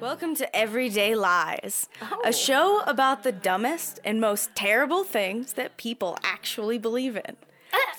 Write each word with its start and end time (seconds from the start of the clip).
Welcome 0.00 0.34
to 0.36 0.54
Everyday 0.54 1.14
Lies, 1.14 1.88
a 2.02 2.06
oh. 2.26 2.30
show 2.30 2.82
about 2.86 3.22
the 3.22 3.32
dumbest 3.32 4.00
and 4.04 4.20
most 4.20 4.54
terrible 4.54 5.02
things 5.02 5.54
that 5.54 5.78
people 5.78 6.18
actually 6.22 6.76
believe 6.76 7.16
in. 7.16 7.36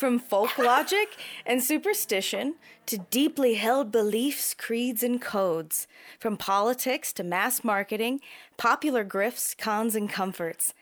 From 0.01 0.17
folk 0.17 0.57
logic 0.57 1.09
and 1.45 1.63
superstition 1.63 2.55
to 2.87 2.97
deeply 2.97 3.53
held 3.53 3.91
beliefs, 3.91 4.55
creeds, 4.55 5.03
and 5.03 5.21
codes. 5.21 5.87
From 6.17 6.37
politics 6.37 7.13
to 7.13 7.23
mass 7.23 7.63
marketing, 7.63 8.19
popular 8.57 9.05
grifts, 9.05 9.55
cons, 9.55 9.95
and 9.95 10.09
comforts. 10.09 10.73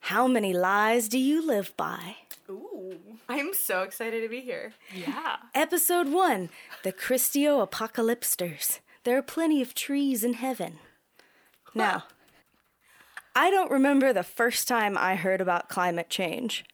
How 0.00 0.26
many 0.26 0.54
lies 0.54 1.10
do 1.10 1.18
you 1.18 1.46
live 1.46 1.76
by? 1.76 2.16
Ooh, 2.48 2.96
I'm 3.28 3.52
so 3.52 3.82
excited 3.82 4.22
to 4.22 4.28
be 4.30 4.40
here. 4.40 4.72
Yeah. 4.94 5.36
Episode 5.54 6.08
1 6.08 6.48
The 6.82 6.92
Christio 6.92 7.60
Apocalypsters. 7.60 8.80
There 9.02 9.18
are 9.18 9.22
plenty 9.22 9.60
of 9.60 9.74
trees 9.74 10.24
in 10.24 10.32
heaven. 10.32 10.78
Now, 11.74 12.04
I 13.36 13.50
don't 13.50 13.70
remember 13.70 14.14
the 14.14 14.22
first 14.22 14.66
time 14.66 14.96
I 14.96 15.16
heard 15.16 15.42
about 15.42 15.68
climate 15.68 16.08
change. 16.08 16.64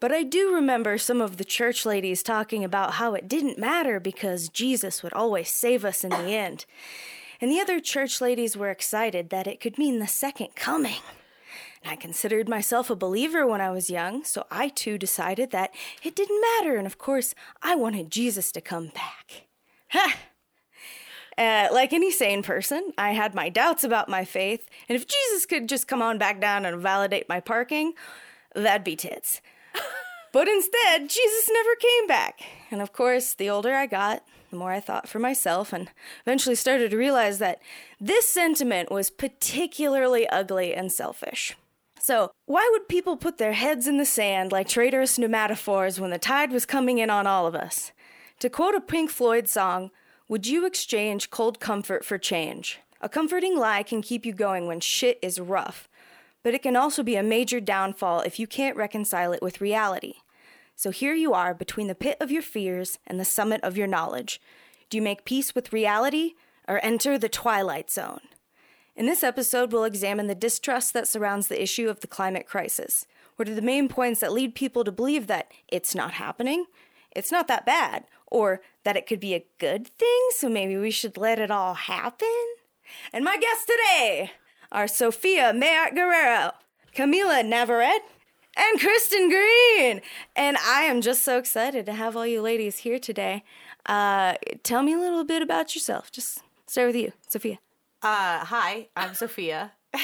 But 0.00 0.12
I 0.12 0.22
do 0.22 0.54
remember 0.54 0.96
some 0.96 1.20
of 1.20 1.38
the 1.38 1.44
church 1.44 1.84
ladies 1.84 2.22
talking 2.22 2.62
about 2.62 2.94
how 2.94 3.14
it 3.14 3.28
didn't 3.28 3.58
matter 3.58 3.98
because 3.98 4.48
Jesus 4.48 5.02
would 5.02 5.12
always 5.12 5.48
save 5.48 5.84
us 5.84 6.04
in 6.04 6.10
the 6.10 6.32
end. 6.32 6.66
And 7.40 7.50
the 7.50 7.60
other 7.60 7.80
church 7.80 8.20
ladies 8.20 8.56
were 8.56 8.70
excited 8.70 9.30
that 9.30 9.46
it 9.46 9.60
could 9.60 9.78
mean 9.78 9.98
the 9.98 10.06
second 10.06 10.54
coming. 10.54 11.00
And 11.82 11.92
I 11.92 11.96
considered 11.96 12.48
myself 12.48 12.90
a 12.90 12.96
believer 12.96 13.46
when 13.46 13.60
I 13.60 13.70
was 13.70 13.90
young, 13.90 14.24
so 14.24 14.46
I 14.50 14.68
too 14.68 14.98
decided 14.98 15.50
that 15.50 15.72
it 16.02 16.14
didn't 16.14 16.40
matter, 16.40 16.76
and 16.76 16.86
of 16.86 16.98
course, 16.98 17.34
I 17.62 17.74
wanted 17.74 18.10
Jesus 18.10 18.50
to 18.52 18.60
come 18.60 18.88
back. 18.88 19.46
Ha! 19.90 20.16
Uh, 21.36 21.68
like 21.72 21.92
any 21.92 22.10
sane 22.10 22.42
person, 22.42 22.92
I 22.98 23.12
had 23.12 23.32
my 23.32 23.48
doubts 23.48 23.84
about 23.84 24.08
my 24.08 24.24
faith, 24.24 24.68
and 24.88 24.96
if 24.96 25.06
Jesus 25.06 25.46
could 25.46 25.68
just 25.68 25.86
come 25.86 26.02
on 26.02 26.18
back 26.18 26.40
down 26.40 26.66
and 26.66 26.82
validate 26.82 27.28
my 27.28 27.38
parking, 27.38 27.94
that'd 28.54 28.82
be 28.82 28.96
tits. 28.96 29.40
But 30.32 30.48
instead, 30.48 31.08
Jesus 31.08 31.50
never 31.52 31.74
came 31.76 32.06
back. 32.06 32.40
And 32.70 32.80
of 32.80 32.92
course, 32.92 33.34
the 33.34 33.50
older 33.50 33.74
I 33.74 33.86
got, 33.86 34.24
the 34.50 34.56
more 34.56 34.72
I 34.72 34.80
thought 34.80 35.08
for 35.08 35.18
myself, 35.18 35.72
and 35.72 35.90
eventually 36.22 36.54
started 36.54 36.90
to 36.90 36.96
realize 36.96 37.38
that 37.38 37.60
this 38.00 38.28
sentiment 38.28 38.90
was 38.90 39.10
particularly 39.10 40.28
ugly 40.28 40.74
and 40.74 40.90
selfish. 40.90 41.56
So, 42.00 42.30
why 42.46 42.68
would 42.72 42.88
people 42.88 43.16
put 43.16 43.38
their 43.38 43.52
heads 43.52 43.86
in 43.86 43.98
the 43.98 44.04
sand 44.04 44.52
like 44.52 44.68
traitorous 44.68 45.18
pneumatophores 45.18 45.98
when 45.98 46.10
the 46.10 46.18
tide 46.18 46.52
was 46.52 46.64
coming 46.64 46.98
in 46.98 47.10
on 47.10 47.26
all 47.26 47.46
of 47.46 47.54
us? 47.54 47.92
To 48.40 48.48
quote 48.48 48.74
a 48.74 48.80
Pink 48.80 49.10
Floyd 49.10 49.48
song, 49.48 49.90
would 50.28 50.46
you 50.46 50.64
exchange 50.64 51.30
cold 51.30 51.58
comfort 51.58 52.04
for 52.04 52.16
change? 52.16 52.78
A 53.00 53.08
comforting 53.08 53.58
lie 53.58 53.82
can 53.82 54.02
keep 54.02 54.24
you 54.24 54.32
going 54.32 54.66
when 54.66 54.80
shit 54.80 55.18
is 55.22 55.40
rough, 55.40 55.88
but 56.42 56.54
it 56.54 56.62
can 56.62 56.76
also 56.76 57.02
be 57.02 57.16
a 57.16 57.22
major 57.22 57.60
downfall 57.60 58.20
if 58.20 58.38
you 58.38 58.46
can't 58.46 58.76
reconcile 58.76 59.32
it 59.32 59.42
with 59.42 59.60
reality. 59.60 60.14
So 60.76 60.90
here 60.90 61.14
you 61.14 61.34
are 61.34 61.54
between 61.54 61.88
the 61.88 61.94
pit 61.94 62.16
of 62.20 62.30
your 62.30 62.42
fears 62.42 62.98
and 63.06 63.18
the 63.18 63.24
summit 63.24 63.60
of 63.62 63.76
your 63.76 63.86
knowledge. 63.88 64.40
Do 64.90 64.96
you 64.96 65.02
make 65.02 65.24
peace 65.24 65.54
with 65.54 65.72
reality 65.72 66.34
or 66.68 66.80
enter 66.84 67.18
the 67.18 67.28
twilight 67.28 67.90
zone? 67.90 68.20
In 68.94 69.06
this 69.06 69.22
episode, 69.22 69.72
we'll 69.72 69.84
examine 69.84 70.26
the 70.26 70.34
distrust 70.34 70.92
that 70.92 71.06
surrounds 71.06 71.48
the 71.48 71.62
issue 71.62 71.88
of 71.88 72.00
the 72.00 72.06
climate 72.06 72.46
crisis. 72.46 73.06
What 73.36 73.48
are 73.48 73.54
the 73.54 73.62
main 73.62 73.88
points 73.88 74.20
that 74.20 74.32
lead 74.32 74.54
people 74.54 74.82
to 74.84 74.90
believe 74.90 75.28
that 75.28 75.52
it's 75.68 75.94
not 75.94 76.14
happening, 76.14 76.66
it's 77.14 77.30
not 77.30 77.46
that 77.48 77.64
bad, 77.64 78.04
or 78.26 78.60
that 78.84 78.96
it 78.96 79.06
could 79.06 79.20
be 79.20 79.34
a 79.34 79.46
good 79.58 79.86
thing, 79.86 80.28
so 80.36 80.48
maybe 80.48 80.76
we 80.76 80.90
should 80.90 81.16
let 81.16 81.38
it 81.38 81.50
all 81.50 81.74
happen? 81.74 82.28
And 83.12 83.24
my 83.24 83.36
guest 83.36 83.68
today 83.68 84.32
are 84.70 84.86
Sophia 84.86 85.52
Mayart 85.52 85.94
Guerrero, 85.94 86.52
Camila 86.94 87.44
Navarrete, 87.44 88.02
and 88.56 88.80
Kristen 88.80 89.28
Green. 89.28 90.00
And 90.36 90.56
I 90.58 90.82
am 90.82 91.00
just 91.00 91.22
so 91.22 91.38
excited 91.38 91.86
to 91.86 91.92
have 91.92 92.16
all 92.16 92.26
you 92.26 92.42
ladies 92.42 92.78
here 92.78 92.98
today. 92.98 93.44
Uh, 93.86 94.34
tell 94.62 94.82
me 94.82 94.92
a 94.92 94.98
little 94.98 95.24
bit 95.24 95.42
about 95.42 95.74
yourself. 95.74 96.12
Just 96.12 96.40
start 96.66 96.88
with 96.88 96.96
you, 96.96 97.12
Sophia. 97.26 97.58
Uh, 98.02 98.44
hi, 98.44 98.88
I'm 98.96 99.14
Sophia. 99.14 99.72
um, 99.94 100.02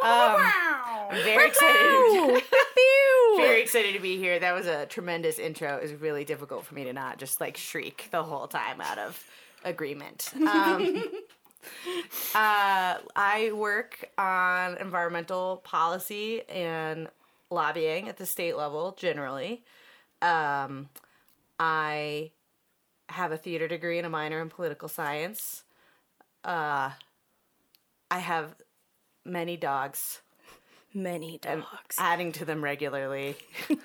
I'm 0.00 1.24
very 1.24 1.48
excited. 1.48 2.42
very 3.36 3.60
excited 3.60 3.94
to 3.94 4.00
be 4.00 4.16
here. 4.16 4.38
That 4.38 4.54
was 4.54 4.66
a 4.66 4.86
tremendous 4.86 5.38
intro. 5.38 5.76
It 5.76 5.82
was 5.82 5.94
really 5.94 6.24
difficult 6.24 6.64
for 6.64 6.74
me 6.74 6.84
to 6.84 6.92
not 6.92 7.18
just 7.18 7.40
like 7.40 7.56
shriek 7.56 8.08
the 8.12 8.22
whole 8.22 8.46
time 8.46 8.80
out 8.80 8.98
of 8.98 9.22
agreement. 9.64 10.30
Um, 10.36 11.02
uh, 12.34 12.98
I 13.14 13.50
work 13.54 14.08
on 14.18 14.76
environmental 14.78 15.58
policy 15.64 16.42
and 16.48 17.08
lobbying 17.50 18.08
at 18.08 18.16
the 18.16 18.26
state 18.26 18.56
level 18.56 18.96
generally. 18.98 19.62
Um, 20.22 20.88
I 21.58 22.32
have 23.08 23.32
a 23.32 23.36
theater 23.36 23.68
degree 23.68 23.98
and 23.98 24.06
a 24.06 24.10
minor 24.10 24.40
in 24.40 24.48
political 24.48 24.88
science. 24.88 25.62
Uh, 26.44 26.90
I 28.10 28.18
have 28.18 28.54
many 29.24 29.56
dogs. 29.56 30.20
Many 30.96 31.38
I'm 31.46 31.60
dogs. 31.60 31.96
adding 31.98 32.32
to 32.32 32.46
them 32.46 32.64
regularly. 32.64 33.36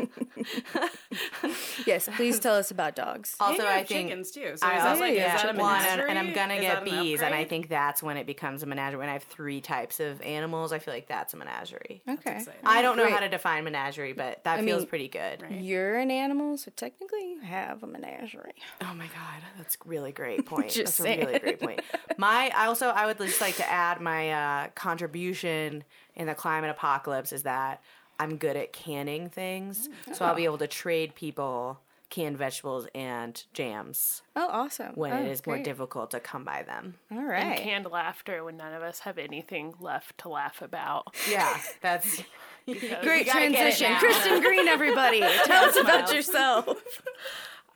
yes, 1.86 2.08
please 2.16 2.40
tell 2.40 2.56
us 2.56 2.72
about 2.72 2.96
dogs. 2.96 3.36
Also, 3.38 3.66
I 3.66 3.84
think 3.84 4.08
chickens 4.08 4.32
too. 4.32 4.54
So 4.56 4.66
I 4.66 4.78
is 4.78 4.86
also, 4.86 5.00
that 5.02 5.08
like 5.10 5.16
yeah, 5.16 5.36
is 5.36 5.42
that 5.42 5.56
a 5.56 5.58
Well, 5.58 5.68
and, 5.68 6.02
and 6.02 6.18
I'm 6.18 6.34
gonna 6.34 6.54
Is 6.54 6.62
get 6.62 6.86
that 6.86 6.94
an 6.94 7.04
bees, 7.04 7.22
and 7.22 7.36
I 7.36 7.44
think 7.44 7.68
that's 7.68 8.02
when 8.02 8.16
it 8.16 8.26
becomes 8.26 8.64
a 8.64 8.66
menagerie. 8.66 9.00
When 9.00 9.10
I 9.10 9.14
have 9.14 9.24
three 9.24 9.60
types 9.60 10.00
of 10.00 10.22
animals, 10.22 10.72
I 10.72 10.80
feel 10.80 10.94
like 10.94 11.08
that's 11.10 11.34
a 11.34 11.38
menagerie. 11.38 12.02
Okay. 12.08 12.46
I 12.64 12.82
don't 12.82 12.96
know 12.96 13.04
Great. 13.04 13.14
how 13.14 13.20
to 13.20 13.30
define 13.30 13.66
menagerie, 13.66 14.14
but 14.14 14.42
that 14.46 14.60
I 14.60 14.64
feels 14.64 14.84
mean- 14.84 14.88
pretty 14.88 15.08
good. 15.10 15.44
You're 15.50 15.98
an 16.00 16.12
animal, 16.12 16.58
so 16.58 16.72
technically 16.74 17.30
you 17.32 17.42
have 17.42 17.84
a 17.84 17.88
menagerie. 17.88 18.54
Oh 18.82 18.94
my 18.94 19.08
god, 19.08 19.42
that's 19.58 19.76
a 19.76 19.90
really 19.90 20.14
great 20.14 20.46
point. 20.46 20.70
Just 20.72 20.98
that's 20.98 21.10
a 21.10 21.26
really 21.26 21.40
great 21.40 21.60
point. 21.60 21.82
My, 22.18 22.52
I 22.56 22.68
also, 22.68 22.88
I 22.88 23.06
would 23.06 23.18
just 23.18 23.42
like 23.42 23.58
to 23.58 23.70
add 23.70 24.00
my 24.00 24.32
uh, 24.32 24.68
contribution 24.76 25.84
in 26.16 26.28
the 26.28 26.36
climate 26.36 26.70
apocalypse 26.70 27.32
is 27.32 27.44
that 27.44 27.82
I'm 28.20 28.38
good 28.38 28.56
at 28.56 28.72
canning 28.74 29.30
things, 29.30 29.90
so 30.14 30.26
I'll 30.26 30.36
be 30.36 30.46
able 30.46 30.60
to 30.60 30.68
trade 30.68 31.16
people 31.16 31.80
canned 32.12 32.38
vegetables 32.38 32.88
and 32.94 33.42
jams 33.54 34.22
Oh, 34.36 34.48
awesome. 34.52 34.92
when 34.96 35.14
oh, 35.14 35.22
it 35.24 35.28
is 35.30 35.48
more 35.48 35.58
difficult 35.58 36.12
to 36.12 36.20
come 36.20 36.44
by 36.44 36.62
them. 36.62 36.96
All 37.10 37.18
And 37.32 37.58
canned 37.58 37.86
laughter 37.90 38.44
when 38.44 38.58
none 38.58 38.74
of 38.74 38.84
us 38.84 39.00
have 39.00 39.18
anything 39.18 39.74
left 39.80 40.18
to 40.20 40.30
laugh 40.30 40.62
about. 40.62 41.16
Yeah, 41.30 41.58
that's 41.82 42.22
Great 42.66 42.78
gotta 42.78 43.24
get 43.24 43.26
it 43.26 43.78
transition. 43.78 43.96
Kristen 43.96 44.42
Green, 44.42 44.68
everybody. 44.68 45.20
Tell 45.46 45.66
us 45.70 45.78
about 45.78 46.10
Smiles. 46.10 46.14
yourself. 46.14 47.02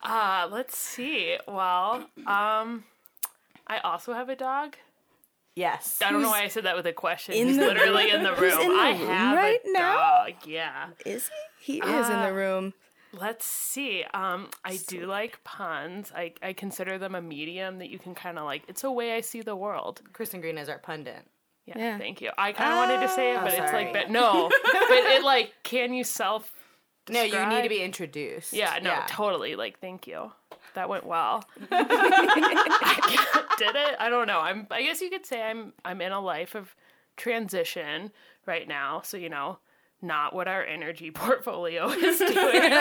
Uh, 0.04 0.48
let's 0.52 0.78
see. 0.78 1.38
Well, 1.48 2.08
um, 2.28 2.84
I 3.68 3.80
also 3.84 4.14
have 4.14 4.30
a 4.30 4.36
dog. 4.36 4.76
Yes. 5.56 6.00
I 6.06 6.12
don't 6.12 6.22
know 6.22 6.30
why 6.30 6.44
I 6.44 6.48
said 6.48 6.64
that 6.66 6.76
with 6.76 6.86
a 6.88 6.94
question. 6.94 7.34
in 7.36 7.48
He's 7.48 7.58
the 7.58 7.66
literally 7.66 8.06
room? 8.12 8.16
in 8.16 8.24
the 8.24 8.34
Who's 8.36 8.54
room. 8.54 8.62
in 8.64 8.70
the 8.70 8.76
I 8.82 8.90
room 8.92 9.08
have 9.08 9.38
right 9.38 9.60
a 9.66 9.72
now? 9.72 9.96
dog. 9.98 10.34
Yeah. 10.46 10.88
Is 11.06 11.30
he? 11.60 11.74
He 11.74 11.80
is 11.80 12.10
in 12.10 12.22
the 12.22 12.34
room. 12.34 12.74
Let's 13.14 13.46
see. 13.46 14.04
Um, 14.14 14.50
I 14.66 14.78
do 14.88 15.06
like 15.06 15.42
puns. 15.46 16.12
I, 16.16 16.34
I 16.44 16.52
consider 16.54 16.98
them 16.98 17.16
a 17.16 17.22
medium 17.22 17.80
that 17.80 17.90
you 17.90 17.98
can 17.98 18.14
kind 18.14 18.38
of 18.38 18.44
like. 18.46 18.64
It's 18.68 18.84
a 18.84 18.92
way 18.92 19.16
I 19.16 19.22
see 19.22 19.42
the 19.42 19.56
world. 19.56 20.02
Kristen 20.14 20.42
Green 20.42 20.58
is 20.58 20.68
our 20.70 20.80
pundit. 20.80 21.24
Yeah, 21.66 21.78
Yeah. 21.78 21.98
thank 21.98 22.22
you. 22.22 22.30
I 22.38 22.52
kind 22.52 22.72
of 22.74 22.78
wanted 22.78 23.08
to 23.08 23.14
say 23.14 23.32
it, 23.34 23.38
Oh, 23.40 23.44
but 23.46 23.54
it's 23.54 23.74
like, 23.74 23.94
but 23.94 24.12
no, 24.12 24.50
but 24.64 24.74
it 24.92 25.24
like, 25.24 25.54
can 25.64 25.94
you 25.94 26.04
self? 26.04 26.52
No, 27.10 27.22
you 27.24 27.46
need 27.48 27.64
to 27.64 27.70
be 27.70 27.82
introduced. 27.82 28.52
Yeah, 28.54 28.80
no, 28.82 29.00
totally. 29.08 29.56
Like, 29.56 29.80
thank 29.80 30.08
you. 30.08 30.32
That 30.76 30.90
went 30.90 31.06
well. 31.06 31.44
I 31.72 33.46
did 33.58 33.76
it? 33.76 33.96
I 34.00 34.10
don't 34.10 34.28
know. 34.28 34.40
I'm. 34.40 34.68
I 34.72 34.84
guess 34.84 35.02
you 35.02 35.10
could 35.10 35.26
say 35.26 35.42
I'm. 35.42 35.74
I'm 35.84 36.02
in 36.02 36.12
a 36.12 36.20
life 36.20 36.56
of 36.56 36.76
transition 37.18 38.12
right 38.46 38.68
now. 38.68 39.02
So 39.02 39.18
you 39.18 39.30
know, 39.30 39.58
not 40.02 40.34
what 40.34 40.48
our 40.48 40.64
energy 40.64 41.12
portfolio 41.14 41.90
is 41.90 42.20
doing. 42.20 42.72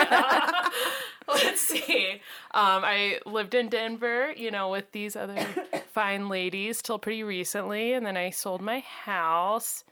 Let's 1.27 1.61
see. 1.61 2.21
Um, 2.53 2.83
I 2.85 3.19
lived 3.25 3.55
in 3.55 3.69
Denver, 3.69 4.31
you 4.35 4.51
know, 4.51 4.69
with 4.69 4.91
these 4.91 5.15
other 5.15 5.45
fine 5.91 6.29
ladies 6.29 6.81
till 6.81 6.99
pretty 6.99 7.23
recently, 7.23 7.93
and 7.93 8.05
then 8.05 8.17
I 8.17 8.29
sold 8.29 8.61
my 8.61 8.79
house. 8.79 9.83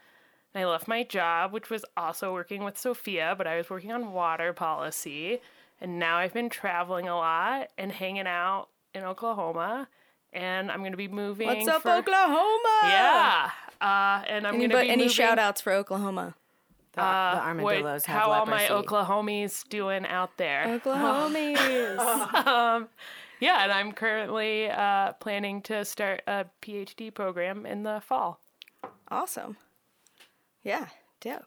And 0.54 0.64
I 0.64 0.68
left 0.70 0.88
my 0.88 1.04
job, 1.04 1.52
which 1.52 1.72
was 1.72 1.84
also 1.98 2.32
working 2.32 2.64
with 2.64 2.78
Sophia, 2.78 3.34
but 3.36 3.48
I 3.48 3.58
was 3.58 3.72
working 3.72 3.92
on 3.92 4.12
water 4.12 4.54
policy. 4.54 5.42
And 5.82 6.00
now 6.00 6.18
I've 6.18 6.34
been 6.34 6.50
traveling 6.50 7.08
a 7.10 7.16
lot 7.16 7.70
and 7.78 7.92
hanging 7.92 8.28
out 8.28 8.68
in 8.94 9.04
Oklahoma. 9.04 9.88
and 10.32 10.72
I'm 10.72 10.80
going 10.80 10.92
to 10.94 10.98
be 10.98 11.08
moving. 11.08 11.48
What's 11.48 11.68
up, 11.68 11.82
for- 11.84 11.92
Oklahoma? 11.92 12.80
Yeah. 12.84 13.50
Uh, 13.82 14.24
and 14.28 14.48
I'm 14.48 14.58
going 14.58 14.70
to 14.70 14.76
Anybody, 14.78 14.88
be 14.88 14.92
any 14.92 15.04
moving, 15.04 15.14
shout 15.14 15.40
outs 15.40 15.62
for 15.62 15.74
Oklahoma? 15.74 16.36
The, 16.94 17.02
the 17.02 17.08
uh, 17.08 17.42
armadillos 17.44 17.84
what- 18.04 18.06
have 18.06 18.22
how 18.22 18.32
all 18.32 18.46
my. 18.46 18.64
Oklahomies 18.64 19.68
doing 19.68 20.06
out 20.06 20.38
there? 20.38 20.80
Oklahomies. 20.80 22.88
Yeah, 23.40 23.64
and 23.64 23.74
I'm 23.74 23.92
currently 23.92 24.70
uh, 24.70 25.14
planning 25.14 25.62
to 25.64 25.84
start 25.84 26.22
a 26.28 26.46
PhD 26.62 27.14
program 27.14 27.66
in 27.66 27.84
the 27.84 28.02
fall. 28.06 28.40
awesome. 29.12 29.58
Yeah, 30.64 30.88
dope. 31.20 31.44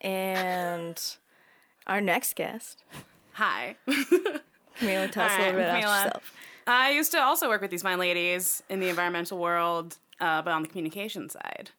And 0.00 1.00
our 1.86 2.00
next 2.00 2.34
guest, 2.34 2.82
Hi. 3.38 3.76
Camila, 4.80 5.12
tell 5.12 5.24
us 5.24 5.32
a 5.32 5.38
little 5.38 5.52
bit 5.52 5.68
about 5.68 5.80
yourself. 5.80 6.32
I 6.66 6.90
used 6.90 7.12
to 7.12 7.22
also 7.22 7.48
work 7.48 7.60
with 7.60 7.70
these 7.70 7.82
fine 7.82 8.00
ladies 8.00 8.64
in 8.68 8.80
the 8.80 8.88
environmental 8.88 9.38
world, 9.38 9.96
uh, 10.18 10.42
but 10.42 10.50
on 10.50 10.62
the 10.62 10.68
communication 10.68 11.28
side. 11.28 11.70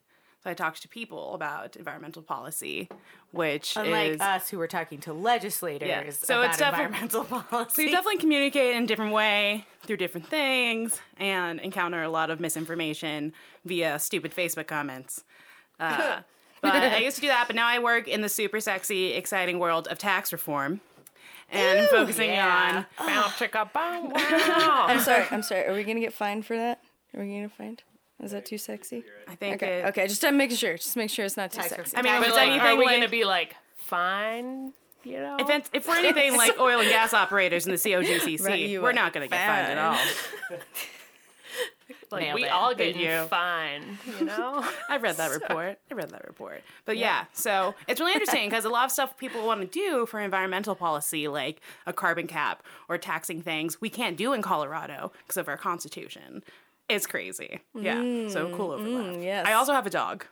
So 0.42 0.50
I 0.50 0.54
talked 0.54 0.82
to 0.84 0.88
people 0.88 1.34
about 1.34 1.76
environmental 1.76 2.22
policy, 2.22 2.88
which 3.32 3.76
Unlike 3.76 4.12
is 4.14 4.22
us 4.22 4.50
who 4.50 4.58
were 4.58 4.70
talking 4.70 5.00
to 5.02 5.12
legislators 5.12 5.90
Yeah. 5.90 6.10
So 6.12 6.40
about 6.40 6.52
it's 6.52 6.62
environmental 6.62 7.26
policy. 7.26 7.76
So 7.76 7.82
you 7.82 7.92
definitely 7.92 8.20
communicate 8.20 8.78
in 8.78 8.84
a 8.84 8.88
different 8.88 9.12
way 9.12 9.66
through 9.84 9.98
different 9.98 10.28
things 10.28 11.02
and 11.18 11.60
encounter 11.60 12.02
a 12.02 12.10
lot 12.10 12.30
of 12.30 12.40
misinformation 12.40 13.34
via 13.66 14.00
stupid 14.00 14.34
Facebook 14.34 14.68
comments. 14.68 15.26
Uh, 15.78 16.22
but 16.62 16.74
I 16.74 17.00
used 17.00 17.18
to 17.18 17.22
do 17.22 17.28
that, 17.28 17.48
but 17.48 17.56
now 17.58 17.68
I 17.68 17.80
work 17.80 18.08
in 18.08 18.22
the 18.22 18.30
super 18.30 18.62
sexy, 18.62 19.12
exciting 19.12 19.60
world 19.60 19.90
of 19.90 20.00
tax 20.00 20.32
reform. 20.32 20.80
And 21.52 21.88
focusing 21.90 22.30
yeah. 22.30 22.86
on 23.00 23.08
Bow, 23.08 23.24
chicka, 23.38 23.72
bow, 23.74 24.12
wow. 24.14 24.86
I'm 24.88 25.00
sorry. 25.00 25.26
I'm 25.32 25.42
sorry. 25.44 25.66
Are 25.66 25.74
we 25.74 25.84
gonna 25.84 26.00
get 26.00 26.14
fined 26.14 26.46
for 26.46 26.56
that? 26.56 26.82
Are 27.16 27.22
we 27.22 27.28
gonna 27.28 27.42
get 27.48 27.52
fined? 27.58 27.84
Is 28.22 28.32
that 28.32 28.46
too 28.46 28.58
sexy? 28.58 29.04
I 29.28 29.36
think 29.36 29.56
Okay. 29.64 29.80
it, 29.80 29.86
Okay. 29.88 30.08
Just 30.08 30.24
I'm 30.26 30.36
making 30.38 30.58
sure. 30.58 30.76
Just 30.78 30.96
make 30.98 31.10
sure 31.10 31.26
it's 31.26 31.38
not 31.38 31.52
too 31.52 31.64
sexy. 31.64 31.96
I 31.96 32.02
mean, 32.02 32.14
if 32.16 32.20
But 32.20 32.28
it's 32.28 32.36
like, 32.38 32.50
anything 32.50 32.68
are 32.68 32.76
we 32.76 32.86
like, 32.86 32.96
going 32.98 33.04
to 33.08 33.10
be 33.10 33.24
like, 33.24 33.56
fine? 33.78 34.74
You 35.06 35.20
know? 35.22 35.38
if, 35.40 35.50
it's, 35.50 35.70
if 35.72 35.88
we're 35.88 35.96
anything 35.98 36.36
like 36.36 36.60
oil 36.60 36.82
and 36.82 36.90
gas 36.90 37.14
operators 37.14 37.66
in 37.66 37.72
the 37.72 37.78
COGCC, 37.78 38.46
Right, 38.46 38.82
we're 38.82 38.92
not 38.92 39.14
going 39.14 39.28
to 39.28 39.34
get 39.34 39.48
fined 39.48 39.68
at 39.72 39.78
all. 39.78 39.98
like, 42.12 42.24
Nailed 42.24 42.36
we 42.36 42.46
it. 42.46 42.50
all 42.52 42.74
Thank 42.76 42.96
get 42.96 43.22
you. 43.22 43.28
fine, 43.28 43.98
you 44.20 44.26
know? 44.26 44.66
I 44.90 44.98
read 44.98 45.18
that 45.18 45.32
report. 45.42 45.78
I 45.92 45.94
read 45.94 46.10
that 46.10 46.26
report. 46.28 46.62
But 46.86 46.98
yeah, 46.98 47.26
so 47.34 47.76
it's 47.88 48.00
really 48.00 48.14
interesting 48.14 48.50
because 48.50 48.66
a 48.66 48.70
lot 48.70 48.86
of 48.86 48.92
stuff 48.92 49.18
people 49.18 49.46
want 49.46 49.62
to 49.62 49.68
do 49.68 50.06
for 50.06 50.20
environmental 50.20 50.76
policy, 50.76 51.28
like 51.28 51.62
a 51.86 51.94
carbon 51.94 52.28
cap 52.28 52.64
or 52.88 52.98
taxing 52.98 53.42
things, 53.42 53.80
we 53.82 53.90
can't 53.90 54.18
do 54.18 54.34
in 54.34 54.42
Colorado 54.42 55.12
because 55.24 55.38
of 55.38 55.48
our 55.48 55.58
constitution. 55.58 56.44
It's 56.88 57.06
crazy. 57.06 57.60
Yeah. 57.76 57.96
so 58.30 58.48
mm, 58.48 58.58
cool 58.58 58.72
overlap. 58.72 59.06
Mm, 59.16 59.24
yes. 59.24 59.46
I 59.48 59.54
also 59.54 59.74
have 59.74 59.86
a 59.86 59.92
dog. 59.92 60.26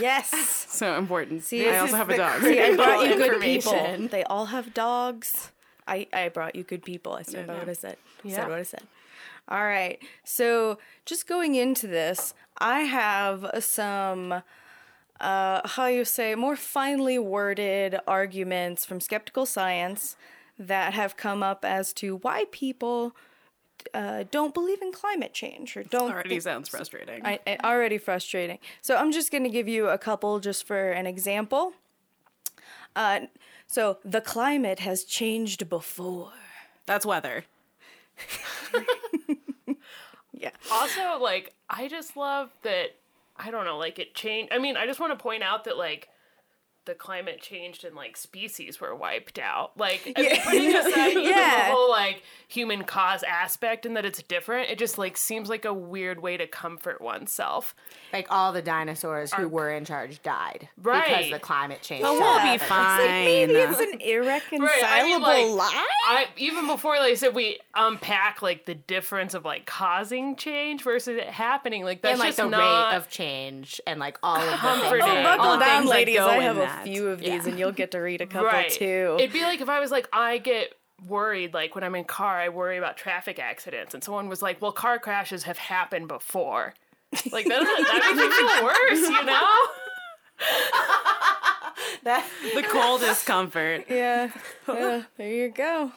yes. 0.00 0.30
So 0.70 0.96
important. 0.96 1.42
See, 1.44 1.66
I 1.68 1.72
this 1.72 1.80
also 1.80 1.92
is 1.92 1.98
have 1.98 2.08
a 2.08 2.12
the 2.12 2.16
dog. 2.18 2.40
See, 2.42 2.60
I 2.60 2.74
brought 2.76 3.06
you 3.06 3.16
good 3.16 3.40
people. 3.42 3.72
information. 3.74 4.08
They 4.08 4.24
all 4.24 4.46
have 4.46 4.72
dogs. 4.72 5.50
I, 5.86 6.06
I 6.12 6.28
brought 6.28 6.54
you 6.56 6.62
good 6.62 6.82
people. 6.84 7.12
I 7.12 7.22
stand 7.22 7.48
by 7.48 7.58
what 7.58 7.68
I 7.68 7.72
said. 7.74 7.96
Yeah. 8.22 8.36
said 8.36 8.48
what 8.48 8.58
I 8.58 8.62
said. 8.62 8.82
All 9.50 9.64
right. 9.64 9.98
So 10.24 10.78
just 11.04 11.26
going 11.26 11.54
into 11.56 11.86
this, 11.86 12.34
I 12.58 12.80
have 12.80 13.50
some 13.60 14.42
uh, 15.20 15.60
how 15.68 15.86
you 15.86 16.04
say 16.04 16.34
more 16.34 16.56
finely 16.56 17.18
worded 17.18 17.98
arguments 18.06 18.84
from 18.84 19.00
skeptical 19.00 19.44
science 19.44 20.16
that 20.58 20.94
have 20.94 21.16
come 21.16 21.42
up 21.42 21.64
as 21.64 21.92
to 21.94 22.16
why 22.18 22.44
people 22.52 23.14
uh, 23.94 24.24
don't 24.30 24.54
believe 24.54 24.80
in 24.82 24.92
climate 24.92 25.32
change 25.32 25.76
or 25.76 25.82
don't 25.82 26.12
Already 26.12 26.38
sounds 26.40 26.68
frustrating. 26.68 27.24
I, 27.24 27.40
I- 27.46 27.58
already 27.64 27.98
frustrating. 27.98 28.58
So 28.82 28.96
I'm 28.96 29.10
just 29.12 29.30
going 29.30 29.44
to 29.44 29.50
give 29.50 29.68
you 29.68 29.88
a 29.88 29.98
couple 29.98 30.38
just 30.38 30.66
for 30.66 30.90
an 30.92 31.06
example. 31.06 31.72
Uh, 32.94 33.20
so 33.66 33.98
the 34.04 34.20
climate 34.20 34.80
has 34.80 35.04
changed 35.04 35.68
before. 35.68 36.32
That's 36.86 37.06
weather. 37.06 37.44
Also, 40.98 41.22
like, 41.22 41.54
I 41.68 41.88
just 41.88 42.16
love 42.16 42.50
that, 42.62 42.96
I 43.36 43.50
don't 43.50 43.64
know, 43.64 43.78
like, 43.78 43.98
it 43.98 44.14
changed. 44.14 44.52
I 44.52 44.58
mean, 44.58 44.76
I 44.76 44.86
just 44.86 45.00
want 45.00 45.16
to 45.16 45.22
point 45.22 45.42
out 45.42 45.64
that, 45.64 45.76
like, 45.76 46.08
the 46.86 46.94
climate 46.94 47.40
changed 47.40 47.84
and 47.84 47.94
like 47.94 48.16
species 48.16 48.80
were 48.80 48.94
wiped 48.94 49.38
out. 49.38 49.76
Like 49.76 50.12
I 50.16 50.22
mean, 50.22 50.40
putting 50.42 50.74
aside 50.74 51.12
Yeah. 51.14 51.68
the 51.68 51.74
whole 51.74 51.90
like 51.90 52.22
human 52.48 52.84
cause 52.84 53.22
aspect 53.22 53.84
and 53.86 53.96
that 53.96 54.04
it's 54.04 54.22
different, 54.22 54.70
it 54.70 54.78
just 54.78 54.96
like 54.98 55.16
seems 55.16 55.48
like 55.48 55.64
a 55.64 55.74
weird 55.74 56.20
way 56.22 56.36
to 56.36 56.46
comfort 56.46 57.00
oneself. 57.00 57.74
like 58.12 58.26
all 58.30 58.52
the 58.52 58.62
dinosaurs 58.62 59.32
who 59.32 59.46
were 59.48 59.70
in 59.70 59.84
charge 59.84 60.22
died 60.22 60.68
because 60.82 61.30
the 61.30 61.38
climate 61.38 61.82
changed. 61.82 62.02
But 62.02 62.12
we'll 62.14 62.34
be 62.38 62.40
happened. 62.58 62.62
fine. 62.62 63.24
Maybe 63.24 63.52
it's 63.54 63.78
an 63.78 64.00
irreconcilable 64.00 65.20
like, 65.20 65.46
lie. 65.72 65.86
I 66.08 66.26
even 66.36 66.66
before 66.66 66.94
like 66.98 67.12
I 67.12 67.14
said 67.14 67.34
we 67.34 67.58
unpack 67.74 68.42
like 68.42 68.64
the 68.66 68.74
difference 68.74 69.34
of 69.34 69.44
like 69.44 69.66
causing 69.66 70.36
change 70.36 70.82
versus 70.82 71.16
it 71.18 71.26
happening. 71.28 71.84
Like 71.84 72.02
that's 72.02 72.12
and 72.12 72.20
like 72.20 72.28
just 72.28 72.38
the 72.38 72.48
not 72.48 72.90
rate 72.90 72.96
of 72.96 73.08
change 73.08 73.80
and 73.86 74.00
like 74.00 74.18
all 74.22 74.36
of 74.36 74.46
the 74.50 74.56
Comforting. 74.56 75.02
Oh, 75.06 75.22
Buckle 75.22 75.44
all 75.46 75.58
down, 75.58 75.80
things 75.82 75.90
ladies. 75.90 76.16
go 76.16 76.28
I 76.28 76.36
in 76.36 76.42
have 76.42 76.56
a 76.58 76.69
that. 76.76 76.84
few 76.84 77.08
of 77.08 77.18
these, 77.20 77.28
Yeah. 77.28 77.48
and 77.48 77.58
you'll 77.58 77.72
get 77.72 77.90
to 77.92 77.98
read 77.98 78.20
a 78.20 78.26
couple 78.26 78.46
right. 78.58 78.70
too. 78.70 79.16
It'd 79.18 79.32
be 79.32 79.42
like 79.42 79.60
if 79.60 79.68
I 79.68 79.80
was 79.80 79.90
like 79.90 80.08
I 80.12 80.38
get 80.38 80.74
worried 81.08 81.54
like 81.54 81.74
when 81.74 81.82
I'm 81.82 81.94
in 81.94 82.04
car 82.04 82.38
I 82.38 82.48
worry 82.50 82.76
about 82.76 82.96
traffic 82.98 83.38
accidents 83.38 83.94
and 83.94 84.04
someone 84.04 84.28
was 84.28 84.42
like 84.42 84.60
well 84.60 84.72
car 84.72 84.98
crashes 84.98 85.44
have 85.44 85.56
happened 85.58 86.08
before. 86.08 86.74
Like 87.32 87.46
that, 87.46 87.60
that 87.60 88.14
makes 88.14 88.18
me 88.18 88.30
feel 88.30 88.64
worse, 88.64 89.08
you 89.08 89.24
know? 89.24 89.66
That- 92.04 92.26
the 92.54 92.62
coldest 92.62 93.26
comfort. 93.26 93.84
yeah, 93.88 94.30
yeah, 94.68 95.02
there 95.16 95.28
you 95.32 95.50
go. 95.50 95.92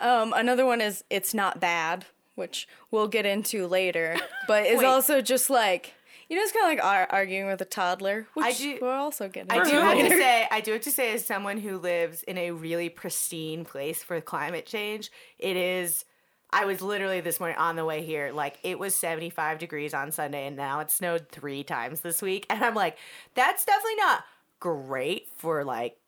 Um, 0.00 0.32
another 0.32 0.64
one 0.64 0.80
is 0.80 1.04
it's 1.10 1.34
not 1.34 1.60
bad, 1.60 2.06
which 2.34 2.66
we'll 2.90 3.08
get 3.08 3.26
into 3.26 3.66
later, 3.66 4.16
but 4.46 4.64
it's 4.64 4.82
also 4.82 5.20
just 5.20 5.50
like 5.50 5.94
you 6.28 6.36
know, 6.36 6.42
it's 6.42 6.52
kind 6.52 6.64
of 6.64 6.70
like 6.78 6.84
ar- 6.84 7.08
arguing 7.10 7.46
with 7.46 7.60
a 7.60 7.64
toddler, 7.64 8.26
which 8.34 8.46
I 8.46 8.52
do- 8.52 8.78
we're 8.82 8.92
also 8.94 9.28
getting. 9.28 9.50
I 9.50 9.64
do 9.64 9.76
have 9.76 9.98
to 9.98 10.08
say, 10.10 10.46
I 10.50 10.60
do 10.60 10.72
have 10.72 10.82
to 10.82 10.90
say, 10.90 11.14
as 11.14 11.24
someone 11.24 11.58
who 11.58 11.78
lives 11.78 12.22
in 12.24 12.36
a 12.38 12.50
really 12.50 12.88
pristine 12.88 13.64
place 13.64 14.02
for 14.02 14.20
climate 14.20 14.66
change, 14.66 15.10
it 15.38 15.56
is. 15.56 16.04
I 16.50 16.64
was 16.64 16.80
literally 16.80 17.20
this 17.20 17.40
morning 17.40 17.58
on 17.58 17.76
the 17.76 17.84
way 17.84 18.02
here, 18.02 18.32
like 18.32 18.58
it 18.62 18.78
was 18.78 18.94
75 18.94 19.58
degrees 19.58 19.92
on 19.92 20.10
Sunday, 20.12 20.46
and 20.46 20.56
now 20.56 20.80
it 20.80 20.90
snowed 20.90 21.28
three 21.28 21.62
times 21.62 22.00
this 22.00 22.22
week. 22.22 22.46
And 22.48 22.64
I'm 22.64 22.74
like, 22.74 22.96
that's 23.34 23.66
definitely 23.66 23.96
not 23.96 24.24
great 24.58 25.28
for 25.36 25.62
like 25.62 25.98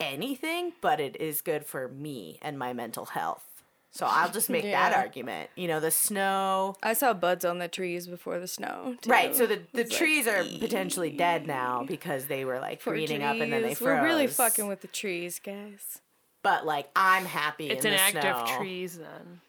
anything, 0.00 0.72
but 0.80 1.00
it 1.00 1.16
is 1.20 1.40
good 1.40 1.64
for 1.64 1.88
me 1.88 2.38
and 2.42 2.58
my 2.58 2.72
mental 2.72 3.06
health. 3.06 3.51
So 3.94 4.06
I'll 4.08 4.30
just 4.30 4.48
make 4.48 4.64
that 4.64 4.94
argument. 4.96 5.50
You 5.54 5.68
know, 5.68 5.78
the 5.78 5.90
snow. 5.90 6.76
I 6.82 6.94
saw 6.94 7.12
buds 7.12 7.44
on 7.44 7.58
the 7.58 7.68
trees 7.68 8.06
before 8.06 8.38
the 8.40 8.46
snow. 8.46 8.96
too. 9.02 9.10
Right, 9.10 9.36
so 9.36 9.46
the, 9.46 9.60
the 9.74 9.82
It's 9.82 9.90
like, 9.90 9.98
trees 9.98 10.26
are 10.26 10.42
potentially 10.44 11.10
dead 11.10 11.46
now 11.46 11.84
because 11.86 12.24
they 12.24 12.46
were 12.46 12.58
like 12.58 12.82
poor 12.82 12.94
greening 12.94 13.22
up 13.22 13.36
and 13.36 13.52
then 13.52 13.60
they 13.62 13.74
froze. 13.74 14.00
We're 14.00 14.02
really 14.02 14.26
fucking 14.28 14.66
with 14.66 14.80
the 14.80 14.88
trees, 14.88 15.38
guys. 15.38 16.00
but 16.42 16.64
like 16.64 16.88
I'm 16.96 17.26
happy. 17.26 17.68
It's 17.68 17.84
in 17.84 17.92
an 17.92 17.98
the 17.98 18.02
act 18.18 18.22
snow. 18.22 18.54
of 18.54 18.58
trees 18.58 18.98
then. 18.98 19.40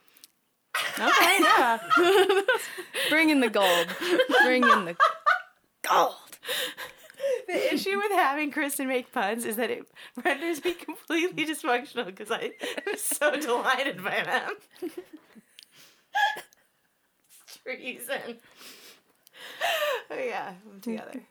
Okay, 0.99 1.37
yeah. 1.39 1.79
Bring 3.09 3.29
in 3.29 3.39
the 3.39 3.49
gold. 3.49 3.87
Bring 4.43 4.63
in 4.67 4.85
the 4.85 4.95
gold. 5.89 6.15
The 7.47 7.73
issue 7.73 7.97
with 7.97 8.11
having 8.13 8.51
Kristen 8.51 8.87
make 8.87 9.11
puns 9.11 9.45
is 9.45 9.57
that 9.57 9.69
it 9.69 9.85
renders 10.23 10.63
me 10.63 10.73
completely 10.73 11.45
dysfunctional 11.45 12.05
because 12.05 12.31
I 12.31 12.51
am 12.87 12.97
so 12.97 13.35
delighted 13.39 14.03
by 14.03 14.23
them. 14.23 14.89
Treason. 17.63 18.37
oh 20.09 20.17
yeah, 20.17 20.53
I'm 20.71 20.79
together. 20.79 21.21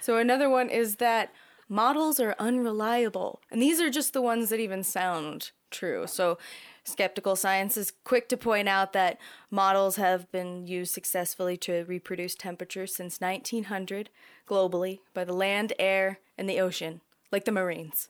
So 0.00 0.16
another 0.16 0.50
one 0.50 0.68
is 0.68 0.96
that 0.96 1.32
models 1.68 2.20
are 2.20 2.34
unreliable. 2.38 3.40
And 3.50 3.60
these 3.60 3.80
are 3.80 3.90
just 3.90 4.12
the 4.12 4.22
ones 4.22 4.50
that 4.50 4.60
even 4.60 4.82
sound 4.82 5.50
true. 5.70 6.06
So 6.06 6.38
skeptical 6.84 7.36
science 7.36 7.76
is 7.76 7.92
quick 8.04 8.28
to 8.30 8.36
point 8.36 8.68
out 8.68 8.92
that 8.94 9.18
models 9.50 9.96
have 9.96 10.30
been 10.32 10.66
used 10.66 10.92
successfully 10.92 11.56
to 11.58 11.84
reproduce 11.84 12.34
temperature 12.34 12.86
since 12.86 13.20
1900 13.20 14.08
globally 14.48 15.00
by 15.14 15.24
the 15.24 15.32
land, 15.32 15.72
air, 15.78 16.18
and 16.36 16.48
the 16.48 16.60
ocean, 16.60 17.00
like 17.30 17.44
the 17.44 17.52
Marines. 17.52 18.08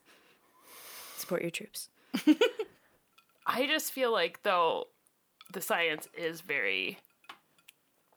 Support 1.17 1.43
your 1.43 1.51
troops. 1.51 1.89
I 3.47 3.67
just 3.67 3.93
feel 3.93 4.13
like 4.13 4.43
though 4.43 4.89
the 5.53 5.61
science 5.61 6.09
is 6.17 6.41
very 6.41 6.99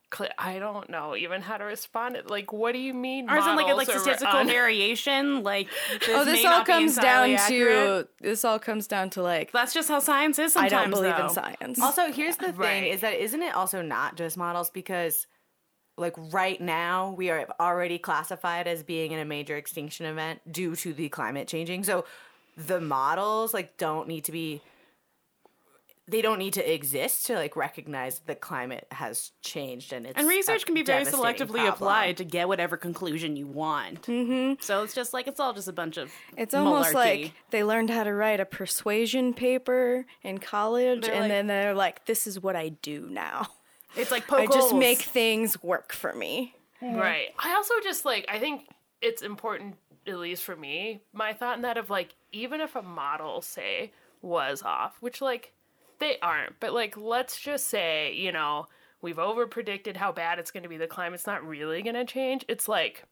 clear. 0.10 0.30
I 0.38 0.60
don't 0.60 0.90
know 0.90 1.16
even 1.16 1.42
how 1.42 1.58
to 1.58 1.64
respond. 1.64 2.18
Like, 2.28 2.54
what 2.54 2.74
do 2.74 2.80
you 2.80 2.94
mean? 2.94 3.30
Or 3.30 3.38
is 3.38 3.46
it 3.46 3.50
like 3.52 3.72
a 3.72 3.74
like 3.76 3.90
statistical 3.90 4.40
un- 4.40 4.48
variation? 4.48 5.44
Like 5.44 5.68
this 6.00 6.10
oh, 6.10 6.26
this 6.26 6.44
may 6.44 6.50
all 6.50 6.58
not 6.60 6.68
comes 6.68 6.96
down 6.96 7.32
accurate? 7.32 8.10
to 8.20 8.28
this 8.28 8.46
all 8.46 8.60
comes 8.60 8.88
down 8.88 9.10
to 9.12 9.24
like 9.24 9.52
That's 9.52 9.74
just 9.74 9.88
how 9.90 10.00
science 10.00 10.38
is. 10.38 10.56
I 10.56 10.68
don't 10.70 10.90
believe 10.92 11.16
though. 11.18 11.28
in 11.28 11.30
science. 11.34 11.80
Also, 11.80 12.12
here's 12.12 12.38
the 12.38 12.48
thing: 12.52 12.58
Right. 12.58 12.84
is 12.88 13.02
that 13.02 13.14
isn't 13.16 13.42
it 13.42 13.56
also 13.56 13.82
not 13.82 14.16
just 14.16 14.38
models 14.38 14.70
because, 14.70 15.26
like 15.98 16.14
right 16.32 16.60
now, 16.60 17.12
we 17.18 17.30
are 17.30 17.48
already 17.60 17.98
classified 18.00 18.68
as 18.68 18.82
being 18.84 19.12
in 19.12 19.20
a 19.20 19.26
major 19.26 19.56
extinction 19.58 20.06
event 20.06 20.40
due 20.52 20.76
to 20.78 20.94
the 20.94 21.10
climate 21.10 21.48
changing. 21.48 21.84
So, 21.84 22.06
the 22.58 22.82
models 22.82 23.54
like 23.54 23.78
don't 23.78 24.08
need 24.08 24.26
to 24.26 24.32
be. 24.32 24.62
They 26.08 26.22
don't 26.22 26.40
need 26.40 26.54
to 26.54 26.74
exist 26.74 27.28
to 27.28 27.36
like 27.36 27.56
recognize 27.56 28.20
the 28.26 28.36
climate 28.36 28.86
has 28.92 29.32
changed 29.42 29.94
and 29.94 30.06
it's 30.06 30.18
And 30.20 30.28
research 30.28 30.64
a 30.64 30.66
can 30.66 30.74
be 30.76 30.84
very 30.84 31.06
selectively 31.06 31.48
problem. 31.60 31.68
applied 31.74 32.18
to 32.18 32.26
get 32.26 32.50
whatever 32.50 32.76
conclusion 32.76 33.38
you 33.38 33.48
want. 33.48 34.02
Mm-hmm. 34.02 34.56
So 34.60 34.84
it's 34.84 34.94
just 34.94 35.14
like 35.14 35.28
it's 35.28 35.40
all 35.40 35.54
just 35.54 35.70
a 35.70 35.74
bunch 35.74 35.96
of 35.98 36.12
It's 36.36 36.54
almost 36.54 36.94
like 36.94 37.32
they 37.52 37.64
learned 37.64 37.92
how 37.92 38.04
to 38.04 38.14
write 38.14 38.42
a 38.42 38.46
persuasion 38.46 39.34
paper 39.34 40.06
in 40.22 40.40
college, 40.40 41.04
They're 41.06 41.14
and 41.14 41.22
like- 41.22 41.30
then 41.30 41.48
they're 41.48 41.76
like, 41.76 42.04
"This 42.06 42.28
is 42.28 42.42
what 42.42 42.58
I 42.58 42.70
do 42.70 43.08
now. 43.10 43.48
It's 43.96 44.12
like 44.12 44.32
I 44.32 44.46
poke 44.46 44.54
just 44.54 44.70
holes. 44.70 44.80
make 44.80 45.00
things 45.00 45.62
work 45.64 45.94
for 45.94 46.14
me." 46.14 46.56
Mm-hmm. 46.82 46.98
Right. 46.98 47.30
I 47.38 47.54
also 47.54 47.76
just 47.84 48.06
like 48.06 48.26
I 48.28 48.40
think 48.40 48.68
it's 49.02 49.22
important, 49.22 49.76
at 50.08 50.18
least 50.18 50.44
for 50.44 50.56
me, 50.56 51.02
my 51.14 51.34
thought 51.34 51.58
in 51.58 51.62
that 51.64 51.78
of 51.78 51.90
like 51.90 52.16
even 52.32 52.62
if 52.62 52.76
a 52.76 52.82
model 52.82 53.42
say 53.42 53.92
was 54.22 54.64
off, 54.64 54.98
which 55.00 55.22
like 55.22 55.54
they 56.00 56.18
aren't, 56.22 56.60
but 56.60 56.74
like 56.74 56.98
let's 56.98 57.40
just 57.40 57.68
say 57.68 58.14
you 58.14 58.32
know 58.32 58.68
we've 59.02 59.20
over 59.20 59.48
predicted 59.48 59.98
how 59.98 60.12
bad 60.12 60.40
it's 60.40 60.52
going 60.52 60.64
to 60.64 60.70
be. 60.70 60.78
The 60.78 60.88
climate's 60.88 61.28
not 61.28 61.46
really 61.46 61.82
going 61.82 61.96
to 61.96 62.06
change. 62.06 62.46
It's 62.48 62.68
like 62.68 63.04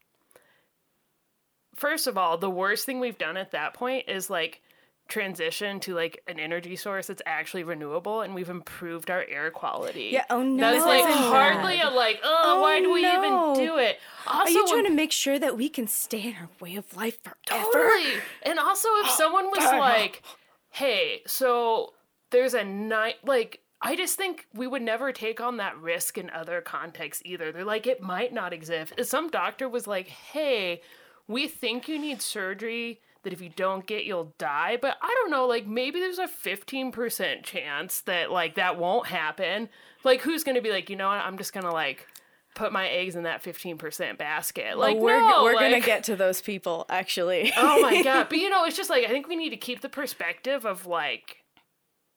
first 1.75 2.07
of 2.07 2.17
all, 2.17 2.37
the 2.37 2.49
worst 2.49 2.85
thing 2.85 2.99
we've 2.99 3.17
done 3.17 3.37
at 3.37 3.51
that 3.51 3.73
point 3.73 4.05
is 4.07 4.29
like 4.29 4.61
transition 5.09 5.79
to 5.81 5.93
like 5.95 6.21
an 6.27 6.39
energy 6.39 6.75
source 6.75 7.07
that's 7.07 7.21
actually 7.25 7.63
renewable 7.63 8.21
and 8.21 8.33
we've 8.33 8.49
improved 8.49 9.09
our 9.11 9.25
air 9.27 9.51
quality. 9.51 10.09
Yeah, 10.13 10.23
oh 10.29 10.41
no. 10.41 10.71
That's 10.71 10.85
like 10.85 11.03
hardly 11.03 11.81
a 11.81 11.89
like, 11.89 12.19
oh, 12.23 12.43
Oh, 12.45 12.61
why 12.61 12.79
do 12.79 12.93
we 12.93 13.01
no. 13.01 13.53
even 13.53 13.65
do 13.67 13.77
it? 13.77 13.99
Also, 14.27 14.43
Are 14.43 14.49
you 14.49 14.67
trying 14.67 14.85
to 14.85 14.91
make 14.93 15.11
sure 15.11 15.37
that 15.39 15.57
we 15.57 15.67
can 15.67 15.87
stay 15.87 16.21
in 16.29 16.35
our 16.35 16.49
way 16.61 16.75
of 16.75 16.95
life 16.95 17.19
forever? 17.23 17.63
Totally. 17.73 18.13
And 18.43 18.59
also, 18.59 18.87
if 19.03 19.09
someone 19.09 19.45
was 19.47 19.63
like, 19.63 20.21
"Hey, 20.69 21.21
so 21.27 21.93
there's 22.29 22.53
a 22.53 22.63
night," 22.63 23.15
like, 23.25 23.61
I 23.81 23.95
just 23.95 24.15
think 24.15 24.45
we 24.53 24.67
would 24.67 24.81
never 24.83 25.11
take 25.11 25.41
on 25.41 25.57
that 25.57 25.77
risk 25.77 26.17
in 26.17 26.29
other 26.29 26.61
contexts 26.61 27.23
either. 27.25 27.51
They're 27.51 27.63
like, 27.65 27.87
it 27.87 28.01
might 28.01 28.33
not 28.33 28.53
exist. 28.53 28.93
If 28.97 29.07
some 29.07 29.29
doctor 29.29 29.67
was 29.67 29.87
like, 29.87 30.07
"Hey, 30.09 30.81
we 31.27 31.47
think 31.47 31.87
you 31.87 31.97
need 31.97 32.21
surgery." 32.21 33.01
That 33.23 33.33
if 33.33 33.41
you 33.41 33.49
don't 33.49 33.85
get, 33.85 34.05
you'll 34.05 34.33
die. 34.37 34.77
But 34.81 34.97
I 35.01 35.13
don't 35.21 35.29
know, 35.31 35.45
like 35.45 35.67
maybe 35.67 35.99
there's 35.99 36.19
a 36.19 36.27
15% 36.27 37.43
chance 37.43 38.01
that 38.01 38.31
like 38.31 38.55
that 38.55 38.77
won't 38.77 39.07
happen. 39.07 39.67
Like 40.03 40.21
who's 40.21 40.43
gonna 40.43 40.61
be 40.61 40.71
like, 40.71 40.89
you 40.89 40.95
know 40.95 41.07
what, 41.09 41.17
I'm 41.17 41.37
just 41.37 41.51
gonna 41.53 41.73
like 41.73 42.07
put 42.55 42.71
my 42.71 42.87
eggs 42.87 43.15
in 43.15 43.23
that 43.23 43.43
15% 43.43 44.17
basket. 44.17 44.77
Like 44.77 44.95
Oh, 44.95 44.99
we're 44.99 45.19
no, 45.19 45.43
we're 45.43 45.53
gonna 45.53 45.79
get 45.81 46.03
to 46.05 46.15
those 46.15 46.41
people 46.41 46.85
actually. 46.89 47.51
oh 47.57 47.81
my 47.81 48.01
god 48.03 48.27
but 48.29 48.37
you 48.37 48.49
know 48.49 48.63
it's 48.65 48.75
just 48.77 48.89
like 48.89 49.03
i 49.05 49.07
think 49.07 49.27
we 49.27 49.35
need 49.35 49.49
to 49.51 49.57
keep 49.57 49.81
the 49.81 49.89
perspective 49.89 50.65
of 50.65 50.85
like 50.85 51.37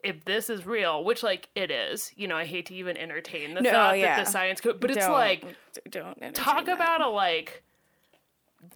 if 0.02 0.24
this 0.24 0.48
is 0.50 0.64
real 0.66 1.04
which 1.04 1.22
like 1.22 1.48
it 1.54 1.70
is 1.70 2.12
you 2.16 2.26
know 2.26 2.36
i 2.36 2.44
hate 2.44 2.66
to 2.66 2.74
even 2.74 2.96
entertain 2.96 3.54
the 3.54 3.60
No, 3.60 3.70
thought 3.70 3.98
yeah. 3.98 4.16
that 4.16 4.24
the 4.24 4.30
science 4.30 4.60
could 4.60 4.80
but 4.80 4.90
it's 4.90 5.00
Don't- 5.00 5.12
like 5.12 5.44
don't 5.90 6.34
talk 6.34 6.64
that. 6.66 6.74
about 6.74 7.00
a 7.02 7.08
like 7.08 7.62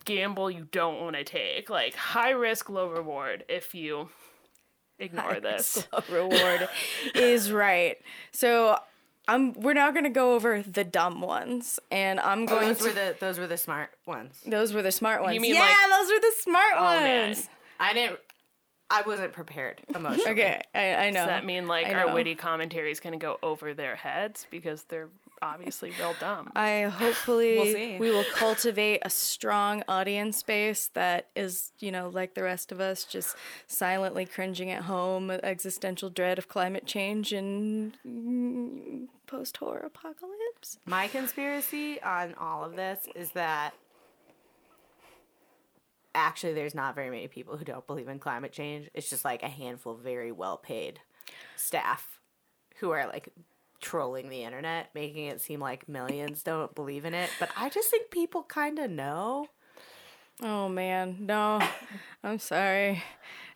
gamble 0.04 0.50
you 0.50 0.66
don't 0.72 1.00
want 1.00 1.16
to 1.16 1.24
take 1.24 1.70
like 1.70 1.94
high 1.94 2.30
risk 2.30 2.68
low 2.68 2.88
reward 2.88 3.44
if 3.48 3.74
you 3.74 4.08
ignore 4.98 5.40
this 5.40 5.86
slow 5.90 6.02
reward 6.10 6.68
is 7.14 7.52
right. 7.52 7.96
So 8.32 8.78
I'm 9.28 9.54
we're 9.54 9.74
now 9.74 9.90
gonna 9.90 10.10
go 10.10 10.34
over 10.34 10.62
the 10.62 10.84
dumb 10.84 11.20
ones, 11.20 11.80
and 11.90 12.20
I'm 12.20 12.42
oh, 12.44 12.46
going 12.46 12.68
Those 12.68 12.78
to. 12.78 12.84
were 12.84 12.92
the 12.92 13.16
those 13.18 13.38
were 13.38 13.46
the 13.46 13.56
smart 13.56 13.90
ones. 14.06 14.40
those 14.46 14.72
were 14.72 14.82
the 14.82 14.92
smart 14.92 15.22
ones. 15.22 15.34
You 15.34 15.40
mean 15.40 15.54
yeah, 15.54 15.60
like- 15.60 15.90
those 15.90 16.12
were 16.12 16.20
the 16.20 16.32
smart 16.38 16.74
oh 16.76 16.82
man 16.82 17.26
ones. 17.28 17.36
does 17.38 17.48
I 17.80 17.92
didn't. 17.92 18.18
I 18.88 19.02
wasn't 19.02 19.32
prepared 19.32 19.80
emotionally. 19.94 20.30
Okay, 20.30 20.62
I, 20.72 20.94
I 20.94 21.10
know. 21.10 21.20
Does 21.20 21.26
that 21.26 21.44
mean 21.44 21.66
like 21.66 21.88
I 21.88 21.94
our 21.94 22.06
know. 22.06 22.14
witty 22.14 22.36
commentary 22.36 22.92
is 22.92 23.00
going 23.00 23.14
to 23.14 23.18
go 23.18 23.36
over 23.42 23.74
their 23.74 23.96
heads 23.96 24.46
because 24.48 24.84
they're 24.84 25.08
obviously 25.42 25.92
real 25.98 26.14
dumb 26.18 26.50
I 26.56 26.82
hopefully 26.82 27.56
We'll 27.56 27.72
see. 27.72 27.98
we 27.98 28.10
will 28.10 28.24
cultivate 28.34 29.00
a 29.02 29.10
strong 29.10 29.82
audience 29.88 30.42
base 30.42 30.88
that 30.94 31.28
is, 31.36 31.72
you 31.78 31.92
know, 31.92 32.08
like 32.08 32.34
the 32.34 32.42
rest 32.42 32.72
of 32.72 32.80
us, 32.80 33.04
just 33.04 33.36
silently 33.66 34.24
cringing 34.26 34.70
at 34.70 34.82
home, 34.82 35.30
existential 35.30 36.10
dread 36.10 36.38
of 36.38 36.48
climate 36.48 36.86
change 36.86 37.32
and 37.32 37.96
post 39.26 39.56
horror 39.58 39.84
apocalypse. 39.86 40.78
My 40.86 41.08
conspiracy 41.08 42.00
on 42.02 42.34
all 42.34 42.64
of 42.64 42.76
this 42.76 43.06
is 43.14 43.30
that 43.32 43.74
actually 46.14 46.54
there's 46.54 46.74
not 46.74 46.94
very 46.94 47.10
many 47.10 47.28
people 47.28 47.56
who 47.56 47.64
don't 47.64 47.86
believe 47.86 48.08
in 48.08 48.18
climate 48.18 48.52
change. 48.52 48.88
It's 48.94 49.10
just 49.10 49.24
like 49.24 49.42
a 49.42 49.48
handful 49.48 49.92
of 49.92 50.00
very 50.00 50.32
well 50.32 50.56
paid 50.56 51.00
staff 51.56 52.20
who 52.80 52.90
are 52.90 53.06
like 53.06 53.28
trolling 53.86 54.28
the 54.30 54.42
internet, 54.42 54.90
making 54.96 55.26
it 55.26 55.40
seem 55.40 55.60
like 55.60 55.88
millions 55.88 56.42
don't 56.42 56.74
believe 56.74 57.04
in 57.04 57.14
it. 57.14 57.30
But 57.38 57.50
I 57.56 57.68
just 57.68 57.88
think 57.88 58.10
people 58.10 58.42
kind 58.42 58.80
of 58.80 58.90
know. 58.90 59.46
Oh 60.42 60.68
man, 60.68 61.18
no, 61.20 61.62
I'm 62.24 62.40
sorry. 62.40 63.04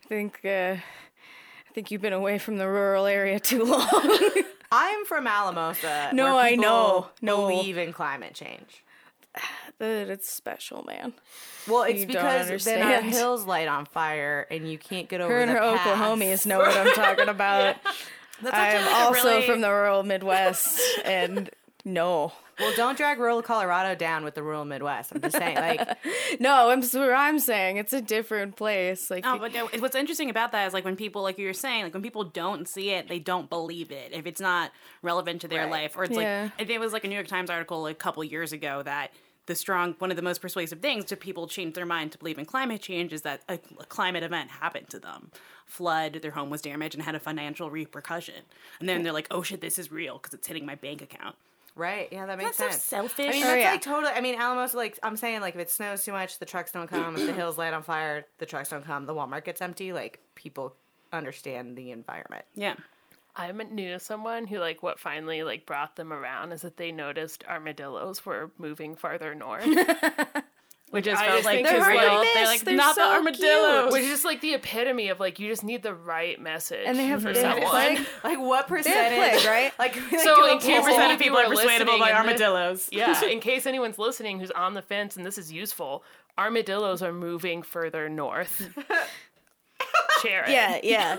I 0.05 0.07
think 0.07 0.39
uh, 0.45 0.77
I 0.77 1.73
think 1.73 1.91
you've 1.91 2.01
been 2.01 2.13
away 2.13 2.37
from 2.37 2.57
the 2.57 2.67
rural 2.67 3.07
area 3.07 3.41
too 3.41 3.65
long. 3.65 4.29
I'm 4.71 5.03
from 5.03 5.27
Alamosa. 5.27 6.11
No, 6.13 6.39
I 6.39 6.55
know. 6.55 7.09
No. 7.21 7.47
believe 7.49 7.77
in 7.77 7.91
climate 7.91 8.33
change. 8.33 8.85
but 9.79 10.09
it's 10.09 10.31
special, 10.31 10.83
man. 10.83 11.11
Well, 11.67 11.83
it's 11.83 11.99
You 11.99 12.07
because 12.07 12.63
then 12.63 12.81
our 12.81 13.01
hills 13.01 13.45
light 13.45 13.67
on 13.67 13.85
fire 13.85 14.47
and 14.49 14.71
you 14.71 14.77
can't 14.77 15.09
get 15.09 15.19
over 15.19 15.33
Her 15.33 15.41
and 15.41 15.51
her. 15.51 15.59
Oklahomies 15.59 16.45
know 16.45 16.59
what 16.59 16.75
I'm 16.75 16.93
talking 16.93 17.27
about. 17.27 17.75
I'm 18.51 18.93
also 19.07 19.29
really- 19.29 19.47
from 19.47 19.61
the 19.61 19.69
rural 19.69 20.03
Midwest, 20.03 20.79
and 21.05 21.49
no, 21.83 22.31
Well, 22.59 22.73
don't 22.75 22.95
drag 22.95 23.17
rural 23.19 23.41
Colorado 23.41 23.95
down 23.95 24.23
with 24.23 24.35
the 24.35 24.43
rural 24.43 24.65
Midwest. 24.65 25.11
I'm 25.15 25.21
just 25.21 25.35
saying, 25.35 25.55
like, 25.55 25.97
no. 26.39 26.69
I'm 26.69 26.79
s- 26.83 26.93
what 26.93 27.09
I'm 27.11 27.39
saying. 27.39 27.77
It's 27.77 27.91
a 27.91 28.01
different 28.01 28.55
place. 28.55 29.09
Like, 29.09 29.23
No, 29.23 29.39
but 29.39 29.51
no, 29.51 29.67
what's 29.79 29.95
interesting 29.95 30.29
about 30.29 30.51
that 30.51 30.67
is 30.67 30.73
like 30.73 30.85
when 30.85 30.95
people, 30.95 31.23
like 31.23 31.39
you 31.39 31.47
were 31.47 31.53
saying, 31.53 31.85
like 31.85 31.93
when 31.95 32.03
people 32.03 32.23
don't 32.23 32.67
see 32.67 32.91
it, 32.91 33.07
they 33.07 33.17
don't 33.17 33.49
believe 33.49 33.91
it 33.91 34.11
if 34.13 34.27
it's 34.27 34.39
not 34.39 34.71
relevant 35.01 35.41
to 35.41 35.47
their 35.47 35.61
Right. 35.63 35.71
life. 35.71 35.97
Or 35.97 36.03
it's 36.03 36.15
Yeah. 36.15 36.43
like, 36.43 36.51
I 36.55 36.57
think 36.65 36.71
it 36.71 36.79
was 36.79 36.93
like 36.93 37.03
a 37.03 37.07
New 37.07 37.15
York 37.15 37.27
Times 37.27 37.49
article 37.49 37.87
a 37.87 37.95
couple 37.95 38.23
years 38.23 38.53
ago 38.53 38.83
that 38.83 39.11
the 39.47 39.55
strong, 39.55 39.95
one 39.99 40.11
of 40.11 40.17
the 40.17 40.23
most 40.23 40.41
persuasive 40.41 40.79
things 40.79 41.05
to 41.05 41.15
people 41.15 41.47
change 41.47 41.73
their 41.75 41.85
mind 41.85 42.11
to 42.11 42.17
believe 42.17 42.37
in 42.37 42.45
climate 42.45 42.81
change 42.81 43.11
is 43.11 43.23
that 43.23 43.41
a, 43.49 43.53
a 43.79 43.85
climate 43.85 44.23
event 44.23 44.51
happened 44.51 44.89
to 44.89 44.99
them. 44.99 45.31
Flood, 45.65 46.19
their 46.21 46.31
home 46.31 46.49
was 46.49 46.61
damaged 46.61 46.95
and 46.95 47.03
had 47.03 47.15
a 47.15 47.19
financial 47.19 47.69
repercussion. 47.71 48.35
And 48.79 48.87
then 48.87 49.03
they're 49.03 49.13
like, 49.13 49.27
oh 49.31 49.41
shit, 49.41 49.61
this 49.61 49.79
is 49.79 49.91
real 49.91 50.17
because 50.17 50.33
it's 50.33 50.47
hitting 50.47 50.65
my 50.65 50.75
bank 50.75 51.01
account. 51.01 51.35
right? 51.75 52.07
Yeah, 52.11 52.25
that 52.25 52.37
makes 52.37 52.57
That's 52.57 52.75
so 52.75 52.97
sense. 53.01 53.13
selfish. 53.13 53.27
I 53.27 53.31
mean, 53.31 53.43
Oh, 53.43 53.47
that's 53.47 53.61
yeah. 53.63 53.71
like 53.71 53.81
totally. 53.81 54.11
I 54.13 54.21
mean, 54.21 54.35
Alamos, 54.35 54.73
like 54.73 54.99
I'm 55.01 55.15
saying, 55.17 55.41
like 55.41 55.55
if 55.55 55.61
it 55.61 55.69
snows 55.71 56.03
too 56.03 56.11
much, 56.11 56.37
the 56.39 56.45
trucks 56.45 56.71
don't 56.71 56.87
come. 56.87 57.15
If 57.15 57.25
the 57.25 57.33
hills 57.33 57.57
light 57.57 57.73
on 57.73 57.83
fire, 57.83 58.25
the 58.37 58.45
trucks 58.45 58.69
don't 58.69 58.85
come. 58.85 59.05
The 59.05 59.13
Walmart 59.13 59.43
gets 59.45 59.61
empty. 59.61 59.91
Like 59.93 60.19
people 60.35 60.75
understand 61.13 61.75
the 61.77 61.91
environment. 61.91 62.45
Yeah. 62.55 62.75
I 63.35 63.51
knew 63.51 63.97
someone 63.99 64.47
who 64.47 64.59
like 64.59 64.83
what 64.83 64.99
finally 64.99 65.43
like 65.43 65.65
brought 65.65 65.95
them 65.95 66.11
around 66.11 66.51
is 66.51 66.61
that 66.61 66.77
they 66.77 66.91
noticed 66.91 67.43
armadillos 67.47 68.25
were 68.25 68.51
moving 68.57 68.95
farther 68.95 69.33
north. 69.35 69.65
Which 70.91 71.07
is 71.07 71.17
felt 71.17 71.45
like 71.45 71.55
think 71.63 71.67
is 71.67 71.71
they're 71.71 71.79
like, 71.79 72.01
real. 72.01 72.23
They're 72.33 72.45
like, 72.45 72.61
they're 72.61 72.75
not 72.75 72.95
the 72.95 73.01
so 73.01 73.11
armadillos. 73.13 73.93
which 73.93 74.01
is 74.03 74.09
just 74.09 74.25
like 74.25 74.41
the 74.41 74.55
epitome 74.55 75.07
of 75.07 75.21
like 75.21 75.39
you 75.39 75.47
just 75.47 75.63
need 75.63 75.83
the 75.83 75.93
right 75.93 76.37
message. 76.37 76.83
and 76.85 76.99
they 76.99 77.05
have, 77.05 77.21
for 77.21 77.31
they 77.33 77.39
someone. 77.41 77.69
plague. 77.69 77.99
Like 78.25 78.39
what 78.39 78.67
They 78.67 78.75
have 78.75 78.83
percentage? 79.13 79.45
right? 79.45 79.71
Like, 79.79 79.95
like 80.11 80.19
So 80.21 80.35
do 80.35 80.43
a 80.43 80.51
in 80.51 80.59
case 80.59 80.65
poll. 80.79 80.83
percent 80.83 80.85
percent 80.87 81.13
of 81.13 81.19
people 81.19 81.37
are 81.37 81.47
persuadable 81.47 81.97
by 81.97 82.11
armadillos. 82.11 82.89
Yeah, 82.91 83.23
in 83.25 83.39
case 83.39 83.65
anyone's 83.65 83.99
listening 83.99 84.41
who's 84.41 84.51
on 84.51 84.73
the 84.73 84.81
fence 84.81 85.15
and 85.15 85.25
this 85.25 85.37
is 85.37 85.49
useful, 85.49 86.03
armadillos 86.37 87.01
are 87.01 87.13
moving 87.13 87.63
further 87.63 88.09
north. 88.09 88.77
Share 90.21 90.43
it. 90.43 90.49
Yeah, 90.49 90.79
yeah. 90.83 91.17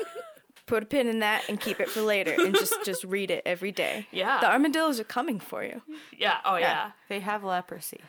Put 0.72 0.84
a 0.84 0.86
pin 0.86 1.06
in 1.06 1.18
that 1.18 1.42
and 1.50 1.60
keep 1.60 1.80
it 1.80 1.90
for 1.90 2.00
later, 2.00 2.32
and 2.32 2.54
just 2.54 2.72
just 2.86 3.04
read 3.04 3.30
it 3.30 3.42
every 3.44 3.72
day. 3.72 4.06
Yeah. 4.10 4.40
the 4.40 4.50
armadillos 4.50 4.98
are 4.98 5.04
coming 5.04 5.38
for 5.38 5.62
you. 5.62 5.82
Yeah. 6.16 6.38
Oh 6.46 6.56
yeah. 6.56 6.92
they 7.10 7.20
have 7.20 7.44
leprosy. 7.44 8.00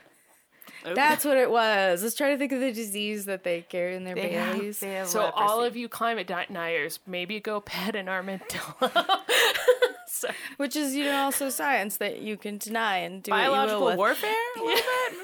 Oh. 0.85 0.93
That's 0.95 1.25
what 1.25 1.35
it 1.35 1.51
was. 1.51 2.03
Let's 2.03 2.15
try 2.15 2.29
to 2.31 2.37
think 2.37 2.53
of 2.53 2.61
the 2.61 2.71
disease 2.71 3.25
that 3.25 3.43
they 3.43 3.63
carry 3.63 3.97
in 3.97 4.05
their 4.05 4.15
They 4.15 4.29
have, 4.29 4.55
bellies. 4.55 4.79
they 4.79 4.93
have 4.93 5.09
So 5.09 5.23
all 5.35 5.61
of 5.61 5.75
you 5.75 5.89
climate 5.89 6.25
deniers, 6.25 6.99
maybe 7.05 7.41
go 7.41 7.59
pet 7.59 7.97
an 7.97 8.07
armadillo. 8.07 8.73
Sorry. 10.07 10.33
which 10.55 10.77
is 10.77 10.95
you 10.95 11.03
know 11.03 11.23
also 11.23 11.49
science 11.49 11.97
that 11.97 12.21
you 12.21 12.37
can 12.37 12.59
deny 12.59 12.99
and 12.99 13.21
do 13.21 13.31
what 13.31 13.39
you 13.43 13.43
Biological 13.49 13.85
will 13.87 13.97
warfare? 13.97 14.33
A 14.55 14.59
little 14.61 14.75
bit? 15.09 15.19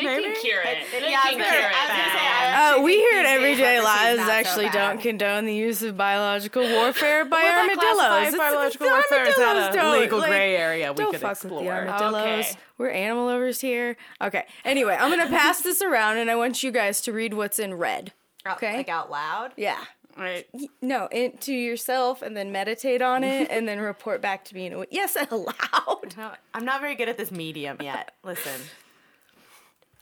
They 0.00 0.06
Maybe? 0.06 0.22
can 0.34 0.42
cure 0.42 0.60
it. 0.62 0.78
They 0.92 1.10
Yeah, 1.10 1.20
can 1.22 1.34
cure 1.34 1.44
it. 1.44 1.72
I 1.74 1.80
was 1.80 1.88
gonna 1.88 2.18
say, 2.18 2.78
Uh, 2.80 2.82
we 2.82 2.92
think 2.96 3.10
here 3.10 3.20
at 3.20 3.26
Everyday 3.26 3.80
Lies 3.80 4.16
not 4.18 4.26
so 4.26 4.32
actually 4.32 4.68
don't 4.70 5.00
condone 5.00 5.44
the 5.46 5.54
use 5.54 5.82
of 5.82 5.96
biological 5.96 6.62
warfare 6.74 7.24
by 7.24 7.42
Would 7.42 7.52
armadillos. 7.52 8.28
It's- 8.28 8.36
biological 8.36 8.86
it's 8.86 8.94
warfare? 9.10 9.28
Is 9.28 9.36
that 9.36 9.70
a 9.72 9.76
don't, 9.76 10.00
legal 10.00 10.18
like, 10.18 10.30
gray 10.30 10.56
area 10.56 10.92
we 10.92 10.96
don't 11.02 11.12
could 11.12 11.20
fuck 11.20 11.42
with 11.42 11.52
the 11.52 11.56
explore? 11.58 11.72
armadillos. 11.72 12.46
Okay. 12.46 12.58
We're 12.78 12.90
animal 12.90 13.26
lovers 13.26 13.60
here. 13.60 13.96
Okay. 14.22 14.46
Anyway, 14.64 14.96
I'm 14.98 15.10
gonna 15.10 15.28
pass 15.28 15.60
this 15.60 15.82
around, 15.82 16.16
and 16.18 16.30
I 16.30 16.34
want 16.36 16.62
you 16.62 16.70
guys 16.70 17.00
to 17.02 17.12
read 17.12 17.34
what's 17.34 17.58
in 17.58 17.74
red. 17.74 18.12
Out- 18.46 18.56
Okay. 18.56 18.78
Like 18.78 18.88
out 18.88 19.10
loud. 19.10 19.52
Yeah. 19.56 19.78
Right. 20.16 20.46
No, 20.82 21.06
in, 21.12 21.36
to 21.38 21.52
yourself, 21.54 22.20
and 22.20 22.36
then 22.36 22.50
meditate 22.50 23.00
on 23.00 23.22
it, 23.22 23.48
and 23.50 23.66
then 23.68 23.78
report 23.78 24.20
back 24.20 24.44
to 24.46 24.54
me. 24.54 24.66
In 24.66 24.72
a, 24.74 24.84
yes, 24.90 25.16
aloud. 25.30 26.14
No, 26.16 26.32
I'm 26.52 26.64
not 26.64 26.80
very 26.80 26.94
good 26.96 27.08
at 27.08 27.16
this 27.16 27.30
medium 27.30 27.76
yet. 27.80 28.10
Listen. 28.24 28.60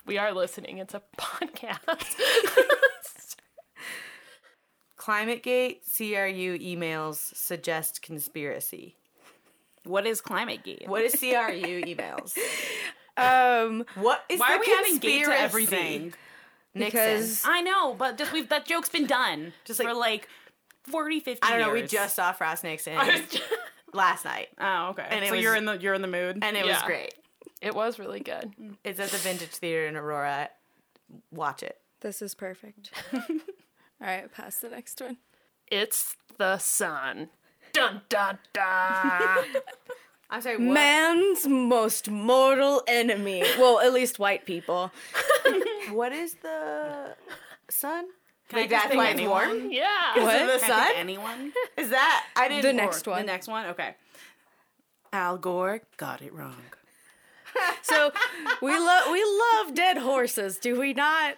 We 0.09 0.19
are 0.19 0.33
listening. 0.33 0.79
It's 0.79 0.95
a 0.95 1.03
podcast. 1.19 1.77
ClimateGate 4.99 5.77
CRU 5.97 6.59
emails 6.59 7.17
suggest 7.37 8.03
conspiracy. 8.03 8.97
What 9.85 10.07
is 10.07 10.21
climate 10.21 10.65
gate? 10.65 10.85
What 10.89 11.03
is 11.03 11.15
CRU 11.15 11.83
emails? 11.85 12.37
Um, 13.19 13.85
What 13.97 14.25
is 14.29 14.39
Why 14.39 14.53
the 14.53 14.59
are 14.59 14.61
we 14.61 14.73
adding 14.79 14.99
gate 14.99 15.25
to 15.25 15.25
conspiracy? 15.25 15.43
everything? 15.43 16.15
Nixon. 16.73 16.85
because 16.85 17.43
I 17.45 17.63
know, 17.63 17.95
but 17.95 18.17
just 18.17 18.33
we've 18.33 18.49
that 18.51 18.65
joke's 18.65 18.89
been 18.91 19.09
done 19.09 19.47
Just 19.65 19.67
just 19.67 19.81
like- 19.81 19.89
for 19.89 19.95
like 19.95 20.29
40, 20.85 21.19
50 21.19 21.43
I 21.43 21.51
don't 21.51 21.61
know. 21.67 21.73
We 21.73 21.83
just 21.83 22.15
saw 22.15 22.31
Frost 22.31 22.63
Nixon 22.63 22.97
last 23.93 24.25
night, 24.25 24.51
Oh, 24.61 24.91
okay. 24.91 25.05
And 25.11 25.27
so 25.27 25.33
was- 25.33 25.43
you're 25.43 25.57
in 25.57 25.65
the 25.65 25.77
you're 25.81 25.95
in 25.95 26.03
the 26.03 26.07
mood. 26.07 26.39
and 26.43 26.57
it 26.57 26.65
was 26.65 26.81
great. 26.83 27.13
It 27.61 27.75
was 27.75 27.99
really 27.99 28.21
good. 28.21 28.53
Mm. 28.61 28.77
It's 28.85 29.01
at 29.01 29.11
the 29.11 29.17
Vintage 29.19 29.51
Theater 29.51 29.87
in 29.87 29.97
Aurora. 29.97 30.51
Watch 31.31 31.63
it. 31.63 31.79
this 32.01 32.21
is 32.23 32.35
perfect. 32.35 32.91
All 33.13 33.21
right, 34.01 34.33
pass 34.33 34.59
the 34.59 34.69
next 34.69 35.01
one. 35.01 35.17
It's 35.67 36.17
the 36.39 36.59
sun. 36.59 37.31
Dun 37.73 38.03
dun 38.09 38.39
dun. 38.53 39.45
I'm 40.31 40.43
sorry. 40.43 40.57
What? 40.59 40.75
Man's 40.75 41.47
most 41.47 42.11
mortal 42.11 42.83
enemy. 42.87 43.43
Well, 43.59 43.81
at 43.81 43.93
least 43.93 44.19
white 44.19 44.45
people. 44.47 44.91
What 45.91 46.13
is 46.13 46.35
the 46.43 47.15
sun? 47.71 48.05
Can 48.51 48.59
I 48.59 48.63
Like, 48.63 48.71
just 48.71 48.85
that's 48.85 48.97
why 48.97 49.09
it's 49.09 49.21
warm. 49.23 49.71
yeah. 49.71 50.13
Is 50.17 50.19
it 50.19 50.23
What? 50.23 50.53
the 50.61 50.67
Can 50.67 50.73
I 50.73 50.85
sun? 50.89 50.93
anyone? 50.97 51.53
Is 51.79 51.89
that 51.91 52.27
I 52.37 52.49
didn't. 52.49 52.63
The 52.63 52.69
or- 52.69 52.73
next 52.87 53.07
one. 53.07 53.21
The 53.21 53.27
next 53.27 53.49
one? 53.49 53.67
Okay. 53.71 53.95
Al 55.15 55.39
Gore 55.39 55.81
got 55.97 56.21
it 56.21 56.35
wrong. 56.35 56.61
So 57.83 58.13
we 58.61 58.73
love 58.79 59.11
we 59.11 59.25
love 59.25 59.75
dead 59.75 59.97
horses, 59.99 60.59
do 60.59 60.79
we 60.79 60.93
not? 60.93 61.37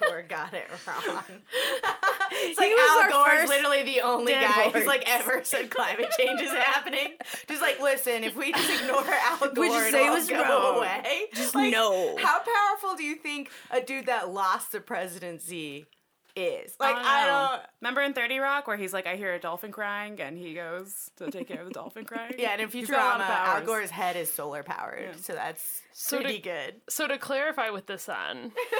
Gore 0.00 0.22
got 0.28 0.52
it 0.52 0.66
wrong. 0.86 1.24
it's 2.32 2.58
like 2.58 2.68
He 2.68 2.74
was 2.74 3.04
Al 3.04 3.10
Gore 3.24 3.34
is 3.42 3.48
literally 3.48 3.82
the 3.84 4.00
only 4.00 4.32
guy 4.32 4.46
horse. 4.46 4.74
who's 4.74 4.86
like 4.86 5.04
ever 5.06 5.40
said 5.44 5.70
climate 5.70 6.08
change 6.18 6.40
is 6.40 6.50
happening. 6.50 7.14
Just 7.48 7.62
like, 7.62 7.80
listen, 7.80 8.24
if 8.24 8.36
we 8.36 8.52
just 8.52 8.82
ignore 8.82 9.04
Al 9.06 9.38
Gore, 9.38 9.52
We 9.56 9.68
just 9.68 9.88
it'll 9.88 10.00
say 10.00 10.06
it 10.06 10.10
was 10.10 10.28
go 10.28 10.42
wrong. 10.42 10.76
away. 10.78 11.22
Just 11.34 11.54
Like, 11.54 11.72
no. 11.72 12.16
How 12.16 12.40
powerful 12.40 12.96
do 12.96 13.04
you 13.04 13.14
think 13.16 13.50
a 13.70 13.80
dude 13.80 14.06
that 14.06 14.30
lost 14.30 14.72
the 14.72 14.80
presidency 14.80 15.86
is? 16.36 16.74
Like, 16.80 16.96
Oh, 16.96 17.02
I 17.02 17.26
don't. 17.26 17.62
Remember 17.80 18.02
in 18.02 18.12
30 18.14 18.38
Rock 18.38 18.66
where 18.66 18.76
he's 18.76 18.92
like, 18.92 19.06
I 19.06 19.16
hear 19.16 19.32
a 19.34 19.38
dolphin 19.38 19.70
crying, 19.72 20.20
and 20.20 20.36
he 20.36 20.54
goes 20.54 21.10
to 21.16 21.30
take 21.30 21.48
care 21.48 21.60
of 21.60 21.66
the 21.68 21.72
dolphin 21.74 22.04
crying? 22.04 22.34
Yeah, 22.38 22.50
and 22.52 22.60
in 22.62 22.68
He's 22.72 22.88
a 22.90 22.92
lot 22.92 23.20
Futurama, 23.20 23.24
of 23.24 23.30
Al. 23.30 23.64
Gore's 23.66 23.90
head 23.90 24.16
is 24.16 24.32
solar 24.32 24.62
powered, 24.62 25.22
so 25.22 25.32
that's 25.34 25.82
So 25.92 26.16
pretty 26.20 26.36
to- 26.36 26.42
good. 26.42 26.74
So 26.88 27.06
to 27.06 27.18
clarify 27.18 27.70
with 27.70 27.86
the 27.86 27.98
sun, 27.98 28.52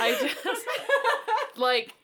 I 0.00 0.16
just 0.20 0.64
like 1.58 1.94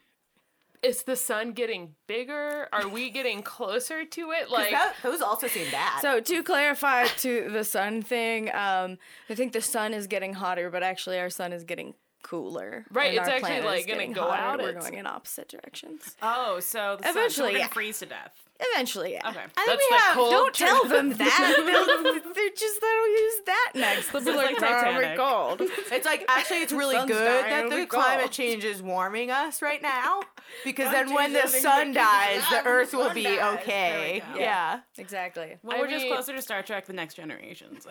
is 0.82 1.04
the 1.04 1.16
sun 1.16 1.52
getting 1.52 1.94
bigger? 2.06 2.68
Are 2.70 2.86
we 2.86 3.08
getting 3.08 3.42
closer 3.42 4.04
to 4.04 4.30
it? 4.32 4.50
Like 4.50 4.70
that, 4.70 4.94
those 5.02 5.22
also 5.22 5.46
seem 5.46 5.70
bad. 5.70 6.02
So 6.02 6.20
to 6.20 6.42
clarify 6.42 7.06
to 7.06 7.48
the 7.50 7.64
sun 7.64 8.02
thing, 8.02 8.50
um, 8.54 8.98
I 9.30 9.34
think 9.34 9.54
the 9.54 9.62
sun 9.62 9.94
is 9.94 10.06
getting 10.06 10.34
hotter, 10.34 10.68
but 10.70 10.82
actually 10.82 11.18
our 11.18 11.30
sun 11.30 11.54
is 11.54 11.64
getting 11.64 11.94
cooler. 12.24 12.84
Right, 12.90 13.14
it's 13.14 13.28
actually, 13.28 13.60
like, 13.60 13.87
gonna 13.87 13.98
getting 13.98 14.12
go 14.12 14.22
hotter. 14.22 14.34
out, 14.42 14.58
We're 14.60 14.70
it's- 14.70 14.82
going 14.84 14.98
in 14.98 15.06
opposite 15.06 15.48
directions. 15.48 16.16
Oh, 16.22 16.58
so 16.58 16.96
the 16.96 17.04
sun, 17.04 17.12
so 17.14 17.18
Eventually, 17.20 17.46
we're 17.50 17.52
gonna 17.52 17.58
yeah. 17.60 17.68
freeze 17.68 17.98
to 18.00 18.06
death. 18.06 18.32
Eventually, 18.60 19.14
yeah. 19.14 19.28
Okay. 19.30 19.40
I 19.40 19.64
think 19.66 19.66
That's 19.66 19.82
we 19.90 19.96
the 19.96 20.02
have. 20.02 20.14
cold 20.14 20.30
Don't 20.30 20.54
truth. 20.54 20.68
tell 20.70 20.84
them 20.88 21.10
that. 21.18 21.54
They'll, 21.66 22.32
they're 22.34 22.50
just 22.56 22.80
they'll 22.80 23.08
use 23.08 23.34
that 23.46 23.72
next. 23.74 24.12
They'll 24.12 24.22
be 24.24 24.30
It's 24.30 24.37
like, 24.37 24.60
like 24.60 24.70
"Oh, 24.72 24.80
Titanic." 24.84 25.18
we're 25.18 25.28
cold. 25.28 25.62
It's 25.92 26.06
like 26.06 26.24
actually, 26.28 26.62
it's 26.62 26.72
really 26.72 26.94
sun's 26.94 27.10
good 27.10 27.42
dying, 27.42 27.68
that 27.68 27.76
the 27.76 27.87
climate 27.87 28.20
cold. 28.20 28.30
change 28.32 28.64
is 28.64 28.80
warming 28.80 29.30
us 29.32 29.60
right 29.60 29.82
now, 29.82 30.20
because 30.64 30.90
then 30.92 31.12
when 31.12 31.32
the 31.32 31.48
sun 31.48 31.92
dies, 31.94 32.42
the 32.48 32.64
Earth 32.64 32.92
will 32.94 33.12
be 33.12 33.24
dies. 33.24 33.58
Okay. 33.58 34.22
go. 34.32 34.38
Yeah, 34.38 34.80
Exactly. 34.98 35.56
Well, 35.64 35.76
I 35.76 35.80
we're 35.80 35.88
just 35.90 36.06
closer 36.06 36.32
to 36.34 36.40
Star 36.40 36.62
Trek: 36.62 36.87
The 36.87 36.92
Next 36.92 37.14
Generation, 37.14 37.80
so 37.80 37.90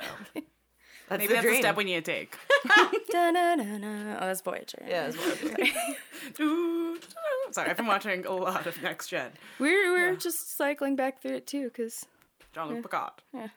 that's 1.10 1.20
maybe 1.20 1.28
the 1.28 1.34
that's 1.34 1.46
dream. 1.46 1.56
a 1.56 1.60
step 1.60 1.76
we 1.76 1.84
need 1.84 2.06
to 2.06 2.12
take. 2.12 2.38
Da-na-na-na. 3.12 4.18
Oh, 4.20 4.28
that's 4.28 4.42
Voyager. 4.42 4.84
Yeah, 4.88 5.10
that's 5.10 5.18
what 5.18 5.60
Sorry, 7.54 7.70
I've 7.70 7.78
been 7.78 7.88
watching 7.88 8.26
a 8.26 8.32
lot 8.32 8.66
of 8.66 8.82
Next 8.82 9.08
Gen. 9.10 9.32
We're 9.60 9.92
we're 9.92 10.16
just 10.16 10.56
cycling 10.58 10.96
back 10.96 11.22
through 11.22 11.36
it 11.36 11.48
too, 11.48 11.66
because 11.66 12.06
Jean-Luc 12.54 12.84
Picard. 12.84 13.12
Yeah. 13.34 13.48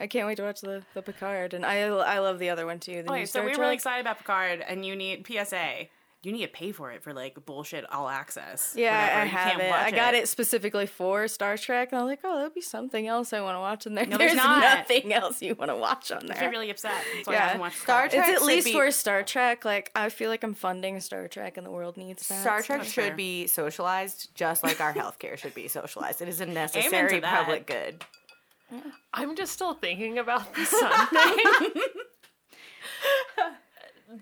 I 0.00 0.06
can't 0.06 0.26
wait 0.26 0.36
to 0.36 0.44
watch 0.44 0.60
the 0.60 0.82
the 0.94 1.02
Picard, 1.02 1.54
and 1.54 1.66
I 1.66 1.80
I 1.82 2.18
love 2.20 2.38
the 2.38 2.50
other 2.50 2.66
one 2.66 2.78
too. 2.78 3.02
The 3.02 3.10
oh, 3.10 3.14
new 3.14 3.18
Okay, 3.18 3.26
so 3.26 3.30
Star 3.30 3.42
we're 3.42 3.48
Trek. 3.50 3.60
really 3.60 3.74
excited 3.74 4.00
about 4.00 4.18
Picard, 4.18 4.64
and 4.66 4.84
you 4.86 4.94
need 4.96 5.26
PSA. 5.26 5.88
You 6.24 6.32
need 6.32 6.42
to 6.42 6.48
pay 6.48 6.72
for 6.72 6.90
it 6.90 7.02
for 7.04 7.12
like 7.14 7.36
bullshit 7.46 7.84
all 7.92 8.08
access. 8.08 8.74
Yeah, 8.76 8.90
whatever. 8.90 9.20
I 9.20 9.22
You 9.24 9.28
have 9.30 9.50
can't 9.52 9.62
it. 9.62 9.70
watch 9.70 9.86
I 9.86 9.90
got 9.92 10.14
it. 10.14 10.26
specifically 10.28 10.86
for 10.86 11.28
Star 11.28 11.56
Trek, 11.56 11.90
and 11.92 12.00
I 12.00 12.02
was 12.02 12.08
like, 12.10 12.18
oh, 12.24 12.36
that'd 12.38 12.54
be 12.54 12.60
something 12.60 13.06
else 13.06 13.32
I 13.32 13.40
want 13.40 13.54
to 13.54 13.60
watch 13.60 13.86
in 13.86 13.94
there. 13.94 14.04
No, 14.04 14.18
there's 14.18 14.32
there's 14.32 14.42
not. 14.42 14.60
nothing 14.60 15.12
else 15.12 15.40
you 15.40 15.54
want 15.54 15.70
to 15.70 15.76
watch 15.76 16.10
on 16.10 16.26
there. 16.26 16.36
I 16.36 16.40
there. 16.40 16.50
get 16.50 16.56
really 16.56 16.70
upset. 16.70 16.92
That's 17.14 17.28
why 17.28 17.34
I 17.34 17.36
Yeah. 17.36 17.42
haven't 17.46 17.60
watched 17.60 17.80
Star 17.82 18.08
Trek 18.08 18.28
it's 18.28 18.40
at 18.42 18.44
least 18.46 18.66
be- 18.66 18.72
for 18.72 18.90
Star 18.90 19.22
Trek. 19.22 19.64
Like 19.64 19.92
I 19.94 20.08
feel 20.08 20.28
like 20.28 20.42
I'm 20.42 20.54
funding 20.54 20.98
Star 21.00 21.28
Trek, 21.28 21.56
and 21.56 21.64
the 21.64 21.70
world 21.70 21.96
needs 21.96 22.26
that. 22.26 22.40
Star 22.40 22.62
Trek 22.62 22.80
That's 22.80 22.92
should 22.92 23.04
fair. 23.04 23.14
be 23.14 23.46
socialized, 23.46 24.34
just 24.34 24.64
like 24.64 24.80
our 24.80 24.92
healthcare 24.92 25.36
should 25.38 25.54
be 25.54 25.68
socialized. 25.68 26.20
It 26.20 26.28
is 26.28 26.40
a 26.40 26.46
necessary 26.46 27.20
public 27.20 27.66
good. 27.66 28.04
I'm 29.14 29.34
just 29.36 29.52
still 29.52 29.72
thinking 29.74 30.18
about 30.18 30.52
the 30.54 30.64
sun 30.66 31.06
thing. 31.06 31.82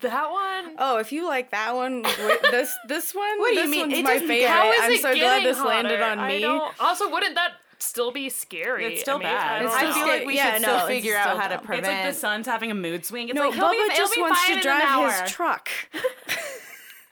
That 0.03 0.31
one. 0.31 0.75
Oh, 0.79 0.99
if 0.99 1.13
you 1.13 1.27
like 1.27 1.51
that 1.51 1.75
one, 1.75 2.03
wait, 2.03 2.43
this 2.51 2.75
this 2.89 3.15
one, 3.15 3.39
What 3.39 3.51
do 3.51 3.55
you 3.55 3.63
this 3.63 3.71
mean? 3.71 3.91
one's 3.91 4.03
my 4.03 4.19
favorite. 4.19 4.49
How 4.49 4.71
is 4.73 4.81
I'm 4.83 4.91
it 4.93 4.97
so 5.03 5.15
glad 5.15 5.15
getting 5.15 5.45
this 5.45 5.59
landed 5.61 6.01
on 6.01 6.27
me. 6.27 6.45
Also, 6.81 7.11
wouldn't 7.11 7.35
that 7.37 7.53
still 7.79 8.11
be 8.11 8.29
scary? 8.29 8.87
It's 8.87 9.03
still 9.03 9.17
I 9.17 9.19
mean, 9.19 9.29
bad. 9.29 9.61
I, 9.61 9.63
don't 9.63 9.73
I 9.73 9.83
know. 9.83 9.93
feel 9.93 10.07
like 10.09 10.27
we 10.27 10.37
Yeah, 10.37 10.55
should 10.55 10.63
no, 10.63 10.69
still 10.69 10.79
it's 10.79 10.87
figure 10.89 11.19
still 11.21 11.33
out 11.33 11.37
how 11.39 11.49
to 11.49 11.55
dumb. 11.55 11.59
It's 11.61 11.67
prevent. 11.67 11.87
It's 11.87 12.05
like 12.05 12.15
the 12.15 12.19
sun's 12.19 12.47
having 12.47 12.71
a 12.71 12.75
mood 12.75 13.05
swing. 13.05 13.29
It's 13.29 13.37
No, 13.37 13.49
like 13.49 13.55
he'll 13.55 13.71
be, 13.71 13.77
Bubba 13.77 13.89
he'll 13.93 13.97
just 13.97 14.15
be 14.15 14.21
wants 14.23 14.41
fine 14.41 14.47
to 14.49 14.53
in 14.55 14.59
an 14.59 14.63
drive 14.81 14.85
hour. 14.85 15.13
his 15.23 15.31
truck. 15.31 15.71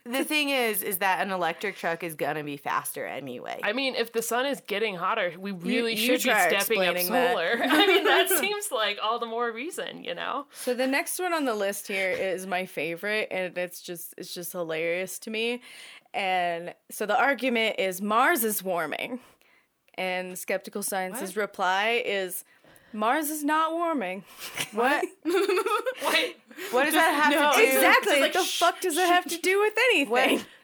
the 0.05 0.23
thing 0.23 0.51
is, 0.51 0.83
is 0.83 0.99
that 0.99 1.21
an 1.21 1.31
electric 1.31 1.77
truck 1.77 2.03
is 2.03 2.15
gonna 2.15 2.45
be 2.45 2.59
faster 2.59 3.07
anyway. 3.07 3.59
I 3.63 3.73
mean, 3.73 3.95
if 3.95 4.13
the 4.13 4.21
sun 4.21 4.45
is 4.45 4.61
getting 4.67 4.97
hotter, 4.97 5.33
we 5.39 5.53
really 5.53 5.95
you 5.95 6.19
should 6.19 6.23
be 6.23 6.31
stepping 6.31 6.83
up 6.83 6.97
explaining 6.97 7.07
solar. 7.07 7.59
I 7.63 7.87
mean, 7.87 8.05
that 8.05 8.29
seems 8.41 8.71
like 8.71 8.99
all 9.03 9.19
the 9.19 9.27
more 9.27 9.51
reason, 9.51 10.05
you 10.05 10.15
know? 10.15 10.47
So 10.53 10.75
the 10.75 10.87
next 10.87 11.19
one 11.19 11.33
on 11.33 11.47
the 11.47 11.55
list 11.55 11.89
here 11.89 12.11
is 12.11 12.47
my 12.47 12.67
favorite, 12.67 13.29
and 13.31 13.57
it's 13.57 13.81
just 13.81 14.15
it's 14.19 14.35
just 14.35 14.53
hilarious 14.53 15.19
to 15.21 15.31
me. 15.31 15.63
And 16.13 16.75
so 16.91 17.07
the 17.07 17.19
argument 17.19 17.77
is 17.79 18.03
Mars 18.03 18.45
is 18.45 18.63
warming, 18.63 19.21
and 19.95 20.39
Skeptical 20.39 20.83
Science's 20.83 21.37
reply 21.37 22.03
is 22.05 22.45
Mars 22.95 23.29
is 23.29 23.45
not 23.45 23.73
warming. 23.73 24.25
what? 24.73 25.05
Wait, 25.25 26.37
What 26.71 26.85
does 26.85 26.95
that 26.95 27.21
have 27.25 27.33
no. 27.33 27.53
to 27.53 27.59
do? 27.59 27.65
exactly. 27.77 28.21
like, 28.21 28.33
the 28.33 28.45
shh, 28.45 28.59
fuck 28.59 28.81
does 28.81 28.97
it 28.97 29.07
have 29.07 29.27
to 29.27 29.37
do 29.39 29.61
with 29.61 29.75
anything? 29.93 30.41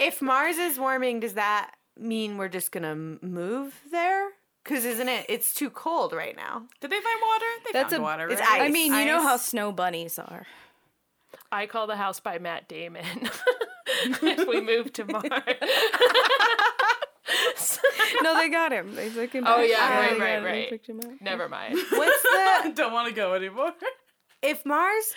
If 0.00 0.22
Mars 0.22 0.56
is 0.56 0.78
warming, 0.78 1.20
does 1.20 1.34
that 1.34 1.72
mean 1.98 2.38
we're 2.38 2.48
just 2.48 2.72
gonna 2.72 2.94
move 2.94 3.78
there? 3.90 4.30
Because 4.64 4.86
isn't 4.86 5.08
it? 5.10 5.26
It's 5.28 5.52
too 5.52 5.68
cold 5.68 6.14
right 6.14 6.34
now. 6.34 6.62
Did 6.80 6.90
they 6.90 7.00
find 7.00 7.20
water? 7.20 7.44
They 7.66 7.72
That's 7.72 7.90
found 7.92 8.00
a- 8.00 8.04
water. 8.04 8.28
it's 8.28 8.40
right? 8.40 8.62
ice. 8.62 8.62
I 8.62 8.68
mean, 8.70 8.94
you 8.94 9.04
know 9.04 9.20
how 9.22 9.36
snow 9.36 9.72
bunnies 9.72 10.18
are. 10.18 10.46
I 11.52 11.66
call 11.66 11.86
the 11.86 11.96
house 11.96 12.18
by 12.18 12.38
Matt 12.38 12.66
Damon. 12.66 13.04
if 13.86 14.48
we 14.48 14.62
move 14.62 14.90
to 14.94 15.04
Mars. 15.04 15.28
No, 18.22 18.34
they 18.36 18.48
got 18.48 18.72
him. 18.72 18.94
They 18.94 19.08
took 19.10 19.32
him. 19.32 19.44
Oh, 19.46 19.56
back. 19.58 19.68
yeah, 19.68 19.98
right, 20.00 20.10
they 20.14 20.20
right, 20.20 20.38
him. 20.38 20.44
Right. 20.44 20.68
picked 20.70 20.88
him 20.88 21.00
up. 21.00 21.20
Never 21.20 21.48
mind. 21.48 21.74
What's 21.90 22.22
the 22.22 22.72
don't 22.74 22.92
want 22.92 23.08
to 23.08 23.14
go 23.14 23.34
anymore. 23.34 23.72
if 24.42 24.64
Mars? 24.66 25.12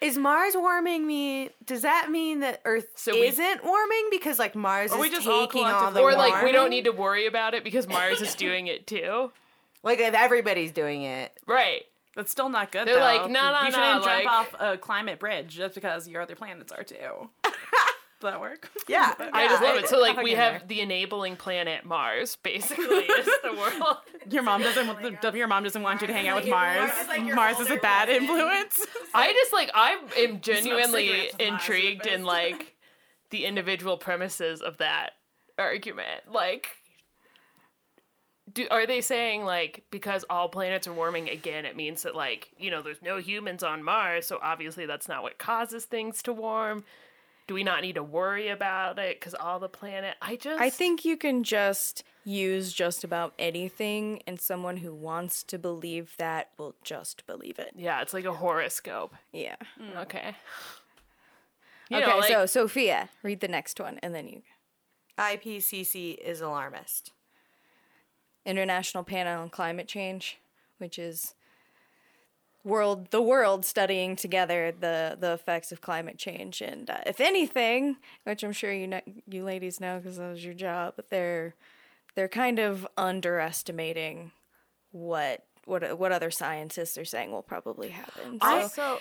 Is 0.00 0.18
Mars 0.18 0.54
warming 0.54 1.06
me? 1.06 1.50
Does 1.64 1.82
that 1.82 2.10
mean 2.10 2.40
that 2.40 2.60
Earth 2.64 2.88
So 2.94 3.12
we- 3.14 3.26
isn't 3.28 3.64
warming 3.64 4.08
because 4.10 4.38
like 4.38 4.54
Mars 4.54 4.92
is 4.92 4.98
we 4.98 5.08
just 5.08 5.26
all 5.26 5.46
taking 5.46 5.64
all 5.64 5.90
the 5.92 6.00
collectively 6.00 6.02
or 6.02 6.16
like 6.16 6.42
we 6.44 6.52
don't 6.52 6.68
need 6.70 6.84
to 6.84 6.90
worry 6.92 7.26
about 7.26 7.54
it 7.54 7.64
because 7.64 7.86
Mars 7.88 8.20
is 8.20 8.34
doing 8.34 8.66
it 8.66 8.86
too. 8.86 9.30
like 9.82 10.00
if 10.00 10.12
everybody's 10.14 10.72
doing 10.72 11.02
it. 11.02 11.32
Right. 11.46 11.82
That's 12.16 12.30
still 12.30 12.48
not 12.48 12.70
good. 12.70 12.86
They're 12.86 12.94
though. 12.96 13.00
like, 13.00 13.30
no, 13.30 13.50
no, 13.52 13.58
You 13.62 13.70
no, 13.70 13.70
shouldn't 13.70 14.02
like- 14.02 14.24
jump 14.24 14.32
off 14.32 14.54
a 14.60 14.76
climate 14.78 15.18
bridge 15.18 15.48
just 15.54 15.74
because 15.74 16.06
your 16.08 16.22
other 16.22 16.34
planets 16.34 16.70
are 16.72 16.84
too. 16.84 17.30
Does 18.24 18.32
that 18.32 18.40
work? 18.40 18.70
Yeah, 18.88 19.12
I 19.32 19.48
just 19.48 19.62
love 19.62 19.76
it. 19.76 19.88
So 19.88 20.00
like 20.00 20.16
we 20.22 20.32
have 20.32 20.60
there. 20.60 20.62
the 20.68 20.80
enabling 20.80 21.36
planet 21.36 21.84
Mars, 21.84 22.36
basically, 22.42 22.84
is 22.86 23.26
the 23.42 23.52
world. 23.52 23.98
Your 24.30 24.42
mom 24.42 24.62
doesn't. 24.62 24.86
want 24.86 25.34
your 25.34 25.46
mom 25.46 25.62
doesn't 25.62 25.82
want 25.82 26.00
you 26.00 26.06
to 26.06 26.12
hang 26.12 26.28
out 26.28 26.36
with 26.36 26.48
Mars. 26.48 26.90
Mars 27.34 27.60
is 27.60 27.70
a 27.70 27.76
bad 27.76 28.08
influence. 28.08 28.84
I 29.12 29.32
just 29.32 29.52
like 29.52 29.70
I 29.74 29.98
am 30.16 30.40
genuinely 30.40 31.06
cigarettes 31.06 31.32
with 31.38 31.48
Mars 31.50 31.62
is 31.62 31.66
the 31.66 31.76
intrigued 31.76 32.06
in 32.06 32.24
like 32.24 32.74
the 33.28 33.44
individual 33.44 33.98
premises 33.98 34.62
of 34.62 34.78
that 34.78 35.10
argument. 35.58 36.22
Like 36.32 36.68
do 38.52 38.66
are 38.70 38.86
they 38.86 39.00
saying 39.00 39.44
like 39.44 39.84
because 39.90 40.24
all 40.30 40.48
planets 40.48 40.86
are 40.86 40.92
warming 40.92 41.28
again 41.28 41.64
it 41.64 41.76
means 41.76 42.02
that 42.02 42.14
like, 42.14 42.52
you 42.58 42.70
know, 42.70 42.80
there's 42.80 43.02
no 43.02 43.18
humans 43.18 43.62
on 43.62 43.82
Mars, 43.82 44.26
so 44.26 44.38
obviously 44.42 44.86
that's 44.86 45.08
not 45.08 45.22
what 45.22 45.38
causes 45.38 45.84
things 45.84 46.22
to 46.22 46.32
warm. 46.32 46.84
Do 47.46 47.54
we 47.54 47.62
not 47.62 47.82
need 47.82 47.96
to 47.96 48.02
worry 48.02 48.48
about 48.48 48.98
it 48.98 49.20
cuz 49.20 49.34
all 49.34 49.58
the 49.58 49.68
planet 49.68 50.16
I 50.22 50.36
just 50.36 50.60
I 50.60 50.70
think 50.70 51.04
you 51.04 51.16
can 51.16 51.44
just 51.44 52.02
use 52.24 52.72
just 52.72 53.04
about 53.04 53.34
anything, 53.38 54.22
and 54.26 54.40
someone 54.40 54.78
who 54.78 54.94
wants 54.94 55.42
to 55.42 55.58
believe 55.58 56.16
that 56.16 56.50
will 56.56 56.74
just 56.82 57.26
believe 57.26 57.58
it. 57.58 57.72
yeah, 57.76 58.00
it's 58.00 58.14
like 58.14 58.24
a 58.24 58.32
horoscope. 58.32 59.14
Yeah. 59.32 59.56
Mm. 59.78 60.02
Okay. 60.02 60.34
You 61.90 61.98
okay, 61.98 62.06
know, 62.06 62.18
like, 62.18 62.28
so 62.28 62.46
Sophia, 62.46 63.10
read 63.22 63.40
the 63.40 63.48
next 63.48 63.78
one, 63.78 63.98
and 64.02 64.14
then 64.14 64.26
you. 64.26 64.42
IPCC 65.18 66.16
is 66.16 66.40
alarmist. 66.40 67.12
International 68.46 69.04
Panel 69.04 69.42
on 69.42 69.50
Climate 69.50 69.86
Change, 69.86 70.38
which 70.78 70.98
is 70.98 71.34
world 72.64 73.10
the 73.10 73.20
world 73.20 73.64
studying 73.64 74.16
together 74.16 74.72
the 74.80 75.16
the 75.20 75.32
effects 75.32 75.70
of 75.70 75.80
climate 75.80 76.16
change 76.16 76.62
and 76.62 76.88
uh, 76.88 76.98
if 77.04 77.20
anything 77.20 77.96
which 78.24 78.42
i'm 78.42 78.52
sure 78.52 78.72
you 78.72 78.86
know 78.86 79.00
you 79.28 79.44
ladies 79.44 79.80
know 79.80 79.98
because 79.98 80.16
that 80.16 80.30
was 80.30 80.44
your 80.44 80.54
job 80.54 80.94
but 80.96 81.10
they're 81.10 81.54
they're 82.14 82.28
kind 82.28 82.58
of 82.58 82.86
underestimating 82.96 84.32
what 84.92 85.44
what 85.66 85.98
what 85.98 86.10
other 86.10 86.30
scientists 86.30 86.96
are 86.96 87.04
saying 87.04 87.30
will 87.30 87.42
probably 87.42 87.90
happen 87.90 88.38
so, 88.40 88.48
also 88.48 88.98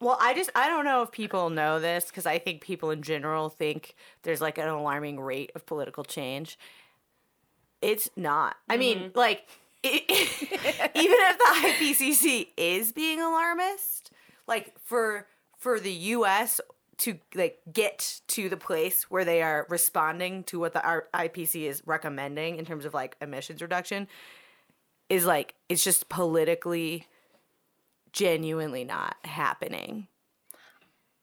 Well, 0.00 0.18
I 0.20 0.34
just 0.34 0.50
I 0.54 0.68
don't 0.68 0.84
know 0.84 1.02
if 1.02 1.12
people 1.12 1.48
know 1.48 1.78
this 1.78 2.06
because 2.06 2.26
I 2.26 2.38
think 2.38 2.60
people 2.60 2.90
in 2.90 3.02
general 3.02 3.48
think 3.48 3.94
there's 4.24 4.40
like 4.40 4.58
an 4.58 4.68
alarming 4.68 5.20
rate 5.20 5.52
of 5.54 5.64
political 5.64 6.02
change. 6.02 6.58
It's 7.80 8.10
not. 8.16 8.56
I 8.68 8.76
mean, 8.76 9.12
like 9.14 9.38
it, 9.38 9.44
even 9.84 10.06
if 10.94 11.38
the 11.38 11.68
IPCC 11.68 12.48
is 12.56 12.92
being 12.92 13.20
alarmist, 13.20 14.12
like 14.46 14.74
for 14.84 15.26
for 15.58 15.80
the 15.80 15.92
U.S. 15.92 16.60
to 16.98 17.18
like 17.34 17.58
get 17.72 18.20
to 18.28 18.48
the 18.48 18.56
place 18.56 19.10
where 19.10 19.24
they 19.24 19.42
are 19.42 19.66
responding 19.68 20.44
to 20.44 20.60
what 20.60 20.72
the 20.72 21.02
IPCC 21.12 21.68
is 21.68 21.82
recommending 21.84 22.58
in 22.58 22.64
terms 22.64 22.84
of 22.84 22.94
like 22.94 23.16
emissions 23.20 23.60
reduction 23.60 24.06
is 25.08 25.26
like 25.26 25.54
it's 25.68 25.82
just 25.82 26.08
politically 26.08 27.06
genuinely 28.12 28.84
not 28.84 29.16
happening. 29.24 30.06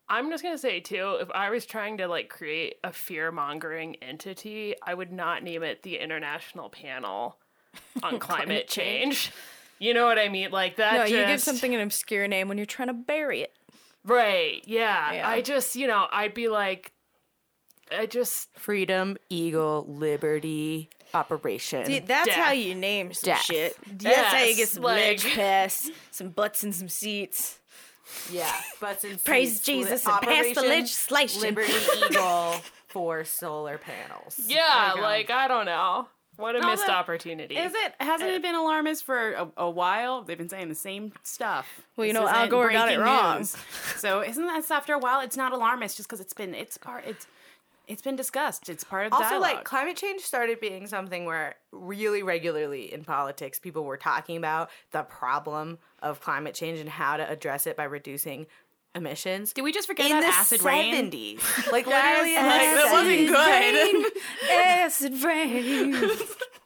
I'm 0.10 0.30
just 0.32 0.43
gonna 0.43 0.58
say 0.58 0.80
too, 0.80 1.17
if 1.22 1.30
I 1.32 1.50
was 1.50 1.65
trying 1.65 1.98
to 1.98 2.08
like 2.08 2.30
create 2.30 2.76
a 2.84 2.91
fear 2.91 3.32
mongering 3.32 3.95
entity, 4.02 4.76
I 4.84 4.95
would 4.95 5.13
not 5.13 5.43
name 5.43 5.63
it 5.63 5.84
the 5.84 5.98
International 5.98 6.69
Panel 6.69 7.38
on 8.03 8.19
Climate 8.19 8.67
Change. 8.67 9.32
You 9.79 9.93
know 9.93 10.05
what 10.05 10.19
I 10.19 10.27
mean? 10.29 10.51
Like 10.51 10.75
that. 10.77 10.93
no 10.93 11.03
you 11.05 11.25
give 11.25 11.41
something 11.41 11.73
an 11.73 11.82
obscure 11.82 12.27
name 12.27 12.47
when 12.49 12.58
you're 12.58 12.65
trying 12.65 12.89
to 12.89 12.93
bury 12.93 13.41
it 13.41 13.53
right? 14.05 14.62
Yeah. 14.65 15.13
Yeah. 15.13 15.29
I 15.29 15.41
just, 15.41 15.75
you 15.75 15.88
know, 15.88 16.08
I'd 16.12 16.34
be 16.34 16.47
like, 16.47 16.91
I 17.95 18.05
just 18.05 18.49
Freedom, 18.58 19.17
Eagle, 19.29 19.86
Liberty, 19.88 20.89
Operation. 21.13 21.86
See, 21.86 21.99
that's 21.99 22.29
how 22.29 22.51
you 22.51 22.75
name 22.75 23.13
some 23.13 23.29
Death. 23.29 23.41
shit. 23.41 23.75
That's 23.99 24.15
how 24.34 24.43
you 24.43 24.55
get 24.55 24.69
some 24.69 24.84
like- 24.84 24.95
ledge 25.23 25.25
pass, 25.36 25.89
some 26.12 26.29
butts 26.29 26.63
and 26.63 26.73
some 26.73 26.89
seats. 26.89 27.60
yeah, 28.32 28.51
butts 28.79 29.03
and 29.03 29.23
Praise 29.23 29.53
seats, 29.53 29.65
Jesus 29.65 30.05
li- 30.05 30.12
and 30.13 30.21
pass 30.21 30.45
the 30.45 30.51
Operation 30.51 30.69
legislation. 30.69 31.41
Liberty 31.41 31.73
Eagle 32.10 32.55
for 32.88 33.23
solar 33.23 33.77
panels. 33.79 34.39
yeah, 34.47 34.93
go. 34.95 35.01
like 35.01 35.29
I 35.32 35.47
don't 35.47 35.65
know. 35.65 36.08
What 36.39 36.56
a 36.56 36.60
No, 36.62 36.67
missed 36.69 36.88
that- 36.88 36.95
opportunity. 36.95 37.58
Is 37.58 37.73
it? 37.75 37.93
Hasn't 37.99 38.30
uh, 38.30 38.34
it 38.34 38.41
been 38.41 38.56
alarmist 38.56 39.04
for 39.04 39.34
a, 39.34 39.47
a 39.58 39.69
while? 39.69 40.21
They've 40.23 40.38
been 40.38 40.49
saying 40.49 40.69
the 40.69 40.75
same 40.75 41.12
stuff. 41.23 41.82
Well, 41.97 42.08
you 42.08 42.13
This 42.13 42.21
know, 42.21 42.28
Al 42.28 42.36
isn't 42.38 42.49
Gore 42.49 42.71
got 42.71 42.88
it 42.89 42.97
breaking 42.97 43.04
wrong. 43.04 43.38
news. 43.39 43.56
So 43.97 44.21
isn't 44.21 44.45
that 44.45 44.71
after 44.71 44.93
a 44.93 44.99
while? 44.99 45.19
It's 45.19 45.36
not 45.38 45.52
alarmist 45.52 45.97
just 45.97 46.08
because 46.08 46.21
it's 46.21 46.34
been 46.34 46.54
it's 46.56 46.78
part 46.78 47.04
it's 47.06 47.28
it's 47.88 48.02
been 48.04 48.15
discussed. 48.15 48.69
It's 48.69 48.84
part 48.84 49.06
of 49.08 49.12
the 49.12 49.17
Also, 49.17 49.30
dialogue. 49.32 49.56
like 49.56 49.63
climate 49.65 49.97
change 49.97 50.21
started 50.21 50.60
being 50.60 50.86
something 50.88 51.25
where 51.25 51.56
really 51.71 52.21
regularly 52.23 52.93
in 52.93 53.04
politics, 53.04 53.58
people 53.60 53.84
were 53.84 53.97
talking 53.97 54.38
about 54.38 54.69
the 54.91 55.02
problem 55.02 55.80
of 56.02 56.21
climate 56.21 56.54
change 56.54 56.80
and 56.80 56.88
how 56.88 57.17
to 57.17 57.28
address 57.30 57.65
it 57.67 57.75
by 57.75 57.84
reducing 57.86 58.45
emissions. 58.95 59.54
Did 59.54 59.63
we 59.63 59.71
just 59.71 59.88
forget 59.88 60.08
in 60.10 60.17
about 60.17 60.28
the 60.28 60.36
acid 60.36 60.62
rain? 60.62 60.93
seventies, 60.93 61.41
like 61.71 61.86
literally, 61.88 62.36
in 62.36 62.43
the 62.43 62.49
like, 62.49 62.62
that 62.62 62.89
wasn't 62.91 63.28
good. 63.28 64.21
Acid 64.52 65.23
rain. 65.23 66.12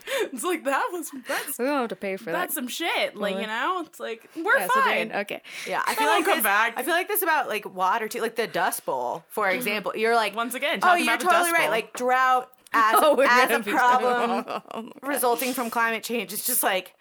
It's 0.06 0.44
like 0.44 0.66
that 0.66 0.90
was 0.92 1.10
that's 1.30 1.58
we 1.58 1.64
don't 1.64 1.80
have 1.80 1.90
to 1.90 1.96
pay 1.96 2.18
for 2.18 2.26
that's 2.26 2.54
that. 2.54 2.60
some 2.60 2.68
shit. 2.68 3.16
Like 3.16 3.38
you 3.38 3.48
know, 3.48 3.86
it's 3.88 4.02
like 4.02 4.30
we're 4.36 4.58
Acid 4.58 4.72
fine. 4.74 4.86
rain. 4.86 5.12
Okay. 5.14 5.42
Yeah, 5.66 5.82
I 5.88 5.96
feel 5.96 6.08
won't 6.08 6.20
like 6.20 6.26
come 6.26 6.38
this, 6.40 6.44
back. 6.44 6.74
I 6.76 6.84
feel 6.84 6.94
like 6.94 7.08
this 7.08 7.22
about 7.22 7.48
like 7.48 7.74
water 7.74 8.10
too, 8.10 8.20
like 8.20 8.36
the 8.36 8.46
Dust 8.46 8.86
Bowl, 8.86 9.24
for 9.30 9.48
mm-hmm. 9.48 9.56
example. 9.56 9.94
You're 9.96 10.16
like 10.16 10.36
Once 10.36 10.56
again, 10.56 10.80
oh, 10.84 10.96
you're 10.96 11.06
about 11.06 11.20
the 11.22 11.26
totally 11.28 11.44
Dust 11.44 11.54
right. 11.54 11.62
Bowl. 11.62 11.70
Like 11.72 11.94
drought 11.94 12.52
as, 12.74 12.96
Oh, 12.98 13.22
as 13.22 13.52
a 13.52 13.60
be- 13.60 13.72
problem 13.72 14.92
resulting 15.02 15.54
from 15.54 15.70
climate 15.70 16.04
change. 16.04 16.34
It's 16.34 16.46
just 16.46 16.64
like, 16.64 16.96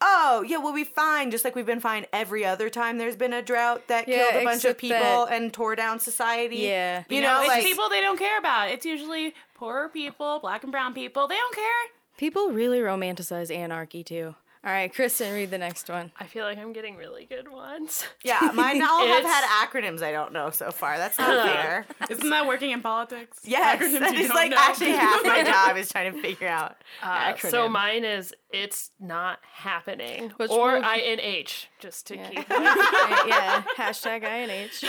oh 0.00 0.42
yeah, 0.46 0.58
we'll 0.58 0.74
be 0.74 0.84
fine. 0.84 1.30
Just 1.30 1.44
like 1.44 1.54
we've 1.54 1.66
been 1.66 1.80
fine 1.80 2.06
every 2.12 2.44
other 2.44 2.68
time 2.70 2.98
there's 2.98 3.16
been 3.16 3.32
a 3.32 3.42
drought 3.42 3.86
that 3.88 4.08
Yeah, 4.08 4.30
killed 4.30 4.42
a 4.42 4.44
bunch 4.44 4.64
of 4.64 4.78
people 4.78 4.98
that- 4.98 5.32
and 5.32 5.52
tore 5.52 5.76
down 5.76 6.00
society. 6.00 6.56
Yeah. 6.58 7.04
you, 7.08 7.16
you 7.16 7.22
know, 7.22 7.34
know, 7.34 7.40
it's 7.40 7.48
like 7.48 7.64
people 7.64 7.88
they 7.88 8.00
don't 8.00 8.18
care 8.18 8.38
about. 8.38 8.70
It's 8.70 8.86
usually 8.86 9.34
poorer 9.54 9.88
people, 9.88 10.38
black 10.40 10.62
and 10.62 10.72
brown 10.72 10.94
people. 10.94 11.26
They 11.28 11.36
don't 11.36 11.54
care. 11.54 11.64
People 12.16 12.48
really 12.50 12.80
romanticize 12.80 13.54
anarchy 13.54 14.02
too. 14.04 14.34
All 14.62 14.70
right, 14.70 14.92
Kristen, 14.92 15.32
read 15.32 15.50
the 15.50 15.56
next 15.56 15.88
one. 15.88 16.12
I 16.20 16.26
feel 16.26 16.44
like 16.44 16.58
I'm 16.58 16.74
getting 16.74 16.96
really 16.96 17.24
good 17.24 17.50
ones. 17.50 18.04
yeah, 18.22 18.50
mine 18.52 18.82
all 18.88 19.06
have 19.06 19.20
It's- 19.24 19.32
had 19.32 19.66
acronyms 19.66 20.02
I 20.02 20.12
don't 20.12 20.34
know 20.34 20.50
so 20.50 20.70
far. 20.70 20.98
That's 20.98 21.18
not 21.18 21.46
fair. 21.46 21.86
Isn't 22.10 22.28
that 22.28 22.46
working 22.46 22.70
in 22.70 22.82
politics? 22.82 23.38
Yes, 23.42 23.80
Acronyms 23.80 24.00
that 24.00 24.12
you 24.14 24.20
is 24.20 24.28
don't 24.28 24.36
like 24.36 24.50
know. 24.50 24.56
actually 24.58 24.90
half 24.90 25.24
my 25.24 25.42
job 25.44 25.78
is 25.78 25.90
trying 25.90 26.12
to 26.12 26.20
figure 26.20 26.46
out 26.46 26.76
Uh, 27.02 27.32
acronyms. 27.32 27.50
so 27.50 27.68
mine 27.70 28.04
is 28.04 28.34
it's 28.50 28.90
not 29.00 29.38
happening 29.50 30.30
Which 30.36 30.50
or 30.50 30.72
one? 30.78 30.82
INH 30.84 31.66
just 31.78 32.06
to 32.08 32.18
keep 32.18 32.40
it. 32.40 32.46
Yeah, 32.50 33.62
hashtag 33.78 34.24
INH. 34.24 34.84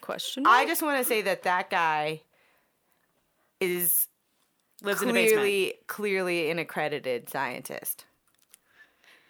Question. 0.00 0.46
I 0.46 0.60
mark? 0.60 0.68
just 0.68 0.80
want 0.80 0.96
to 0.96 1.04
say 1.04 1.20
that 1.22 1.42
that 1.42 1.68
guy 1.68 2.22
is 3.60 4.08
Lives 4.82 5.02
in 5.02 5.10
a 5.10 5.12
basement. 5.12 5.40
clearly 5.42 5.74
clearly 5.88 6.50
an 6.50 6.58
accredited 6.58 7.28
scientist, 7.28 8.04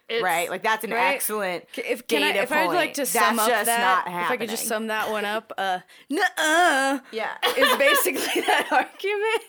It's, 0.09 0.23
right? 0.23 0.49
Like 0.49 0.63
that's 0.63 0.85
an 0.85 0.91
Right. 0.91 1.15
excellent 1.15 1.65
if 1.77 2.07
can 2.07 2.23
I, 2.23 2.31
if 2.39 2.51
I'd 2.51 2.67
like 2.67 2.95
to 2.95 3.05
sum 3.05 3.37
That's 3.37 3.49
up 3.51 3.67
that, 3.67 4.05
if 4.07 4.31
I 4.31 4.37
could 4.39 4.49
just 4.49 4.67
sum 4.67 4.87
that 4.87 5.11
one 5.11 5.25
up, 5.27 5.53
uh, 5.59 5.81
nuh-uh, 6.11 7.01
yeah. 7.13 7.33
is 7.57 7.77
basically 7.77 8.41
that 8.47 8.69
argument. 8.73 9.45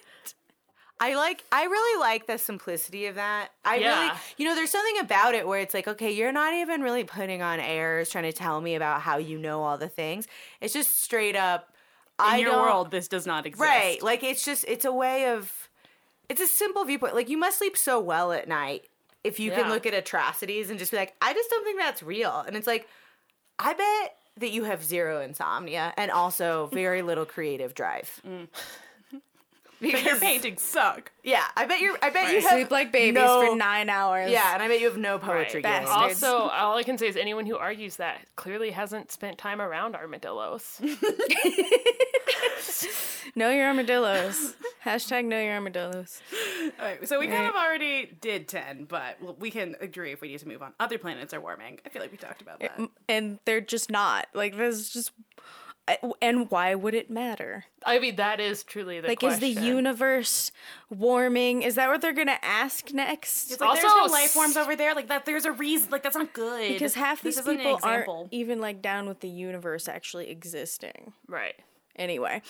I 1.02 1.16
like 1.16 1.46
I 1.50 1.64
really 1.64 2.00
like 2.02 2.28
the 2.28 2.38
simplicity 2.38 3.06
of 3.06 3.16
that. 3.16 3.52
I 3.64 3.78
really 3.78 4.12
you 4.36 4.46
know, 4.46 4.54
there's 4.54 4.70
something 4.70 5.00
about 5.00 5.34
it 5.34 5.48
where 5.48 5.62
it's 5.62 5.74
like, 5.74 5.88
okay, 5.88 6.12
you're 6.12 6.34
not 6.34 6.54
even 6.54 6.82
really 6.82 7.06
putting 7.06 7.42
on 7.42 7.62
airs 7.62 8.10
trying 8.10 8.26
to 8.26 8.34
tell 8.34 8.60
me 8.60 8.76
about 8.76 9.00
how 9.02 9.16
you 9.16 9.38
know 9.38 9.64
all 9.64 9.78
the 9.78 9.88
things. 9.88 10.28
It's 10.60 10.74
just 10.74 11.00
straight 11.02 11.38
up 11.38 11.70
In 12.20 12.26
I 12.26 12.38
your 12.40 12.52
world, 12.52 12.92
this 12.92 13.08
does 13.08 13.26
not 13.26 13.46
exist. 13.46 13.62
Right. 13.66 14.04
Like 14.04 14.24
it's 14.24 14.44
just 14.44 14.66
it's 14.68 14.84
a 14.84 14.92
way 14.92 15.30
of 15.30 15.70
it's 16.28 16.42
a 16.42 16.48
simple 16.48 16.84
viewpoint. 16.84 17.16
Like 17.16 17.30
you 17.30 17.38
must 17.38 17.60
sleep 17.60 17.78
so 17.78 17.98
well 18.02 18.34
at 18.34 18.50
night 18.50 18.89
if 19.24 19.40
you 19.40 19.52
can 19.52 19.70
look 19.70 19.86
at 19.86 19.94
atrocities 19.94 20.70
and 20.70 20.80
just 20.80 20.92
be 20.92 20.98
like, 20.98 21.16
I 21.22 21.34
just 21.34 21.50
don't 21.50 21.64
think 21.64 21.80
that's 21.80 22.02
real. 22.02 22.44
And 22.48 22.56
it's 22.56 22.68
like, 22.68 22.88
I 23.58 23.74
bet 23.74 24.16
that 24.38 24.52
you 24.52 24.64
have 24.64 24.84
zero 24.84 25.22
insomnia 25.22 25.94
and 25.98 26.12
also 26.12 26.70
very 26.72 27.02
little 27.02 27.26
creative 27.26 27.74
drive. 27.74 28.22
Your 28.24 28.48
Because 29.92 30.20
paintings 30.20 30.62
suck. 30.62 31.12
yeah, 31.24 31.46
I 31.56 31.66
bet 31.66 31.80
you're. 31.80 31.98
I 32.02 32.10
bet 32.10 32.34
you 32.34 32.42
have 32.42 32.52
Sleep 32.52 32.70
like 32.72 32.92
babies 32.92 33.14
no- 33.16 33.48
for 33.50 33.56
nine 33.56 33.90
hours. 33.90 34.30
Yeah, 34.30 34.54
and 34.54 34.62
I 34.62 34.68
bet 34.68 34.80
you 34.82 34.88
have 34.88 34.98
no 34.98 35.18
poetry 35.20 35.62
Right. 35.62 35.86
game. 35.86 35.88
Also, 35.90 36.50
all 36.50 36.76
I 36.78 36.84
can 36.84 36.98
say 36.98 37.08
is 37.08 37.16
anyone 37.16 37.46
who 37.46 37.56
argues 37.58 37.96
that 37.96 38.20
clearly 38.36 38.72
hasn't 38.72 39.12
spent 39.12 39.38
time 39.38 39.62
around 39.62 39.96
armadillos. 39.96 40.82
Know 43.36 43.52
your 43.52 43.68
armadillos. 43.68 44.56
Hashtag 44.84 45.26
know 45.26 45.40
your 45.40 45.54
armadillos. 45.54 46.20
All 46.80 46.86
right, 46.86 47.08
so 47.08 47.20
we 47.20 47.28
kind 47.28 47.46
of 47.48 47.54
already 47.54 48.18
did 48.22 48.48
10, 48.48 48.86
but 48.86 49.40
we 49.40 49.52
can 49.52 49.76
agree 49.82 50.12
if 50.12 50.22
we 50.22 50.30
need 50.30 50.40
to 50.40 50.48
move 50.48 50.64
on. 50.64 50.74
Other 50.80 50.98
planets 50.98 51.34
are 51.34 51.40
warming. 51.40 51.80
I 51.86 51.90
feel 51.90 52.02
like 52.02 52.12
we 52.12 52.18
talked 52.18 52.42
about 52.42 52.60
that. 52.60 52.80
And 53.08 53.38
they're 53.46 53.62
just 53.62 53.92
not. 53.92 54.28
Like, 54.34 54.58
there's 54.58 54.90
just. 54.90 55.12
And 56.22 56.50
why 56.52 56.76
would 56.76 56.94
it 56.94 57.10
matter? 57.10 57.66
I 57.86 58.00
mean, 58.00 58.16
that 58.18 58.40
is 58.40 58.64
truly 58.64 59.00
the 59.00 59.08
Like, 59.08 59.20
question. 59.20 59.44
is 59.44 59.56
the 59.56 59.62
universe 59.62 60.52
warming? 60.90 61.62
Is 61.64 61.76
that 61.76 61.90
what 61.90 62.02
they're 62.02 62.14
gonna 62.14 62.40
ask 62.42 62.92
next? 62.94 63.52
It's 63.52 63.62
like 63.62 63.74
there's 63.82 63.86
Also, 63.92 64.06
no 64.08 64.12
life 64.12 64.32
forms 64.32 64.58
over 64.58 64.76
there. 64.76 64.94
Like 64.94 65.08
that, 65.08 65.26
there's 65.26 65.46
a 65.46 65.52
reason. 65.52 65.90
Like 65.92 66.04
that's 66.04 66.16
not 66.16 66.34
good. 66.34 66.70
Because 66.74 66.94
half 66.96 67.22
This 67.22 67.36
these 67.38 67.46
people 67.46 67.80
aren't 67.84 68.08
even 68.32 68.60
like 68.60 68.82
down 68.82 69.08
with 69.08 69.20
the 69.22 69.30
universe 69.30 69.88
actually 69.88 70.30
existing. 70.30 71.14
right? 71.28 71.56
Anyway, 71.96 72.42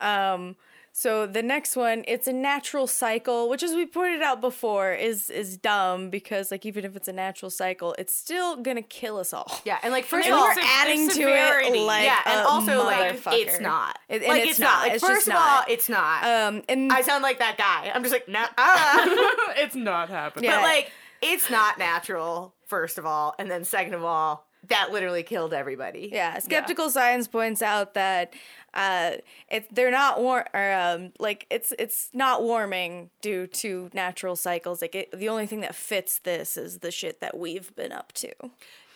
um, 0.00 0.54
so 0.98 1.28
the 1.28 1.44
next 1.44 1.76
one, 1.76 2.02
it's 2.08 2.26
a 2.26 2.32
natural 2.32 2.88
cycle, 2.88 3.48
which 3.48 3.62
as 3.62 3.72
we 3.72 3.86
pointed 3.86 4.20
out 4.20 4.40
before, 4.40 4.92
is 4.92 5.30
is 5.30 5.56
dumb 5.56 6.10
because 6.10 6.50
like 6.50 6.66
even 6.66 6.84
if 6.84 6.96
it's 6.96 7.06
a 7.06 7.12
natural 7.12 7.52
cycle, 7.52 7.94
it's 8.00 8.12
still 8.12 8.56
gonna 8.56 8.82
kill 8.82 9.16
us 9.16 9.32
all. 9.32 9.60
yeah, 9.64 9.78
and 9.84 9.92
like 9.92 10.04
first 10.12 10.26
And 10.26 10.34
of 10.34 10.40
all, 10.40 10.48
we're 10.48 10.56
there's 10.56 10.66
adding 10.68 11.08
to 11.08 11.22
it 11.22 11.86
like 11.86 12.02
yeah, 12.04 12.18
and 12.26 12.40
a 12.40 12.48
also 12.48 12.82
like 12.84 13.20
it's 13.28 13.60
not. 13.60 13.96
It- 14.08 14.22
and 14.22 14.28
like 14.28 14.42
it's 14.42 14.50
it's, 14.50 14.58
not. 14.58 14.66
not. 14.72 14.82
Like 14.82 14.92
It's 14.94 15.04
first 15.06 15.14
just 15.18 15.28
of 15.28 15.34
not. 15.34 15.58
all, 15.58 15.64
it's 15.72 15.88
not. 15.88 16.24
Um, 16.24 16.62
and 16.68 16.92
I 16.92 17.02
sound 17.02 17.22
like 17.22 17.38
that 17.38 17.56
guy. 17.56 17.92
I'm 17.94 18.02
just 18.02 18.12
like 18.12 18.26
no. 18.26 18.44
ah. 18.58 19.04
it's 19.56 19.76
not 19.76 20.08
happening. 20.08 20.50
Yeah. 20.50 20.56
But 20.56 20.62
like, 20.64 20.90
it's 21.22 21.48
not 21.48 21.78
natural. 21.78 22.54
First 22.66 22.98
of 22.98 23.06
all, 23.06 23.36
and 23.38 23.48
then 23.48 23.62
second 23.64 23.94
of 23.94 24.02
all, 24.02 24.48
that 24.66 24.90
literally 24.92 25.22
killed 25.22 25.54
everybody. 25.54 26.10
Yeah, 26.12 26.38
skeptical 26.40 26.90
science 26.90 27.28
points 27.28 27.62
out 27.62 27.94
that 27.94 28.34
uh, 28.74 29.12
it 29.50 29.74
they're 29.74 29.90
not 29.90 30.20
warm 30.20 30.44
or 30.54 30.72
um, 30.72 31.12
like 31.18 31.46
it's 31.50 31.72
it's 31.78 32.10
not 32.12 32.42
warming 32.42 33.10
due 33.22 33.46
to 33.46 33.90
natural 33.92 34.36
cycles. 34.36 34.82
Like 34.82 34.94
it, 34.94 35.10
the 35.18 35.28
only 35.28 35.46
thing 35.46 35.60
that 35.60 35.74
fits 35.74 36.18
this 36.18 36.56
is 36.56 36.78
the 36.78 36.90
shit 36.90 37.20
that 37.20 37.36
we've 37.36 37.74
been 37.74 37.92
up 37.92 38.12
to. 38.14 38.32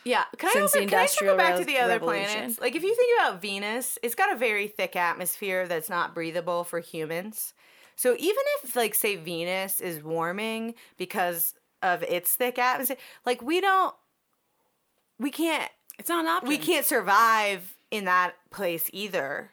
Yeah. 0.05 0.25
Can 0.37 0.49
I, 0.49 0.53
Since 0.53 0.63
also, 0.63 0.81
the 0.81 0.87
can 0.87 0.99
I 0.99 1.07
circle 1.07 1.37
back 1.37 1.59
to 1.59 1.65
the 1.65 1.79
other 1.79 1.95
Revolution. 1.95 2.25
planets? 2.25 2.61
Like, 2.61 2.75
if 2.75 2.83
you 2.83 2.95
think 2.95 3.21
about 3.21 3.41
Venus, 3.41 3.99
it's 4.03 4.15
got 4.15 4.33
a 4.33 4.37
very 4.37 4.67
thick 4.67 4.97
atmosphere 4.97 5.69
that's 5.69 5.89
not 5.89 6.15
breathable 6.15 6.65
for 6.65 6.81
humans. 6.81 7.55
So 7.95 8.17
even 8.19 8.43
if, 8.65 8.75
like, 8.75 8.95
say, 8.95 9.17
Venus 9.17 9.81
is 9.81 10.03
warming 10.03 10.75
because 10.97 11.55
of 11.83 12.03
its 12.03 12.35
thick 12.35 12.59
atmosphere, 12.59 12.97
like, 13.25 13.43
we 13.43 13.61
don't, 13.61 13.95
we 15.19 15.31
can't, 15.31 15.71
it's 15.99 16.09
not 16.09 16.25
an 16.25 16.31
option. 16.31 16.49
we 16.49 16.59
can't 16.59 16.87
survive 16.87 17.77
in 17.91 18.07
that 18.07 18.35
place 18.51 18.91
either. 18.93 19.51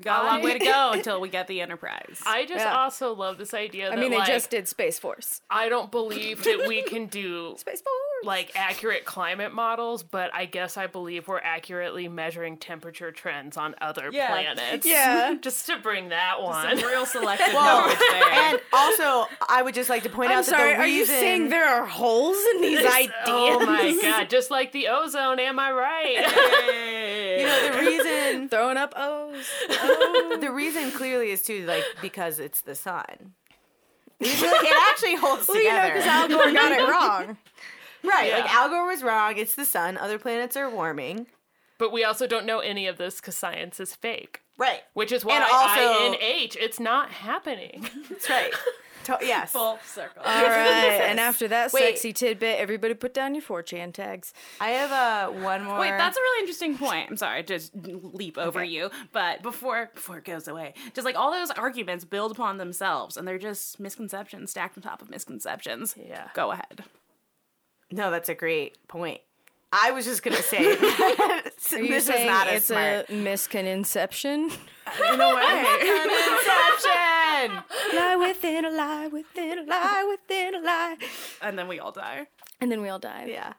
Got 0.00 0.24
a 0.24 0.26
long 0.28 0.42
way 0.42 0.58
to 0.58 0.64
go 0.64 0.90
until 0.94 1.20
we 1.20 1.28
get 1.28 1.48
the 1.48 1.60
Enterprise. 1.60 2.20
I 2.24 2.44
just 2.46 2.64
Yeah. 2.64 2.76
also 2.78 3.14
love 3.14 3.36
this 3.38 3.52
idea. 3.52 3.88
I 3.88 3.90
That, 3.90 3.98
mean, 3.98 4.10
they 4.12 4.18
like, 4.18 4.28
just 4.28 4.48
did 4.50 4.68
Space 4.68 4.98
Force. 4.98 5.40
I 5.50 5.68
don't 5.68 5.90
believe 5.90 6.44
that 6.44 6.66
we 6.68 6.82
can 6.82 7.06
do 7.06 7.54
Space 7.58 7.80
Force. 7.82 8.24
like 8.24 8.52
accurate 8.56 9.04
climate 9.04 9.52
models, 9.54 10.02
but 10.04 10.32
I 10.34 10.44
guess 10.44 10.76
I 10.76 10.86
believe 10.86 11.26
we're 11.28 11.38
accurately 11.40 12.06
measuring 12.08 12.56
temperature 12.58 13.10
trends 13.12 13.56
on 13.56 13.74
other 13.80 14.10
Yeah. 14.12 14.28
planets. 14.28 14.86
Yeah. 14.86 15.34
Just 15.40 15.66
to 15.66 15.78
bring 15.78 16.10
that 16.10 16.40
one. 16.42 16.78
Some 16.78 16.88
real 16.88 17.04
selective 17.06 17.52
knowledge 17.52 17.98
there. 17.98 18.30
And 18.32 18.60
also, 18.72 19.26
I 19.48 19.62
would 19.62 19.74
just 19.74 19.88
like 19.90 20.02
to 20.04 20.08
point 20.08 20.30
I'm 20.30 20.38
out 20.38 20.44
sorry. 20.44 20.70
that 20.70 20.76
the 20.78 20.82
Are 20.84 20.86
you 20.86 21.00
reason 21.00 21.14
saying 21.16 21.48
there 21.48 21.68
are 21.68 21.86
holes 21.86 22.36
in 22.54 22.62
these 22.62 22.84
ideas? 22.84 23.10
Oh 23.26 23.64
my 23.66 23.98
god, 24.00 24.30
just 24.30 24.50
like 24.50 24.72
the 24.72 24.88
ozone, 24.88 25.38
am 25.40 25.58
I 25.58 25.72
right? 25.72 26.18
You 27.38 27.46
know 27.46 27.72
the 27.72 27.78
reason 27.78 28.48
Throwing 28.50 28.76
up 28.76 28.92
O's. 28.96 29.48
the 30.40 30.50
reason 30.52 30.90
clearly 30.90 31.30
is 31.30 31.42
too 31.42 31.64
like 31.66 31.84
because 32.02 32.38
it's 32.38 32.60
the 32.62 32.74
sun. 32.74 33.34
It, 34.20 34.90
actually 34.90 35.14
holds 35.14 35.46
Well, 35.46 35.56
you 35.58 35.64
know, 35.70 35.76
together. 35.82 35.94
because 35.94 36.06
Al 36.08 36.28
Gore 36.28 36.52
got 36.52 36.72
it 36.72 36.88
wrong. 36.88 37.36
right, 38.04 38.28
Yeah. 38.28 38.38
like 38.38 38.52
Al 38.52 38.68
Gore 38.68 38.86
was 38.88 39.02
wrong. 39.04 39.36
It's 39.38 39.54
the 39.54 39.64
sun. 39.64 39.96
Other 39.96 40.18
planets 40.18 40.56
are 40.56 40.68
warming. 40.68 41.26
but 41.78 41.92
we 41.92 42.02
also 42.02 42.26
don't 42.26 42.44
know 42.44 42.58
any 42.58 42.88
of 42.88 42.98
this 42.98 43.16
because 43.20 43.36
science 43.36 43.78
is 43.78 43.94
fake. 43.94 44.40
Right. 44.56 44.80
Which 44.94 45.12
is 45.12 45.24
why 45.24 45.36
And 45.36 45.44
also- 45.52 46.16
INH, 46.16 46.56
it's 46.60 46.80
not 46.80 47.10
happening. 47.10 47.88
That's 48.10 48.28
right. 48.28 48.52
To- 49.08 49.18
yes. 49.26 49.52
Full 49.52 49.78
circle. 49.84 50.22
All 50.24 50.42
right. 50.44 51.00
And 51.08 51.18
after 51.18 51.48
that 51.48 51.72
Wait. 51.72 51.80
sexy 51.80 52.12
tidbit, 52.12 52.58
everybody 52.58 52.92
put 52.92 53.14
down 53.14 53.34
your 53.34 53.42
4chan 53.42 53.94
tags. 53.94 54.34
I 54.60 54.70
have 54.70 54.92
uh, 54.92 55.32
one 55.42 55.64
more. 55.64 55.78
Wait, 55.78 55.88
that's 55.90 56.16
a 56.16 56.20
really 56.20 56.40
interesting 56.40 56.76
point. 56.76 57.08
I'm 57.10 57.16
sorry, 57.16 57.42
just 57.42 57.72
leap 57.74 58.36
over 58.36 58.62
you. 58.62 58.90
But 59.12 59.42
before 59.42 59.90
before 59.94 60.18
it 60.18 60.24
goes 60.24 60.46
away, 60.48 60.74
just 60.94 61.04
like 61.06 61.16
all 61.16 61.32
those 61.32 61.50
arguments 61.50 62.04
build 62.04 62.32
upon 62.32 62.58
themselves, 62.58 63.16
and 63.16 63.26
they're 63.26 63.38
just 63.38 63.80
misconceptions 63.80 64.50
stacked 64.50 64.76
on 64.76 64.82
top 64.82 65.00
of 65.00 65.08
misconceptions. 65.08 65.94
Yeah. 65.96 66.28
Go 66.34 66.50
ahead. 66.52 66.84
no. 67.90 68.10
That's 68.10 68.28
a 68.28 68.34
great 68.34 68.76
point. 68.88 69.20
I 69.72 69.90
was 69.90 70.04
just 70.06 70.22
gonna 70.22 70.36
say 70.42 70.58
Are 70.66 70.72
you 70.72 70.80
this 71.88 72.08
is 72.08 72.26
not 72.26 72.48
as 72.48 72.56
it's 72.58 72.66
smart. 72.68 73.06
a 73.10 73.12
misconception? 73.12 74.50
In 75.12 75.20
a 75.20 75.34
way. 75.34 75.64
Conception. 75.80 77.62
lie 77.94 78.16
within 78.18 78.64
a 78.64 78.70
lie 78.70 79.08
within 79.08 79.58
a 79.58 79.62
lie 79.64 80.04
within 80.08 80.54
a 80.54 80.60
lie. 80.60 80.96
and 81.42 81.58
then 81.58 81.68
we 81.68 81.78
all 81.78 81.92
die. 81.92 82.26
And 82.60 82.72
then 82.72 82.82
we 82.82 82.88
all 82.88 82.98
died. 82.98 83.28
Yeah. 83.28 83.52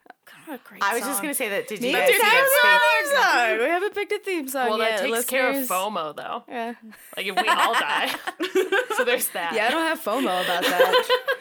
God, 0.48 0.56
a 0.56 0.67
great 0.67 0.84
I 0.84 0.95
was 0.95 1.04
just 1.04 1.22
gonna 1.22 1.34
say 1.34 1.50
that. 1.50 1.67
Did 1.67 1.82
you 1.84 1.91
guys 1.93 2.08
too. 2.08 2.13
see 2.15 2.19
That 2.19 2.32
that 2.32 2.41
was 2.43 2.65
our 2.65 3.50
theme 3.50 3.58
song. 3.60 3.65
We 3.65 3.69
haven't 3.72 3.93
picked 3.93 4.12
a 4.12 4.19
theme 4.19 4.48
song 4.48 4.69
Well, 4.69 4.80
yet. 4.80 5.00
that 5.00 5.08
takes 5.08 5.26
care 5.26 5.50
of 5.50 5.56
listeners. 5.56 5.69
FOMO, 5.69 6.15
though. 6.15 6.43
Yeah. 6.50 6.74
Like, 7.15 7.26
if 7.28 7.36
we 7.36 7.48
all 7.48 7.74
die. 7.74 8.10
so 8.98 9.04
there's 9.06 9.30
that. 9.30 9.54
yeah, 9.54 9.67
I 9.67 9.72
don't 9.72 9.86
have 9.86 10.02
FOMO 10.02 10.43
about 10.43 10.63
that. 10.63 11.36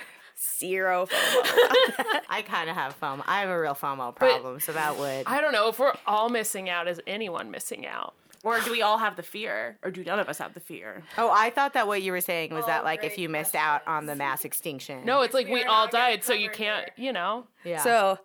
Zero 0.59 1.07
FOMO. 1.07 1.11
I 2.29 2.42
kind 2.46 2.70
of 2.70 2.77
have 2.77 2.98
FOMO. 3.01 3.24
I 3.27 3.40
have 3.40 3.48
a 3.48 3.61
real 3.61 3.74
FOMO 3.74 4.14
problem, 4.14 4.61
so 4.61 4.72
that 4.72 4.96
would. 4.96 5.24
I 5.27 5.40
don't 5.40 5.53
know 5.53 5.68
if 5.68 5.79
we're 5.79 5.94
all 6.07 6.29
missing 6.29 6.68
out. 6.68 6.87
Is 6.87 7.01
anyone 7.07 7.51
missing 7.51 7.87
out? 7.87 8.14
Or 8.44 8.61
do 8.61 8.70
we 8.70 8.83
all 8.83 8.98
have 8.98 9.16
the 9.16 9.22
fear? 9.22 9.79
Or 9.83 9.90
do 9.90 10.05
none 10.05 10.20
of 10.20 10.29
us 10.29 10.38
have 10.38 10.55
the 10.55 10.61
fear? 10.61 11.03
Oh, 11.16 11.29
I 11.31 11.51
thought 11.51 11.74
that 11.74 11.88
what 11.88 12.03
you 12.03 12.12
were 12.12 12.20
saying 12.20 12.55
was 12.55 12.66
that 12.66 12.83
Oh, 12.83 12.85
like 12.85 13.03
if 13.03 13.18
you 13.18 13.29
missed 13.29 13.57
out 13.57 13.83
on 13.87 14.07
the 14.07 14.14
mass 14.14 14.44
extinction. 14.44 15.05
No, 15.05 15.22
it's 15.22 15.35
like 15.35 15.48
we 15.48 15.64
are 15.64 15.68
all 15.68 15.88
died, 15.88 16.22
so 16.22 16.35
you 16.35 16.48
can't, 16.51 16.88
you 16.96 17.12
know. 17.12 17.46
Yeah. 17.64 17.83
So, 17.83 18.20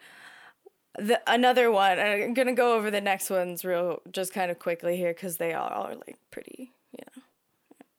the 1.00 1.20
another 1.26 1.72
one. 1.72 1.98
I'm 2.00 2.36
gonna 2.36 2.54
go 2.54 2.76
over 2.76 2.92
the 2.92 3.02
next 3.02 3.32
ones 3.32 3.66
real, 3.66 4.02
just 4.12 4.34
kind 4.34 4.52
of 4.52 4.60
quickly 4.60 4.98
here 4.98 5.14
because 5.14 5.38
they 5.38 5.54
all 5.54 5.68
are 5.68 5.96
like 5.96 6.18
pretty, 6.30 6.72
you 6.92 7.04
know, 7.16 7.24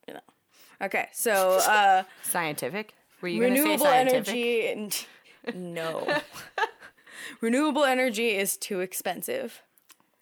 you 0.08 0.14
know. 0.14 0.86
Okay, 0.86 1.08
so 1.12 1.58
uh, 1.68 2.04
scientific. 2.22 2.94
Were 3.24 3.28
you 3.28 3.40
gonna 3.40 3.56
say 3.56 3.62
renewable 3.62 3.86
energy. 3.86 4.66
And, 4.66 5.06
no, 5.54 6.20
renewable 7.40 7.84
energy 7.84 8.36
is 8.36 8.58
too 8.58 8.80
expensive. 8.80 9.62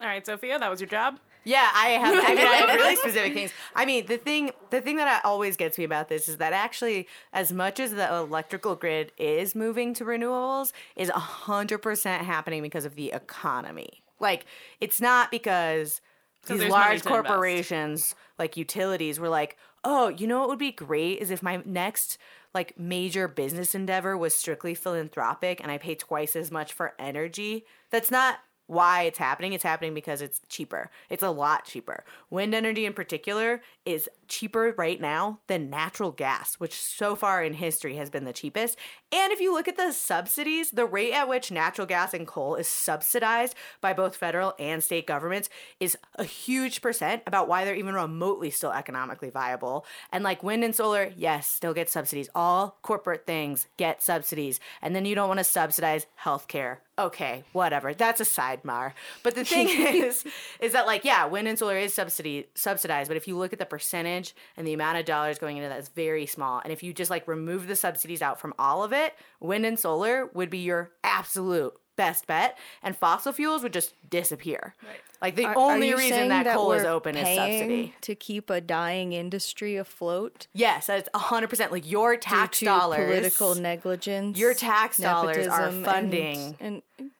All 0.01 0.07
right, 0.07 0.25
Sophia, 0.25 0.57
that 0.61 0.71
was 0.71 0.81
your 0.81 0.89
job. 0.89 1.19
Yeah, 1.43 1.69
I 1.75 1.89
have. 1.89 2.15
I 2.15 2.29
mean, 2.37 2.47
I 2.47 2.55
have 2.55 2.69
really 2.69 2.95
specific 2.95 3.35
things. 3.35 3.51
I 3.75 3.85
mean, 3.85 4.07
the 4.07 4.19
thing, 4.19 4.53
the 4.71 4.81
thing 4.81 4.99
that 4.99 5.25
always 5.25 5.57
gets 5.57 5.79
me 5.79 5.83
about 5.83 6.09
this 6.09 6.29
is 6.29 6.37
that 6.37 6.53
actually, 6.53 7.09
as 7.33 7.53
much 7.53 7.81
as 7.81 7.91
the 7.91 8.09
electrical 8.15 8.77
grid 8.77 9.11
is 9.19 9.57
moving 9.57 9.95
to 9.95 10.05
renewables, 10.05 10.71
is 10.95 11.11
hundred 11.11 11.79
percent 11.79 12.25
happening 12.25 12.63
because 12.63 12.85
of 12.85 12.95
the 12.95 13.11
economy. 13.11 14.05
Like, 14.21 14.47
it's 14.81 15.01
not 15.01 15.33
because 15.33 16.01
these 16.47 16.63
large 16.67 17.03
to 17.03 17.09
invest. 17.09 17.09
corporations 17.09 18.15
like 18.39 18.57
utilities 18.57 19.19
were 19.19 19.29
like, 19.29 19.57
oh, 19.85 20.09
you 20.09 20.27
know 20.27 20.41
what 20.41 20.49
would 20.49 20.59
be 20.59 20.73
great 20.73 21.19
is 21.19 21.31
if 21.31 21.43
my 21.43 21.63
next 21.65 22.19
like 22.55 22.79
major 22.79 23.29
business 23.29 23.75
endeavor 23.75 24.17
was 24.17 24.35
strictly 24.35 24.75
philanthropic 24.75 25.61
and 25.61 25.71
I 25.71 25.79
pay 25.79 25.95
twice 25.95 26.37
as 26.37 26.51
much 26.51 26.73
for 26.73 26.95
energy. 26.99 27.65
That's 27.91 28.11
not 28.11 28.39
why 28.67 29.03
it's 29.03 29.19
happening. 29.19 29.53
It's 29.53 29.65
happening 29.65 29.95
because 29.95 30.23
it's 30.23 30.41
cheaper. 30.49 30.91
It's 31.11 31.23
a 31.23 31.31
lot 31.31 31.65
cheaper. 31.65 32.05
Wind 32.31 32.55
energy 32.55 32.87
in 32.87 32.95
particular 32.95 33.61
is 33.85 34.09
cheaper 34.33 34.75
right 34.79 34.99
now 34.99 35.41
than 35.47 35.69
natural 35.69 36.11
gas, 36.11 36.55
which 36.55 36.81
so 36.81 37.15
far 37.15 37.45
in 37.45 37.53
history 37.53 37.97
has 37.97 38.09
been 38.09 38.25
the 38.25 38.33
cheapest. 38.33 38.79
And 39.13 39.31
if 39.31 39.41
you 39.41 39.53
look 39.53 39.69
at 39.69 39.77
the 39.77 39.93
subsidies, 39.93 40.71
the 40.71 40.87
rate 40.87 41.13
at 41.13 41.29
which 41.29 41.51
natural 41.51 41.87
gas 41.87 42.15
and 42.15 42.27
coal 42.27 42.55
is 42.55 42.67
subsidized 42.67 43.55
by 43.83 43.93
both 43.93 44.17
federal 44.17 44.55
and 44.59 44.83
state 44.83 45.07
governments 45.07 45.51
is 45.79 45.99
a 46.15 46.25
huge 46.25 46.81
percent 46.81 47.23
about 47.27 47.47
why 47.47 47.67
they're 47.67 47.75
even 47.75 47.95
remotely 47.95 48.49
still 48.49 48.73
economically 48.73 49.29
viable. 49.29 49.85
And 50.11 50.25
like 50.25 50.43
wind 50.43 50.65
and 50.65 50.75
solar, 50.75 51.13
yes, 51.15 51.47
still 51.47 51.75
get 51.75 51.91
subsidies. 51.91 52.31
All 52.35 52.79
corporate 52.81 53.27
things 53.27 53.69
get 53.77 54.03
subsidies. 54.03 54.61
And 54.81 54.97
then 54.97 55.05
you 55.05 55.15
don't 55.15 55.29
want 55.29 55.41
to 55.41 55.45
subsidize 55.45 56.07
healthcare. 56.23 56.79
Okay, 56.99 57.43
whatever. 57.53 57.95
That's 57.95 58.21
a 58.21 58.25
sidebar. 58.25 58.93
But 59.23 59.35
the 59.35 59.45
thing 59.45 59.69
is, 59.71 60.25
is 60.61 60.73
that 60.73 60.87
like, 60.87 61.05
yeah, 61.05 61.27
wind 61.27 61.49
and 61.49 61.59
solar 61.59 61.77
is 61.77 61.95
subsidy 61.95 62.47
subsidized, 62.55 63.09
but 63.09 63.17
if 63.17 63.27
you 63.27 63.37
look 63.37 63.53
at 63.53 63.59
the 63.59 63.67
percentage 63.67 64.22
percentage, 64.23 64.35
and 64.57 64.67
the 64.67 64.73
amount 64.73 64.99
of 64.99 65.05
dollars 65.05 65.39
going 65.39 65.57
into 65.57 65.69
that 65.69 65.79
is 65.79 65.89
very 65.89 66.27
small. 66.27 66.61
And 66.63 66.73
if 66.73 66.83
you 66.83 66.93
just 66.93 67.11
like 67.11 67.27
remove 67.29 67.67
the 67.67 67.77
subsidies 67.77 68.23
out 68.23 68.41
from 68.41 68.55
all 68.59 68.83
of 68.85 68.93
it, 68.93 69.15
wind 69.41 69.67
and 69.67 69.79
solar 69.79 70.27
would 70.35 70.51
be 70.51 70.59
your 70.59 70.91
absolute 71.05 71.75
best 71.95 72.27
bet, 72.27 72.59
and 72.83 72.97
fossil 72.97 73.33
fuels 73.33 73.63
would 73.63 73.73
just 73.73 73.95
disappear. 74.09 74.75
Right. 74.83 74.97
Like 75.21 75.37
the 75.37 75.45
Are- 75.45 75.51
are 75.55 75.73
only 75.73 75.89
you 75.91 75.97
reason 75.97 76.11
saying 76.17 76.29
that, 76.31 76.47
coal 76.47 76.73
is 76.73 76.85
open 76.85 77.17
is 77.17 77.23
paying 77.25 77.61
subsidy. 77.61 77.95
to 78.01 78.15
keep 78.17 78.51
a 78.51 78.61
dying 78.61 79.13
industry 79.13 79.77
afloat 79.77 80.49
Yes, 80.53 80.87
that's 80.87 81.09
hundred 81.15 81.49
percent. 81.49 81.71
Like 81.71 81.89
your 81.89 82.15
due 82.17 82.21
tax 82.23 82.59
to 82.59 82.65
dollars, 82.65 83.07
political 83.07 83.55
negligence. 83.55 84.37
your 84.39 84.53
tax 84.55 84.97
dollars 84.99 85.47
are 85.47 85.71
funding 85.71 86.57
and, 86.59 86.83
and 86.99 87.11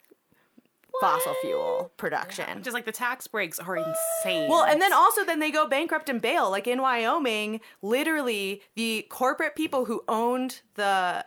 fossil 1.01 1.35
fuel 1.41 1.93
production. 1.97 2.63
Just 2.63 2.75
like 2.75 2.85
the 2.85 2.93
tax 2.93 3.27
breaks 3.27 3.59
are 3.59 3.77
insane. 3.77 4.49
Well, 4.49 4.65
and 4.65 4.81
then 4.81 4.93
also 4.93 5.25
then 5.25 5.41
they 5.41 5.51
go 5.51 5.67
bankrupt 5.67 6.09
and 6.09 6.21
bail. 6.21 6.51
Like 6.51 6.67
in 6.67 6.81
Wyoming, 6.81 7.61
literally 7.81 8.63
the 8.77 9.07
corporate 9.09 9.57
people 9.57 9.87
who 9.87 10.05
owned 10.09 10.61
the 10.75 11.25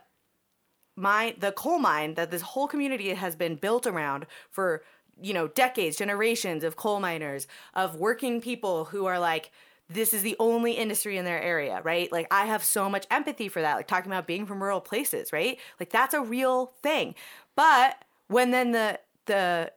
mine, 0.96 1.34
the 1.38 1.52
coal 1.52 1.78
mine 1.78 2.14
that 2.14 2.30
this 2.30 2.42
whole 2.42 2.68
community 2.68 3.10
has 3.14 3.36
been 3.36 3.56
built 3.56 3.86
around 3.86 4.26
for 4.50 4.82
you 5.20 5.34
know 5.34 5.48
decades, 5.48 5.96
generations 5.96 6.64
of 6.64 6.76
coal 6.76 7.00
miners, 7.00 7.46
of 7.74 7.96
working 7.96 8.40
people 8.40 8.86
who 8.86 9.06
are 9.06 9.18
like. 9.18 9.50
This 9.88 10.12
is 10.12 10.22
the 10.22 10.34
only 10.40 10.72
industry 10.72 11.16
in 11.16 11.24
their 11.24 11.40
area, 11.40 11.80
right? 11.84 12.10
Like, 12.10 12.26
I 12.32 12.46
have 12.46 12.64
so 12.64 12.90
much 12.90 13.06
empathy 13.08 13.48
for 13.48 13.62
that. 13.62 13.76
Like, 13.76 13.86
talking 13.86 14.10
about 14.10 14.26
being 14.26 14.44
from 14.44 14.60
rural 14.60 14.80
places, 14.80 15.32
right? 15.32 15.60
Like, 15.78 15.90
that's 15.90 16.12
a 16.12 16.20
real 16.20 16.72
thing. 16.82 17.14
But 17.54 18.04
when 18.26 18.50
then 18.50 18.72
the, 18.72 18.98
the 19.26 19.72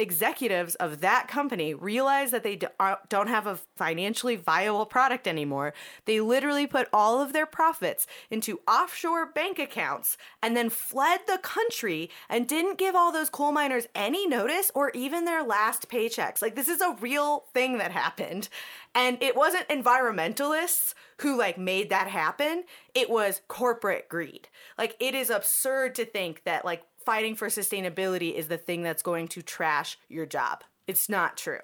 executives 0.00 0.74
of 0.76 1.00
that 1.02 1.28
company 1.28 1.74
realize 1.74 2.30
that 2.30 2.42
they 2.42 2.58
are- 2.80 2.92
uh, 2.92 2.96
don't 3.08 3.26
have 3.26 3.46
a 3.46 3.58
financially 3.76 4.34
viable 4.34 4.86
product 4.86 5.28
anymore, 5.28 5.74
they 6.06 6.20
literally 6.20 6.66
put 6.66 6.88
all 6.92 7.20
of 7.20 7.32
their 7.32 7.46
profits 7.46 8.06
into 8.30 8.60
offshore 8.66 9.26
bank 9.26 9.58
accounts 9.58 10.16
and 10.42 10.56
then 10.56 10.70
fled 10.70 11.20
the 11.26 11.38
country 11.38 12.10
and 12.28 12.48
didn't 12.48 12.78
give 12.78 12.96
all 12.96 13.12
those 13.12 13.28
coal 13.28 13.52
miners 13.52 13.86
any 13.94 14.26
notice 14.26 14.70
or 14.74 14.90
even 14.94 15.24
their 15.24 15.42
last 15.42 15.90
paychecks. 15.90 16.40
Like 16.40 16.54
this 16.54 16.68
is 16.68 16.80
a 16.80 16.96
real 17.00 17.44
thing 17.52 17.78
that 17.78 17.92
happened. 17.92 18.48
And 18.94 19.22
it 19.22 19.36
wasn't 19.36 19.68
environmentalists 19.68 20.94
who 21.20 21.36
like 21.36 21.58
made 21.58 21.90
that 21.90 22.08
happen. 22.08 22.64
It 22.94 23.10
was 23.10 23.42
corporate 23.48 24.08
greed. 24.08 24.48
Like 24.78 24.96
it 24.98 25.14
is 25.14 25.30
absurd 25.30 25.94
to 25.96 26.06
think 26.06 26.42
that 26.44 26.64
like 26.64 26.82
fighting 27.10 27.34
for 27.34 27.48
sustainability 27.48 28.32
is 28.34 28.46
the 28.46 28.56
thing 28.56 28.82
that's 28.82 29.02
going 29.02 29.26
to 29.26 29.42
trash 29.42 29.98
your 30.08 30.26
job. 30.26 30.62
It's 30.86 31.08
not 31.08 31.36
true. 31.36 31.58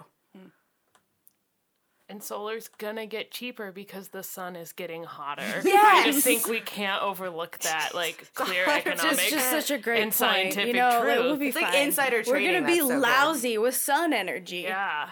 And 2.09 2.22
solar's 2.22 2.68
gonna 2.78 3.04
get 3.06 3.32
cheaper 3.32 3.72
because 3.72 4.09
the 4.09 4.22
sun 4.22 4.54
is 4.54 4.72
getting 4.72 5.02
hotter. 5.02 5.42
I 5.64 6.02
just 6.06 6.22
think 6.24 6.46
we 6.46 6.61
can't 6.61 7.02
overlook 7.02 7.59
that, 7.61 7.96
like 7.96 8.30
clear 8.35 8.64
economics. 8.68 9.22
It's 9.22 9.30
just 9.30 9.50
such 9.50 9.70
a 9.72 9.78
great 9.78 10.02
and 10.02 10.11
point. 10.12 10.14
scientific 10.14 10.66
You 10.68 10.72
know, 10.74 11.00
truth. 11.02 11.16
it 11.16 11.22
will 11.24 11.37
be 11.37 11.48
It's 11.48 11.56
like 11.56 11.66
fine. 11.72 11.87
insider 11.87 12.22
We're 12.26 12.40
gonna 12.46 12.61
be 12.66 12.78
that's 12.78 12.80
so 12.80 12.88
good. 12.88 13.00
lousy 13.00 13.59
with 13.59 13.74
sun 13.74 14.12
energy. 14.12 14.59
yeah. 14.68 15.11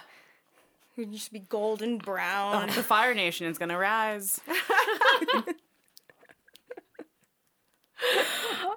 We'd 0.97 1.11
just 1.13 1.33
be 1.33 1.41
golden 1.41 1.99
brown. 1.99 2.71
Oh, 2.71 2.73
the 2.73 2.83
Fire 2.85 3.13
Nation 3.15 3.49
is 3.49 3.59
gonna 3.59 3.77
rise. 3.79 4.41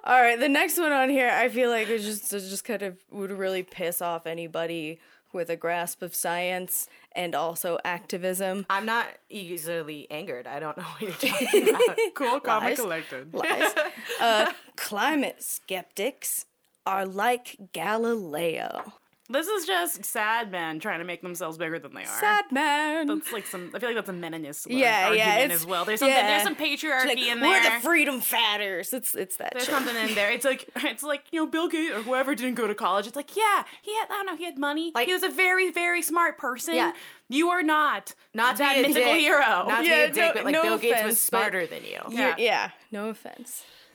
All 0.04 0.22
right, 0.22 0.38
the 0.38 0.48
next 0.48 0.78
one 0.78 0.92
on 0.92 1.10
here, 1.10 1.30
I 1.30 1.48
feel 1.48 1.70
like 1.70 1.88
it 1.88 2.00
just 2.00 2.32
it 2.32 2.40
just 2.40 2.64
kind 2.64 2.82
of 2.82 2.96
would 3.10 3.30
really 3.30 3.62
piss 3.62 4.00
off 4.00 4.26
anybody 4.26 5.00
with 5.32 5.50
a 5.50 5.56
grasp 5.56 6.02
of 6.02 6.14
science 6.14 6.88
and 7.12 7.34
also 7.34 7.78
activism. 7.84 8.64
I'm 8.70 8.86
not 8.86 9.06
easily 9.28 10.10
angered. 10.10 10.46
I 10.46 10.60
don't 10.60 10.76
know 10.76 10.84
what 10.84 11.02
you're 11.02 11.10
talking 11.32 11.68
about. 11.68 11.98
Cool, 12.14 12.40
calm, 12.40 12.64
and 12.64 12.76
collected. 12.76 13.34
Lies. 13.34 13.74
uh, 14.20 14.52
climate 14.76 15.42
skeptics 15.42 16.46
are 16.86 17.04
like 17.04 17.56
Galileo. 17.72 18.94
This 19.30 19.46
is 19.46 19.66
just 19.66 20.06
sad 20.06 20.50
men 20.50 20.80
trying 20.80 21.00
to 21.00 21.04
make 21.04 21.20
themselves 21.20 21.58
bigger 21.58 21.78
than 21.78 21.92
they 21.94 22.00
are. 22.02 22.06
Sad 22.06 22.46
men. 22.50 23.06
That's 23.08 23.30
like 23.30 23.46
some. 23.46 23.70
I 23.74 23.78
feel 23.78 23.90
like 23.90 23.96
that's 23.96 24.08
a 24.08 24.12
Meninist 24.12 24.66
Yeah, 24.70 25.08
argument 25.08 25.18
yeah, 25.18 25.38
it's- 25.44 25.60
as 25.60 25.66
well. 25.66 25.84
There's 25.84 26.00
something. 26.00 26.16
yeah. 26.16 26.28
There's 26.28 26.42
some 26.44 26.56
patriarchy 26.56 27.06
Like, 27.08 27.18
in 27.18 27.40
there. 27.40 27.50
we're 27.50 27.62
the 27.62 27.80
freedom 27.82 28.20
fatters. 28.22 28.94
It's 28.94 29.14
it's 29.14 29.36
that 29.36 29.52
There's 29.52 29.66
shit. 29.66 29.74
something 29.74 29.94
in 29.96 30.14
there. 30.14 30.30
It's 30.32 30.46
like 30.46 30.70
it's 30.76 31.02
like 31.02 31.24
you 31.30 31.40
know 31.40 31.46
Bill 31.46 31.68
Gates 31.68 31.92
or 31.94 32.02
whoever 32.02 32.34
didn't 32.34 32.54
go 32.54 32.66
to 32.66 32.74
college. 32.74 33.06
It's 33.06 33.16
like 33.16 33.36
yeah, 33.36 33.64
he 33.82 33.94
had 33.96 34.06
I 34.06 34.14
don't 34.14 34.26
know 34.26 34.36
he 34.36 34.44
had 34.44 34.56
money. 34.58 34.92
Like- 34.94 35.06
he 35.06 35.12
was 35.12 35.22
a 35.22 35.28
very 35.28 35.70
very 35.72 36.00
smart 36.00 36.38
person. 36.38 36.74
Yeah. 36.74 36.92
you 37.28 37.50
are 37.50 37.62
not 37.62 38.14
Not 38.32 38.52
to 38.56 38.58
that 38.62 38.76
mythical 38.78 39.12
dick. 39.12 39.20
hero. 39.20 39.40
Not 39.40 39.80
to 39.82 39.86
Yeah, 39.86 40.06
be 40.06 40.10
a 40.12 40.14
dick, 40.14 40.16
no- 40.16 40.32
but 40.32 40.44
like 40.44 40.52
no 40.54 40.62
Bill 40.62 40.78
Gates 40.78 41.02
was 41.04 41.20
smarter 41.20 41.66
than 41.66 41.84
you. 41.84 42.00
yeah. 42.08 42.28
Yeah. 42.28 42.34
yeah, 42.38 42.70
no 42.92 43.10
offense. 43.10 43.62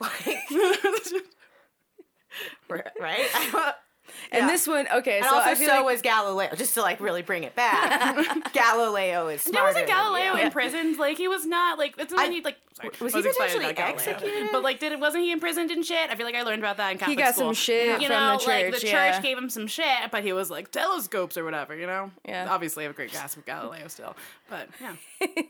right? 3.00 3.74
I 4.32 4.36
don't- 4.36 4.42
And 4.42 4.48
Yeah. 4.48 4.54
this 4.54 4.66
one, 4.66 4.86
okay, 4.94 5.16
And 5.18 5.26
so 5.26 5.34
also, 5.36 5.50
I 5.50 5.54
feel 5.54 5.68
so 5.68 5.74
like 5.76 5.84
was 5.84 6.02
Galileo. 6.02 6.54
Just 6.56 6.74
to 6.74 6.82
like 6.82 7.00
really 7.00 7.22
bring 7.22 7.44
it 7.44 7.54
back, 7.54 8.52
Galileo 8.52 9.28
is 9.28 9.46
Now 9.46 9.50
smarter. 9.50 9.66
wasn't 9.68 9.86
than 9.86 9.96
Galileo 9.96 10.34
you. 10.36 10.42
imprisoned? 10.44 10.98
Like 10.98 11.16
he 11.18 11.28
was 11.28 11.46
not 11.46 11.78
like 11.78 11.94
it's 11.98 12.12
not 12.12 12.20
I- 12.20 12.26
that 12.26 12.32
he 12.32 12.40
like 12.42 12.56
sorry, 12.74 12.90
was 13.00 13.14
he 13.14 13.22
potentially 13.22 13.66
executed? 13.66 14.48
But 14.52 14.62
like, 14.62 14.80
did 14.80 14.92
it 14.92 15.00
wasn't 15.00 15.24
he 15.24 15.32
imprisoned 15.32 15.70
and 15.70 15.84
shit? 15.84 16.10
I 16.10 16.14
feel 16.16 16.26
like 16.26 16.34
I 16.34 16.42
learned 16.42 16.60
about 16.62 16.76
that 16.78 16.92
in 16.92 16.98
Catholic 16.98 17.16
school. 17.18 17.24
He 17.24 17.28
got 17.28 17.34
school. 17.34 17.46
some 17.48 17.54
shit 17.54 18.00
You 18.00 18.08
from 18.08 18.16
know, 18.16 18.38
the 18.38 18.46
like 18.48 18.66
the 18.66 18.72
church, 18.72 18.80
church 18.82 18.90
yeah. 18.92 19.20
gave 19.20 19.38
him 19.38 19.48
some 19.50 19.66
shit, 19.66 20.10
but 20.10 20.22
he 20.24 20.32
was 20.32 20.50
like 20.50 20.70
telescopes 20.70 21.36
or 21.36 21.44
whatever. 21.44 21.74
You 21.76 21.86
know. 21.86 22.10
Yeah. 22.26 22.46
Obviously, 22.50 22.84
I 22.84 22.86
have 22.86 22.92
a 22.94 22.96
great 22.96 23.10
grasp 23.12 23.36
of 23.36 23.44
Galileo 23.46 23.88
still, 23.88 24.16
but 24.50 24.68
yeah. 24.80 24.94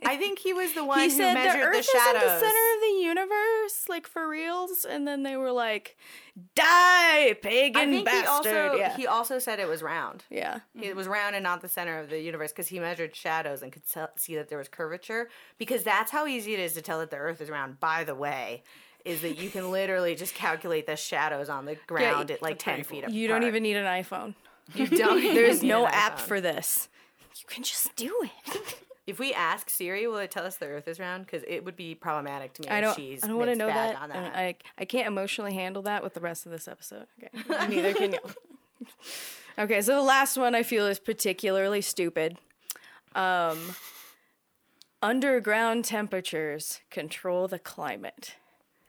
I 0.06 0.16
think 0.16 0.38
he 0.38 0.52
was 0.52 0.72
the 0.74 0.84
one 0.84 0.98
he 1.00 1.06
who 1.06 1.10
said 1.16 1.30
the 1.30 1.34
measured 1.34 1.62
Earth 1.62 1.72
the 1.72 1.78
is 1.80 1.88
at 1.88 1.92
shadows. 2.02 2.22
the 2.22 2.46
center 2.46 2.74
of 2.74 2.80
the 2.80 3.02
universe, 3.02 3.30
like 3.88 4.06
for 4.06 4.28
reals. 4.28 4.84
And 4.84 5.06
then 5.06 5.22
they 5.22 5.36
were 5.36 5.52
like, 5.52 5.96
"Die, 6.54 7.36
pagan 7.42 7.80
I 7.80 7.86
think 7.86 8.04
bastard!" 8.04 8.22
he 8.22 8.28
also 8.28 8.76
yeah, 8.76 8.96
he 8.96 9.06
also 9.06 9.38
said 9.38 9.60
it 9.60 9.68
was 9.68 9.82
round. 9.82 10.24
yeah. 10.30 10.60
It 10.80 10.96
was 10.96 11.06
round 11.06 11.34
and 11.34 11.42
not 11.42 11.60
the 11.62 11.68
center 11.68 11.98
of 11.98 12.10
the 12.10 12.20
universe 12.20 12.52
because 12.52 12.68
he 12.68 12.78
measured 12.78 13.14
shadows 13.14 13.62
and 13.62 13.72
could 13.72 13.88
tell, 13.88 14.10
see 14.16 14.34
that 14.36 14.48
there 14.48 14.58
was 14.58 14.68
curvature. 14.68 15.28
Because 15.58 15.82
that's 15.82 16.10
how 16.10 16.26
easy 16.26 16.54
it 16.54 16.60
is 16.60 16.74
to 16.74 16.82
tell 16.82 16.98
that 17.00 17.10
the 17.10 17.16
Earth 17.16 17.40
is 17.40 17.50
round. 17.50 17.80
By 17.80 18.04
the 18.04 18.14
way, 18.14 18.62
is 19.04 19.20
that 19.22 19.38
you 19.38 19.50
can 19.50 19.70
literally 19.70 20.14
just 20.14 20.34
calculate 20.34 20.86
the 20.86 20.96
shadows 20.96 21.48
on 21.48 21.66
the 21.66 21.76
ground 21.86 22.30
at 22.30 22.42
like 22.42 22.58
ten 22.58 22.82
feet 22.84 23.00
apart. 23.00 23.12
You 23.12 23.28
don't 23.28 23.44
even 23.44 23.62
need 23.62 23.76
an 23.76 23.86
iPhone. 23.86 24.34
You 24.74 24.86
don't. 24.86 25.22
There's 25.34 25.62
no 25.62 25.86
app 25.86 26.18
for 26.18 26.40
this. 26.40 26.88
You 27.36 27.44
can 27.46 27.62
just 27.62 27.94
do 27.96 28.14
it. 28.22 28.74
If 29.06 29.18
we 29.18 29.34
ask 29.34 29.68
Siri, 29.68 30.06
will 30.06 30.16
it 30.16 30.30
tell 30.30 30.46
us 30.46 30.56
the 30.56 30.66
Earth 30.66 30.88
is 30.88 30.98
round? 30.98 31.26
Because 31.26 31.42
it 31.46 31.64
would 31.64 31.76
be 31.76 31.94
problematic 31.94 32.54
to 32.54 32.62
me. 32.62 32.68
I 32.68 32.78
if 32.78 32.84
don't. 32.84 32.96
She's 32.96 33.22
I 33.22 33.26
don't 33.28 33.36
want 33.36 33.50
to 33.50 33.56
know 33.56 33.66
that. 33.66 34.08
That. 34.08 34.34
I 34.36 34.56
I 34.78 34.84
can't 34.86 35.06
emotionally 35.06 35.54
handle 35.54 35.82
that 35.82 36.02
with 36.02 36.14
the 36.14 36.20
rest 36.20 36.46
of 36.46 36.52
this 36.52 36.66
episode. 36.68 37.06
Okay. 37.22 37.30
Neither 37.68 37.92
can 37.92 38.12
you. 38.14 38.18
okay, 39.58 39.82
so 39.82 39.94
the 39.94 40.02
last 40.02 40.36
one 40.38 40.54
I 40.54 40.62
feel 40.62 40.86
is 40.86 40.98
particularly 40.98 41.82
stupid. 41.82 42.38
Um, 43.14 43.76
underground 45.02 45.84
temperatures 45.84 46.80
control 46.90 47.46
the 47.46 47.58
climate. 47.58 48.36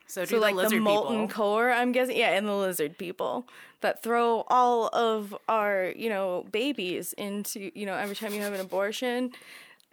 So 0.07 0.21
do 0.21 0.27
So 0.27 0.35
the 0.35 0.41
like 0.41 0.55
the 0.55 0.61
lizard 0.63 0.81
molten 0.81 1.27
people. 1.27 1.35
core, 1.35 1.71
I'm 1.71 1.91
guessing, 1.91 2.15
yeah, 2.15 2.29
and 2.37 2.47
the 2.47 2.53
lizard 2.53 2.97
people 2.97 3.47
that 3.81 4.01
throw 4.01 4.45
all 4.47 4.87
of 4.93 5.35
our, 5.49 5.93
you 5.95 6.09
know, 6.09 6.45
babies 6.51 7.13
into, 7.13 7.71
you 7.77 7.85
know, 7.85 7.95
every 7.95 8.15
time 8.15 8.33
you 8.33 8.41
have 8.41 8.53
an 8.53 8.61
abortion, 8.61 9.31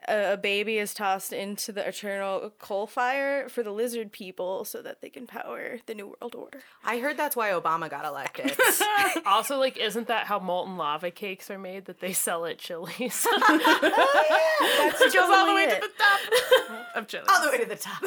a, 0.08 0.32
a 0.32 0.36
baby 0.36 0.78
is 0.78 0.94
tossed 0.94 1.32
into 1.32 1.72
the 1.72 1.86
eternal 1.86 2.52
coal 2.58 2.86
fire 2.86 3.48
for 3.48 3.62
the 3.62 3.70
lizard 3.70 4.12
people 4.12 4.64
so 4.64 4.82
that 4.82 5.00
they 5.00 5.08
can 5.08 5.26
power 5.26 5.78
the 5.86 5.94
new 5.94 6.14
world 6.20 6.34
order. 6.34 6.60
I 6.84 6.98
heard 6.98 7.16
that's 7.16 7.36
why 7.36 7.50
Obama 7.50 7.88
got 7.90 8.04
elected. 8.04 8.56
Also, 9.26 9.58
like, 9.58 9.76
isn't 9.76 10.08
that 10.08 10.26
how 10.26 10.38
molten 10.38 10.76
lava 10.76 11.10
cakes 11.10 11.50
are 11.50 11.58
made 11.58 11.84
that 11.86 12.00
they 12.00 12.12
sell 12.12 12.44
at 12.46 12.58
Chili's? 12.58 13.26
Oh, 13.84 14.88
that's 14.90 15.00
It 15.00 15.12
goes 15.14 15.30
all 15.30 15.46
the 15.46 15.54
way 15.54 15.66
to 15.66 15.80
the 15.80 15.88
top 15.98 16.96
of 16.96 17.06
Chile. 17.08 17.24
all 17.28 17.42
the 17.44 17.50
way 17.50 17.58
to 17.58 17.66
the 17.68 17.76
top. 17.76 18.02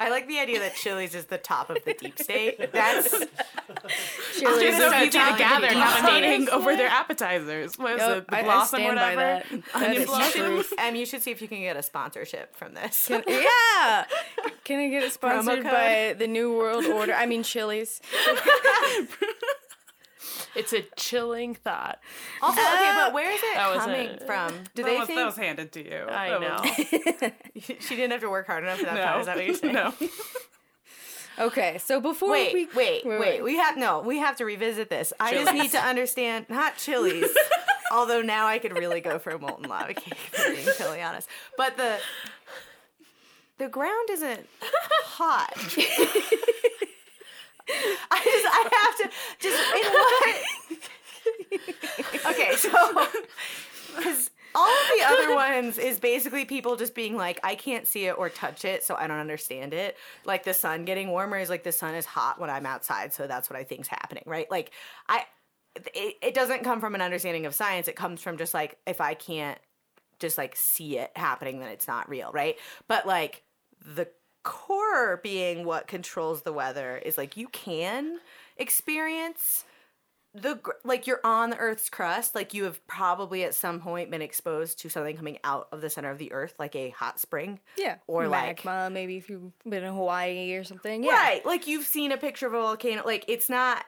I 0.00 0.10
like 0.10 0.26
the 0.28 0.38
idea 0.38 0.58
that 0.60 0.74
Chili's 0.74 1.14
is 1.14 1.26
the 1.26 1.38
top 1.38 1.70
of 1.70 1.78
the 1.84 1.94
deep 1.94 2.18
state. 2.18 2.72
That's 2.72 3.12
It's 3.12 4.40
Chili's 4.40 4.76
so 4.76 4.90
so 4.90 4.96
easy 4.98 5.10
to 5.10 5.34
gather 5.38 5.66
and 5.66 5.76
have 5.78 6.04
a 6.04 6.06
people. 6.06 6.20
meeting 6.20 6.48
over 6.50 6.76
their 6.76 6.88
appetizers. 6.88 7.78
What 7.78 7.94
is 7.94 8.00
Yep, 8.00 8.16
it? 8.18 8.26
The 8.28 8.36
I, 8.36 8.38
I 8.40 8.42
blossom, 8.42 8.78
stand 8.80 8.96
by 8.96 9.14
whatever. 9.14 9.20
that. 9.50 9.64
That 9.72 9.82
Onion 9.82 10.02
is 10.02 10.06
blossom. 10.08 10.40
truth. 10.40 10.72
Em, 10.78 10.96
you 10.96 11.06
should 11.06 11.15
see 11.20 11.30
if 11.30 11.40
you 11.42 11.46
can 11.48 11.60
get 11.60 11.76
a 11.76 11.82
sponsorship 11.82 12.56
from 12.56 12.74
this. 12.74 13.08
Yeah. 13.28 14.04
Can 14.64 14.80
I 14.80 14.88
get 14.88 15.02
it 15.04 15.12
sponsored 15.12 15.62
code? 15.62 15.72
by 15.72 16.14
the 16.18 16.26
New 16.26 16.56
World 16.56 16.84
Order? 16.86 17.12
I 17.14 17.26
mean, 17.26 17.42
Chili's. 17.44 18.00
it's 20.56 20.72
a 20.72 20.82
chilling 20.96 21.54
thought. 21.54 21.98
Also, 22.42 22.60
okay, 22.60 22.92
but 22.96 23.10
uh, 23.10 23.12
where 23.12 23.30
is 23.30 23.40
it 23.42 23.54
That 23.54 23.74
was 23.74 23.84
coming 23.84 24.08
a- 24.20 24.24
from? 24.26 24.52
Do 24.74 24.82
they 24.82 24.96
was, 24.98 25.06
think 25.06 25.18
that 25.18 25.26
was 25.26 25.36
handed 25.36 25.72
to 25.72 25.84
you. 25.84 26.04
I 26.08 26.30
That 26.30 26.40
know. 26.40 26.60
was- 26.62 27.76
she 27.80 27.96
didn't 27.96 28.12
have 28.12 28.20
to 28.22 28.30
work 28.30 28.46
hard 28.46 28.64
enough 28.64 28.78
for 28.78 28.86
that 28.86 29.04
part? 29.04 29.14
No. 29.16 29.20
Is 29.20 29.26
that 29.26 29.36
what 29.36 29.44
you're 29.46 29.54
saying? 29.54 29.74
no. 29.74 29.92
Okay, 31.38 31.76
so 31.78 32.00
before 32.00 32.30
Wait, 32.30 32.54
we 32.54 32.66
wait, 32.74 33.04
wait, 33.04 33.42
We 33.44 33.58
have 33.58 33.76
no. 33.76 34.00
We 34.00 34.16
have 34.18 34.36
to 34.38 34.46
revisit 34.46 34.88
this. 34.88 35.12
I 35.20 35.34
just 35.34 35.52
need 35.52 35.70
to 35.72 35.78
understand. 35.78 36.46
Not 36.48 36.78
Chili's. 36.78 37.28
Although 37.92 38.22
now 38.22 38.46
I 38.46 38.58
could 38.58 38.76
really 38.76 39.00
go 39.00 39.18
for 39.18 39.30
a 39.30 39.38
molten 39.38 39.68
lava 39.68 39.94
cake. 39.94 40.18
Being 40.36 40.66
totally 40.76 41.02
honest, 41.02 41.28
but 41.56 41.76
the 41.76 41.98
the 43.58 43.68
ground 43.68 44.08
isn't 44.10 44.46
hot. 45.04 45.52
I 48.10 48.20
just 48.24 48.46
I 48.48 48.68
have 48.72 48.96
to 48.98 49.10
just 49.40 49.58
in 49.74 49.84
what 52.22 52.36
Okay, 52.36 52.54
so 52.56 52.70
cuz 53.96 54.30
all 54.54 54.68
of 54.68 54.88
the 54.98 55.04
other 55.04 55.34
ones 55.34 55.76
is 55.76 55.98
basically 56.00 56.44
people 56.44 56.76
just 56.76 56.94
being 56.94 57.16
like 57.16 57.40
I 57.42 57.54
can't 57.54 57.86
see 57.86 58.06
it 58.06 58.16
or 58.16 58.28
touch 58.30 58.64
it, 58.64 58.84
so 58.84 58.94
I 58.94 59.06
don't 59.06 59.18
understand 59.18 59.74
it. 59.74 59.96
Like 60.24 60.44
the 60.44 60.54
sun 60.54 60.84
getting 60.84 61.10
warmer 61.10 61.38
is 61.38 61.50
like 61.50 61.62
the 61.62 61.72
sun 61.72 61.94
is 61.94 62.06
hot 62.06 62.40
when 62.40 62.50
I'm 62.50 62.66
outside, 62.66 63.12
so 63.12 63.26
that's 63.26 63.50
what 63.50 63.58
I 63.58 63.64
think's 63.64 63.88
happening, 63.88 64.22
right? 64.26 64.50
Like 64.50 64.70
I 65.08 65.24
it, 65.94 66.16
it 66.22 66.34
doesn't 66.34 66.64
come 66.64 66.80
from 66.80 66.94
an 66.94 67.00
understanding 67.02 67.46
of 67.46 67.54
science. 67.54 67.88
It 67.88 67.96
comes 67.96 68.20
from 68.22 68.36
just 68.38 68.54
like 68.54 68.78
if 68.86 69.00
I 69.00 69.14
can't 69.14 69.58
just 70.18 70.38
like 70.38 70.56
see 70.56 70.98
it 70.98 71.10
happening, 71.16 71.60
then 71.60 71.68
it's 71.68 71.86
not 71.88 72.08
real, 72.08 72.30
right? 72.32 72.56
But 72.88 73.06
like 73.06 73.42
the 73.84 74.08
core 74.42 75.20
being 75.22 75.64
what 75.64 75.86
controls 75.88 76.42
the 76.42 76.52
weather 76.52 76.96
is 76.98 77.18
like 77.18 77.36
you 77.36 77.48
can 77.48 78.18
experience 78.56 79.64
the 80.34 80.60
like 80.84 81.06
you're 81.06 81.20
on 81.24 81.48
the 81.50 81.56
earth's 81.56 81.88
crust 81.88 82.34
like 82.34 82.52
you 82.52 82.64
have 82.64 82.86
probably 82.86 83.42
at 83.42 83.54
some 83.54 83.80
point 83.80 84.10
been 84.10 84.20
exposed 84.20 84.78
to 84.78 84.88
something 84.90 85.16
coming 85.16 85.38
out 85.42 85.66
of 85.72 85.80
the 85.80 85.88
center 85.88 86.10
of 86.10 86.18
the 86.18 86.30
earth 86.32 86.54
like 86.58 86.76
a 86.76 86.90
hot 86.90 87.18
spring 87.18 87.58
Yeah. 87.78 87.96
Or 88.06 88.28
like- 88.28 88.64
maybe 88.92 89.16
if 89.16 89.30
you've 89.30 89.50
been 89.64 89.82
in 89.82 89.94
Hawaii 89.94 90.52
or 90.54 90.62
something. 90.62 91.02
Yeah. 91.02 91.12
right 91.12 91.46
like 91.46 91.66
you've 91.66 91.86
seen 91.86 92.12
a 92.12 92.16
picture 92.18 92.46
of 92.46 92.52
a 92.54 92.60
volcano 92.60 93.02
like 93.04 93.24
it's 93.28 93.48
not 93.48 93.84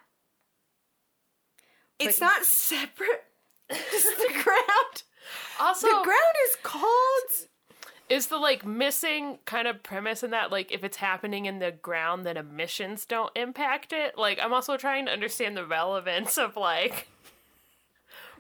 it's 1.99 2.21
not 2.21 2.45
separate 2.45 3.25
just 3.71 4.07
the 4.07 4.33
ground. 4.43 5.03
Also, 5.61 5.87
the 5.89 6.03
ground 6.05 6.37
is 6.49 6.57
cold 6.63 7.49
is 8.09 8.29
the 8.29 8.39
like 8.39 8.65
missing 8.65 9.39
kind 9.45 9.69
of 9.69 9.83
premise 9.83 10.23
in 10.23 10.31
that 10.31 10.51
like 10.51 10.73
if 10.73 10.83
it's 10.83 10.97
happening 10.97 11.45
in 11.45 11.59
the 11.59 11.71
ground 11.71 12.25
then 12.25 12.37
emissions 12.37 13.05
don't 13.05 13.31
impact 13.37 13.93
it? 13.93 14.17
Like 14.17 14.39
i'm 14.43 14.55
also 14.55 14.77
trying 14.77 15.07
to 15.07 15.13
understand 15.13 15.57
the 15.57 15.67
relevance 15.67 16.39
of 16.39 16.57
like 16.57 17.09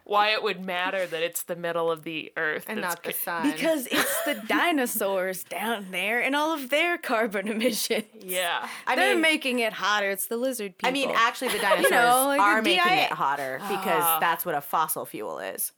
why 0.09 0.30
it 0.32 0.42
would 0.42 0.64
matter 0.64 1.06
that 1.06 1.22
it's 1.22 1.42
the 1.42 1.54
middle 1.54 1.90
of 1.90 2.02
the 2.02 2.32
earth 2.36 2.64
and 2.66 2.80
not 2.80 3.02
the 3.04 3.12
sun 3.12 3.50
Because 3.50 3.86
it's 3.90 4.24
the 4.24 4.34
dinosaurs 4.48 5.44
down 5.44 5.88
there 5.90 6.20
and 6.22 6.34
all 6.34 6.52
of 6.54 6.70
their 6.70 6.96
carbon 6.96 7.46
emissions. 7.54 8.04
yeah 8.18 8.66
I 8.86 8.96
They're 8.96 9.14
mean, 9.14 9.20
making 9.20 9.59
it 9.59 9.74
hotter. 9.74 10.09
It's 10.11 10.26
the 10.26 10.38
lizard 10.38 10.78
people. 10.78 10.88
I 10.88 10.92
mean, 10.92 11.11
actually, 11.14 11.48
the 11.48 11.59
dinosaurs 11.70 11.90
you 11.90 11.98
like 11.98 12.40
are 12.40 12.62
the 12.62 12.70
making 12.70 12.84
DI 12.84 12.94
it 13.02 13.12
hotter 13.12 13.59
because 13.68 14.02
Ah. 14.02 14.18
that's 14.18 14.46
what 14.46 14.54
a 14.54 14.61
fossil 14.62 15.04
fuel 15.04 15.38
is. 15.40 15.72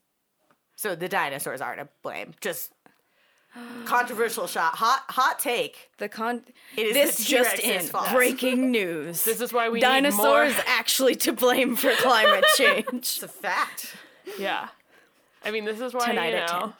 So 0.76 0.94
the 0.94 1.08
dinosaurs 1.08 1.60
are 1.60 1.74
to 1.76 1.88
blame. 2.02 2.32
Just 2.40 2.72
controversial 3.84 4.46
shot, 4.46 4.76
hot 4.76 5.02
hot 5.08 5.40
take. 5.40 5.90
the 5.98 6.08
con. 6.08 6.44
It 6.76 6.86
is 6.86 6.94
this 6.94 7.16
the 7.18 7.24
just 7.24 7.58
in 7.58 7.80
fault. 7.82 8.10
breaking 8.12 8.70
news. 8.70 9.24
this 9.24 9.40
is 9.40 9.52
why 9.52 9.68
we 9.68 9.80
dinosaurs 9.80 10.50
need 10.50 10.54
more 10.56 10.64
actually 10.68 11.16
to 11.16 11.32
blame 11.32 11.74
for 11.74 11.90
climate 11.96 12.44
change. 12.56 12.86
It's 12.92 13.22
a 13.24 13.28
fact. 13.28 13.96
Yeah. 14.38 14.68
I 15.44 15.50
mean 15.50 15.64
this 15.64 15.80
is 15.80 15.94
why 15.94 16.06
Tonight 16.06 16.30
you 16.30 16.36
at 16.36 16.52
know 16.52 16.72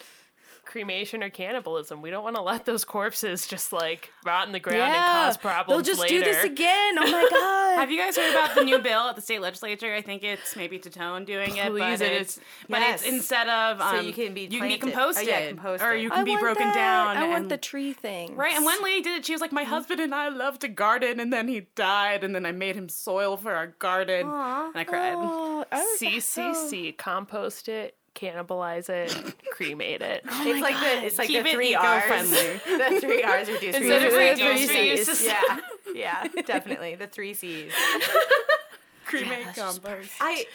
cremation 0.71 1.23
or 1.23 1.29
cannibalism 1.31 2.01
we 2.01 2.11
don't 2.11 2.23
want 2.23 2.37
to 2.37 2.43
let 2.43 2.65
those 2.65 2.85
corpses 2.85 3.47
just 3.47 3.73
like 3.73 4.13
rot 4.25 4.47
in 4.47 4.53
the 4.53 4.61
ground 4.61 4.81
and 4.83 4.95
cause 4.95 5.37
problems 5.37 5.77
they'll 5.85 5.95
just 5.95 6.01
later 6.01 6.19
do 6.19 6.25
this 6.25 6.45
again. 6.45 6.97
Oh 6.99 7.11
my 7.11 7.29
god! 7.31 7.81
Have 7.81 7.91
you 7.91 7.99
guys 7.99 8.17
heard 8.17 8.31
about 8.31 8.55
the 8.55 8.63
new 8.65 8.79
bill 8.79 9.09
at 9.09 9.17
the 9.17 9.23
state 9.23 9.41
legislature? 9.41 9.93
I 9.95 10.01
think 10.03 10.23
it's 10.23 10.55
maybe 10.55 10.79
Titone 10.79 11.27
doing 11.27 11.57
it, 11.57 11.73
but 11.73 12.01
it 12.01 12.03
it's 12.03 12.37
is- 12.37 12.43
but 12.69 12.79
Yes. 12.81 13.03
it's 13.03 13.11
instead 13.13 13.49
of 13.49 13.81
um, 13.81 14.07
you 14.07 14.13
can 14.13 14.33
be 14.33 14.43
you 14.43 14.61
can 14.61 14.69
be 14.69 14.79
composted, 14.79 15.19
Oh, 15.19 15.21
yeah, 15.23 15.51
composted. 15.51 15.83
or 15.83 15.95
you 15.97 16.11
I 16.13 16.15
can 16.17 16.25
be 16.25 16.37
broken 16.37 16.69
that. 16.69 16.75
down. 16.75 17.17
I 17.17 17.29
want 17.29 17.43
and- 17.43 17.51
the 17.51 17.57
tree 17.59 17.93
thing. 17.93 18.37
Right, 18.37 18.55
and 18.55 18.65
one 18.65 18.81
lady 18.83 19.03
did 19.03 19.19
it. 19.19 19.27
She 19.27 19.33
was 19.33 19.41
like, 19.41 19.53
"My 19.53 19.65
husband 19.65 20.01
and 20.01 20.15
I 20.15 20.29
love 20.29 20.59
to 20.61 20.69
garden, 20.69 21.19
and 21.21 21.33
then 21.33 21.49
he 21.49 21.67
died, 21.75 22.23
and 22.23 22.35
then 22.35 22.47
I 22.47 22.53
made 22.53 22.77
him 22.77 22.89
soil 22.89 23.37
for 23.37 23.53
our 23.55 23.67
garden." 23.67 24.27
And 24.27 24.77
I 24.79 24.85
cried. 24.85 25.15
Oh, 25.17 25.65
I 25.73 25.79
was- 25.81 25.99
CCC, 25.99 26.97
compost 26.97 27.69
it, 27.69 27.97
cannibalize 28.15 28.89
it, 28.89 29.35
cremate 29.53 30.03
it. 30.03 30.25
Oh 30.31 30.47
it's 30.51 30.61
like 30.61 30.75
the 30.77 31.07
it's 31.07 31.19
like 31.19 31.29
Keep 31.29 31.45
the 31.45 31.51
three 31.53 31.75
R's. 31.75 32.03
eco-friendly. 32.33 32.61
the 32.95 33.01
three 33.01 33.23
R's 33.23 33.49
reduce 33.49 33.77
Instead 33.77 34.03
of 34.05 34.13
reuse, 34.13 34.31
reduce, 34.31 34.71
recycle. 34.71 35.25
reuse, 35.25 35.27
Yeah, 35.95 36.25
yeah, 36.35 36.43
definitely 36.45 36.95
the 36.97 37.07
three 37.07 37.35
C's. 37.35 37.73
Cremate 39.07 39.55
compost. 39.57 40.11
I 40.21 40.47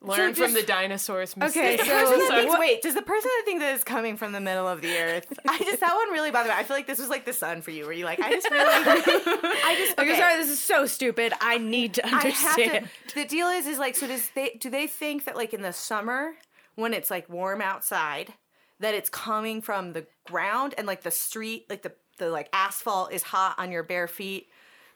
Learn 0.00 0.32
So 0.32 0.44
from 0.44 0.52
the 0.52 0.60
just- 0.60 0.68
dinosaurs' 0.68 1.32
Okay, 1.36 1.42
mistakes. 1.76 1.82
so- 1.88 1.90
person 1.90 2.18
that 2.20 2.28
thinks, 2.42 2.58
wait, 2.60 2.82
does 2.82 2.94
the 2.94 3.02
person 3.02 3.28
that 3.36 3.42
thinks 3.44 3.60
that 3.64 3.74
is 3.74 3.82
coming 3.82 4.16
from 4.16 4.30
the 4.30 4.40
middle 4.40 4.68
of 4.68 4.80
the 4.80 4.96
earth? 4.96 5.26
I 5.48 5.58
just 5.58 5.80
that 5.80 5.92
one 5.92 6.12
really 6.12 6.30
bothered 6.30 6.52
me. 6.52 6.56
I 6.56 6.62
feel 6.62 6.76
like 6.76 6.86
this 6.86 7.00
was 7.00 7.08
like 7.08 7.24
the 7.24 7.32
sun 7.32 7.62
for 7.62 7.72
you, 7.72 7.82
where 7.82 7.92
you 7.92 8.04
like 8.04 8.20
I 8.20 8.30
just 8.30 8.48
really, 8.48 8.64
I 8.64 9.74
just 9.76 9.98
Okay, 9.98 10.10
okay. 10.12 10.16
sorry, 10.20 10.36
this 10.36 10.50
is 10.50 10.60
so 10.60 10.86
stupid. 10.86 11.32
I 11.40 11.58
need 11.58 11.94
to 11.94 12.06
I 12.06 12.10
have 12.10 12.24
understand. 12.26 12.88
to. 13.08 13.14
The 13.16 13.24
deal 13.24 13.48
is, 13.48 13.66
is 13.66 13.80
like, 13.80 13.96
so 13.96 14.06
does 14.06 14.30
they 14.36 14.50
do 14.60 14.70
they 14.70 14.86
think 14.86 15.24
that 15.24 15.34
like 15.34 15.52
in 15.52 15.62
the 15.62 15.72
summer 15.72 16.34
when 16.78 16.94
it's 16.94 17.10
like 17.10 17.28
warm 17.28 17.60
outside, 17.60 18.34
that 18.78 18.94
it's 18.94 19.10
coming 19.10 19.60
from 19.60 19.94
the 19.94 20.06
ground 20.24 20.76
and 20.78 20.86
like 20.86 21.02
the 21.02 21.10
street, 21.10 21.66
like 21.68 21.82
the 21.82 21.90
the 22.18 22.30
like 22.30 22.48
asphalt 22.52 23.12
is 23.12 23.24
hot 23.24 23.56
on 23.58 23.72
your 23.72 23.82
bare 23.82 24.06
feet 24.06 24.48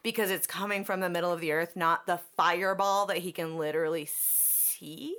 because 0.04 0.30
it's 0.30 0.46
coming 0.46 0.84
from 0.84 1.00
the 1.00 1.08
middle 1.08 1.32
of 1.32 1.40
the 1.40 1.50
earth, 1.50 1.74
not 1.74 2.06
the 2.06 2.20
fireball 2.36 3.06
that 3.06 3.18
he 3.18 3.32
can 3.32 3.58
literally 3.58 4.06
see. 4.06 5.16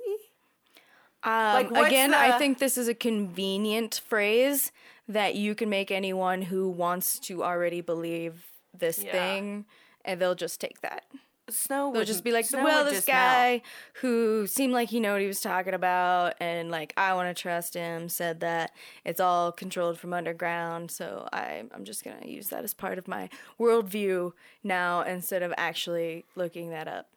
Um, 1.22 1.70
Like, 1.70 1.70
again, 1.70 2.14
I 2.14 2.38
think 2.38 2.58
this 2.58 2.78
is 2.78 2.88
a 2.88 2.94
convenient 2.94 4.00
phrase 4.06 4.72
that 5.06 5.34
you 5.34 5.54
can 5.54 5.68
make 5.68 5.90
anyone 5.90 6.42
who 6.42 6.70
wants 6.70 7.18
to 7.20 7.44
already 7.44 7.82
believe 7.82 8.46
this 8.72 8.98
Yeah. 8.98 9.12
thing, 9.12 9.66
and 10.02 10.18
they'll 10.18 10.34
just 10.34 10.60
take 10.60 10.80
that. 10.80 11.04
Snow 11.50 11.90
They'll 11.92 12.00
would 12.00 12.06
just 12.06 12.24
be 12.24 12.32
like, 12.32 12.46
snow 12.46 12.64
well, 12.64 12.84
this 12.84 12.94
just 12.94 13.08
melt. 13.08 13.18
guy 13.18 13.62
who 14.00 14.46
seemed 14.46 14.72
like 14.72 14.88
he 14.88 14.98
knew 14.98 15.12
what 15.12 15.20
he 15.20 15.26
was 15.26 15.42
talking 15.42 15.74
about, 15.74 16.34
and 16.40 16.70
like 16.70 16.94
I 16.96 17.12
want 17.12 17.36
to 17.36 17.40
trust 17.40 17.74
him, 17.74 18.08
said 18.08 18.40
that 18.40 18.70
it's 19.04 19.20
all 19.20 19.52
controlled 19.52 19.98
from 19.98 20.14
underground. 20.14 20.90
So 20.90 21.28
I, 21.34 21.64
I'm 21.74 21.84
just 21.84 22.02
gonna 22.02 22.26
use 22.26 22.48
that 22.48 22.64
as 22.64 22.72
part 22.72 22.96
of 22.96 23.06
my 23.06 23.28
worldview 23.60 24.32
now 24.62 25.02
instead 25.02 25.42
of 25.42 25.52
actually 25.58 26.24
looking 26.34 26.70
that 26.70 26.88
up. 26.88 27.08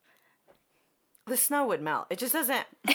the 1.25 1.38
snow 1.38 1.65
would 1.67 1.82
melt. 1.82 2.07
It 2.09 2.19
just 2.19 2.34
doesn't. 2.34 2.65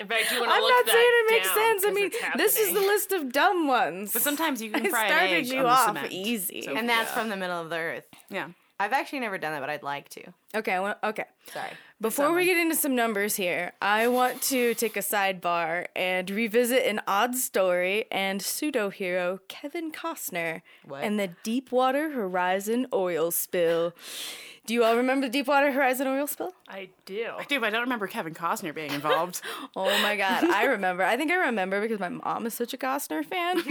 In 0.00 0.08
fact, 0.08 0.32
you 0.32 0.38
want 0.40 0.50
to 0.50 0.54
I'm 0.56 0.62
look 0.62 0.70
not 0.70 0.86
that 0.86 0.92
saying 0.92 1.12
it 1.12 1.30
makes 1.30 1.50
sense. 1.54 1.84
I 1.86 1.90
mean, 1.92 2.10
this 2.36 2.56
is 2.58 2.72
the 2.72 2.80
list 2.80 3.12
of 3.12 3.30
dumb 3.32 3.68
ones. 3.68 4.12
But 4.12 4.22
sometimes 4.22 4.60
you 4.62 4.70
can 4.70 4.86
I 4.86 4.90
fry 4.90 5.04
an 5.04 5.10
started 5.10 5.32
egg 5.34 5.46
you 5.46 5.58
on 5.58 5.64
the 5.64 5.70
off 5.70 5.86
cement. 5.86 6.12
easy. 6.12 6.62
So- 6.62 6.74
And 6.74 6.88
that's 6.88 7.10
from 7.12 7.28
the 7.28 7.36
middle 7.36 7.60
of 7.60 7.68
the 7.70 7.76
earth. 7.76 8.06
yeah. 8.30 8.48
I've 8.78 8.92
actually 8.92 9.20
never 9.20 9.38
done 9.38 9.52
that, 9.52 9.60
but 9.60 9.70
I'd 9.70 9.82
like 9.82 10.08
to. 10.10 10.22
Okay, 10.54 10.78
well, 10.80 10.96
okay. 11.04 11.24
Sorry. 11.52 11.70
Before 12.02 12.32
we 12.32 12.46
get 12.46 12.56
into 12.56 12.74
some 12.74 12.96
numbers 12.96 13.36
here, 13.36 13.74
I 13.80 14.08
want 14.08 14.42
to 14.42 14.74
take 14.74 14.96
a 14.96 15.00
sidebar 15.00 15.86
and 15.94 16.28
revisit 16.28 16.84
an 16.84 17.00
odd 17.06 17.36
story 17.36 18.06
and 18.10 18.42
pseudo 18.42 18.90
hero 18.90 19.38
Kevin 19.46 19.92
Costner 19.92 20.62
What? 20.84 21.04
and 21.04 21.20
the 21.20 21.28
Deepwater 21.44 22.10
Horizon 22.10 22.88
oil 22.92 23.30
spill. 23.30 23.94
Do 24.66 24.74
you 24.74 24.82
all 24.82 24.96
remember 24.96 25.28
the 25.28 25.32
Deepwater 25.32 25.70
Horizon 25.70 26.08
oil 26.08 26.26
spill? 26.26 26.54
I 26.68 26.88
do. 27.06 27.28
I 27.38 27.44
do, 27.44 27.60
but 27.60 27.66
I 27.66 27.70
don't 27.70 27.82
remember 27.82 28.08
Kevin 28.08 28.34
Costner 28.34 28.74
being 28.74 28.92
involved. 28.92 29.40
Oh 29.76 30.02
my 30.02 30.16
god, 30.16 30.42
I 30.42 30.64
remember. 30.64 31.04
I 31.04 31.16
think 31.16 31.30
I 31.30 31.36
remember 31.36 31.80
because 31.80 32.00
my 32.00 32.08
mom 32.08 32.46
is 32.46 32.54
such 32.54 32.74
a 32.74 32.76
Costner 32.76 33.24
fan. 33.24 33.62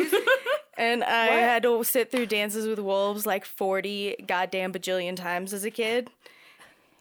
and 0.78 1.04
I 1.04 1.26
had 1.26 1.64
to 1.64 1.84
sit 1.84 2.10
through 2.12 2.28
Dances 2.28 2.66
with 2.66 2.80
Wolves 2.80 3.26
like 3.26 3.44
40 3.44 4.24
goddamn 4.26 4.72
bajillion 4.72 5.18
times 5.18 5.54
as 5.54 5.66
a 5.66 5.70
kid. 5.70 6.10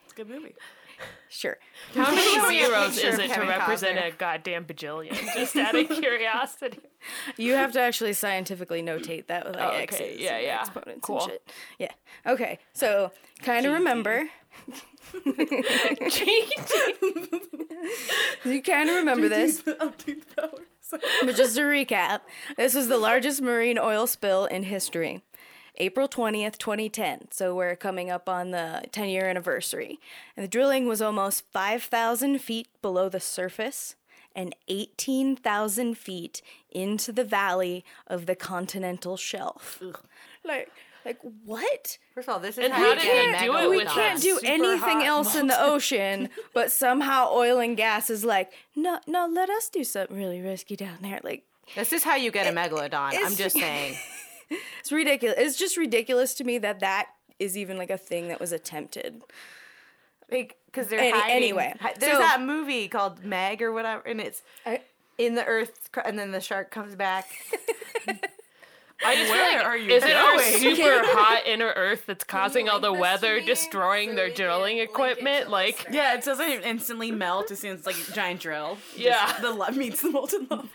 it's 0.04 0.12
a 0.12 0.16
good 0.16 0.28
movie. 0.28 0.54
Sure. 1.28 1.59
How 1.94 2.11
many 2.12 2.34
Show 2.34 2.48
me 2.48 2.61
a 2.61 2.66
zeros 2.66 2.94
picture 2.94 3.09
is 3.09 3.14
of 3.14 3.20
it 3.20 3.32
to 3.34 3.40
represent 3.42 3.98
Costner. 3.98 4.09
a 4.09 4.16
goddamn 4.16 4.64
bajillion? 4.64 5.12
Just 5.34 5.55
out 5.57 5.74
of 5.74 5.88
curiosity. 5.88 6.80
You 7.38 7.53
have 7.55 7.72
to 7.72 7.80
actually 7.80 8.12
scientifically 8.12 8.82
notate 8.82 9.28
that 9.28 9.46
with 9.46 9.57
like 9.57 9.64
Oh, 9.64 9.70
okay. 9.70 9.82
X's 9.84 10.20
Yeah, 10.20 10.34
and 10.36 10.44
yeah. 10.44 10.61
exponents 10.61 11.01
Cool. 11.07 11.20
and 11.22 11.30
shit. 11.30 11.51
Yeah. 11.78 11.92
Okay. 12.26 12.59
So 12.74 13.11
kind 13.42 13.64
of 13.64 13.72
remember. 13.72 14.28
you 18.44 18.62
kind 18.62 18.90
of 18.90 18.96
remember 18.96 19.28
this, 19.28 19.62
but 19.62 21.36
just 21.36 21.57
to 21.57 21.62
recap, 21.62 22.20
this 22.57 22.74
was 22.74 22.88
the 22.88 22.98
largest 22.98 23.40
marine 23.40 23.78
oil 23.78 24.07
spill 24.07 24.44
in 24.46 24.64
history. 24.64 25.22
April 25.76 26.08
20th, 26.08 26.58
2010. 26.58 27.28
So 27.30 27.54
we're 27.54 27.76
coming 27.76 28.10
up 28.10 28.28
on 28.28 28.50
the 28.50 28.82
10 28.92 29.08
year 29.08 29.28
anniversary. 29.28 29.98
And 30.36 30.44
the 30.44 30.48
drilling 30.48 30.86
was 30.86 31.00
almost 31.02 31.44
5,000 31.52 32.38
feet 32.38 32.68
below 32.82 33.08
the 33.08 33.20
surface 33.20 33.96
and 34.34 34.54
18,000 34.68 35.96
feet 35.96 36.42
into 36.70 37.12
the 37.12 37.24
valley 37.24 37.84
of 38.06 38.26
the 38.26 38.36
continental 38.36 39.16
shelf. 39.16 39.82
Like, 40.44 40.70
like 41.04 41.18
what? 41.44 41.98
First 42.14 42.28
of 42.28 42.34
all, 42.34 42.40
this 42.40 42.58
is 42.58 42.64
And 42.64 42.72
how, 42.72 42.80
how 42.80 42.88
you 42.90 42.94
did 42.94 43.02
get 43.02 43.40
he 43.40 43.48
a 43.48 43.52
do 43.52 43.56
it 43.56 43.70
we 43.70 43.84
can't 43.84 44.20
do 44.20 44.38
anything 44.44 44.78
hot 45.00 45.06
else 45.06 45.34
in 45.34 45.46
the 45.46 45.60
ocean, 45.60 46.28
but 46.54 46.70
somehow 46.70 47.30
oil 47.32 47.58
and 47.58 47.76
gas 47.76 48.10
is 48.10 48.24
like, 48.24 48.52
no, 48.76 49.00
no, 49.06 49.26
let 49.26 49.50
us 49.50 49.68
do 49.68 49.82
something 49.82 50.16
really 50.16 50.40
risky 50.40 50.76
down 50.76 50.98
there. 51.00 51.20
Like, 51.24 51.44
This 51.74 51.92
is 51.92 52.02
how 52.04 52.16
you 52.16 52.30
get 52.30 52.46
a 52.46 52.56
megalodon. 52.56 53.12
I'm 53.14 53.34
just 53.34 53.56
saying. 53.58 53.96
it's 54.80 54.92
ridiculous. 54.92 55.36
It's 55.38 55.57
just 55.57 55.76
ridiculous 55.76 56.34
to 56.34 56.44
me 56.44 56.59
that 56.59 56.80
that 56.80 57.09
is 57.38 57.57
even 57.57 57.76
like 57.78 57.90
a 57.90 57.98
thing 57.98 58.28
that 58.28 58.40
was 58.40 58.53
attempted. 58.53 59.22
Like, 60.30 60.57
because 60.66 60.86
they're 60.88 61.01
Any- 61.01 61.11
hiding. 61.11 61.36
anyway, 61.36 61.74
there's 61.98 62.12
so- 62.12 62.18
that 62.18 62.40
movie 62.42 62.86
called 62.88 63.24
Meg 63.24 63.62
or 63.62 63.72
whatever, 63.72 64.03
and 64.07 64.20
it's 64.20 64.42
I, 64.64 64.82
in 65.18 65.34
the 65.34 65.44
earth, 65.44 65.90
and 66.05 66.18
then 66.18 66.30
the 66.32 66.40
shark 66.40 66.70
comes 66.70 66.94
back. 66.94 67.26
I 69.03 69.16
just 69.16 69.30
Where 69.30 69.44
feel 69.48 69.57
like, 69.57 69.64
are 69.66 69.76
you 69.78 69.92
is 69.94 70.05
it 70.05 70.14
our 70.14 70.38
super 70.40 71.01
hot 71.16 71.46
inner 71.46 71.72
Earth 71.74 72.05
that's 72.07 72.22
causing 72.22 72.68
all 72.68 72.80
the 72.80 72.90
link 72.90 73.01
weather, 73.01 73.40
destroying 73.40 74.14
their 74.14 74.28
drilling 74.28 74.76
equipment? 74.78 75.48
Like, 75.48 75.86
Yeah, 75.90 76.12
it 76.14 76.22
doesn't 76.22 76.64
instantly 76.64 77.11
melt 77.11 77.51
as 77.51 77.61
soon 77.61 77.72
as 77.78 77.86
like 77.86 77.96
a 77.96 78.12
giant 78.12 78.40
drill. 78.40 78.76
Yeah. 78.94 79.26
Just 79.26 79.40
the 79.40 79.53
love 79.53 79.74
meets 79.74 80.03
the 80.03 80.11
molten 80.11 80.46
lava. 80.51 80.68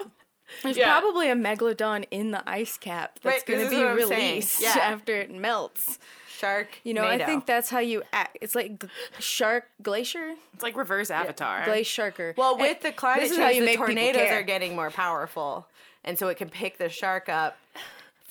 There's 0.63 0.77
Yeah. 0.77 0.91
probably 0.99 1.29
a 1.29 1.35
megalodon 1.35 2.05
in 2.11 2.31
the 2.31 2.43
ice 2.47 2.77
cap 2.77 3.19
that's 3.21 3.37
Right, 3.37 3.45
going 3.45 3.63
to 3.65 3.69
be 3.69 3.83
released 3.83 4.61
Yeah. 4.61 4.75
after 4.79 5.15
it 5.15 5.31
melts. 5.31 5.99
Shark. 6.27 6.67
You 6.83 6.93
know, 6.93 7.05
I 7.05 7.17
think 7.23 7.45
that's 7.45 7.69
how 7.69 7.79
you 7.79 8.03
act. 8.11 8.37
It's 8.41 8.55
like 8.55 8.79
g- 8.81 8.89
shark 9.19 9.69
glacier, 9.81 10.33
It's 10.53 10.63
like 10.63 10.75
reverse 10.75 11.09
Avatar. 11.09 11.63
glacier 11.63 12.11
sharker. 12.11 12.35
Well, 12.35 12.57
with 12.57 12.81
the 12.81 12.91
climate 12.91 13.29
change, 13.33 13.59
the 13.59 13.65
make 13.65 13.77
tornadoes 13.77 14.31
are 14.31 14.43
getting 14.43 14.75
more 14.75 14.91
powerful, 14.91 15.67
and 16.03 16.19
so 16.19 16.27
it 16.27 16.35
can 16.35 16.49
pick 16.49 16.77
the 16.77 16.89
shark 16.89 17.29
up 17.29 17.57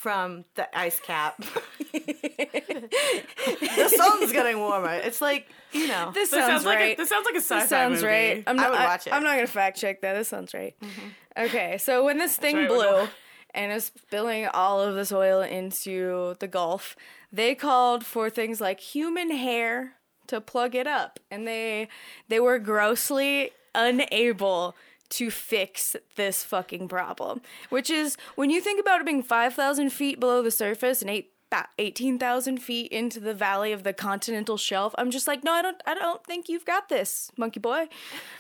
from 0.05 0.44
the 0.55 0.78
ice 0.78 1.00
cap. 1.00 1.34
the 1.94 3.92
sun's 3.96 4.32
getting 4.32 4.59
warmer. 4.59 4.92
It's 4.92 5.22
like 5.22 5.48
you 5.72 5.88
know. 5.88 6.11
This 6.12 6.28
This 6.28 6.40
sounds, 6.40 6.52
sounds 6.52 6.66
like 6.66 6.78
right. 6.78 6.92
a, 6.92 6.96
this 6.96 7.09
sounds 7.09 7.24
like 7.24 7.36
a 7.36 7.38
sci-fi 7.38 7.61
This 7.61 7.70
sounds 7.70 8.02
movie. 8.02 8.07
right. 8.12 8.44
I'm 8.46 8.59
I 8.59 8.62
not, 8.62 8.70
would 8.72 8.80
I 8.80 8.84
watch 8.84 9.07
it. 9.07 9.14
I, 9.14 9.16
am 9.16 9.24
not 9.24 9.36
gonna 9.36 9.46
fact 9.46 9.78
check 9.78 10.02
that. 10.02 10.12
This 10.12 10.28
sounds 10.28 10.52
right. 10.52 10.74
Mm-hmm. 10.78 11.46
Okay, 11.46 11.78
so 11.78 12.05
when 12.05 12.18
this 12.18 12.36
thing 12.36 12.57
right, 12.57 12.68
blew 12.68 13.09
and 13.55 13.72
is 13.72 13.86
spilling 13.96 14.46
all 14.48 14.78
of 14.78 14.94
this 14.94 15.11
oil 15.11 15.40
into 15.40 16.34
the 16.38 16.48
Gulf, 16.48 16.96
they 17.32 17.55
called 17.55 18.05
for 18.05 18.28
things 18.28 18.61
like 18.61 18.80
human 18.80 19.30
hair 19.30 19.94
to 20.26 20.38
plug 20.38 20.74
it 20.74 20.86
up, 20.86 21.18
and 21.30 21.48
they 21.48 21.88
they 22.28 22.40
were 22.40 22.59
grossly 22.59 23.52
unable 23.74 24.76
to 25.11 25.30
fix 25.30 25.96
this 26.16 26.44
fucking 26.44 26.88
problem. 26.88 27.40
Which 27.68 27.90
is 27.90 28.16
when 28.34 28.50
you 28.50 28.61
think 28.61 28.80
about 28.80 29.00
it 29.00 29.07
being 29.07 29.22
five 29.22 29.55
thousand 29.55 29.90
feet 29.90 30.20
below 30.20 30.42
the 30.42 30.50
surface 30.50 31.00
and 31.02 31.11
eight. 31.11 31.30
18,000 31.78 32.59
feet 32.59 32.90
into 32.90 33.20
the 33.20 33.32
valley 33.32 33.70
of 33.70 33.84
the 33.84 33.92
continental 33.92 34.57
shelf. 34.57 34.92
I'm 34.98 35.12
just 35.12 35.28
like, 35.28 35.44
no, 35.44 35.52
I 35.52 35.62
don't 35.62 35.80
I 35.86 35.94
don't 35.94 36.24
think 36.26 36.48
you've 36.48 36.64
got 36.64 36.88
this, 36.88 37.30
monkey 37.36 37.61
boy. 37.61 37.86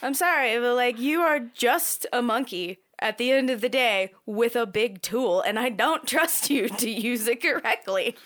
I'm 0.02 0.14
sorry, 0.14 0.58
but 0.58 0.74
like 0.74 0.98
you 0.98 1.20
are 1.20 1.38
just 1.38 2.08
a 2.12 2.22
monkey 2.22 2.80
at 3.00 3.18
the 3.18 3.32
end 3.32 3.50
of 3.50 3.60
the 3.60 3.68
day 3.68 4.12
with 4.26 4.54
a 4.56 4.66
big 4.66 5.02
tool 5.02 5.40
and 5.40 5.58
I 5.58 5.68
don't 5.68 6.06
trust 6.14 6.48
you 6.50 6.68
to 6.68 6.88
use 6.90 7.26
it 7.28 7.42
correctly. 7.42 8.16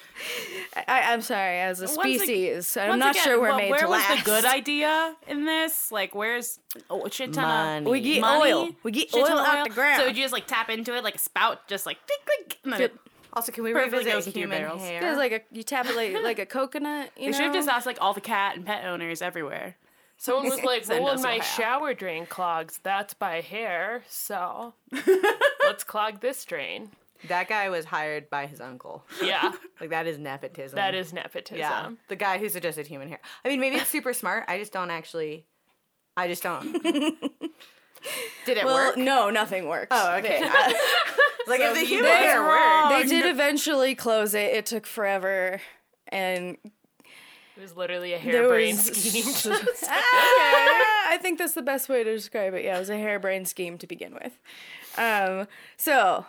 I, 0.87 1.13
I'm 1.13 1.23
sorry, 1.23 1.59
as 1.61 1.81
a 1.81 1.87
Once 1.87 1.99
ag- 1.99 2.19
species, 2.21 2.77
I'm 2.77 2.89
Once 2.91 3.01
not 3.01 3.11
again, 3.13 3.25
sure 3.25 3.41
we're 3.41 3.49
well, 3.49 3.57
made 3.59 3.71
where 3.71 3.81
to 3.81 3.87
was 3.89 4.01
last. 4.01 4.25
the 4.25 4.31
good 4.31 4.45
idea 4.45 5.17
in 5.27 5.45
this? 5.45 5.91
Like, 5.93 6.15
where's 6.15 6.59
oh, 6.91 7.05
a 7.07 7.11
shit 7.11 7.33
ton 7.33 7.45
Money. 7.45 7.87
of 7.87 7.91
We 7.91 8.01
get 8.01 8.21
money? 8.21 8.53
oil. 8.53 8.69
We 8.83 8.93
get 8.93 9.11
Shit 9.11 9.27
ton 9.27 9.33
oil 9.33 9.39
of 9.41 9.47
out 9.47 9.69
the 9.69 9.75
ground. 9.75 10.01
So 10.01 10.07
would 10.07 10.17
you 10.17 10.23
just 10.25 10.33
like 10.33 10.47
tap 10.47 10.71
into 10.71 10.95
it 10.97 11.03
like 11.05 11.15
a 11.17 11.19
spout, 11.19 11.67
just 11.69 11.87
like 11.87 11.99
click, 12.07 12.21
click, 12.27 12.59
and 12.65 12.73
then 12.73 12.81
Yep. 12.83 12.95
it- 12.95 13.01
Also, 13.33 13.53
can 13.53 13.63
we 13.65 13.73
Perfectly 13.73 13.99
revisit 13.99 14.13
goes 14.13 14.27
into 14.27 14.39
your 14.41 14.49
human 14.49 14.63
barrels. 14.63 14.83
hair? 14.83 15.01
There's 15.01 15.19
like 15.19 15.33
a 15.33 15.41
you 15.53 15.63
tap 15.63 15.87
it 15.87 15.97
like 15.97 16.13
like 16.23 16.39
a 16.39 16.47
coconut. 16.47 17.11
You 17.17 17.27
They 17.27 17.33
should 17.33 17.45
have 17.47 17.55
just 17.55 17.69
asked 17.69 17.87
like 17.87 17.99
all 18.01 18.13
the 18.15 18.21
cat 18.21 18.57
and 18.57 18.65
pet 18.67 18.85
owners 18.85 19.23
everywhere. 19.23 19.77
Someone 20.19 20.51
was 20.51 20.63
like, 20.65 20.85
Send 20.85 21.03
well, 21.03 21.15
when 21.15 21.23
my 21.23 21.35
hat. 21.37 21.43
shower 21.43 21.95
drain 21.95 22.27
clogs, 22.27 22.79
that's 22.83 23.15
by 23.15 23.41
hair, 23.41 24.03
so 24.09 24.75
let's 25.65 25.85
clog 25.85 26.21
this 26.21 26.45
drain. 26.45 26.91
that 27.29 27.49
guy 27.49 27.69
was 27.71 27.87
hired 27.87 28.29
by 28.29 28.47
his 28.47 28.61
uncle. 28.61 29.05
Yeah, 29.23 29.53
Like 29.81 29.91
that 29.91 30.07
is 30.07 30.19
nepotism. 30.19 30.77
that 30.77 30.95
is 30.95 31.13
nepotism. 31.13 31.59
yeah. 31.59 31.91
The 32.09 32.17
guy 32.17 32.39
who 32.39 32.49
suggested 32.51 32.87
human 32.87 33.09
hair. 33.09 33.21
I 33.45 33.49
mean, 33.49 33.61
maybe 33.61 33.77
it's 33.77 33.89
super 33.89 34.13
smart. 34.13 34.45
I 34.49 34.59
just 34.59 34.73
don't 34.73 34.91
actually. 34.91 35.47
I 36.17 36.27
just 36.29 36.43
don't. 36.43 36.73
Did 38.47 38.57
it 38.59 38.65
well, 38.65 38.89
work? 38.89 38.97
no, 38.97 39.31
nothing 39.31 39.67
worked. 39.69 39.89
Oh, 39.93 40.17
okay. 40.19 40.41
like 41.47 41.61
if 41.61 41.75
the 41.75 41.81
human 41.81 42.11
hair 42.11 42.43
worked. 42.43 42.91
They 43.03 43.09
did 43.09 43.27
eventually 43.27 43.95
close 43.95 44.35
it. 44.35 44.53
It 44.55 44.67
took 44.67 44.87
forever, 44.87 45.61
and 46.09 46.57
It 47.59 47.63
was 47.63 47.77
literally 47.77 48.13
a 48.13 48.19
there 48.23 48.43
harebrained 48.43 48.79
was. 48.79 48.97
scheme. 48.97 49.53
Ah, 49.89 51.11
I 51.11 51.19
think 51.21 51.39
that's 51.39 51.55
the 51.55 51.63
best 51.63 51.89
way 51.89 52.05
to 52.05 52.13
describe 52.15 52.55
it. 52.55 52.65
Yeah, 52.65 52.77
it 52.77 52.81
was 52.81 52.91
a 52.91 52.97
harebrained 52.97 53.49
scheme 53.49 53.79
to 53.79 53.87
begin 53.87 54.15
with. 54.15 54.39
Um, 54.97 55.49
so 55.77 56.27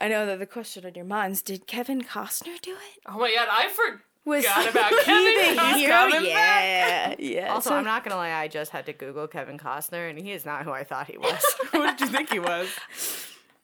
I 0.00 0.08
know 0.08 0.24
that 0.26 0.38
the 0.38 0.46
question 0.46 0.86
on 0.86 0.94
your 0.94 1.04
minds: 1.04 1.42
Did 1.42 1.66
Kevin 1.66 2.00
Costner 2.02 2.60
do 2.60 2.72
it? 2.72 3.02
oh 3.06 3.18
my 3.18 3.32
god, 3.34 3.48
I 3.50 3.68
forgot 3.68 4.00
Was 4.24 4.44
about 4.70 4.90
he 4.92 5.02
Kevin 5.04 5.54
the 5.56 5.60
Costner. 5.60 5.74
hero? 5.76 5.92
coming 5.92 6.24
Yeah, 6.24 7.14
yeah. 7.18 7.52
Also, 7.52 7.70
so- 7.70 7.76
I'm 7.76 7.84
not 7.84 8.02
gonna 8.04 8.16
lie. 8.16 8.30
I 8.32 8.48
just 8.48 8.70
had 8.70 8.86
to 8.86 8.92
Google 8.92 9.28
Kevin 9.28 9.58
Costner, 9.58 10.08
and 10.08 10.18
he 10.18 10.32
is 10.32 10.46
not 10.46 10.64
who 10.64 10.70
I 10.70 10.84
thought 10.84 11.08
he 11.10 11.18
was. 11.18 11.42
what 11.72 11.98
did 11.98 12.08
you 12.08 12.12
think 12.14 12.32
he 12.32 12.38
was? 12.38 12.68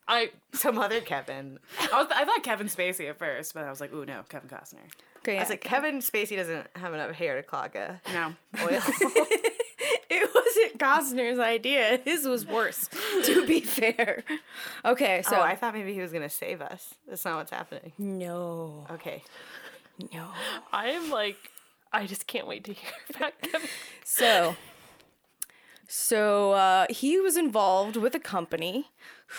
I 0.09 0.31
Some 0.53 0.79
other 0.79 1.01
Kevin. 1.03 1.59
I, 1.93 2.03
was, 2.03 2.09
I 2.11 2.25
thought 2.25 2.43
Kevin 2.43 2.67
Spacey 2.69 3.09
at 3.11 3.19
first, 3.19 3.53
but 3.55 3.65
I 3.65 3.71
was 3.71 3.81
like, 3.81 3.93
ooh 3.93 4.07
no, 4.07 4.23
Kevin 4.29 4.49
Costner. 4.49 4.79
Okay, 5.19 5.37
I 5.37 5.41
was 5.41 5.51
like, 5.51 5.61
Kevin 5.61 5.99
Spacey 5.99 6.37
doesn't 6.37 6.67
have 6.77 6.95
enough 6.95 7.11
hair 7.13 7.37
to 7.37 7.43
clog 7.43 7.77
a 7.77 8.01
No. 8.13 8.35
oil. 8.63 8.81
it 10.11 10.31
wasn't 10.35 10.79
Costner's 10.79 11.39
idea. 11.39 12.01
His 12.05 12.27
was 12.27 12.47
worse. 12.47 12.89
to 13.25 13.47
be 13.47 13.61
fair. 13.61 14.25
Okay, 14.85 15.23
so 15.29 15.37
oh, 15.37 15.43
I 15.43 15.55
thought 15.57 15.75
maybe 15.75 15.93
he 15.93 16.01
was 16.01 16.13
gonna 16.13 16.31
save 16.31 16.63
us. 16.63 16.95
That's 17.07 17.25
not 17.25 17.37
what's 17.37 17.51
happening. 17.51 17.93
no, 17.99 18.87
Okay. 18.91 19.23
no. 20.13 20.29
I 20.73 20.89
am 20.91 21.11
like 21.11 21.37
I 21.93 22.07
just 22.07 22.27
can't 22.27 22.47
wait 22.47 22.65
to 22.65 22.73
hear 22.73 22.91
about 23.17 23.33
Kevin. 23.43 23.69
So, 24.05 24.57
so 25.87 26.53
uh, 26.53 26.87
he 26.91 27.19
was 27.21 27.37
involved 27.37 27.97
with 27.97 28.15
a 28.15 28.21
company 28.21 28.89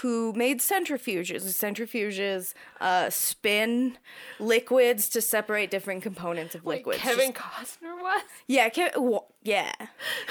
who 0.02 0.34
made 0.34 0.60
centrifuges. 0.60 1.42
Centrifuges 1.44 2.54
uh, 2.80 3.10
spin 3.10 3.98
liquids 4.40 5.10
to 5.10 5.22
separate 5.22 5.72
different 5.72 6.04
components 6.04 6.54
of 6.56 6.66
liquids. 6.66 7.00
Kevin 7.02 7.34
Just- 7.34 7.80
Costner 7.82 8.00
was? 8.02 8.22
yeah, 8.48 8.70
Ke- 8.70 8.94
wa- 8.96 9.24
yeah, 9.44 9.72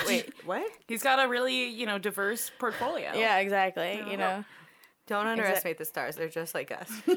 Wait, 0.07 0.33
what? 0.45 0.65
He's 0.87 1.03
got 1.03 1.19
a 1.25 1.29
really, 1.29 1.69
you 1.69 1.87
know, 1.87 1.99
diverse 1.99 2.51
portfolio. 2.59 3.13
yeah, 3.15 3.39
exactly. 3.39 4.01
You 4.11 4.17
know, 4.17 4.45
Don't 5.07 5.27
underestimate 5.27 5.79
the 5.79 5.85
stars. 5.85 6.17
They're 6.17 6.29
just 6.29 6.55
like 6.55 6.71
us. 6.73 6.91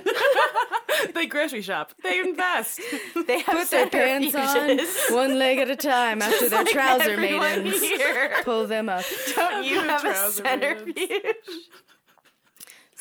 They 1.16 1.26
grocery 1.26 1.64
shop. 1.64 1.94
They 2.04 2.20
invest. 2.28 2.80
They 3.26 3.40
have 3.40 3.58
put 3.58 3.72
their 3.72 3.90
pants 3.90 4.36
on 4.36 4.78
one 5.16 5.40
leg 5.40 5.58
at 5.58 5.68
a 5.70 5.76
time 5.76 6.22
after 6.22 6.48
their 6.48 6.64
trouser 6.64 7.18
maidens. 7.18 7.82
here. 7.82 8.32
Pull 8.44 8.68
them 8.68 8.88
up. 8.88 9.04
Don't 9.36 9.66
you 9.66 9.80
have 9.82 10.02
a 10.06 10.12
trouser 10.12 10.44
maidens. 10.44 10.94
centrifuge? 10.96 11.36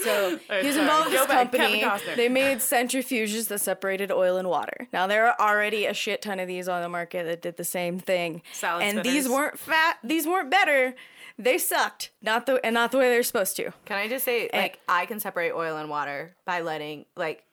So 0.03 0.39
right, 0.51 0.63
he 0.63 0.69
was 0.69 0.77
involved 0.77 1.07
with 1.11 1.15
Go 1.15 1.21
this 1.21 1.27
back, 1.27 1.53
company. 1.53 1.85
They 2.17 2.29
made 2.29 2.59
centrifuges 2.59 3.49
that 3.49 3.61
separated 3.61 4.11
oil 4.11 4.37
and 4.37 4.49
water. 4.49 4.89
Now 4.93 5.07
there 5.07 5.27
are 5.27 5.37
already 5.41 5.87
a 5.87 5.95
shit 5.95 6.23
ton 6.23 6.41
of 6.41 6.49
these 6.49 6.69
on 6.69 6.83
the 6.83 6.89
market 6.89 7.25
that 7.27 7.43
did 7.43 7.57
the 7.57 7.65
same 7.65 7.99
thing. 7.99 8.43
Salad 8.53 8.85
and 8.85 9.03
these 9.03 9.29
weren't 9.29 9.59
fat. 9.59 9.99
These 10.03 10.27
weren't 10.27 10.51
better. 10.51 10.95
They 11.39 11.59
sucked. 11.59 12.11
Not 12.21 12.47
the 12.47 12.65
and 12.65 12.75
not 12.75 12.93
the 12.93 12.99
way 12.99 13.09
they're 13.09 13.23
supposed 13.23 13.57
to. 13.57 13.73
Can 13.87 13.97
I 13.97 14.09
just 14.09 14.25
say, 14.25 14.51
like, 14.53 14.79
I 14.89 15.07
can 15.07 15.21
separate 15.21 15.53
oil 15.53 15.77
and 15.77 15.89
water 15.89 16.35
by 16.45 16.61
letting, 16.61 17.07
like, 17.17 17.45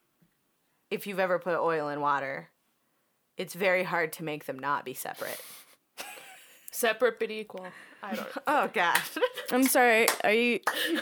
if 0.92 1.08
you've 1.08 1.20
ever 1.20 1.40
put 1.40 1.58
oil 1.58 1.88
in 1.90 2.02
water, 2.02 2.50
it's 3.38 3.54
very 3.54 3.84
hard 3.84 4.12
to 4.14 4.24
make 4.24 4.46
them 4.46 4.60
not 4.60 4.84
be 4.84 4.94
separate. 4.94 5.40
Separate 6.72 7.20
but 7.20 7.32
equal. 7.32 7.68
I 8.04 8.16
don't 8.16 8.28
Oh 8.48 8.70
gosh. 8.74 9.18
I'm 9.52 9.64
sorry. 9.64 10.08
Are 10.24 10.34
you? 10.34 10.60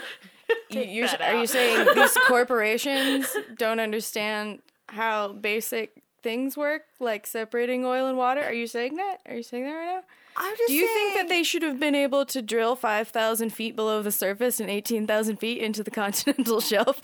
you 0.70 1.06
that 1.06 1.20
are 1.20 1.40
you 1.40 1.46
saying 1.46 1.86
these 1.94 2.16
corporations 2.26 3.34
don't 3.56 3.80
understand 3.80 4.60
how 4.88 5.32
basic 5.32 6.02
things 6.22 6.56
work, 6.56 6.82
like 7.00 7.26
separating 7.26 7.84
oil 7.84 8.06
and 8.06 8.18
water? 8.18 8.42
Are 8.42 8.52
you 8.52 8.66
saying 8.66 8.96
that? 8.96 9.18
Are 9.26 9.34
you 9.34 9.42
saying 9.42 9.64
that 9.64 9.72
right 9.72 9.96
now? 9.96 10.02
I'm 10.36 10.56
just 10.56 10.68
Do 10.68 10.74
you 10.74 10.86
think 10.86 11.14
that 11.14 11.28
they 11.28 11.42
should 11.42 11.62
have 11.62 11.80
been 11.80 11.94
able 11.94 12.26
to 12.26 12.42
drill 12.42 12.76
5,000 12.76 13.50
feet 13.50 13.74
below 13.74 14.02
the 14.02 14.12
surface 14.12 14.60
and 14.60 14.68
18,000 14.68 15.36
feet 15.38 15.62
into 15.62 15.82
the 15.82 15.90
continental 16.02 16.60
shelf 16.60 17.00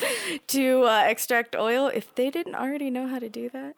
to 0.49 0.83
uh, 0.83 1.05
extract 1.07 1.57
oil 1.57 1.87
if 1.87 2.15
they 2.15 2.31
didn't 2.31 2.55
already 2.55 2.91
know 2.91 3.07
how 3.07 3.19
to 3.19 3.29
do 3.29 3.49
that? 3.51 3.75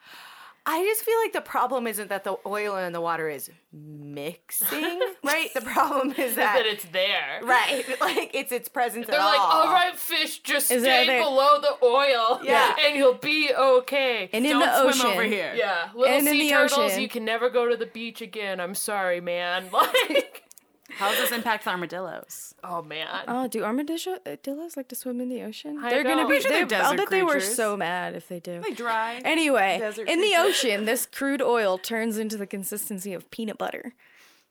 I 0.67 0.83
just 0.83 1.03
feel 1.03 1.19
like 1.23 1.35
the 1.35 1.43
problem 1.43 1.87
isn't 1.87 2.09
that 2.09 2.25
the 2.25 2.37
oil 2.47 2.75
and 2.77 2.95
the 2.95 3.01
water 3.03 3.29
is 3.29 3.51
mixing, 3.71 4.99
right? 5.23 5.53
The 5.53 5.61
problem 5.61 6.13
is 6.13 6.37
that, 6.37 6.55
that 6.55 6.65
it's 6.67 6.85
there. 6.87 7.41
right, 7.43 7.85
like 8.01 8.31
it's 8.33 8.51
its 8.51 8.69
presence 8.69 9.07
They're 9.07 9.19
at 9.21 9.25
like, 9.25 9.41
all. 9.41 9.67
all 9.67 9.73
right, 9.73 9.95
fish, 9.95 10.39
just 10.39 10.71
Is 10.71 10.83
stay 10.83 11.07
there- 11.07 11.23
below 11.23 11.61
the 11.61 11.77
oil, 11.85 12.41
Yeah. 12.45 12.75
and 12.83 12.97
you'll 12.97 13.15
be 13.15 13.51
okay. 13.55 14.31
And 14.33 14.47
in 14.47 14.53
Don't 14.53 14.61
the 14.61 14.81
swim 14.93 15.07
ocean. 15.07 15.07
over 15.19 15.23
here. 15.25 15.53
yeah, 15.55 15.89
little 15.95 16.15
And 16.17 16.27
in 16.27 16.33
sea 16.33 16.49
the 16.49 16.55
turtles, 16.55 16.79
ocean. 16.93 17.03
you 17.03 17.09
can 17.09 17.25
never 17.27 17.51
go 17.51 17.69
to 17.69 17.77
the 17.77 17.87
beach 17.87 18.23
again. 18.23 18.59
I'm 18.61 18.75
sorry, 18.75 19.21
man. 19.21 19.67
Like, 19.73 20.44
How 20.91 21.11
does 21.11 21.19
this 21.19 21.33
impact 21.33 21.65
the 21.65 21.71
armadillos? 21.71 22.55
Oh 22.63 22.83
man. 22.83 23.09
Oh, 23.27 23.49
do 23.49 23.65
armadillos 23.65 24.77
like 24.77 24.89
to 24.89 24.95
swim 24.95 25.21
in 25.21 25.29
the 25.29 25.43
ocean? 25.43 25.79
I 25.83 25.91
they're 25.91 26.05
gonna 26.05 26.23
be. 26.25 26.35
Pretty 26.35 26.43
sure 26.43 26.53
They, 26.53 26.65
they're 26.65 26.83
I'll 26.83 26.97
bet 26.97 27.11
they 27.11 27.23
were 27.23 27.41
so 27.41 27.77
mad 27.77 28.15
if 28.15 28.29
they 28.29 28.39
do. 28.39 28.61
They 28.61 28.75
dry. 28.75 29.21
Anyway, 29.25 29.79
Desert 29.81 30.09
in 30.09 30.21
the 30.21 30.35
ocean, 30.37 30.85
this 30.85 31.07
crude 31.07 31.43
oil 31.43 31.79
turns 31.79 32.19
into 32.19 32.37
the 32.37 32.47
consistency 32.47 33.13
of 33.15 33.31
peanut 33.31 33.59
butter. 33.59 33.95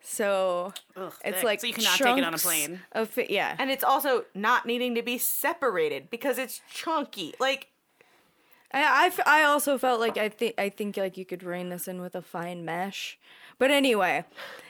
So 0.01 0.73
Ugh, 0.97 1.13
it's 1.23 1.37
thick. 1.37 1.43
like 1.45 1.61
so 1.61 1.67
you 1.67 1.73
cannot 1.73 1.97
take 1.97 2.17
it 2.17 2.23
on 2.23 2.33
a 2.33 2.37
chunks 2.37 2.43
plane. 2.43 2.81
Of 2.91 3.17
yeah, 3.29 3.55
And 3.57 3.71
it's 3.71 3.83
also 3.85 4.25
not 4.35 4.65
needing 4.65 4.95
to 4.95 5.01
be 5.01 5.17
separated 5.17 6.09
because 6.09 6.37
it's 6.37 6.61
chunky. 6.69 7.33
Like 7.39 7.67
I, 8.73 9.05
I 9.05 9.07
f- 9.07 9.25
I 9.27 9.43
also 9.43 9.77
felt 9.77 10.01
like 10.01 10.17
I 10.17 10.27
think 10.27 10.55
I 10.57 10.67
think 10.69 10.97
like 10.97 11.15
you 11.15 11.25
could 11.25 11.41
rein 11.43 11.69
this 11.69 11.87
in 11.87 12.01
with 12.01 12.15
a 12.15 12.21
fine 12.21 12.65
mesh. 12.65 13.17
But 13.59 13.71
anyway, 13.71 14.25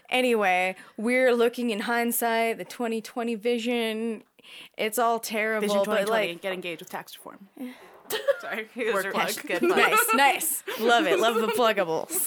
anyway, 0.09 0.75
we're 0.97 1.33
looking 1.33 1.69
in 1.69 1.81
hindsight, 1.81 2.57
the 2.57 2.65
2020 2.65 3.35
vision. 3.35 4.23
It's 4.77 4.99
all 4.99 5.19
terrible, 5.19 5.61
Vision 5.67 5.77
but 5.79 6.05
2020, 6.05 6.11
like 6.31 6.41
get 6.41 6.53
engaged 6.53 6.81
with 6.81 6.89
tax 6.89 7.15
reform. 7.17 7.47
Sorry, 8.41 8.67
those 8.75 8.93
work 8.93 9.05
are 9.05 9.11
plug. 9.11 9.35
good 9.47 9.59
plugs. 9.59 9.75
nice, 9.75 10.13
nice. 10.13 10.63
Love 10.79 11.07
it. 11.07 11.19
Love 11.19 11.35
the 11.35 11.47
pluggables. 11.57 12.25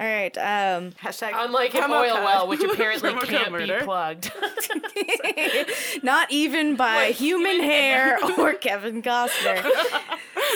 All 0.00 0.06
right. 0.06 0.34
Um, 0.38 0.92
Hashtag 0.92 1.32
Unlike 1.34 1.74
an 1.74 1.82
promo 1.82 2.00
oil 2.06 2.14
code. 2.14 2.24
well, 2.24 2.48
which 2.48 2.60
apparently 2.64 3.10
Promo 3.10 3.18
code 3.20 3.28
can't 3.28 3.46
be 3.46 3.50
murder. 3.52 3.80
plugged. 3.84 4.32
not 6.02 6.30
even 6.32 6.74
by 6.76 7.06
human 7.10 7.60
hair 7.60 8.18
or 8.38 8.54
Kevin 8.54 9.02
Costner. 9.02 9.62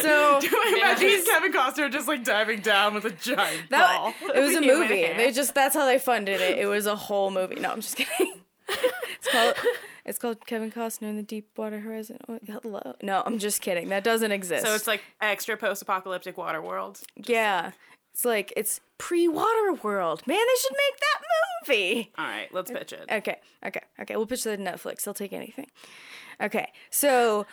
So 0.00 0.38
Imagine 0.78 1.24
Kevin 1.26 1.52
Costner 1.52 1.92
just 1.92 2.08
like 2.08 2.24
diving 2.24 2.60
down 2.60 2.94
with 2.94 3.04
a 3.04 3.10
giant 3.10 3.68
that 3.70 3.96
ball. 3.98 4.14
it 4.34 4.40
was 4.40 4.56
a 4.56 4.60
Human 4.62 4.80
movie. 4.88 5.02
hair. 5.02 5.16
They 5.16 5.30
just 5.30 5.54
that's 5.54 5.74
how 5.74 5.84
they 5.86 5.98
funded 5.98 6.40
it. 6.40 6.58
It 6.58 6.66
was 6.66 6.86
a 6.86 6.96
whole 6.96 7.30
movie. 7.30 7.56
No, 7.56 7.70
I'm 7.70 7.80
just 7.80 7.96
kidding. 7.96 8.40
It's 8.68 9.30
called 9.30 9.54
it's 10.06 10.18
called 10.18 10.46
Kevin 10.46 10.70
Costner 10.70 11.08
in 11.08 11.16
the 11.16 11.22
Deepwater 11.22 11.80
Horizon. 11.80 12.18
Oh, 12.28 12.38
hello. 12.46 12.94
No, 13.02 13.22
I'm 13.24 13.38
just 13.38 13.60
kidding. 13.60 13.88
That 13.90 14.04
doesn't 14.04 14.32
exist. 14.32 14.64
So 14.66 14.74
it's 14.74 14.86
like 14.86 15.02
extra 15.20 15.56
post-apocalyptic 15.56 16.36
water 16.38 16.60
world. 16.62 17.00
yeah. 17.16 17.72
It's 18.14 18.24
like 18.24 18.52
it's 18.56 18.80
pre-water 18.96 19.74
world. 19.82 20.22
Man, 20.24 20.38
they 20.38 20.60
should 20.60 20.72
make 20.72 21.00
that 21.00 21.20
movie. 21.66 22.12
All 22.16 22.24
right, 22.24 22.48
let's 22.54 22.70
pitch 22.70 22.92
it. 22.92 23.06
Okay, 23.10 23.38
okay, 23.66 23.80
okay. 24.00 24.16
We'll 24.16 24.26
pitch 24.26 24.44
that 24.44 24.56
to 24.56 24.62
Netflix. 24.62 25.02
They'll 25.02 25.14
take 25.14 25.32
anything. 25.32 25.66
Okay, 26.40 26.72
so 26.90 27.44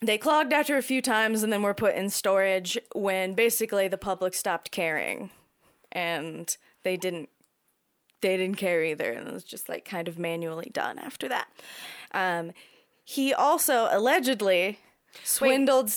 they 0.00 0.16
clogged 0.16 0.54
after 0.54 0.78
a 0.78 0.82
few 0.82 1.02
times 1.02 1.42
and 1.42 1.52
then 1.52 1.60
were 1.62 1.74
put 1.74 1.94
in 1.94 2.08
storage 2.08 2.78
when 2.94 3.34
basically 3.34 3.88
the 3.88 3.98
public 3.98 4.32
stopped 4.32 4.70
caring, 4.70 5.30
and 5.92 6.56
they 6.82 6.96
didn't. 6.96 7.28
They 8.20 8.36
didn't 8.38 8.56
care 8.56 8.82
either, 8.82 9.12
and 9.12 9.28
it 9.28 9.32
was 9.32 9.44
just 9.44 9.68
like 9.68 9.84
kind 9.84 10.08
of 10.08 10.18
manually 10.18 10.70
done 10.72 10.98
after 10.98 11.28
that. 11.28 11.46
Um, 12.12 12.52
he 13.04 13.32
also 13.34 13.86
allegedly 13.90 14.78
swindled. 15.22 15.92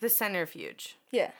the 0.00 0.08
centrifuge. 0.08 0.96
Yeah, 1.12 1.30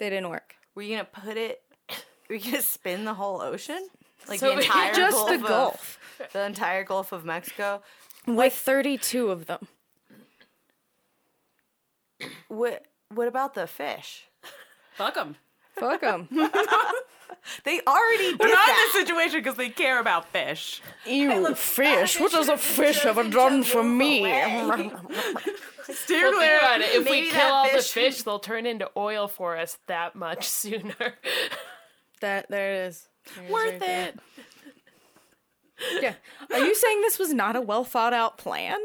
they 0.00 0.10
didn't 0.10 0.28
work. 0.30 0.56
Were 0.74 0.82
you 0.82 0.96
gonna 0.96 1.04
put 1.10 1.36
it? 1.36 1.62
Were 2.28 2.34
you 2.34 2.44
gonna 2.50 2.62
spin 2.62 3.04
the 3.04 3.14
whole 3.14 3.40
ocean? 3.40 3.88
Like 4.28 4.40
So 4.40 4.54
the 4.56 4.62
entire 4.62 4.92
Just 4.94 5.16
Gulf 5.16 5.28
the 5.28 5.34
of- 5.36 5.42
Gulf 5.42 5.98
the 6.32 6.44
entire 6.44 6.82
Gulf 6.84 7.12
of 7.12 7.24
Mexico. 7.24 7.82
with 8.26 8.52
thirty-two 8.54 9.30
of 9.30 9.46
them. 9.46 9.68
What? 12.48 12.86
What 13.14 13.28
about 13.28 13.54
the 13.54 13.66
fish? 13.66 14.24
Fuck 14.94 15.14
them. 15.14 15.36
Fuck 15.76 16.00
them. 16.02 16.28
They 17.64 17.80
already 17.86 18.30
did 18.30 18.38
They're 18.38 18.48
not 18.48 18.68
in 18.68 18.74
this 18.76 18.92
situation 18.92 19.40
because 19.40 19.56
they 19.56 19.68
care 19.70 19.98
about 20.00 20.26
fish. 20.28 20.80
Ew, 21.06 21.54
fish. 21.54 22.18
What 22.20 22.32
does 22.32 22.48
a 22.48 22.56
fish 22.56 23.04
ever 23.04 23.24
done 23.24 23.62
for 23.64 23.82
me? 23.82 24.20
Steer 25.90 26.22
Well, 26.30 26.38
clear. 26.38 26.58
about 26.58 26.80
it. 26.80 26.94
If 26.94 27.10
we 27.10 27.22
kill 27.22 27.32
that 27.32 27.50
all 27.50 27.64
the 27.64 27.70
fish- 27.78 27.90
fish, 27.92 28.22
they'll 28.22 28.38
turn 28.38 28.66
into 28.66 28.88
oil 28.96 29.26
for 29.28 29.56
us 29.56 29.78
that 29.86 30.14
much 30.14 30.48
sooner. 30.48 31.14
That 32.20 32.46
there 32.50 32.72
it 32.84 32.88
is. 32.88 33.08
There 33.34 33.44
is 33.46 33.50
Worth 33.50 33.70
right 33.70 33.80
there. 33.80 34.08
it. 34.08 36.02
Yeah. 36.02 36.14
Are 36.52 36.64
you 36.64 36.74
saying 36.74 37.00
this 37.00 37.18
was 37.18 37.32
not 37.32 37.56
a 37.56 37.60
well 37.60 37.84
thought 37.84 38.12
out 38.12 38.38
plan? 38.38 38.78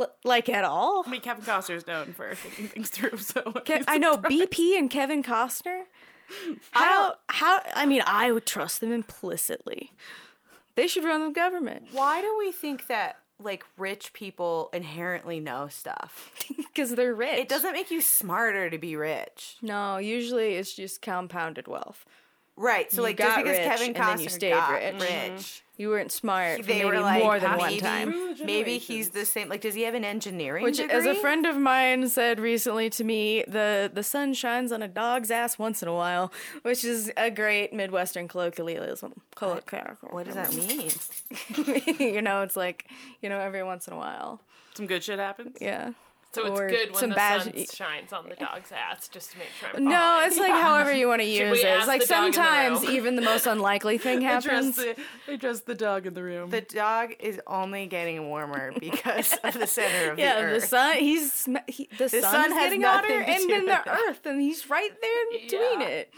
L- 0.00 0.12
like 0.24 0.48
at 0.48 0.64
all? 0.64 1.04
I 1.06 1.10
mean, 1.10 1.20
Kevin 1.20 1.44
Costner's 1.44 1.86
known 1.86 2.12
for 2.14 2.34
thinking 2.34 2.68
things 2.68 2.88
through, 2.90 3.18
so 3.18 3.42
Ke- 3.42 3.84
I 3.86 3.98
know 3.98 4.16
BP 4.16 4.76
and 4.78 4.90
Kevin 4.90 5.22
Costner. 5.22 5.82
How 6.70 7.14
how 7.28 7.60
I 7.74 7.86
mean 7.86 8.02
I 8.06 8.32
would 8.32 8.46
trust 8.46 8.80
them 8.80 8.92
implicitly. 8.92 9.92
They 10.76 10.88
should 10.88 11.04
run 11.04 11.24
the 11.24 11.30
government 11.30 11.86
Why 11.92 12.20
do 12.20 12.34
we 12.38 12.50
think 12.50 12.88
that 12.88 13.18
like 13.42 13.64
rich 13.76 14.12
people 14.12 14.70
inherently 14.72 15.40
know 15.40 15.68
stuff? 15.68 16.32
because 16.56 16.94
they're 16.94 17.14
rich. 17.14 17.38
It 17.38 17.48
doesn't 17.48 17.72
make 17.72 17.90
you 17.90 18.00
smarter 18.00 18.70
to 18.70 18.78
be 18.78 18.96
rich. 18.96 19.56
No, 19.62 19.98
usually 19.98 20.54
it's 20.54 20.74
just 20.74 21.02
compounded 21.02 21.68
wealth. 21.68 22.04
Right. 22.56 22.90
So 22.90 22.98
You 22.98 23.02
like 23.02 23.18
just 23.18 23.36
because 23.36 23.58
rich, 23.58 23.66
Kevin 23.66 23.86
and 23.88 23.96
Costner 23.96 24.06
then 24.06 24.20
you 24.20 24.28
stayed 24.28 24.50
got 24.52 24.70
rich. 24.70 24.94
rich, 24.94 25.10
mm-hmm. 25.10 25.60
You 25.76 25.88
weren't 25.88 26.12
smart 26.12 26.62
they 26.62 26.74
maybe 26.74 26.84
were 26.84 27.00
like 27.00 27.20
more 27.20 27.40
than 27.40 27.58
one 27.58 27.70
maybe, 27.70 27.80
time. 27.80 28.36
Maybe 28.44 28.78
he's 28.78 29.08
the 29.10 29.26
same. 29.26 29.48
Like, 29.48 29.60
does 29.60 29.74
he 29.74 29.82
have 29.82 29.94
an 29.94 30.04
engineering 30.04 30.62
Which, 30.62 30.76
degree? 30.76 30.94
as 30.94 31.04
a 31.04 31.16
friend 31.16 31.46
of 31.46 31.56
mine 31.56 32.08
said 32.08 32.38
recently 32.38 32.88
to 32.90 33.02
me, 33.02 33.42
the 33.48 33.90
the 33.92 34.04
sun 34.04 34.34
shines 34.34 34.70
on 34.70 34.82
a 34.82 34.88
dog's 34.88 35.32
ass 35.32 35.58
once 35.58 35.82
in 35.82 35.88
a 35.88 35.92
while, 35.94 36.32
which 36.62 36.84
is 36.84 37.10
a 37.16 37.28
great 37.28 37.72
Midwestern 37.72 38.28
colloquialism. 38.28 39.20
Colloquial. 39.34 39.96
What 40.10 40.26
does 40.26 40.36
that 40.36 40.54
mean? 40.54 40.92
you 42.14 42.22
know, 42.22 42.42
it's 42.42 42.56
like 42.56 42.88
you 43.20 43.28
know, 43.28 43.40
every 43.40 43.64
once 43.64 43.88
in 43.88 43.94
a 43.94 43.96
while. 43.96 44.40
some 44.74 44.86
good 44.86 45.02
shit 45.02 45.18
happens. 45.18 45.56
Yeah. 45.60 45.90
So 46.34 46.46
it's 46.46 46.60
Or 46.60 46.68
good 46.68 46.90
when 46.90 47.00
some 47.00 47.10
the 47.10 47.16
bad- 47.16 47.42
sun 47.42 47.64
shines 47.72 48.12
on 48.12 48.28
the 48.28 48.34
dog's 48.34 48.72
ass, 48.72 49.08
just 49.08 49.32
to 49.32 49.38
make 49.38 49.48
sure. 49.60 49.68
I'm 49.74 49.84
No, 49.84 49.90
following. 49.96 50.26
it's 50.26 50.38
like 50.38 50.52
however 50.52 50.92
you 50.92 51.06
want 51.08 51.20
to 51.20 51.26
use 51.28 51.58
it. 51.60 51.64
It's 51.66 51.86
like 51.86 52.00
the 52.02 52.06
dog 52.08 52.24
in 52.26 52.30
the 52.32 52.36
sometimes 52.36 52.84
even 52.84 53.16
the 53.16 53.22
most 53.22 53.46
unlikely 53.46 53.98
thing 53.98 54.18
I 54.26 54.40
trust 54.40 54.46
happens. 54.46 54.76
the, 54.76 54.96
I 55.32 55.36
the 55.66 55.74
dog 55.74 56.06
in 56.06 56.14
the 56.14 56.22
room. 56.22 56.50
The 56.50 56.60
dog 56.62 57.14
is 57.20 57.40
only 57.46 57.86
getting 57.86 58.26
warmer 58.28 58.72
because 58.78 59.34
of 59.44 59.54
the 59.54 59.66
center 59.66 59.94
of 59.96 60.02
the 60.02 60.08
room. 60.10 60.18
Yeah, 60.18 60.46
the 60.46 60.54
the 60.54 60.60
sun. 60.60 60.96
He's 60.98 61.48
he, 61.68 61.88
the, 61.98 62.08
sun, 62.08 62.22
sun 62.22 62.46
is 62.46 62.52
has 62.52 62.62
getting 62.64 62.82
hotter, 62.82 63.20
and 63.20 63.50
then 63.50 63.66
the 63.66 63.88
earth, 63.90 64.26
and 64.26 64.40
he's 64.40 64.68
right 64.68 64.90
there 65.00 65.22
in 65.22 65.40
between 65.42 65.80
Yeah. 65.80 65.86
it, 65.86 66.14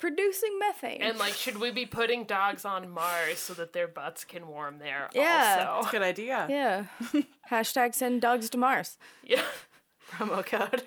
producing 0.00 0.58
methane. 0.58 1.02
And 1.02 1.18
like, 1.18 1.34
should 1.34 1.58
we 1.60 1.70
be 1.70 1.86
putting 1.86 2.24
dogs 2.24 2.64
on 2.64 2.90
Mars 2.90 3.38
so 3.38 3.54
that 3.54 3.72
their 3.72 3.86
butts 3.86 4.24
can 4.24 4.48
warm 4.48 4.78
there? 4.80 5.08
Yeah. 5.14 5.68
Also? 5.70 5.90
good 5.92 6.02
idea. 6.02 6.46
yeah. 6.50 7.22
Hashtag 7.50 7.94
send 7.94 8.20
dogs 8.22 8.50
to 8.50 8.58
Mars. 8.58 8.98
Yeah. 9.22 9.42
promo 10.12 10.44
code. 10.44 10.82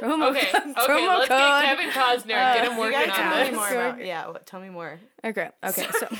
Promo 0.00 0.30
Okay. 0.30 0.46
code. 0.52 0.62
Okay. 0.62 0.72
promo 0.92 1.18
let's 1.18 1.28
code. 1.28 1.62
get 1.62 1.64
Kevin 1.64 1.90
Costner 1.90 2.34
and 2.34 2.58
get 2.58 2.66
him 2.66 2.72
uh, 2.74 2.78
working 2.78 3.10
on 3.10 3.16
tell 3.16 3.30
me 3.38 3.44
this. 3.44 3.54
more 3.56 3.68
Sorry. 3.68 3.88
about. 3.90 4.04
Yeah, 4.06 4.26
what, 4.28 4.46
tell 4.46 4.60
me 4.60 4.68
more. 4.68 5.00
Okay. 5.24 5.48
Okay. 5.64 5.86
So. 5.98 6.08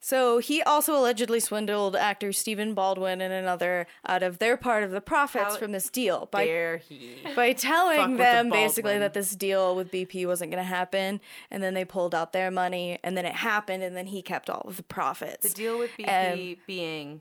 So 0.00 0.38
he 0.38 0.62
also 0.62 0.96
allegedly 0.96 1.40
swindled 1.40 1.94
actor 1.94 2.32
Stephen 2.32 2.72
Baldwin 2.72 3.20
and 3.20 3.32
another 3.32 3.86
out 4.06 4.22
of 4.22 4.38
their 4.38 4.56
part 4.56 4.82
of 4.82 4.90
the 4.90 5.00
profits 5.02 5.54
How 5.54 5.56
from 5.56 5.72
this 5.72 5.90
deal 5.90 6.26
by 6.30 6.46
Dare 6.46 6.78
he? 6.78 7.18
by 7.36 7.52
telling 7.52 8.00
with 8.12 8.12
the 8.12 8.24
them 8.24 8.50
basically 8.50 8.98
that 8.98 9.12
this 9.12 9.36
deal 9.36 9.76
with 9.76 9.92
BP 9.92 10.26
wasn't 10.26 10.50
going 10.50 10.62
to 10.62 10.68
happen, 10.68 11.20
and 11.50 11.62
then 11.62 11.74
they 11.74 11.84
pulled 11.84 12.14
out 12.14 12.32
their 12.32 12.50
money, 12.50 12.98
and 13.02 13.16
then 13.16 13.26
it 13.26 13.34
happened, 13.34 13.82
and 13.82 13.94
then 13.94 14.06
he 14.06 14.22
kept 14.22 14.48
all 14.48 14.62
of 14.66 14.78
the 14.78 14.82
profits. 14.82 15.48
The 15.48 15.54
deal 15.54 15.78
with 15.78 15.90
BP 15.98 16.52
um, 16.52 16.56
being 16.66 17.20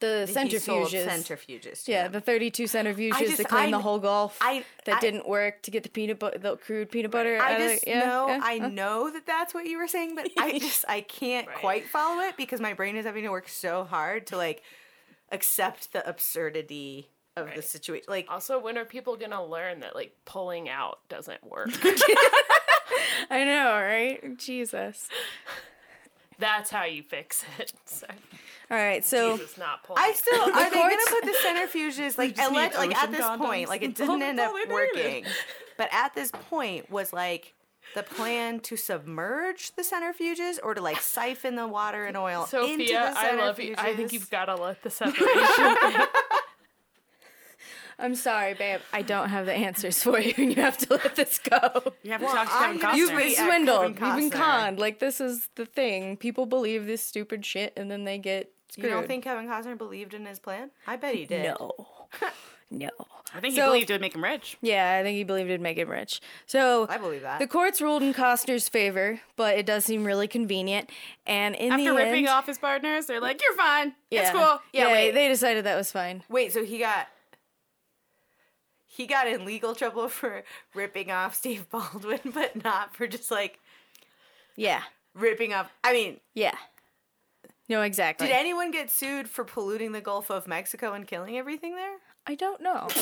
the 0.00 0.26
he 0.42 0.58
sold 0.58 0.88
centrifuges. 0.88 1.06
centrifuges. 1.06 1.88
Yeah, 1.88 2.04
them. 2.04 2.12
the 2.12 2.20
32 2.20 2.64
centrifuges 2.64 3.18
just- 3.18 3.36
to 3.38 3.44
clean 3.44 3.70
the 3.70 3.78
whole 3.78 3.98
Gulf 3.98 4.36
I- 4.40 4.64
that 4.84 4.96
I- 4.96 5.00
didn't 5.00 5.26
work 5.28 5.62
to 5.62 5.70
get 5.70 5.82
the 5.84 5.88
peanut 5.88 6.18
butter, 6.18 6.38
the 6.38 6.56
crude 6.56 6.90
peanut 6.90 7.10
butter. 7.10 7.38
I 7.40 7.54
out 7.54 7.60
of- 7.72 7.78
yeah, 7.86 8.00
know 8.00 8.26
yeah, 8.28 8.40
I 8.42 8.58
uh. 8.60 8.68
know 8.68 9.10
that 9.10 9.26
that's 9.26 9.54
what 9.54 9.66
you 9.66 9.78
were 9.78 9.88
saying, 9.88 10.14
but 10.14 10.28
I 10.38 10.58
just 10.58 10.84
I 10.88 11.00
can't 11.00 11.46
Right. 11.48 11.56
quite 11.56 11.88
follow 11.88 12.20
it 12.22 12.36
because 12.36 12.60
my 12.60 12.74
brain 12.74 12.96
is 12.96 13.06
having 13.06 13.24
to 13.24 13.30
work 13.30 13.48
so 13.48 13.84
hard 13.84 14.26
to 14.28 14.36
like 14.36 14.62
accept 15.32 15.92
the 15.92 16.06
absurdity 16.08 17.08
of 17.36 17.54
the 17.54 17.62
situation. 17.62 18.04
Like 18.08 18.26
Also, 18.30 18.58
when 18.58 18.78
are 18.78 18.84
people 18.84 19.16
gonna 19.16 19.44
learn 19.44 19.80
that 19.80 19.94
like 19.94 20.14
pulling 20.24 20.68
out 20.68 21.00
doesn't 21.08 21.42
work? 21.44 21.68
I 23.30 23.44
know, 23.44 23.72
right? 23.80 24.36
Jesus. 24.38 25.08
That's 26.38 26.70
how 26.70 26.84
you 26.84 27.02
fix 27.02 27.44
it. 27.58 27.72
So, 27.86 28.06
All 28.70 28.76
right, 28.76 29.04
so 29.04 29.36
Jesus, 29.36 29.56
not 29.56 29.84
pulling. 29.84 30.02
I 30.02 30.12
still 30.12 30.40
are 30.42 30.70
they 30.70 30.76
gonna 30.76 30.96
put 31.08 31.22
the 31.24 31.34
centrifuges 31.44 32.18
like 32.18 32.34
just 32.34 32.52
like 32.52 32.96
at 32.96 33.12
this 33.12 33.20
condoms. 33.20 33.38
point 33.38 33.68
like 33.68 33.82
it 33.82 33.94
didn't 33.94 34.22
end 34.22 34.40
up 34.40 34.52
working, 34.68 35.24
but 35.76 35.88
at 35.92 36.14
this 36.14 36.30
point 36.32 36.90
was 36.90 37.12
like 37.12 37.54
the 37.94 38.02
plan 38.02 38.58
to 38.60 38.76
submerge 38.76 39.74
the 39.76 39.82
centrifuges 39.82 40.58
or 40.62 40.74
to 40.74 40.80
like 40.80 41.00
siphon 41.00 41.54
the 41.54 41.68
water 41.68 42.04
and 42.04 42.16
oil 42.16 42.40
into 42.42 42.50
Sophia, 42.50 43.12
the 43.14 43.18
I 43.20 43.36
love 43.36 43.60
you. 43.60 43.74
I 43.78 43.94
think 43.94 44.12
you've 44.12 44.28
got 44.30 44.46
to 44.46 44.56
let 44.56 44.82
the 44.82 44.90
separation. 44.90 45.76
I'm 47.98 48.14
sorry, 48.14 48.54
babe. 48.54 48.80
I 48.92 49.02
don't 49.02 49.28
have 49.30 49.46
the 49.46 49.54
answers 49.54 50.02
for 50.02 50.18
you. 50.20 50.34
and 50.36 50.50
You 50.56 50.62
have 50.62 50.76
to 50.78 50.94
let 50.94 51.16
this 51.16 51.38
go. 51.38 51.58
You 52.02 52.12
have 52.12 52.20
to 52.20 52.26
talk 52.26 52.46
to 52.48 52.52
Kevin 52.58 52.76
I'm 52.76 52.78
Costner. 52.80 52.96
You've 52.96 53.10
been 53.10 53.20
Tweet 53.22 53.36
swindled. 53.36 53.98
You've 54.00 54.16
been 54.16 54.30
conned. 54.30 54.78
Like 54.78 54.98
this 54.98 55.20
is 55.20 55.48
the 55.54 55.64
thing. 55.66 56.16
People 56.16 56.46
believe 56.46 56.86
this 56.86 57.02
stupid 57.02 57.44
shit, 57.46 57.72
and 57.76 57.90
then 57.90 58.04
they 58.04 58.18
get 58.18 58.52
Screwed. 58.68 58.86
You 58.86 58.90
don't 58.90 59.06
think 59.06 59.24
Kevin 59.24 59.46
Costner 59.46 59.78
believed 59.78 60.12
in 60.12 60.26
his 60.26 60.38
plan? 60.40 60.70
I 60.86 60.96
bet 60.96 61.14
he 61.14 61.24
did. 61.24 61.44
No. 61.58 61.70
no. 62.70 62.88
I 63.34 63.40
think 63.40 63.54
he 63.54 63.60
So- 63.60 63.66
believed 63.68 63.90
it 63.90 63.94
would 63.94 64.00
make 64.00 64.14
him 64.14 64.24
rich. 64.24 64.56
Yeah, 64.60 64.98
I 64.98 65.02
think 65.04 65.16
he 65.16 65.24
believed 65.24 65.48
it'd 65.50 65.60
make 65.60 65.78
him 65.78 65.88
rich. 65.88 66.20
So 66.46 66.86
I 66.90 66.98
believe 66.98 67.22
that. 67.22 67.38
the 67.38 67.46
courts 67.46 67.80
ruled 67.80 68.02
in 68.02 68.12
Costner's 68.12 68.68
favor, 68.68 69.20
but 69.36 69.56
it 69.56 69.66
does 69.66 69.84
seem 69.84 70.04
really 70.04 70.26
convenient. 70.28 70.90
And 71.26 71.54
in 71.54 71.70
After 71.72 71.84
the 71.84 71.94
ripping 71.94 72.26
end, 72.26 72.28
off 72.28 72.46
his 72.46 72.58
partners, 72.58 73.06
they're 73.06 73.20
like, 73.20 73.40
"You're 73.42 73.56
fine. 73.56 73.94
yeah, 74.10 74.22
It's 74.22 74.30
cool." 74.30 74.60
Yeah, 74.72 74.90
wait. 74.92 75.12
they 75.12 75.28
decided 75.28 75.64
that 75.64 75.76
was 75.76 75.92
fine. 75.92 76.24
Wait, 76.28 76.52
so 76.52 76.64
he 76.64 76.78
got 76.78 77.06
he 78.96 79.06
got 79.06 79.26
in 79.26 79.44
legal 79.44 79.74
trouble 79.74 80.08
for 80.08 80.42
ripping 80.74 81.10
off 81.10 81.34
Steve 81.34 81.68
Baldwin, 81.70 82.20
but 82.34 82.62
not 82.64 82.94
for 82.96 83.06
just 83.06 83.30
like 83.30 83.58
Yeah, 84.56 84.82
ripping 85.14 85.52
off. 85.52 85.70
I 85.84 85.92
mean, 85.92 86.20
yeah. 86.34 86.54
No, 87.68 87.82
exactly. 87.82 88.28
did 88.28 88.32
anyone 88.34 88.70
get 88.70 88.90
sued 88.90 89.28
for 89.28 89.44
polluting 89.44 89.90
the 89.92 90.00
Gulf 90.00 90.30
of 90.30 90.46
Mexico 90.46 90.92
and 90.92 91.06
killing 91.06 91.36
everything 91.36 91.74
there? 91.74 91.96
I 92.26 92.34
don't 92.34 92.60
know. 92.60 92.88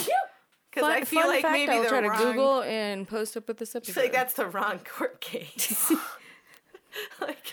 Because 0.70 0.90
I 0.90 1.05
feel 1.05 1.28
like 1.28 1.42
fact, 1.42 1.53
maybe 1.53 1.70
I'll 1.70 1.84
try 1.84 2.01
to 2.01 2.09
wrong. 2.09 2.18
Google 2.20 2.62
and 2.64 3.07
post 3.07 3.36
up 3.36 3.47
with 3.47 3.59
this 3.59 3.76
episode. 3.76 4.01
like 4.01 4.11
that's 4.12 4.34
the 4.34 4.47
wrong 4.47 4.80
court 4.80 5.20
case. 5.20 5.88
like, 7.20 7.53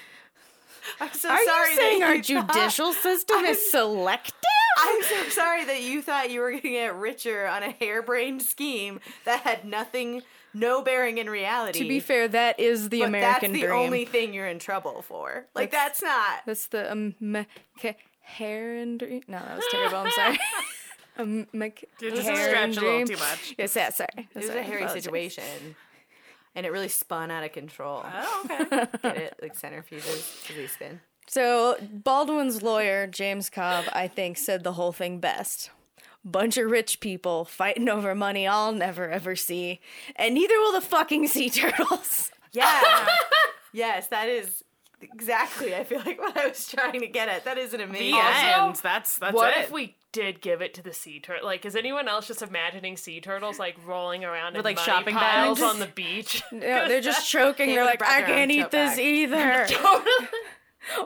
I'm 0.99 1.13
so 1.13 1.29
Are 1.29 1.37
sorry. 1.45 1.69
you 1.69 1.75
saying 1.75 2.01
our 2.03 2.15
thought- 2.15 2.23
judicial 2.23 2.93
system 2.93 3.45
is 3.45 3.69
selective? 3.69 4.33
I'm 4.77 5.03
so 5.03 5.29
sorry 5.29 5.65
that 5.65 5.81
you 5.81 6.01
thought 6.01 6.31
you 6.31 6.39
were 6.41 6.51
going 6.51 6.61
to 6.63 6.69
get 6.69 6.95
richer 6.95 7.45
on 7.47 7.63
a 7.63 7.71
harebrained 7.71 8.41
scheme 8.41 8.99
that 9.25 9.41
had 9.41 9.65
nothing, 9.65 10.21
no 10.53 10.81
bearing 10.81 11.17
in 11.17 11.29
reality. 11.29 11.79
To 11.79 11.87
be 11.87 11.99
fair, 11.99 12.27
that 12.29 12.59
is 12.59 12.89
the 12.89 12.99
but 13.01 13.07
American 13.09 13.51
that's 13.51 13.61
the 13.61 13.67
dream. 13.67 13.79
only 13.79 14.05
thing 14.05 14.33
you're 14.33 14.47
in 14.47 14.59
trouble 14.59 15.01
for. 15.01 15.45
Like 15.55 15.71
that's, 15.71 16.01
not. 16.01 16.39
That's 16.45 16.67
the 16.67 16.91
um, 16.91 17.15
me- 17.19 17.47
ca- 17.81 17.97
hair 18.21 18.75
and 18.77 18.99
dream. 18.99 19.23
No, 19.27 19.39
that 19.39 19.55
was 19.57 19.65
terrible. 19.71 19.97
I'm 19.97 20.11
sorry. 20.11 20.39
um, 21.17 21.47
me- 21.53 21.73
Dude, 21.99 22.13
this 22.13 22.19
is 22.19 22.25
hair 22.27 22.49
stretched 22.49 22.77
and 22.77 22.85
a 22.85 22.89
little 22.89 23.07
too 23.07 23.17
much. 23.17 23.55
Yes, 23.57 23.75
yeah, 23.75 23.89
sorry. 23.89 24.09
It 24.17 24.27
was 24.35 24.45
Sorry, 24.47 24.59
a 24.59 24.63
hairy 24.63 24.83
apologize. 24.83 25.03
situation, 25.03 25.75
and 26.55 26.65
it 26.65 26.71
really 26.71 26.87
spun 26.87 27.29
out 27.31 27.43
of 27.43 27.51
control. 27.51 28.03
Oh, 28.05 28.41
okay. 28.45 28.87
Get 29.03 29.17
it? 29.17 29.35
Like 29.41 29.55
centrifuges, 29.59 30.49
as 30.49 30.55
they 30.55 30.67
spin. 30.67 31.01
So 31.27 31.77
Baldwin's 31.91 32.61
lawyer, 32.61 33.07
James 33.07 33.49
Cobb, 33.49 33.85
I 33.93 34.07
think, 34.07 34.37
said 34.37 34.63
the 34.63 34.73
whole 34.73 34.91
thing 34.91 35.19
best. 35.19 35.69
Bunch 36.23 36.57
of 36.57 36.69
rich 36.69 36.99
people 36.99 37.45
fighting 37.45 37.89
over 37.89 38.13
money 38.13 38.45
I'll 38.47 38.73
never 38.73 39.09
ever 39.09 39.35
see, 39.35 39.79
and 40.15 40.35
neither 40.35 40.59
will 40.59 40.73
the 40.73 40.81
fucking 40.81 41.27
sea 41.27 41.49
turtles. 41.51 42.29
Yeah. 42.51 43.07
yes, 43.73 44.07
that 44.07 44.29
is 44.29 44.63
exactly. 45.01 45.73
I 45.73 45.83
feel 45.83 45.99
like 46.05 46.19
what 46.19 46.37
I 46.37 46.47
was 46.49 46.67
trying 46.67 46.99
to 46.99 47.07
get 47.07 47.27
at. 47.27 47.45
That 47.45 47.57
is 47.57 47.73
an 47.73 47.79
the 47.79 47.85
amazing. 47.85 48.19
end. 48.19 48.75
That's 48.83 49.17
that's 49.17 49.33
what 49.33 49.57
it. 49.57 49.61
if 49.63 49.71
we 49.71 49.95
did 50.11 50.41
give 50.41 50.61
it 50.61 50.73
to 50.75 50.83
the 50.83 50.93
sea 50.93 51.19
turtle? 51.19 51.45
Like, 51.45 51.65
is 51.65 51.75
anyone 51.75 52.07
else 52.07 52.27
just 52.27 52.41
imagining 52.41 52.97
sea 52.97 53.19
turtles 53.21 53.57
like 53.57 53.75
rolling 53.85 54.23
around 54.23 54.53
With, 54.53 54.59
in 54.59 54.63
like, 54.65 54.75
money 54.75 54.85
shopping 54.85 55.15
piles 55.15 55.59
bags? 55.59 55.73
on 55.73 55.79
the 55.79 55.87
beach? 55.87 56.43
Yeah, 56.51 56.87
they're 56.87 57.01
just 57.01 57.27
choking. 57.27 57.69
Hey, 57.69 57.75
They're 57.75 57.85
like, 57.85 58.03
I 58.03 58.21
can't 58.21 58.51
eat 58.51 58.69
this 58.71 58.91
bag." 58.97 58.99
either. 58.99 59.65
Totally. 59.69 60.27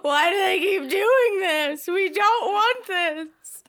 Why 0.01 0.29
do 0.31 0.37
they 0.37 0.59
keep 0.59 0.89
doing 0.89 1.39
this? 1.39 1.87
We 1.87 2.09
don't 2.09 2.45
want 2.53 2.87
this. 2.87 3.63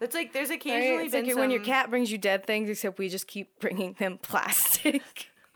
It's 0.00 0.14
like 0.14 0.32
there's 0.32 0.50
Right? 0.50 0.56
occasionally 0.58 1.04
It's 1.04 1.12
been 1.12 1.26
like 1.26 1.36
when 1.36 1.50
your 1.50 1.62
cat 1.62 1.90
brings 1.90 2.10
you 2.10 2.18
dead 2.18 2.44
things, 2.44 2.68
except 2.68 2.98
we 2.98 3.08
just 3.08 3.26
keep 3.26 3.58
bringing 3.60 3.94
them 3.98 4.18
plastic. 4.20 5.02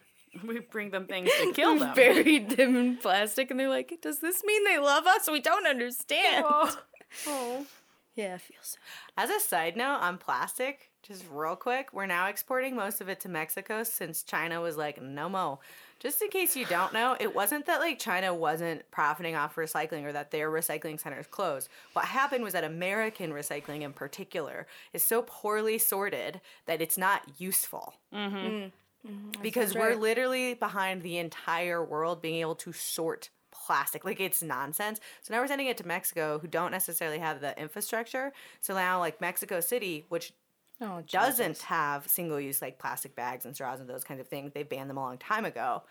we 0.47 0.61
bring 0.61 0.91
them 0.91 1.07
things 1.07 1.31
to 1.41 1.53
kill 1.53 1.75
we 1.75 1.81
them? 1.81 1.95
buried 1.95 2.51
them 2.51 2.77
in 2.77 2.97
plastic, 2.97 3.51
and 3.51 3.59
they're 3.59 3.69
like, 3.69 3.99
"Does 4.01 4.21
this 4.21 4.43
mean 4.45 4.64
they 4.64 4.79
love 4.79 5.07
us? 5.07 5.29
We 5.31 5.41
don't 5.41 5.66
understand." 5.66 6.47
Oh. 6.49 7.66
Yeah, 8.14 8.35
it 8.35 8.41
feels. 8.41 8.66
So. 8.71 8.79
As 9.16 9.31
a 9.31 9.39
side 9.39 9.77
note 9.77 10.01
on 10.01 10.19
plastic, 10.19 10.91
just 11.05 11.25
real 11.31 11.55
quick, 11.55 11.91
we're 11.93 12.07
now 12.07 12.27
exporting 12.27 12.75
most 12.75 13.01
of 13.01 13.09
it 13.09 13.21
to 13.21 13.29
Mexico 13.29 13.85
since 13.85 14.25
China 14.25 14.61
was 14.61 14.77
like, 14.77 15.01
no 15.01 15.29
mo. 15.29 15.61
Just 15.99 16.22
in 16.22 16.28
case 16.28 16.57
you 16.57 16.64
don't 16.66 16.92
know, 16.92 17.16
it 17.18 17.34
wasn't 17.34 17.66
that 17.66 17.80
like 17.80 17.99
China 17.99 18.32
wasn't 18.32 18.88
profiting 18.90 19.34
off 19.34 19.57
recycling 19.57 20.05
or 20.05 20.12
that 20.12 20.30
their 20.30 20.51
recycling 20.51 21.01
centers 21.01 21.26
closed. 21.26 21.68
What 21.92 22.05
happened 22.05 22.44
was 22.44 22.53
that 22.53 22.64
American 22.64 23.32
recycling 23.32 23.82
in 23.82 23.92
particular 23.92 24.66
is 24.92 25.03
so 25.03 25.22
poorly 25.26 25.78
sorted 25.78 26.40
that 26.66 26.80
it's 26.80 26.99
not 26.99 27.22
useful. 27.38 27.94
Mm-hmm. 28.14 28.36
Mm-hmm. 28.36 28.66
Mm-hmm. 29.07 29.42
because 29.42 29.76
we're 29.76 29.90
right. 29.90 30.01
literally 30.01 30.55
behind 30.55 31.03
the 31.03 31.18
entire 31.18 31.82
world 31.84 32.20
being 32.20 32.40
able 32.40 32.57
to 32.57 32.72
sort 32.72 33.30
plastic. 33.53 34.05
Like 34.05 34.20
it's 34.20 34.42
nonsense. 34.42 35.01
So 35.22 35.32
now 35.32 35.40
we're 35.40 35.46
sending 35.46 35.66
it 35.66 35.76
to 35.78 35.86
Mexico, 35.86 36.38
who 36.38 36.49
don't 36.49 36.70
necessarily 36.70 37.18
have 37.18 37.40
the 37.40 37.59
infrastructure. 37.61 38.32
So 38.61 38.74
now, 38.74 38.99
like 38.99 39.20
Mexico 39.20 39.61
City, 39.61 40.07
which 40.09 40.32
Oh, 40.81 41.03
doesn't 41.11 41.59
have 41.62 42.07
single 42.09 42.39
use 42.41 42.62
like 42.62 42.79
plastic 42.79 43.16
bags 43.16 43.45
and 43.45 43.55
straws 43.55 43.81
and 43.81 43.89
those 43.89 44.05
kinds 44.05 44.20
of 44.20 44.29
things, 44.29 44.53
they 44.55 44.62
banned 44.62 44.89
them 44.89 44.97
a 44.97 45.01
long 45.01 45.18
time 45.18 45.45
ago, 45.45 45.83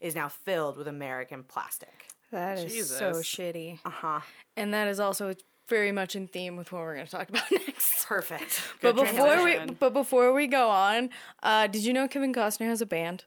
is 0.00 0.14
now 0.14 0.28
filled 0.28 0.76
with 0.78 0.88
American 0.88 1.42
plastic. 1.44 2.08
That 2.32 2.58
is 2.58 2.88
so 2.88 3.12
shitty, 3.14 3.80
Uh 3.84 3.90
huh. 3.90 4.20
and 4.56 4.72
that 4.72 4.88
is 4.88 4.98
also 5.00 5.34
very 5.68 5.92
much 5.92 6.16
in 6.16 6.26
theme 6.26 6.56
with 6.56 6.72
what 6.72 6.80
we're 6.82 6.94
going 6.94 7.06
to 7.06 7.12
talk 7.12 7.28
about 7.28 7.50
next. 7.52 8.06
Perfect. 8.06 8.62
But 8.80 8.94
before 8.96 9.44
we, 9.44 9.58
but 9.78 9.92
before 9.92 10.32
we 10.32 10.46
go 10.46 10.68
on, 10.70 11.10
uh, 11.42 11.66
did 11.66 11.84
you 11.84 11.92
know 11.92 12.08
Kevin 12.08 12.32
Costner 12.32 12.66
has 12.66 12.80
a 12.80 12.86
band? 12.86 13.24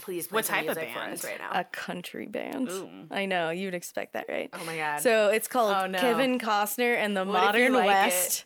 Please, 0.00 0.26
play 0.26 0.36
What 0.38 0.44
type 0.46 0.60
of 0.68 0.76
music 0.76 0.88
for 0.92 1.00
band? 1.00 1.12
us 1.12 1.24
right 1.24 1.38
now? 1.38 1.50
A 1.52 1.64
country 1.64 2.26
band. 2.26 2.68
Ooh. 2.70 2.88
I 3.10 3.26
know 3.26 3.50
you'd 3.50 3.74
expect 3.74 4.14
that, 4.14 4.26
right? 4.28 4.48
oh 4.52 4.64
my 4.64 4.76
god. 4.76 5.00
So 5.00 5.28
it's 5.28 5.46
called 5.48 5.74
Oh, 5.76 5.86
no. 5.86 5.98
Kevin 5.98 6.38
Costner 6.38 6.96
and 6.96 7.16
the 7.16 7.24
What 7.24 7.54
if 7.54 7.60
you 7.60 7.70
Modern 7.70 7.72
like 7.74 7.86
West. 8.06 8.44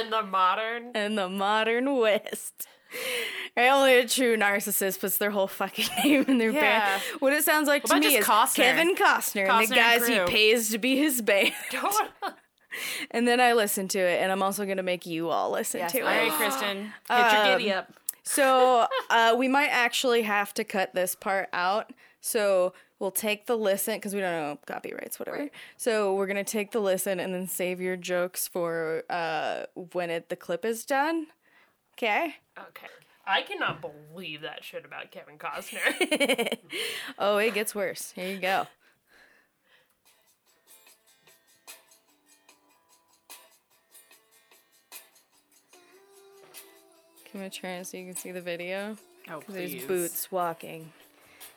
In 0.00 0.10
the 0.10 0.22
modern. 0.22 0.90
And 0.94 1.16
the 1.18 1.28
Modern 1.28 1.96
West. 1.96 2.66
Right, 3.56 3.70
only 3.70 3.98
a 3.98 4.06
true 4.08 4.36
narcissist 4.36 5.00
puts 5.00 5.18
their 5.18 5.30
whole 5.30 5.46
fucking 5.48 5.86
name 6.04 6.24
in 6.28 6.38
their 6.38 6.50
Yeah. 6.50 6.60
band. 6.98 7.02
What 7.20 7.32
it 7.32 7.44
sounds 7.44 7.66
like 7.68 7.82
to 7.84 7.98
me 7.98 8.06
is 8.16 8.24
Costner? 8.24 8.54
Kevin 8.56 8.94
Costner, 8.94 9.42
and 9.42 9.50
Costner 9.50 9.68
the 9.68 9.74
and 9.74 9.74
guys 9.74 10.06
he 10.06 10.18
pays 10.32 10.70
to 10.70 10.78
be 10.78 10.96
his 10.96 11.20
band. 11.22 11.52
and 13.10 13.26
then 13.26 13.40
I 13.40 13.52
listen 13.52 13.88
to 13.88 13.98
it, 13.98 14.20
and 14.20 14.30
I'm 14.32 14.42
also 14.42 14.64
gonna 14.66 14.82
make 14.82 15.06
you 15.06 15.28
all 15.30 15.50
listen 15.50 15.80
Yes, 15.80 15.92
to 15.92 16.00
All 16.00 16.08
it. 16.08 16.18
All 16.18 16.28
right, 16.28 16.32
Kristen, 16.38 16.92
hit 17.10 17.32
your 17.32 17.44
giddy 17.58 17.72
Um, 17.72 17.78
up. 17.80 17.92
So 18.22 18.86
uh, 19.10 19.34
we 19.36 19.48
might 19.48 19.68
actually 19.68 20.22
have 20.22 20.54
to 20.54 20.64
cut 20.64 20.94
this 20.94 21.14
part 21.14 21.48
out. 21.52 21.92
So 22.20 22.72
we'll 23.04 23.10
take 23.10 23.44
the 23.44 23.54
listen 23.54 23.96
because 23.96 24.14
we 24.14 24.20
don't 24.22 24.32
know 24.32 24.58
copyrights, 24.66 25.18
whatever. 25.18 25.50
So 25.76 26.14
we're 26.14 26.26
gonna 26.26 26.42
take 26.42 26.70
the 26.70 26.80
listen 26.80 27.20
and 27.20 27.34
then 27.34 27.46
save 27.46 27.78
your 27.78 27.96
jokes 27.96 28.48
for 28.48 29.02
uh, 29.10 29.64
when 29.92 30.08
it 30.08 30.30
the 30.30 30.36
clip 30.36 30.64
is 30.64 30.86
done. 30.86 31.26
Okay. 31.92 32.36
Okay. 32.58 32.86
I 33.26 33.42
cannot 33.42 33.82
believe 33.82 34.40
that 34.40 34.64
shit 34.64 34.86
about 34.86 35.10
Kevin 35.10 35.36
Costner. 35.36 36.56
Oh, 37.18 37.36
it 37.36 37.52
gets 37.52 37.74
worse. 37.74 38.12
Here 38.12 38.30
you 38.30 38.38
go. 38.38 38.66
Can 47.30 47.42
I 47.42 47.48
try 47.50 47.82
so 47.82 47.98
you 47.98 48.06
can 48.06 48.16
see 48.16 48.30
the 48.30 48.40
video? 48.40 48.96
Oh, 49.30 49.42
There's 49.46 49.84
boots 49.84 50.32
walking 50.32 50.92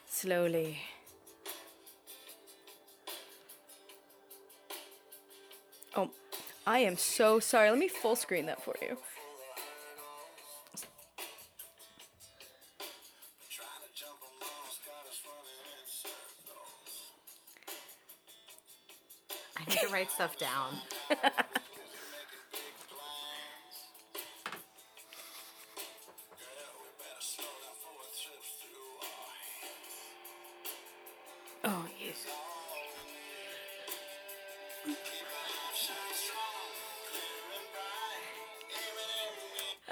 slowly. 0.10 0.80
Oh, 6.00 6.12
I 6.68 6.80
am 6.80 6.96
so 6.96 7.40
sorry. 7.40 7.72
Let 7.72 7.80
me 7.80 7.88
full 7.88 8.16
screen 8.16 8.46
that 8.46 8.64
for 8.64 8.76
you. 8.84 8.98
I 19.58 19.66
need 19.68 19.80
to 19.80 19.88
write 19.88 20.12
stuff 20.12 20.38
down. 20.38 20.78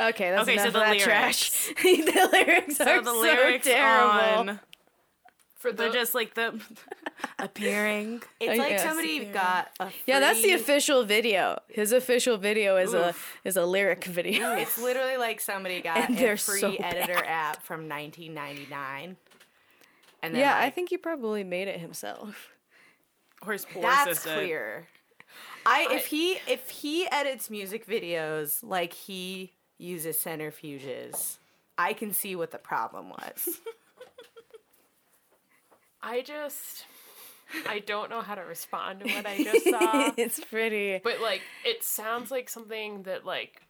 Okay, 0.10 0.32
that's 0.32 0.44
Okay, 0.44 0.54
enough 0.54 0.64
so 0.64 0.68
of 0.68 0.74
the 0.74 0.80
that 0.80 1.00
trash. 1.00 1.52
the 1.84 2.30
lyrics 2.32 2.78
So 2.78 2.86
are 2.86 3.02
the 3.02 3.12
so 3.12 3.58
terrible. 3.60 4.50
on 4.52 4.60
For 5.56 5.72
they're 5.72 5.92
just 5.92 6.14
like 6.14 6.36
the 6.36 6.60
appearing. 7.40 8.22
It's 8.40 8.60
Uh, 8.60 8.62
like 8.64 8.72
yes. 8.72 8.84
somebody 8.84 9.26
got 9.26 9.70
a 9.80 9.90
Yeah, 10.06 10.20
that's 10.20 10.42
the 10.42 10.54
official 10.54 11.04
video. 11.06 11.60
His 11.70 11.92
official 11.92 12.38
video 12.38 12.78
is 12.78 12.94
a 12.94 13.16
is 13.44 13.58
a 13.58 13.66
lyric 13.66 14.04
video. 14.06 14.56
It's 14.56 14.78
literally 14.78 15.18
like 15.18 15.40
somebody 15.42 15.82
got 15.82 16.10
And 16.10 16.20
a 16.20 16.38
free 16.38 16.60
so 16.60 16.76
editor 16.76 17.24
app 17.26 17.64
from 17.64 17.90
1999. 17.90 19.18
And 20.22 20.34
then 20.36 20.40
yeah, 20.42 20.58
I 20.60 20.70
think 20.70 20.90
he 20.90 20.98
probably 20.98 21.44
made 21.44 21.68
it 21.68 21.80
himself. 21.80 22.50
Or 23.46 23.54
his 23.54 23.66
poor 23.66 23.82
that's 23.84 24.12
assistant. 24.12 24.36
clear. 24.38 24.88
I 25.66 25.88
if 25.92 26.06
he 26.08 26.38
if 26.48 26.70
he 26.70 27.08
edits 27.12 27.50
music 27.50 27.88
videos 27.88 28.60
like 28.64 28.94
he 28.94 29.52
uses 29.78 30.18
centrifuges, 30.18 31.38
I 31.78 31.94
can 31.94 32.14
see 32.14 32.36
what 32.36 32.52
the 32.52 32.58
problem 32.58 33.10
was. 33.10 33.50
I 36.02 36.22
just 36.22 36.86
I 37.68 37.80
don't 37.80 38.10
know 38.10 38.22
how 38.22 38.36
to 38.36 38.42
respond 38.42 39.02
to 39.02 39.14
what 39.14 39.26
I 39.26 39.38
just 39.44 39.66
saw. 39.66 40.12
it's 40.18 40.40
pretty. 40.40 41.00
But 41.04 41.22
like 41.22 41.42
it 41.64 41.84
sounds 41.84 42.32
like 42.32 42.50
something 42.50 43.04
that 43.04 43.26
like 43.26 43.62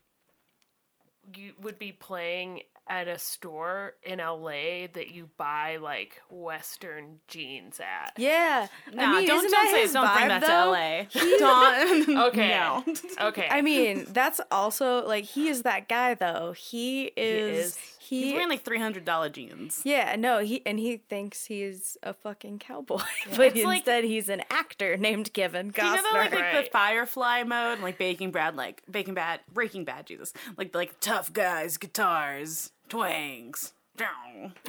you 1.35 1.53
would 1.61 1.79
be 1.79 1.91
playing 1.91 2.61
at 2.87 3.07
a 3.07 3.17
store 3.17 3.93
in 4.03 4.19
LA 4.19 4.87
that 4.93 5.09
you 5.11 5.29
buy 5.37 5.77
like 5.77 6.21
western 6.29 7.19
jeans 7.27 7.79
at. 7.79 8.13
Yeah. 8.17 8.67
Nah, 8.93 9.03
I 9.03 9.17
mean, 9.19 9.27
don't 9.27 9.51
don't 9.51 9.69
say 9.71 9.81
his 9.81 9.93
don't 9.93 10.13
bring 10.13 10.27
that 10.27 10.41
though? 10.41 10.47
to 11.19 11.25
LA. 11.25 11.37
Don't. 11.39 12.17
Okay. 12.25 12.49
No. 12.49 12.83
Okay. 13.29 13.47
I 13.49 13.61
mean, 13.61 14.05
that's 14.09 14.39
also 14.51 15.05
like 15.07 15.25
he 15.25 15.47
is 15.49 15.63
that 15.63 15.87
guy 15.89 16.13
though. 16.13 16.53
He 16.57 17.05
is. 17.17 17.67
is. 17.67 17.77
He. 17.99 18.23
He's 18.25 18.33
wearing 18.33 18.49
like 18.49 18.63
three 18.63 18.77
hundred 18.79 19.03
dollar 19.03 19.29
jeans. 19.29 19.81
yeah, 19.83 20.15
no, 20.15 20.37
he 20.39 20.61
and 20.67 20.77
he 20.77 20.97
thinks 20.97 21.45
he's 21.45 21.97
a 22.03 22.13
fucking 22.13 22.59
cowboy, 22.59 22.99
but 23.35 23.55
It's 23.55 23.65
like- 23.65 23.77
instead 23.79 24.03
he's 24.03 24.29
an 24.29 24.43
actor 24.51 24.95
named 24.95 25.33
Kevin 25.33 25.69
Do 25.69 25.83
you 25.83 25.87
know 25.91 25.97
Costner. 25.97 26.01
that, 26.13 26.31
like, 26.31 26.53
like 26.53 26.65
the 26.65 26.71
Firefly 26.71 27.43
mode, 27.43 27.73
and, 27.73 27.81
like 27.81 27.97
Baking 27.97 28.29
Bad, 28.29 28.55
like 28.55 28.83
Baking 28.89 29.15
Bad, 29.15 29.39
Breaking 29.51 29.85
Bad, 29.85 30.05
Jesus, 30.05 30.33
like 30.55 30.75
like 30.75 30.99
tough 30.99 31.33
guys, 31.33 31.77
guitars, 31.77 32.71
twangs. 32.89 33.73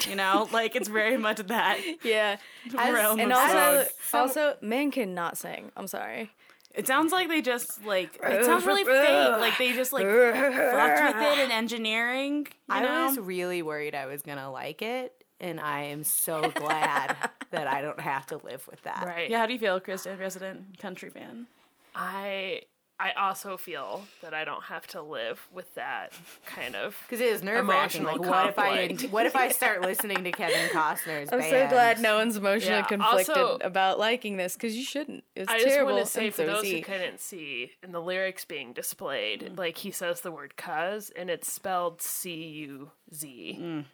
You 0.07 0.14
know, 0.14 0.49
like 0.53 0.77
it's 0.77 0.89
very 0.89 1.17
much 1.27 1.39
that 1.39 1.81
yeah, 2.05 2.37
realm 2.73 3.19
and 3.19 3.33
of 3.33 3.39
also, 3.39 3.87
song. 4.09 4.21
also, 4.21 4.57
men 4.61 4.91
cannot 4.91 5.37
sing. 5.37 5.73
I'm 5.77 5.89
sorry. 5.89 6.31
It 6.75 6.87
sounds 6.87 7.11
like 7.11 7.29
they 7.29 7.41
just 7.41 7.85
like 7.85 8.19
it 8.23 8.45
sounds 8.45 8.64
really 8.67 8.85
fake. 8.85 9.31
Like 9.41 9.59
they 9.59 9.73
just 9.73 9.93
like 9.93 10.05
fucked 10.07 11.17
with 11.17 11.39
it 11.39 11.45
in 11.45 11.51
engineering. 11.51 12.47
You 12.69 12.75
I 12.75 12.83
know? 12.83 13.07
was 13.07 13.19
really 13.19 13.62
worried 13.62 13.95
I 13.95 14.07
was 14.07 14.23
gonna 14.23 14.51
like 14.51 14.83
it, 14.83 15.25
and 15.41 15.59
I 15.59 15.85
am 15.85 16.05
so 16.05 16.51
glad 16.55 17.17
that 17.51 17.67
I 17.67 17.81
don't 17.81 17.99
have 18.01 18.27
to 18.27 18.37
live 18.37 18.67
with 18.69 18.83
that. 18.83 19.05
right. 19.07 19.31
yeah. 19.31 19.39
How 19.39 19.47
do 19.47 19.55
you 19.55 19.59
feel, 19.59 19.81
Kristen, 19.81 20.19
resident 20.19 20.79
country 20.79 21.11
fan? 21.11 21.47
I 21.95 22.62
I 22.99 23.13
also 23.13 23.59
feel 23.59 24.05
that 24.23 24.33
I 24.33 24.45
don't 24.47 24.65
have 24.65 24.87
to 24.89 25.03
live 25.03 25.47
with 25.53 25.75
that 25.75 26.13
kind 26.47 26.75
of 26.75 26.97
Because 27.03 27.21
it 27.21 27.29
is 27.29 27.43
nerve 27.43 27.69
wracking. 27.69 28.05
Like, 28.05 28.17
Emotional 28.17 28.33
what 28.33 28.49
if 28.49 28.59
I 28.59 29.07
what 29.11 29.27
if 29.27 29.37
I 29.37 29.51
start 29.51 29.83
listening 29.83 30.25
to 30.25 30.33
Kevin 30.33 30.69
Costner's? 30.71 31.31
I'm 31.31 31.43
so 31.43 31.69
glad 31.69 32.01
no 32.01 32.17
one's 32.17 32.37
emotionally 32.37 32.79
Yeah, 32.79 32.87
conflicted 32.87 33.37
also- 33.37 33.59
about 33.61 33.99
liking 33.99 34.39
this 34.39 34.55
because 34.55 34.75
you 34.77 34.85
shouldn't. 34.85 35.25
It's 35.35 35.51
I 35.51 35.59
just 35.59 35.69
terrible. 35.69 35.93
want 35.95 36.07
to 36.07 36.11
say 36.11 36.31
for 36.31 36.43
so 36.43 36.47
those 36.47 36.71
who 36.71 36.81
couldn't 36.81 37.21
see 37.21 37.73
in 37.83 37.93
the 37.93 38.01
lyrics 38.01 38.47
being 38.47 38.73
displayed, 38.73 39.43
mm. 39.43 39.59
like 39.59 39.77
he 39.79 39.91
says 39.91 40.23
the 40.23 40.33
word 40.33 40.57
"cuz" 40.57 41.11
and 41.11 41.29
it's 41.29 41.53
spelled 41.53 42.01
C 42.01 42.33
U 42.35 42.91
Z. 43.13 43.59
Mm. 43.61 43.85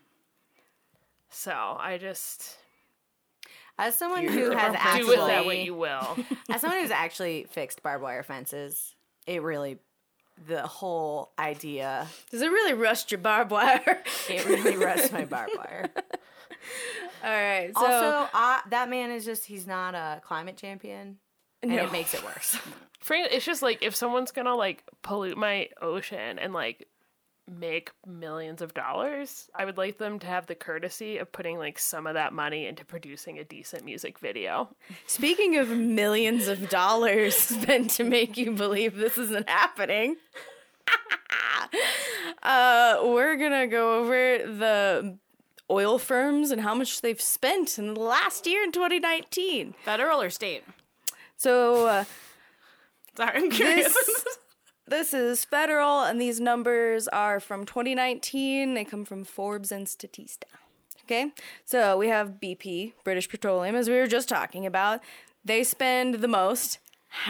So 1.28 1.52
I 1.52 1.98
just 1.98 2.58
As 3.82 3.96
someone 3.96 4.26
who 4.26 4.50
has 4.50 4.72
do 4.72 4.78
actually 4.78 5.08
with 5.08 5.26
that 5.26 5.44
what 5.44 5.58
you 5.58 5.74
will. 5.74 6.16
as 6.50 6.60
someone 6.60 6.80
who's 6.80 6.90
actually 6.90 7.46
fixed 7.50 7.82
barbed 7.82 8.02
wire 8.02 8.22
fences, 8.22 8.94
it 9.26 9.42
really 9.42 9.78
the 10.46 10.62
whole 10.66 11.30
idea 11.38 12.06
Does 12.30 12.40
it 12.42 12.50
really 12.50 12.72
rust 12.74 13.10
your 13.12 13.18
barbed 13.18 13.50
wire? 13.50 14.02
it 14.28 14.46
really 14.46 14.76
rusts 14.84 15.12
my 15.12 15.24
barbed 15.24 15.52
wire. 15.56 15.90
All 17.24 17.30
right. 17.30 17.70
So 17.74 17.84
also, 17.84 18.28
uh, 18.34 18.58
that 18.70 18.88
man 18.88 19.10
is 19.10 19.24
just 19.24 19.44
he's 19.44 19.66
not 19.66 19.94
a 19.94 20.20
climate 20.24 20.56
champion, 20.56 21.18
and 21.62 21.70
No. 21.72 21.84
it 21.84 21.92
makes 21.92 22.14
it 22.14 22.24
worse. 22.24 22.56
It's 23.10 23.44
just 23.44 23.62
like 23.62 23.82
if 23.82 23.96
someone's 23.96 24.30
gonna 24.30 24.54
like 24.54 24.84
pollute 25.02 25.36
my 25.36 25.68
ocean 25.82 26.38
and 26.38 26.52
like 26.52 26.86
make 27.48 27.90
millions 28.06 28.62
of 28.62 28.74
dollars, 28.74 29.50
I 29.54 29.64
would 29.64 29.76
like 29.76 29.98
them 29.98 30.18
to 30.20 30.26
have 30.26 30.46
the 30.46 30.54
courtesy 30.54 31.18
of 31.18 31.32
putting 31.32 31.58
like 31.58 31.78
some 31.78 32.06
of 32.06 32.14
that 32.14 32.32
money 32.32 32.66
into 32.66 32.84
producing 32.84 33.38
a 33.38 33.44
decent 33.44 33.84
music 33.84 34.18
video. 34.18 34.68
speaking 35.06 35.56
of 35.56 35.68
millions 35.70 36.48
of 36.48 36.68
dollars 36.68 37.36
spent 37.36 37.90
to 37.92 38.04
make 38.04 38.36
you 38.36 38.52
believe 38.52 38.96
this 38.96 39.18
isn't 39.18 39.48
happening, 39.48 40.16
uh, 42.42 43.00
we're 43.02 43.36
gonna 43.36 43.66
go 43.66 44.00
over 44.00 44.38
the 44.38 45.18
oil 45.70 45.98
firms 45.98 46.50
and 46.50 46.60
how 46.60 46.74
much 46.74 47.00
they've 47.00 47.20
spent 47.20 47.78
in 47.78 47.94
the 47.94 48.00
last 48.00 48.46
year 48.46 48.62
in 48.62 48.72
2019. 48.72 49.74
Federal 49.84 50.20
or 50.20 50.30
state? 50.30 50.64
So. 51.36 51.86
Uh, 51.86 52.04
Sorry, 53.14 53.36
I'm 53.36 53.50
curious. 53.50 53.92
This, 53.92 54.38
this 54.92 55.14
is 55.14 55.44
federal, 55.44 56.02
and 56.02 56.20
these 56.20 56.38
numbers 56.38 57.08
are 57.08 57.40
from 57.40 57.64
2019. 57.64 58.74
They 58.74 58.84
come 58.84 59.04
from 59.04 59.24
Forbes 59.24 59.72
and 59.72 59.86
Statista. 59.86 60.44
Okay, 61.04 61.32
so 61.64 61.96
we 61.96 62.08
have 62.08 62.40
BP, 62.40 62.92
British 63.02 63.28
Petroleum, 63.28 63.74
as 63.74 63.88
we 63.88 63.96
were 63.96 64.06
just 64.06 64.28
talking 64.28 64.66
about. 64.66 65.00
They 65.44 65.64
spend 65.64 66.16
the 66.16 66.28
most. 66.28 66.78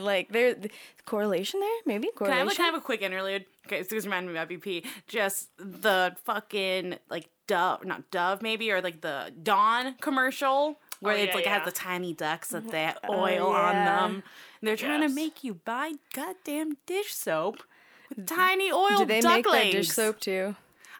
like, 0.00 0.32
there's 0.32 0.56
correlation 1.04 1.60
there, 1.60 1.70
maybe 1.86 2.08
Can 2.08 2.12
I 2.14 2.18
correlation. 2.18 2.38
have 2.38 2.46
like 2.46 2.56
kind 2.56 2.74
of 2.74 2.82
a 2.82 2.84
quick 2.84 3.02
interlude? 3.02 3.44
Okay, 3.66 3.82
so 3.82 3.94
this 3.94 4.04
reminded 4.04 4.32
me 4.32 4.38
about 4.38 4.48
BP. 4.48 4.86
Just 5.06 5.50
the 5.58 6.16
fucking 6.24 6.96
like 7.10 7.28
Dove, 7.46 7.84
not 7.84 8.10
Dove 8.10 8.42
maybe, 8.42 8.70
or 8.72 8.80
like 8.80 9.00
the 9.00 9.32
Dawn 9.42 9.94
commercial 10.00 10.78
where 11.00 11.14
Oh, 11.14 11.18
it's 11.18 11.30
yeah, 11.30 11.34
like 11.34 11.46
it 11.46 11.50
has 11.50 11.64
the 11.64 11.72
tiny 11.72 12.14
ducks 12.14 12.52
mm-hmm. 12.52 12.68
that 12.68 12.98
they 13.02 13.08
oil 13.08 13.48
on 13.48 13.74
yeah. 13.74 13.84
them. 13.84 14.22
They're 14.62 14.76
trying 14.76 15.02
Yes. 15.02 15.10
to 15.10 15.14
make 15.14 15.44
you 15.44 15.54
buy 15.54 15.92
goddamn 16.14 16.76
dish 16.86 17.12
soap 17.12 17.62
with 18.08 18.26
tiny 18.26 18.70
oil 18.70 18.98
Do 18.98 19.04
they 19.06 19.20
make 19.20 19.44
that 19.44 19.72
dish 19.72 19.88
soap 19.90 20.20
too? 20.20 20.54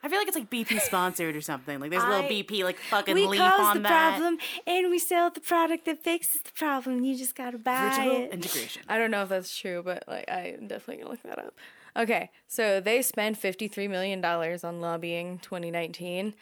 I 0.05 0.09
feel 0.09 0.17
like 0.17 0.27
it's 0.27 0.35
like 0.35 0.49
BP 0.49 0.81
sponsored 0.81 1.33
or 1.33 1.39
something. 1.39 1.79
Like 1.79 1.89
there's 1.89 2.03
a 2.03 2.07
little 2.09 2.25
I- 2.25 2.29
BP 2.29 2.63
like 2.65 2.77
fucking 2.77 3.15
We 3.15 3.25
leaf 3.25 3.39
on 3.39 3.77
the 3.77 3.83
that. 3.83 4.17
problem, 4.17 4.37
and 4.67 4.89
we 4.89 4.99
sell 4.99 5.29
the 5.29 5.39
product 5.39 5.85
that 5.85 6.03
fixes 6.03 6.41
the 6.41 6.51
problem. 6.51 7.05
You 7.05 7.15
just 7.17 7.35
gotta 7.35 7.57
buy 7.57 7.89
Vertical 7.95 8.21
it. 8.23 8.31
integration. 8.33 8.83
I 8.89 8.97
don't 8.97 9.11
know 9.11 9.23
if 9.23 9.29
that's 9.29 9.57
true, 9.57 9.81
but 9.81 10.03
like 10.07 10.29
I'm 10.29 10.67
definitely 10.67 10.97
gonna 10.97 11.11
look 11.11 11.23
that 11.23 11.39
up. 11.39 11.53
Okay, 11.95 12.31
so 12.47 12.81
they 12.81 13.01
spent 13.01 13.37
fifty-three 13.37 13.87
million 13.87 14.19
dollars 14.19 14.65
on 14.65 14.81
lobbying 14.81 15.39
2019. 15.39 16.33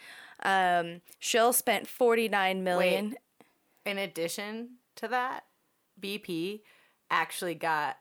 Um, 0.43 1.01
Shell 1.19 1.53
spent 1.53 1.87
forty 1.87 2.27
nine 2.29 2.63
million. 2.63 3.09
Wait, 3.11 3.17
In 3.91 3.97
addition 3.99 4.77
to 4.95 5.07
that, 5.09 5.43
BP 6.01 6.61
actually 7.11 7.53
got 7.53 7.97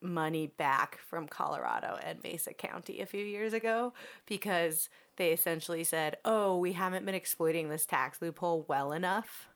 money 0.00 0.48
back 0.48 0.98
from 1.08 1.28
Colorado 1.28 1.96
and 2.02 2.18
Mesa 2.24 2.52
County 2.52 3.00
a 3.00 3.06
few 3.06 3.24
years 3.24 3.52
ago 3.52 3.92
because 4.26 4.88
they 5.16 5.30
essentially 5.32 5.84
said, 5.84 6.16
"Oh, 6.24 6.56
we 6.58 6.72
haven't 6.72 7.04
been 7.06 7.14
exploiting 7.14 7.68
this 7.68 7.86
tax 7.86 8.20
loophole 8.20 8.64
well 8.68 8.92
enough." 8.92 9.48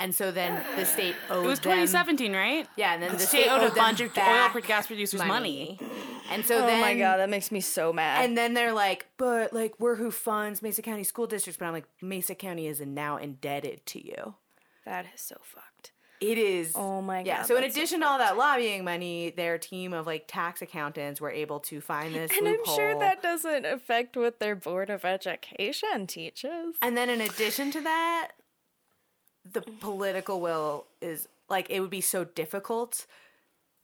And 0.00 0.14
so 0.14 0.30
then 0.30 0.64
the 0.76 0.84
state 0.84 1.16
owed 1.28 1.44
It 1.44 1.48
was 1.48 1.58
them- 1.58 1.72
2017, 1.72 2.32
right? 2.32 2.68
Yeah, 2.76 2.94
and 2.94 3.02
then 3.02 3.10
the, 3.12 3.16
The 3.18 3.26
state 3.26 3.42
state 3.42 3.50
owed 3.50 3.62
a 3.62 3.64
owed 3.66 3.70
them 3.70 3.78
bunch 3.78 4.00
of 4.00 4.08
oil 4.10 4.14
back 4.14 4.52
pro- 4.52 4.60
gas 4.60 4.86
producers 4.86 5.24
money. 5.24 5.76
And 6.30 6.44
so 6.44 6.58
Oh 6.62 6.66
then 6.66 6.80
my 6.80 6.94
god, 6.96 7.16
that 7.18 7.28
makes 7.30 7.50
me 7.50 7.60
so 7.60 7.92
mad. 7.92 8.24
and 8.24 8.36
then 8.38 8.54
they're 8.54 8.72
like, 8.72 9.06
but 9.16 9.52
like 9.52 9.74
we're 9.80 9.96
who 9.96 10.10
funds 10.12 10.62
Mesa 10.62 10.82
County 10.82 11.02
school 11.02 11.26
districts. 11.26 11.58
But 11.58 11.66
I'm 11.66 11.72
like, 11.72 11.88
Mesa 12.00 12.34
County 12.36 12.66
is 12.68 12.80
now 12.80 13.16
indebted 13.16 13.86
to 13.86 14.04
you. 14.06 14.34
that 14.84 15.06
is 15.14 15.20
so 15.20 15.36
fucked. 15.42 15.66
It 16.20 16.38
is. 16.38 16.72
Oh 16.74 17.00
my 17.00 17.18
god. 17.18 17.26
Yeah. 17.26 17.42
So 17.42 17.56
in 17.56 17.62
that's 17.62 17.74
so 17.74 17.80
addition 17.80 18.00
to 18.00 18.06
all 18.06 18.18
that 18.18 18.36
lobbying 18.36 18.84
money, 18.84 19.30
their 19.30 19.58
team 19.58 19.92
of 19.92 20.06
like 20.06 20.24
tax 20.26 20.62
accountants 20.62 21.20
were 21.20 21.30
able 21.30 21.60
to 21.60 21.80
find 21.80 22.14
this 22.14 22.32
And 22.36 22.48
I'm 22.48 22.64
sure 22.64 22.98
that 22.98 23.22
doesn't 23.22 23.64
affect 23.64 24.16
what 24.16 24.40
their 24.40 24.56
board 24.56 24.90
of 24.90 25.04
education 25.04 26.06
teaches. 26.06 26.76
And 26.82 26.96
then 26.96 27.08
in 27.08 27.20
addition 27.20 27.70
to 27.72 27.80
that, 27.82 28.32
the 29.50 29.62
political 29.80 30.40
will 30.40 30.86
is 31.00 31.28
like 31.48 31.70
it 31.70 31.80
would 31.80 31.90
be 31.90 32.00
so 32.00 32.24
difficult 32.24 33.06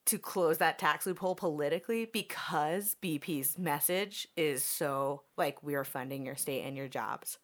to 0.06 0.18
close 0.18 0.58
that 0.58 0.78
tax 0.78 1.06
loophole 1.06 1.34
politically 1.34 2.04
because 2.04 2.96
BP's 3.02 3.58
message 3.58 4.28
is 4.36 4.62
so 4.62 5.22
like 5.38 5.62
we 5.62 5.74
are 5.74 5.84
funding 5.84 6.26
your 6.26 6.36
state 6.36 6.62
and 6.62 6.76
your 6.76 6.88
jobs. 6.88 7.38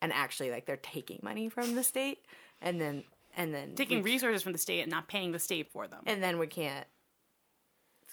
And 0.00 0.12
actually 0.12 0.50
like 0.50 0.66
they're 0.66 0.76
taking 0.76 1.20
money 1.22 1.48
from 1.48 1.74
the 1.74 1.84
state 1.84 2.18
and 2.60 2.80
then 2.80 3.04
and 3.36 3.54
then 3.54 3.74
Taking 3.74 4.02
we, 4.02 4.12
resources 4.12 4.42
from 4.42 4.52
the 4.52 4.58
state 4.58 4.80
and 4.82 4.90
not 4.90 5.08
paying 5.08 5.32
the 5.32 5.38
state 5.38 5.70
for 5.72 5.88
them. 5.88 6.02
and 6.06 6.22
then 6.22 6.38
we 6.38 6.46
can't 6.46 6.86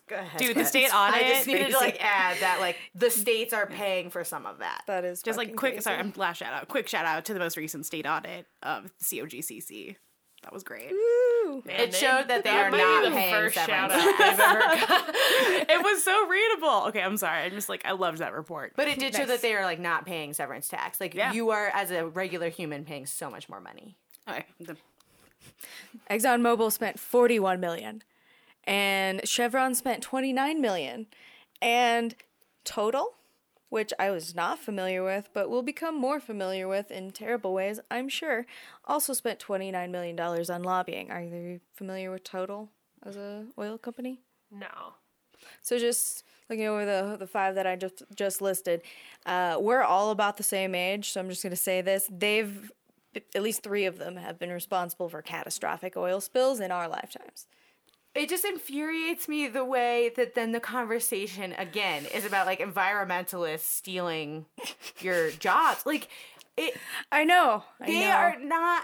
Go 0.07 0.15
ahead. 0.15 0.39
Dude, 0.41 0.57
the 0.57 0.65
state 0.65 0.89
audit. 0.91 1.21
I 1.21 1.29
just 1.29 1.45
needed 1.45 1.69
to 1.69 1.77
like 1.77 1.97
add 2.03 2.37
that 2.41 2.59
like 2.59 2.77
the 2.95 3.11
states 3.11 3.53
are 3.53 3.67
paying 3.67 4.09
for 4.09 4.23
some 4.23 4.47
of 4.47 4.57
that. 4.57 4.81
That 4.87 5.05
is 5.05 5.21
just 5.21 5.37
like 5.37 5.49
quick. 5.55 5.73
crazy. 5.73 5.83
Sorry, 5.83 5.97
I'm 5.99 6.11
last 6.15 6.37
shout 6.37 6.51
out. 6.51 6.67
Quick 6.67 6.87
shout 6.87 7.05
out 7.05 7.25
to 7.25 7.33
the 7.35 7.39
most 7.39 7.57
recent 7.57 7.85
state 7.85 8.07
audit 8.07 8.47
of 8.63 8.89
COGCC. 9.03 9.97
That 10.41 10.51
was 10.53 10.63
great. 10.63 10.89
Woo. 10.89 11.61
Man, 11.63 11.79
It 11.79 11.93
showed 11.93 12.27
that 12.29 12.43
they 12.43 12.49
are 12.49 12.71
not 12.71 13.03
the 13.03 13.11
paying 13.11 13.33
first 13.33 13.53
shout 13.55 13.67
severance 13.69 13.93
out 13.93 14.17
they've 14.17 14.39
ever 14.39 14.61
it 15.73 15.83
was 15.83 16.03
so 16.03 16.27
readable. 16.27 16.87
Okay, 16.87 17.01
I'm 17.03 17.17
sorry. 17.17 17.43
I'm 17.43 17.51
just 17.51 17.69
like 17.69 17.85
I 17.85 17.91
loved 17.91 18.17
that 18.17 18.33
report. 18.33 18.73
But 18.75 18.87
it 18.87 18.97
did 18.97 19.13
show 19.13 19.25
that 19.25 19.43
they 19.43 19.53
are 19.53 19.63
like 19.65 19.79
not 19.79 20.07
paying 20.07 20.33
severance 20.33 20.67
tax. 20.69 20.99
Like 20.99 21.13
Yeah. 21.13 21.33
you 21.33 21.51
are 21.51 21.67
as 21.67 21.91
a 21.91 22.07
regular 22.07 22.49
human 22.49 22.83
paying 22.83 23.05
so 23.05 23.29
much 23.29 23.47
more 23.47 23.59
money. 23.61 23.95
okay, 24.27 24.45
the- 24.59 24.77
ExxonMobil 26.09 26.71
spent 26.71 26.99
41 26.99 27.59
million 27.59 28.03
and 28.65 29.27
Chevron 29.27 29.75
spent 29.75 30.03
29 30.03 30.61
million 30.61 31.07
and 31.61 32.15
total 32.63 33.15
which 33.69 33.93
I 33.99 34.09
was 34.09 34.33
not 34.35 34.59
familiar 34.59 35.03
with 35.03 35.29
but 35.33 35.49
will 35.49 35.61
become 35.63 35.95
more 35.99 36.19
familiar 36.19 36.67
with 36.67 36.91
in 36.91 37.11
terrible 37.11 37.53
ways 37.53 37.79
I'm 37.89 38.09
sure 38.09 38.45
also 38.85 39.13
spent 39.13 39.39
29 39.39 39.91
million 39.91 40.15
dollars 40.15 40.49
on 40.49 40.63
lobbying 40.63 41.11
are 41.11 41.21
you 41.21 41.59
familiar 41.73 42.11
with 42.11 42.23
total 42.23 42.69
as 43.05 43.15
a 43.15 43.45
oil 43.57 43.77
company 43.77 44.19
No. 44.51 44.93
so 45.61 45.77
just 45.79 46.23
looking 46.49 46.67
over 46.67 46.85
the 46.85 47.15
the 47.17 47.27
five 47.27 47.55
that 47.55 47.67
I 47.67 47.75
just 47.75 48.03
just 48.15 48.41
listed, 48.41 48.81
uh, 49.25 49.57
we're 49.59 49.83
all 49.83 50.09
about 50.11 50.37
the 50.37 50.43
same 50.43 50.73
age. 50.73 51.11
So 51.11 51.19
I'm 51.19 51.29
just 51.29 51.43
gonna 51.43 51.55
say 51.55 51.81
this: 51.81 52.09
they've 52.11 52.71
at 53.35 53.43
least 53.43 53.63
three 53.63 53.85
of 53.85 53.97
them 53.97 54.15
have 54.17 54.39
been 54.39 54.51
responsible 54.51 55.09
for 55.09 55.21
catastrophic 55.21 55.95
oil 55.97 56.21
spills 56.21 56.59
in 56.59 56.71
our 56.71 56.87
lifetimes. 56.87 57.47
It 58.15 58.27
just 58.27 58.43
infuriates 58.43 59.27
me 59.27 59.47
the 59.47 59.63
way 59.63 60.11
that 60.15 60.33
then 60.33 60.51
the 60.51 60.59
conversation 60.59 61.53
again 61.53 62.05
is 62.13 62.25
about 62.25 62.47
like 62.47 62.59
environmentalists 62.59 63.59
stealing 63.59 64.45
your 64.99 65.31
jobs. 65.31 65.85
Like 65.85 66.09
it 66.57 66.75
I 67.11 67.23
know. 67.23 67.63
I 67.79 67.85
they 67.85 67.99
know. 68.01 68.11
are 68.11 68.39
not 68.39 68.83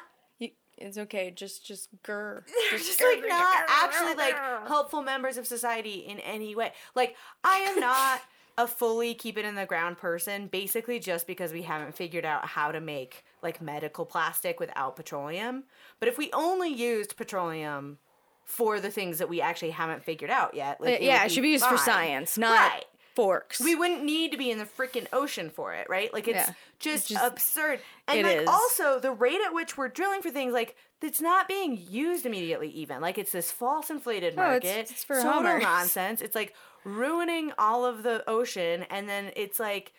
it's 0.78 0.98
okay. 0.98 1.32
Just 1.32 1.66
just 1.66 1.90
grr. 2.04 2.44
they're 2.70 2.80
just 2.80 3.02
like 3.02 3.24
not 3.28 3.66
actually 3.68 4.16
like 4.16 4.36
helpful 4.68 5.02
members 5.02 5.38
of 5.38 5.48
society 5.48 6.00
in 6.00 6.20
any 6.20 6.56
way. 6.56 6.74
Like 6.96 7.16
I 7.44 7.58
am 7.60 7.80
not 7.80 8.22
a 8.58 8.68
fully 8.68 9.14
keep 9.14 9.38
it 9.38 9.44
in 9.46 9.56
the 9.56 9.66
ground 9.66 9.98
person 9.98 10.48
basically 10.48 11.00
just 11.00 11.28
because 11.28 11.52
we 11.52 11.64
haven't 11.64 11.96
figured 11.96 12.24
out 12.26 12.46
how 12.48 12.72
to 12.72 12.80
make 12.80 13.26
like 13.42 13.62
medical 13.62 14.06
plastic 14.06 14.60
without 14.60 14.96
petroleum. 14.96 15.64
But 16.00 16.08
if 16.10 16.18
we 16.18 16.32
only 16.32 16.70
used 16.70 17.18
petroleum 17.18 17.98
for 18.46 18.80
the 18.80 18.90
things 18.92 19.18
that 19.18 19.28
we 19.28 19.42
actually 19.42 19.72
haven't 19.72 20.04
figured 20.04 20.30
out 20.32 20.54
yet, 20.54 20.80
like 20.80 21.02
Uh, 21.02 21.04
yeah, 21.04 21.24
would 21.24 21.32
it 21.32 21.34
should 21.34 21.42
be 21.44 21.50
used 21.50 21.66
for 21.66 21.78
science, 21.78 22.38
not 22.38 22.72
Right. 22.72 22.86
forks. 23.16 23.60
We 23.60 23.76
wouldn't 23.76 24.04
need 24.04 24.32
to 24.32 24.38
be 24.38 24.52
in 24.52 24.58
the 24.60 24.66
freaking 24.66 25.08
ocean 25.12 25.50
for 25.50 25.74
it, 25.74 25.90
right? 25.90 26.14
Like 26.14 26.28
it's 26.28 26.48
Yeah. 26.48 26.54
just, 26.80 27.10
just- 27.10 27.24
absurd. 27.24 27.82
And 28.08 28.20
it 28.20 28.26
like 28.26 28.38
is. 28.44 28.48
also 28.48 29.00
the 29.00 29.12
rate 29.12 29.42
at 29.46 29.54
which 29.54 29.78
we're 29.78 29.90
drilling 29.90 30.22
for 30.22 30.30
things 30.30 30.54
like 30.54 30.76
it's 31.02 31.22
not 31.22 31.48
being 31.48 31.78
used 31.90 32.26
immediately 32.26 32.70
even. 32.70 33.00
Like 33.02 33.18
it's 33.18 33.32
this 33.32 33.52
false 33.52 33.90
inflated 33.92 34.34
it's- 34.34 34.48
market. 34.48 34.90
it's 34.92 35.04
for 35.04 35.22
total 35.22 35.60
nonsense. 35.60 36.22
It's 36.22 36.36
like 36.36 36.56
ruining 36.86 37.52
all 37.58 37.84
of 37.86 38.04
the 38.04 38.24
ocean 38.30 38.86
and 38.90 39.10
then 39.10 39.32
it's 39.36 39.60
like 39.60 39.92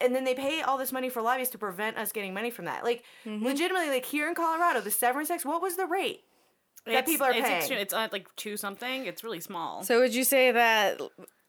and 0.00 0.14
then 0.14 0.24
they 0.24 0.34
pay 0.34 0.60
all 0.60 0.76
this 0.78 0.92
money 0.92 1.08
for 1.08 1.22
lobbyists 1.22 1.52
to 1.52 1.58
prevent 1.58 1.96
us 1.96 2.12
getting 2.12 2.34
money 2.34 2.50
from 2.50 2.66
that. 2.66 2.84
Like 2.84 3.02
Mm-hmm. 3.24 3.44
legitimately, 3.44 3.88
like 3.90 4.04
here 4.04 4.28
in 4.28 4.34
Colorado, 4.34 4.80
the 4.80 4.90
severance 4.90 5.28
tax, 5.28 5.44
what 5.44 5.60
was 5.62 5.76
the 5.76 5.86
rate? 5.86 6.22
that 6.84 6.92
It's- 6.92 7.06
people 7.08 7.26
are 7.26 7.30
it's 7.32 7.40
paying. 7.40 7.56
extreme- 7.56 7.78
It's 7.80 7.94
uh, 7.94 8.08
like 8.12 8.26
two 8.36 8.56
something. 8.58 9.06
It's 9.06 9.24
really 9.24 9.40
small. 9.40 9.82
so 9.82 10.00
would 10.00 10.14
you 10.14 10.22
say 10.24 10.52
that 10.52 11.00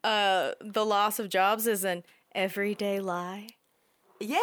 uh, 0.04 0.52
the 0.62 0.86
loss 0.86 1.20
of 1.20 1.28
jobs 1.30 1.68
is 1.68 1.84
an 1.84 2.04
everyday 2.34 3.00
lie? 3.02 3.48
Yeah. 4.22 4.38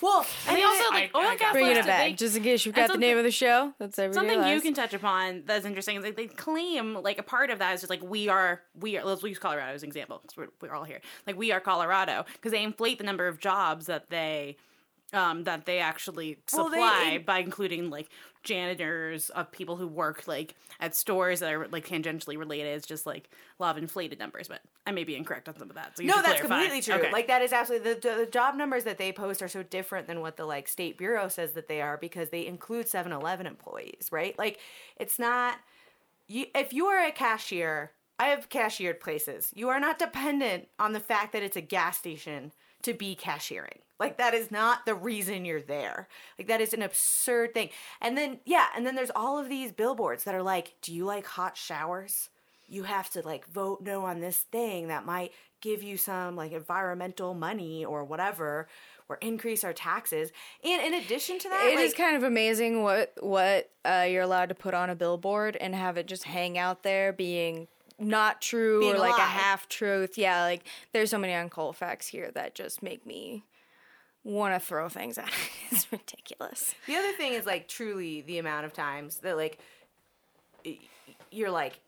Well, 0.00 0.26
and 0.46 0.56
they 0.56 0.62
also 0.62 0.90
like 0.90 1.04
I- 1.04 1.10
oh 1.14 1.20
oil 1.20 1.26
I 1.26 1.30
and 1.32 1.38
gas. 1.40 1.52
Bringing 1.52 1.76
laws 1.76 1.84
it 1.84 1.86
back, 1.86 2.16
just 2.16 2.36
in 2.36 2.42
case 2.42 2.64
you 2.64 2.70
and 2.70 2.76
got 2.76 2.82
the 2.82 2.92
something- 2.94 3.00
name 3.08 3.18
of 3.18 3.24
the 3.24 3.30
show. 3.30 3.72
That's 3.78 3.98
everyday 3.98 4.14
Something 4.14 4.48
you 4.54 4.60
can 4.60 4.74
touch 4.74 4.94
upon 4.94 5.42
that's 5.46 5.64
interesting 5.66 5.96
is 5.96 6.04
like 6.04 6.16
they 6.16 6.26
claim 6.26 6.94
like 6.94 7.18
a 7.18 7.22
part 7.22 7.50
of 7.50 7.58
that 7.58 7.74
is 7.74 7.80
just 7.80 7.90
like 7.90 8.02
we 8.02 8.28
are 8.28 8.62
we 8.78 8.96
are 8.96 9.04
let's 9.04 9.22
use 9.22 9.38
Colorado 9.38 9.72
as 9.74 9.82
an 9.82 9.88
example 9.88 10.20
because 10.22 10.36
we're, 10.36 10.48
we're 10.60 10.74
all 10.74 10.84
here 10.84 11.00
like 11.26 11.36
we 11.36 11.52
are 11.52 11.60
Colorado 11.60 12.24
because 12.34 12.52
they 12.52 12.62
inflate 12.62 12.98
the 12.98 13.04
number 13.04 13.26
of 13.28 13.38
jobs 13.40 13.86
that 13.86 14.10
they 14.10 14.56
um 15.12 15.44
that 15.44 15.64
they 15.64 15.78
actually 15.78 16.38
Well, 16.52 16.68
they- 16.68 16.76
supply 16.76 17.10
it- 17.14 17.26
by 17.26 17.38
including 17.38 17.88
like 17.90 18.08
janitors 18.42 19.30
of 19.30 19.50
people 19.52 19.76
who 19.76 19.86
work 19.86 20.26
like 20.26 20.54
at 20.80 20.94
stores 20.94 21.40
that 21.40 21.52
are 21.52 21.68
like 21.68 21.86
tangentially 21.86 22.38
related 22.38 22.68
it's 22.76 22.86
just 22.86 23.04
like 23.04 23.28
a 23.58 23.62
lot 23.62 23.76
of 23.76 23.82
inflated 23.82 24.18
numbers 24.18 24.48
but 24.48 24.60
I 24.86 24.90
may 24.92 25.04
be 25.04 25.16
incorrect 25.16 25.48
on 25.48 25.58
some 25.58 25.68
of 25.68 25.76
that 25.76 25.96
so 25.96 26.02
you 26.02 26.08
no, 26.08 26.16
that's 26.16 26.40
clarify. 26.40 26.60
completely 26.60 26.80
true. 26.80 26.94
Okay. 26.94 27.12
Like 27.12 27.26
that 27.26 27.42
is 27.42 27.52
absolutely 27.52 27.94
the, 27.94 28.00
the 28.20 28.26
job 28.26 28.54
numbers 28.54 28.84
that 28.84 28.96
they 28.96 29.12
post 29.12 29.42
are 29.42 29.48
so 29.48 29.62
different 29.62 30.06
than 30.06 30.20
what 30.20 30.36
the 30.36 30.46
like 30.46 30.66
state 30.68 30.96
bureau 30.96 31.28
says 31.28 31.52
that 31.52 31.68
they 31.68 31.82
are 31.82 31.98
because 31.98 32.30
they 32.30 32.46
include 32.46 32.86
7-Eleven 32.86 33.46
employees, 33.46 34.08
right? 34.10 34.38
Like 34.38 34.58
it's 34.96 35.18
not 35.18 35.56
you 36.26 36.46
if 36.54 36.72
you 36.72 36.86
are 36.86 37.04
a 37.04 37.10
cashier, 37.12 37.92
I 38.18 38.26
have 38.28 38.48
cashiered 38.48 39.00
places. 39.00 39.50
You 39.54 39.68
are 39.68 39.80
not 39.80 39.98
dependent 39.98 40.68
on 40.78 40.92
the 40.92 41.00
fact 41.00 41.32
that 41.32 41.42
it's 41.42 41.56
a 41.56 41.60
gas 41.60 41.98
station 41.98 42.52
to 42.82 42.94
be 42.94 43.14
cashiering. 43.14 43.80
Like 43.98 44.16
that 44.18 44.32
is 44.34 44.50
not 44.50 44.86
the 44.86 44.94
reason 44.94 45.44
you're 45.44 45.60
there. 45.60 46.08
Like 46.38 46.46
that 46.48 46.60
is 46.60 46.72
an 46.72 46.82
absurd 46.82 47.52
thing. 47.52 47.70
And 48.00 48.16
then 48.16 48.38
yeah, 48.44 48.66
and 48.76 48.86
then 48.86 48.94
there's 48.94 49.10
all 49.14 49.38
of 49.38 49.48
these 49.48 49.72
billboards 49.72 50.24
that 50.24 50.34
are 50.34 50.42
like, 50.42 50.74
"Do 50.82 50.94
you 50.94 51.04
like 51.04 51.26
hot 51.26 51.56
showers?" 51.56 52.28
You 52.68 52.84
have 52.84 53.10
to 53.10 53.22
like 53.22 53.48
vote 53.48 53.80
no 53.82 54.04
on 54.04 54.20
this 54.20 54.38
thing 54.42 54.88
that 54.88 55.04
might 55.04 55.32
give 55.60 55.82
you 55.82 55.96
some 55.96 56.36
like 56.36 56.52
environmental 56.52 57.34
money 57.34 57.84
or 57.84 58.04
whatever 58.04 58.68
or 59.08 59.16
increase 59.16 59.64
our 59.64 59.72
taxes. 59.72 60.30
And 60.62 60.82
in 60.82 60.94
addition 60.94 61.38
to 61.40 61.48
that, 61.48 61.64
It 61.66 61.76
like, 61.76 61.86
is 61.86 61.94
kind 61.94 62.16
of 62.16 62.22
amazing 62.22 62.82
what 62.82 63.14
what 63.20 63.70
uh, 63.84 64.06
you're 64.08 64.22
allowed 64.22 64.50
to 64.50 64.54
put 64.54 64.74
on 64.74 64.90
a 64.90 64.94
billboard 64.94 65.56
and 65.56 65.74
have 65.74 65.96
it 65.96 66.06
just 66.06 66.24
hang 66.24 66.58
out 66.58 66.82
there, 66.82 67.12
being 67.12 67.68
not 67.98 68.40
true 68.40 68.80
Being 68.80 68.94
or 68.94 68.96
a 68.96 69.00
like 69.00 69.14
a 69.16 69.18
lie. 69.18 69.26
half 69.26 69.68
truth. 69.68 70.16
Yeah, 70.16 70.42
like 70.44 70.64
there's 70.92 71.10
so 71.10 71.18
many 71.18 71.34
on 71.34 71.50
facts 71.72 72.06
here 72.06 72.30
that 72.32 72.54
just 72.54 72.82
make 72.82 73.04
me 73.04 73.44
want 74.24 74.54
to 74.54 74.60
throw 74.64 74.88
things 74.88 75.18
at 75.18 75.28
it. 75.28 75.34
It's 75.70 75.90
ridiculous. 75.92 76.74
The 76.86 76.96
other 76.96 77.12
thing 77.12 77.34
is 77.34 77.44
like 77.46 77.68
truly 77.68 78.22
the 78.22 78.38
amount 78.38 78.64
of 78.66 78.72
times 78.72 79.18
that 79.18 79.36
like 79.36 79.58
you're 81.30 81.50
like 81.50 81.80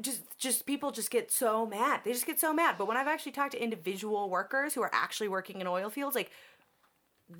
just 0.00 0.22
just 0.38 0.66
people 0.66 0.90
just 0.90 1.10
get 1.10 1.30
so 1.30 1.66
mad. 1.66 2.00
They 2.04 2.12
just 2.12 2.26
get 2.26 2.40
so 2.40 2.52
mad. 2.52 2.76
But 2.78 2.86
when 2.88 2.96
I've 2.96 3.08
actually 3.08 3.32
talked 3.32 3.52
to 3.52 3.62
individual 3.62 4.30
workers 4.30 4.74
who 4.74 4.82
are 4.82 4.90
actually 4.92 5.28
working 5.28 5.60
in 5.60 5.66
oil 5.66 5.90
fields, 5.90 6.16
like 6.16 6.30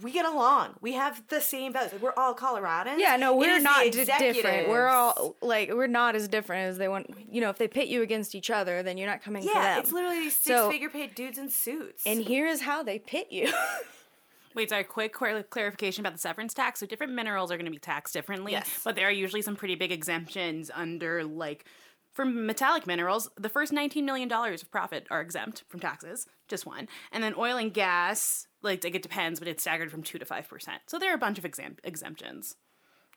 we 0.03 0.13
get 0.13 0.25
along. 0.25 0.75
We 0.81 0.93
have 0.95 1.23
the 1.29 1.41
same 1.41 1.73
values. 1.73 1.93
Like, 1.93 2.03
we're 2.03 2.13
all 2.17 2.35
Coloradans. 2.35 2.99
Yeah, 2.99 3.17
no, 3.17 3.35
we're 3.37 3.61
not 3.61 3.83
d- 3.85 4.05
different. 4.05 4.69
We're 4.69 4.89
all 4.89 5.37
like 5.43 5.71
we're 5.73 5.87
not 5.87 6.15
as 6.17 6.29
different 6.29 6.69
as 6.69 6.79
they 6.79 6.89
want. 6.89 7.11
You 7.31 7.41
know, 7.41 7.51
if 7.51 7.59
they 7.59 7.69
pit 7.69 7.89
you 7.89 8.03
against 8.03 8.35
each 8.35 8.51
other, 8.51 8.83
then 8.83 8.97
you're 8.99 9.09
not 9.09 9.23
coming 9.23 9.43
for 9.43 9.49
Yeah, 9.53 9.75
them. 9.75 9.81
it's 9.83 9.93
literally 9.93 10.21
these 10.21 10.37
So- 10.37 10.69
six 10.69 10.73
figure 10.75 10.91
paid 10.91 11.15
dudes 11.15 11.39
in 11.39 11.49
suits. 11.51 12.03
and 12.07 12.21
here 12.21 12.47
is 12.47 12.63
how 12.63 12.83
they 12.83 12.99
pit 12.99 13.29
you. 13.31 13.53
Wait, 14.55 14.69
sorry, 14.69 14.83
quick 14.83 15.13
clarification 15.13 16.03
about 16.05 16.13
the 16.13 16.19
severance 16.19 16.53
tax. 16.53 16.81
So 16.81 16.87
different 16.87 17.13
minerals 17.13 17.53
are 17.53 17.57
going 17.57 17.67
to 17.67 17.71
be 17.71 17.79
taxed 17.79 18.13
differently, 18.13 18.53
Yes. 18.53 18.81
but 18.85 18.97
there 18.97 19.07
are 19.07 19.13
usually 19.13 19.43
some 19.43 19.55
pretty 19.55 19.77
big 19.77 19.93
exemptions 19.93 20.73
under 20.75 21.23
like 21.25 21.65
for 22.13 22.25
metallic 22.25 22.85
minerals, 22.89 23.31
the 23.37 23.49
first 23.49 23.73
19 23.73 24.05
million 24.05 24.29
dollars 24.29 24.61
of 24.63 24.71
profit 24.73 25.07
are 25.11 25.21
exempt 25.21 25.63
from 25.69 25.79
taxes, 25.79 26.27
just 26.49 26.67
one. 26.67 26.89
And 27.13 27.23
then 27.23 27.35
oil 27.39 27.57
and 27.57 27.73
gas, 27.73 28.49
like, 28.63 28.85
like 28.85 28.95
it 28.95 29.03
depends, 29.03 29.39
but 29.39 29.49
it's 29.49 29.63
staggered 29.63 29.91
from 29.91 30.03
2 30.03 30.19
to 30.19 30.25
5%. 30.25 30.69
So 30.87 30.99
there 30.99 31.11
are 31.11 31.15
a 31.15 31.19
bunch 31.19 31.39
of 31.39 31.45
exemp- 31.45 31.79
exemptions. 31.85 32.57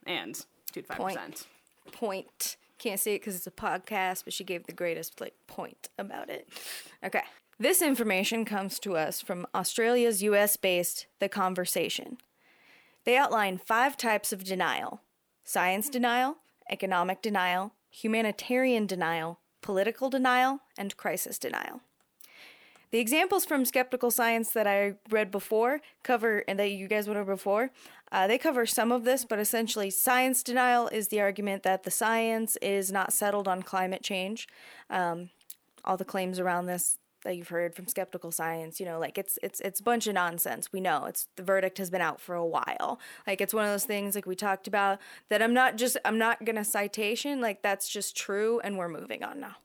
And 0.06 0.36
2 0.72 0.82
to 0.82 0.88
5%. 0.88 0.98
Point. 0.98 1.48
point. 1.91 2.58
Can't 2.78 3.00
say 3.00 3.16
it 3.16 3.22
because 3.22 3.36
it's 3.36 3.48
a 3.48 3.52
podcast, 3.52 4.24
but 4.24 4.34
she 4.34 4.44
gave 4.44 4.66
the 4.66 4.74
greatest 4.74 5.22
like 5.22 5.36
point 5.48 5.89
about 5.98 6.30
it. 6.30 6.50
Okay. 7.04 7.24
This 7.60 7.82
information 7.82 8.46
comes 8.46 8.80
to 8.80 8.98
us 8.98 9.22
from 9.22 9.46
Australia's 9.54 10.24
US 10.24 10.58
based 10.58 11.06
The 11.20 11.30
Conversation. 11.30 12.18
They 13.06 13.16
outline 13.16 13.58
five 13.58 13.96
types 13.96 14.34
of 14.34 14.44
denial 14.44 15.02
science 15.46 15.89
denial, 15.89 16.38
economic 16.70 17.22
denial, 17.22 17.74
humanitarian 17.89 18.88
denial, 18.88 19.39
political 19.62 20.10
denial, 20.10 20.60
and 20.78 20.96
crisis 20.98 21.38
denial. 21.38 21.82
The 22.94 23.00
examples 23.00 23.44
from 23.44 23.66
skeptical 23.66 24.12
science 24.12 24.52
that 24.52 24.68
I 24.68 24.94
read 25.10 25.32
before 25.32 25.82
cover, 26.04 26.44
and 26.48 26.60
that 26.60 26.70
you 26.70 26.88
guys 26.88 27.08
went 27.08 27.20
over 27.20 27.34
before, 27.34 27.72
uh, 28.12 28.28
they 28.28 28.38
cover 28.38 28.68
some 28.68 28.91
of 28.91 29.04
this, 29.04 29.26
but 29.26 29.39
essentially, 29.39 29.89
science 29.89 30.44
denial 30.44 30.89
is 30.89 31.08
the 31.08 31.20
argument 31.20 31.64
that 31.64 31.82
the 31.82 31.89
science 31.89 32.56
is 32.62 32.91
not 32.91 33.12
settled 33.12 33.48
on 33.48 33.64
climate 33.64 34.04
change. 34.04 34.48
Um, 34.91 35.32
all 35.84 35.98
the 35.98 36.06
claims 36.06 36.39
around 36.39 36.68
this 36.68 37.00
that 37.24 37.36
you've 37.36 37.50
heard 37.50 37.76
from 37.76 37.88
skeptical 37.88 38.32
science 38.32 38.80
you 38.80 38.86
know 38.86 39.00
like 39.00 39.18
it's 39.18 39.40
it's 39.42 39.60
it's 39.62 39.80
a 39.80 39.84
bunch 39.84 40.08
of 40.08 40.14
nonsense 40.14 40.72
we 40.72 40.80
know 40.80 41.06
it's 41.06 41.28
the 41.36 41.44
verdict 41.44 41.78
has 41.78 41.90
been 41.90 42.02
out 42.02 42.20
for 42.20 42.36
a 42.36 42.46
while 42.46 43.00
like 43.26 43.42
it's 43.42 43.54
one 43.54 43.66
of 43.66 43.72
those 43.72 43.86
things 43.86 44.16
like 44.16 44.26
we 44.26 44.36
talked 44.36 44.68
about 44.68 45.00
that 45.30 45.42
i'm 45.42 45.54
not 45.54 45.78
just 45.78 45.98
i'm 46.06 46.18
not 46.18 46.44
gonna 46.46 46.64
citation 46.64 47.42
like 47.42 47.62
that's 47.62 47.90
just 47.90 48.16
true 48.16 48.60
and 48.64 48.78
we're 48.78 48.90
moving 48.90 49.24
on 49.24 49.40
now 49.40 49.56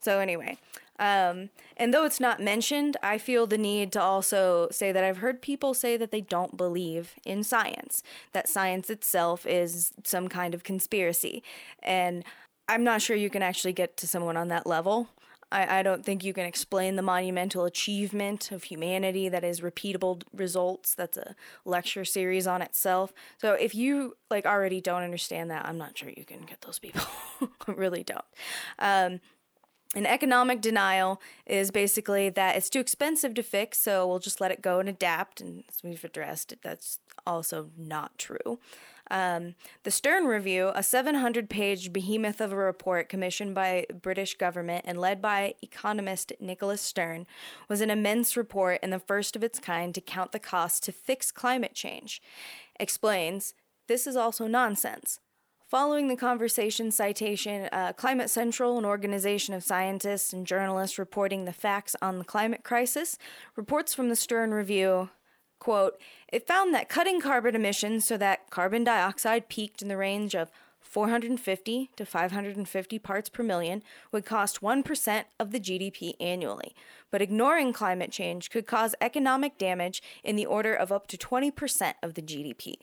so 0.00 0.18
anyway 0.18 0.56
um, 0.98 1.50
and 1.76 1.94
though 1.94 2.04
it's 2.04 2.18
not 2.18 2.40
mentioned, 2.40 2.96
I 3.02 3.18
feel 3.18 3.46
the 3.46 3.58
need 3.58 3.92
to 3.92 4.00
also 4.00 4.68
say 4.70 4.90
that 4.90 5.04
I've 5.04 5.18
heard 5.18 5.40
people 5.40 5.72
say 5.72 5.96
that 5.96 6.10
they 6.10 6.20
don't 6.20 6.56
believe 6.56 7.14
in 7.24 7.44
science, 7.44 8.02
that 8.32 8.48
science 8.48 8.90
itself 8.90 9.46
is 9.46 9.92
some 10.02 10.28
kind 10.28 10.54
of 10.54 10.64
conspiracy. 10.64 11.42
And 11.82 12.24
I'm 12.68 12.82
not 12.82 13.00
sure 13.00 13.16
you 13.16 13.30
can 13.30 13.42
actually 13.42 13.72
get 13.72 13.96
to 13.98 14.08
someone 14.08 14.36
on 14.36 14.48
that 14.48 14.66
level. 14.66 15.08
I, 15.50 15.78
I 15.78 15.82
don't 15.82 16.04
think 16.04 16.24
you 16.24 16.32
can 16.32 16.44
explain 16.44 16.96
the 16.96 17.02
monumental 17.02 17.64
achievement 17.64 18.50
of 18.52 18.64
humanity 18.64 19.28
that 19.28 19.44
is 19.44 19.60
repeatable 19.60 20.22
results. 20.32 20.94
That's 20.94 21.16
a 21.16 21.34
lecture 21.64 22.04
series 22.04 22.46
on 22.46 22.62
itself. 22.62 23.12
So 23.38 23.54
if 23.54 23.74
you 23.74 24.16
like 24.30 24.46
already 24.46 24.80
don't 24.80 25.02
understand 25.02 25.50
that, 25.50 25.66
I'm 25.66 25.78
not 25.78 25.96
sure 25.96 26.10
you 26.14 26.24
can 26.24 26.42
get 26.42 26.60
those 26.62 26.78
people. 26.78 27.02
I 27.66 27.72
really 27.72 28.04
don't. 28.04 28.24
Um, 28.78 29.20
an 29.94 30.04
economic 30.04 30.60
denial 30.60 31.20
is 31.46 31.70
basically 31.70 32.28
that 32.28 32.56
it's 32.56 32.68
too 32.68 32.80
expensive 32.80 33.32
to 33.34 33.42
fix, 33.42 33.78
so 33.78 34.06
we'll 34.06 34.18
just 34.18 34.40
let 34.40 34.50
it 34.50 34.60
go 34.60 34.80
and 34.80 34.88
adapt. 34.88 35.40
And 35.40 35.64
as 35.68 35.82
we've 35.82 36.04
addressed, 36.04 36.54
that's 36.62 36.98
also 37.26 37.70
not 37.76 38.18
true. 38.18 38.58
Um, 39.10 39.54
the 39.84 39.90
Stern 39.90 40.26
Review, 40.26 40.70
a 40.74 40.82
700 40.82 41.48
page 41.48 41.92
behemoth 41.92 42.40
of 42.40 42.52
a 42.52 42.56
report 42.56 43.08
commissioned 43.08 43.54
by 43.54 43.86
British 44.02 44.36
government 44.36 44.84
and 44.86 45.00
led 45.00 45.22
by 45.22 45.54
economist 45.62 46.32
Nicholas 46.40 46.82
Stern, 46.82 47.26
was 47.68 47.80
an 47.80 47.90
immense 47.90 48.36
report 48.36 48.78
and 48.82 48.92
the 48.92 48.98
first 48.98 49.36
of 49.36 49.44
its 49.44 49.58
kind 49.58 49.94
to 49.94 50.00
count 50.00 50.32
the 50.32 50.38
cost 50.38 50.82
to 50.84 50.92
fix 50.92 51.30
climate 51.30 51.74
change. 51.74 52.20
Explains 52.78 53.54
this 53.86 54.06
is 54.06 54.16
also 54.16 54.46
nonsense. 54.46 55.20
Following 55.68 56.08
the 56.08 56.16
conversation 56.16 56.90
citation, 56.90 57.68
uh, 57.72 57.92
Climate 57.92 58.30
Central, 58.30 58.78
an 58.78 58.86
organization 58.86 59.52
of 59.52 59.62
scientists 59.62 60.32
and 60.32 60.46
journalists 60.46 60.98
reporting 60.98 61.44
the 61.44 61.52
facts 61.52 61.94
on 62.00 62.18
the 62.18 62.24
climate 62.24 62.64
crisis, 62.64 63.18
reports 63.54 63.92
from 63.92 64.08
the 64.08 64.16
Stern 64.16 64.52
Review 64.52 65.10
quote, 65.58 65.98
it 66.32 66.46
found 66.46 66.74
that 66.74 66.88
cutting 66.88 67.20
carbon 67.20 67.54
emissions 67.54 68.06
so 68.06 68.16
that 68.16 68.50
carbon 68.50 68.84
dioxide 68.84 69.48
peaked 69.48 69.82
in 69.82 69.88
the 69.88 69.96
range 69.96 70.34
of 70.34 70.50
450 70.80 71.90
to 71.96 72.06
550 72.06 72.98
parts 72.98 73.28
per 73.28 73.42
million 73.42 73.82
would 74.10 74.24
cost 74.24 74.62
1% 74.62 75.24
of 75.38 75.50
the 75.50 75.60
GDP 75.60 76.14
annually. 76.18 76.74
But 77.10 77.22
ignoring 77.22 77.72
climate 77.72 78.10
change 78.10 78.50
could 78.50 78.66
cause 78.66 78.94
economic 79.00 79.58
damage 79.58 80.02
in 80.24 80.36
the 80.36 80.46
order 80.46 80.74
of 80.74 80.90
up 80.90 81.06
to 81.08 81.18
20% 81.18 81.94
of 82.02 82.14
the 82.14 82.22
GDP. 82.22 82.74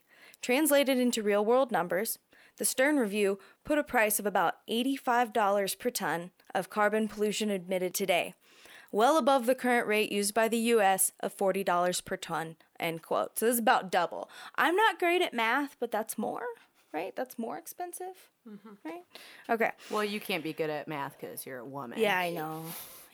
Translated 0.42 1.00
into 1.00 1.24
real 1.24 1.44
world 1.44 1.72
numbers, 1.72 2.20
the 2.58 2.66
Stern 2.66 2.98
Review 2.98 3.40
put 3.64 3.80
a 3.80 3.84
price 3.84 4.20
of 4.20 4.26
about 4.26 4.56
$85 4.70 5.80
per 5.80 5.90
ton 5.90 6.32
of 6.54 6.70
carbon 6.70 7.08
pollution 7.08 7.50
emitted 7.50 7.94
today, 7.94 8.34
well 8.92 9.18
above 9.18 9.46
the 9.46 9.56
current 9.56 9.88
rate 9.88 10.12
used 10.12 10.34
by 10.34 10.48
the 10.48 10.58
US 10.58 11.12
of 11.20 11.36
$40 11.36 12.06
per 12.06 12.16
ton, 12.16 12.56
end 12.80 13.02
quote. 13.02 13.38
So 13.40 13.46
this 13.46 13.54
is 13.54 13.60
about 13.60 13.92
double. 13.92 14.30
I'm 14.56 14.76
not 14.76 15.00
great 15.00 15.22
at 15.22 15.34
math, 15.34 15.76
but 15.80 15.92
that's 15.92 16.18
more, 16.18 16.44
right? 16.94 17.16
That's 17.16 17.38
more 17.40 17.58
expensive, 17.58 18.30
mm-hmm. 18.48 18.70
right? 18.88 19.04
Okay. 19.50 19.72
Well, 19.90 20.04
you 20.04 20.20
can't 20.20 20.44
be 20.44 20.54
good 20.54 20.70
at 20.70 20.88
math 20.88 21.18
because 21.20 21.46
you're 21.46 21.60
a 21.60 21.66
woman. 21.66 22.00
Yeah, 22.00 22.18
I 22.18 22.30
know. 22.32 22.64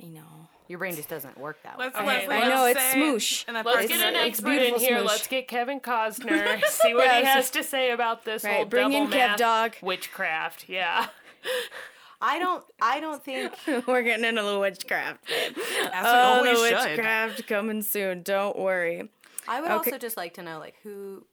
I 0.04 0.08
know. 0.08 0.22
Your 0.68 0.80
brain 0.80 0.96
just 0.96 1.10
doesn't 1.10 1.38
work 1.38 1.62
that 1.64 1.78
way. 1.78 1.86
Let's, 1.86 1.98
Okay, 1.98 2.06
let's, 2.08 2.26
I 2.30 2.40
let's 2.40 2.50
know, 2.56 2.66
it's 2.66 2.80
say- 2.80 2.98
smoosh. 2.98 3.46
and 3.48 3.56
Let's 3.56 3.72
person- 3.76 3.90
get 3.98 4.08
an 4.08 4.16
expert 4.16 4.62
in 4.62 4.76
here. 4.80 4.98
smoosh. 5.00 5.06
Let's 5.06 5.28
get 5.28 5.48
Kevin 5.48 5.80
Costner. 5.82 6.64
See 6.66 6.94
what 6.94 7.06
Yeah, 7.06 7.20
he 7.20 7.26
has 7.26 7.36
just- 7.52 7.54
to 7.56 7.64
say 7.64 7.92
about 7.92 8.24
this 8.26 8.44
Right, 8.44 8.56
whole 8.56 8.66
bring 8.66 8.90
double 8.92 9.04
in 9.06 9.08
Kev 9.08 9.12
math 9.12 9.38
Dog. 9.38 9.76
witchcraft. 9.82 10.70
Yeah. 10.70 11.08
I 12.24 12.38
don't. 12.40 12.64
I 12.82 13.00
don't 13.00 13.24
think. 13.24 13.52
We're 13.88 14.04
getting 14.04 14.26
into 14.26 14.44
the 14.44 14.60
witchcraft. 14.60 15.28
babe. 15.28 15.58
As 15.92 16.06
Oh, 16.06 16.38
always 16.38 16.60
the 16.62 16.68
should. 16.70 16.90
witchcraft 16.90 17.48
coming 17.48 17.82
soon. 17.82 18.22
Don't 18.22 18.58
worry. 18.60 19.10
I 19.52 19.62
would 19.62 19.72
Okay. 19.72 19.92
also 19.92 19.98
just 19.98 20.18
like 20.18 20.34
to 20.36 20.42
know, 20.44 20.60
like, 20.60 20.76
who, 20.84 21.26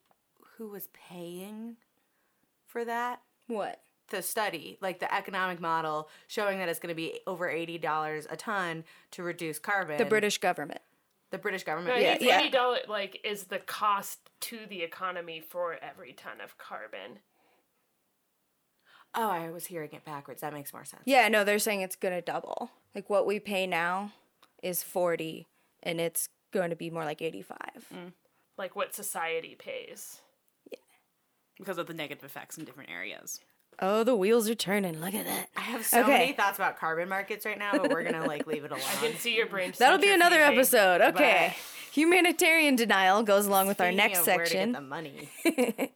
who 0.56 0.68
was 0.68 0.88
paying 1.08 1.76
for 2.66 2.84
that. 2.84 3.20
What? 3.46 3.80
the 4.10 4.22
study, 4.22 4.78
like 4.80 5.00
the 5.00 5.14
economic 5.14 5.60
model 5.60 6.08
showing 6.28 6.58
that 6.58 6.68
it's 6.70 6.78
going 6.78 6.88
to 6.88 6.94
be 6.96 7.20
over 7.26 7.46
eighty 7.46 7.76
dollars 7.76 8.26
a 8.30 8.36
ton 8.36 8.82
to 9.10 9.22
reduce 9.22 9.58
carbon. 9.58 9.98
The 9.98 10.06
British 10.06 10.38
government. 10.38 10.80
the 11.30 11.36
British 11.36 11.62
government. 11.64 11.92
Right, 11.94 12.02
Yeah, 12.02 12.16
yeah. 12.18 12.40
eighty 12.40 12.48
dollar 12.48 12.78
like 12.88 13.20
is 13.22 13.44
the 13.44 13.58
cost 13.58 14.18
to 14.40 14.60
the 14.66 14.80
economy 14.82 15.40
for 15.46 15.76
every 15.82 16.14
ton 16.14 16.40
of 16.42 16.56
carbon. 16.56 17.18
Oh, 19.14 19.28
I 19.28 19.50
was 19.50 19.66
hearing 19.66 19.90
it 19.92 20.06
backwards. 20.06 20.40
That 20.40 20.52
makes 20.52 20.72
more 20.72 20.86
sense. 20.86 21.02
Yeah, 21.04 21.28
no, 21.28 21.44
they're 21.44 21.58
saying 21.58 21.82
it's 21.82 21.96
gonna 21.96 22.22
double. 22.22 22.70
Like 22.94 23.10
what 23.10 23.26
we 23.26 23.38
pay 23.40 23.66
now 23.66 24.12
is 24.62 24.82
forty, 24.82 25.46
and 25.82 26.00
it's 26.00 26.30
going 26.52 26.70
to 26.70 26.76
be 26.76 26.90
more 26.90 27.04
like 27.04 27.22
eighty-five. 27.22 27.86
Mm. 27.94 28.12
Like 28.56 28.74
what 28.76 28.94
society 28.94 29.56
pays. 29.58 30.20
Yeah. 30.70 30.78
Because 31.58 31.78
of 31.78 31.86
the 31.86 31.94
negative 31.94 32.24
effects 32.24 32.58
in 32.58 32.64
different 32.64 32.90
areas. 32.90 33.40
Oh, 33.80 34.02
the 34.02 34.16
wheels 34.16 34.48
are 34.48 34.56
turning. 34.56 35.00
Look 35.00 35.14
at 35.14 35.24
that. 35.26 35.48
I 35.56 35.60
have 35.60 35.86
so 35.86 36.00
Okay. 36.02 36.10
many 36.18 36.32
thoughts 36.32 36.58
about 36.58 36.78
carbon 36.78 37.08
markets 37.08 37.46
right 37.46 37.58
now, 37.58 37.70
but 37.72 37.90
we're 37.90 38.02
gonna 38.02 38.26
like 38.26 38.46
leave 38.46 38.64
it 38.64 38.72
alone. 38.72 38.82
I 39.02 39.06
can 39.06 39.16
see 39.18 39.36
your 39.36 39.46
brain. 39.46 39.72
That'll 39.78 40.00
be 40.00 40.12
another 40.12 40.40
episode. 40.40 41.00
Okay. 41.00 41.48
Bye. 41.52 41.56
Humanitarian 41.92 42.74
denial 42.76 43.22
goes 43.22 43.46
along 43.46 43.66
with 43.68 43.80
our 43.80 43.92
next 43.92 44.20
of 44.20 44.26
where 44.26 44.36
to 44.38 44.42
get 44.42 44.48
section. 44.50 44.72
the 44.72 44.80
money. 44.80 45.28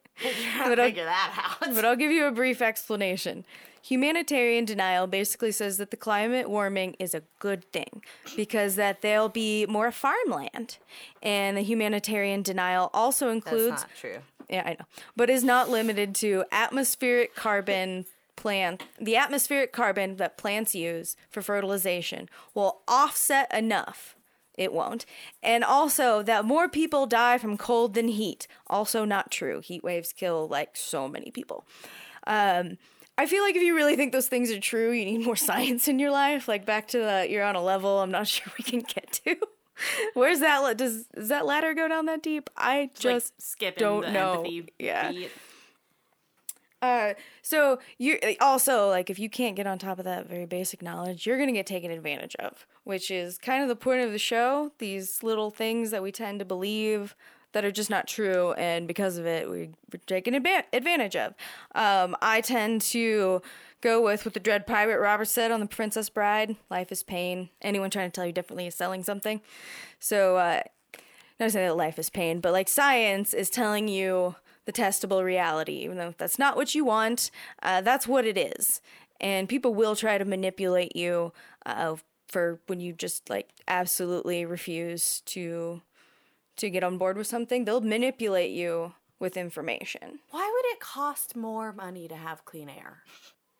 But 0.59 0.79
figure 0.79 1.05
that 1.05 1.57
out. 1.63 1.75
but 1.75 1.85
I'll 1.85 1.97
give 1.97 2.13
you 2.13 2.27
a 2.27 2.31
brief 2.31 2.63
explanation. 2.63 3.45
Humanitarian 3.83 4.65
denial 4.65 5.07
basically 5.07 5.51
says 5.53 5.77
that 5.79 5.91
the 5.91 5.97
climate 5.97 6.49
warming 6.49 6.95
is 6.99 7.15
a 7.15 7.23
good 7.41 7.65
thing 7.73 8.03
because 8.37 8.77
that 8.77 9.03
there'll 9.03 9.29
be 9.29 9.67
more 9.67 9.91
farmland. 9.91 10.79
And 11.21 11.57
the 11.57 11.63
humanitarian 11.63 12.43
denial 12.43 12.91
also 12.95 13.29
includes. 13.31 13.83
That's 13.83 13.83
not 13.83 13.97
true. 13.99 14.19
yeah, 14.49 14.63
I 14.65 14.71
know, 14.75 14.87
but 15.17 15.29
is 15.29 15.43
not 15.43 15.69
limited 15.69 16.15
to 16.17 16.45
atmospheric 16.53 17.35
carbon 17.35 18.07
plant. 18.37 18.85
The 19.01 19.17
atmospheric 19.17 19.73
carbon 19.73 20.17
that 20.17 20.39
plants 20.39 20.75
use 20.75 21.17
for 21.29 21.43
fertilization 21.43 22.29
will 22.55 22.83
offset 22.87 23.53
enough. 23.53 24.17
It 24.57 24.73
won't. 24.73 25.07
And 25.43 25.65
also 25.65 26.23
that 26.23 26.45
more 26.45 26.69
people 26.69 27.07
die 27.07 27.39
from 27.39 27.57
cold 27.57 27.95
than 27.95 28.09
heat. 28.09 28.47
Also 28.69 29.05
not 29.05 29.31
true. 29.31 29.61
Heat 29.61 29.83
waves 29.83 30.13
kill 30.13 30.47
like 30.47 30.77
so 30.77 31.09
many 31.09 31.31
people. 31.31 31.65
Um, 32.27 32.79
I 33.19 33.27
feel 33.27 33.43
like 33.43 33.55
if 33.57 33.63
you 33.63 33.75
really 33.77 33.95
think 33.97 34.13
those 34.13 34.29
things 34.29 34.51
are 34.51 34.59
true, 34.61 34.91
you 34.93 35.05
need 35.05 35.25
more 35.25 35.37
science 35.51 35.87
in 35.89 35.99
your 35.99 36.11
life. 36.11 36.49
Like 36.49 36.65
back 36.65 36.89
to 36.89 36.99
the 36.99 37.27
you're 37.29 37.45
on 37.45 37.57
a 37.57 37.63
level 37.63 38.01
I'm 38.01 38.11
not 38.11 38.27
sure 38.35 38.53
we 38.59 38.65
can 38.65 38.81
get 38.81 39.13
to. 39.25 39.37
Where's 40.15 40.41
that? 40.41 40.59
la- 40.59 40.75
Does 40.75 41.07
does 41.15 41.29
that 41.29 41.45
ladder 41.47 41.75
go 41.75 41.89
down 41.89 42.07
that 42.07 42.23
deep? 42.23 42.49
I 42.57 42.91
Just 42.99 43.33
like 43.61 43.77
don't 43.77 44.03
the 44.03 44.11
know. 44.13 44.47
Yeah. 44.79 45.11
beat. 45.13 45.31
Uh, 46.81 47.15
so 47.43 47.79
you 47.99 48.19
also 48.41 48.89
like 48.89 49.09
if 49.09 49.19
you 49.19 49.31
can't 49.31 49.55
get 49.55 49.67
on 49.69 49.79
top 49.79 49.99
of 50.01 50.05
that 50.05 50.29
very 50.29 50.47
basic 50.47 50.83
knowledge, 50.83 51.27
you're 51.27 51.39
gonna 51.39 51.53
get 51.53 51.67
taken 51.67 51.91
advantage 51.93 52.35
of, 52.37 52.67
which 52.85 53.09
is 53.11 53.39
kind 53.39 53.63
of 53.63 53.69
the 53.69 53.77
point 53.77 54.01
of 54.03 54.11
the 54.11 54.19
show. 54.19 54.73
These 54.79 55.23
little 55.23 55.51
things 55.51 55.91
that 55.93 56.03
we 56.03 56.11
tend 56.11 56.41
to 56.41 56.45
believe 56.45 57.15
that 57.53 57.65
are 57.65 57.71
just 57.71 57.91
not 57.91 58.07
true, 58.09 58.53
and 58.55 58.89
because 58.89 59.19
of 59.19 59.27
it, 59.27 59.49
we- 59.49 59.71
we're 59.93 60.01
taken 60.07 60.35
adva- 60.35 60.65
advantage 60.73 61.17
of. 61.17 61.35
Um, 61.75 62.17
I 62.23 62.41
tend 62.41 62.81
to 62.83 63.43
go 63.81 64.01
with 64.03 64.25
what 64.25 64.35
the 64.35 64.41
Dread 64.41 64.67
Pirate 64.67 64.99
Robert 65.01 65.27
said 65.27 65.51
on 65.51 65.61
The 65.61 65.67
Princess 65.67 66.09
Bride: 66.09 66.57
"Life 66.71 66.91
is 66.93 67.03
pain. 67.03 67.51
Anyone 67.61 67.91
trying 67.91 68.11
to 68.11 68.15
tell 68.15 68.27
you 68.27 68.33
differently 68.33 68.67
is 68.67 68.75
selling 68.75 69.03
something." 69.03 69.41
So, 70.01 70.37
uh, 70.37 70.63
not 71.41 71.47
to 71.47 71.51
say 71.51 71.67
that 71.67 71.77
life 71.77 71.99
is 71.99 72.11
pain, 72.11 72.41
but 72.41 72.53
like 72.53 72.69
science 72.69 73.35
is 73.35 73.51
telling 73.51 73.89
you 73.89 74.37
the 74.65 74.73
testable 74.73 75.25
reality, 75.25 75.73
even 75.85 75.97
though 75.97 76.15
that's 76.17 76.39
not 76.39 76.57
what 76.57 76.75
you 76.75 76.85
want. 76.85 77.31
Uh, 77.63 77.81
that's 77.81 78.07
what 78.07 78.25
it 78.25 78.39
is, 78.39 78.81
and 79.21 79.49
people 79.49 79.75
will 79.75 79.97
try 79.97 80.17
to 80.19 80.25
manipulate 80.25 80.95
you 80.95 81.33
uh, 81.67 81.97
for 82.29 82.61
when 82.67 82.81
you 82.81 82.93
just 82.93 83.29
like 83.29 83.51
absolutely 83.69 84.45
refuse 84.47 85.21
to 85.27 85.83
to 86.63 86.71
get 86.71 86.85
on 86.85 86.97
board 86.97 87.19
with 87.19 87.27
something. 87.27 87.65
They'll 87.65 87.81
manipulate 87.81 88.53
you 88.53 88.95
with 89.19 89.37
information. 89.37 90.21
Why 90.31 90.49
would 90.53 90.73
it 90.73 90.79
cost 90.79 91.35
more 91.35 91.73
money 91.73 92.07
to 92.07 92.15
have 92.15 92.45
clean 92.45 92.69
air? 92.69 93.03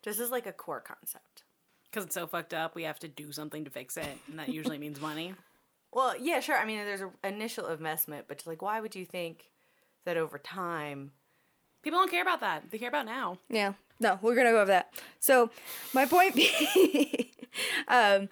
This 0.03 0.19
is 0.19 0.31
like 0.31 0.47
a 0.47 0.53
core 0.53 0.79
concept. 0.79 1.43
Because 1.83 2.05
it's 2.05 2.15
so 2.15 2.27
fucked 2.27 2.53
up, 2.53 2.75
we 2.75 2.83
have 2.83 2.99
to 2.99 3.09
do 3.09 3.33
something 3.33 3.65
to 3.65 3.69
fix 3.69 3.97
it, 3.97 4.17
and 4.29 4.39
that 4.39 4.49
usually 4.49 4.77
means 4.77 4.99
money. 4.99 5.33
Well, 5.95 6.15
yeah, 6.19 6.39
sure. 6.39 6.57
I 6.57 6.65
mean, 6.65 6.77
there's 6.77 7.01
an 7.01 7.11
initial 7.23 7.67
investment, 7.67 8.25
but 8.27 8.41
like, 8.47 8.63
why 8.63 8.81
would 8.81 8.95
you 8.95 9.05
think 9.05 9.51
that 10.05 10.17
over 10.17 10.39
time? 10.39 11.11
People 11.83 11.99
don't 11.99 12.09
care 12.09 12.23
about 12.23 12.39
that. 12.39 12.71
They 12.71 12.79
care 12.79 12.89
about 12.89 13.05
now. 13.05 13.37
Yeah. 13.47 13.73
No, 13.99 14.17
we're 14.23 14.33
gonna 14.33 14.49
go 14.49 14.61
over 14.61 14.71
that. 14.71 14.91
So, 15.19 15.51
my 15.93 16.07
point 16.07 16.33
being, 16.39 17.27
um, 17.87 18.27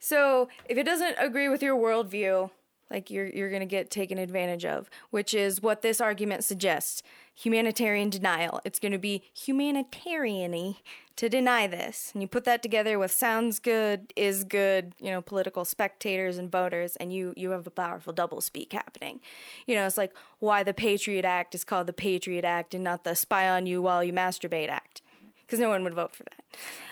So 0.00 0.48
if 0.70 0.78
it 0.78 0.84
doesn't 0.84 1.16
agree 1.18 1.50
with 1.50 1.62
your 1.62 1.76
worldview, 1.76 2.50
like 2.92 3.10
you're 3.10 3.26
you're 3.26 3.50
gonna 3.50 3.66
get 3.66 3.90
taken 3.90 4.18
advantage 4.18 4.64
of, 4.64 4.90
which 5.10 5.34
is 5.34 5.62
what 5.62 5.82
this 5.82 6.00
argument 6.00 6.44
suggests. 6.44 7.02
Humanitarian 7.34 8.10
denial. 8.10 8.60
It's 8.64 8.78
gonna 8.78 8.98
be 8.98 9.22
humanitarian 9.34 10.76
to 11.16 11.28
deny 11.28 11.66
this. 11.66 12.10
And 12.12 12.22
you 12.22 12.28
put 12.28 12.44
that 12.44 12.62
together 12.62 12.98
with 12.98 13.10
sounds 13.10 13.58
good, 13.58 14.12
is 14.16 14.44
good, 14.44 14.94
you 15.00 15.10
know, 15.10 15.22
political 15.22 15.64
spectators 15.64 16.36
and 16.38 16.52
voters, 16.52 16.96
and 16.96 17.12
you 17.12 17.32
you 17.36 17.50
have 17.50 17.66
a 17.66 17.70
powerful 17.70 18.12
double 18.12 18.40
speak 18.40 18.72
happening. 18.72 19.20
You 19.66 19.74
know, 19.74 19.86
it's 19.86 19.98
like 19.98 20.14
why 20.38 20.62
the 20.62 20.74
Patriot 20.74 21.24
Act 21.24 21.54
is 21.54 21.64
called 21.64 21.86
the 21.86 21.92
Patriot 21.92 22.44
Act 22.44 22.74
and 22.74 22.84
not 22.84 23.04
the 23.04 23.14
Spy 23.14 23.48
on 23.48 23.66
You 23.66 23.80
While 23.80 24.04
You 24.04 24.12
Masturbate 24.12 24.68
Act 24.68 25.02
because 25.46 25.58
no 25.58 25.68
one 25.68 25.84
would 25.84 25.94
vote 25.94 26.14
for 26.14 26.24
that. 26.24 26.42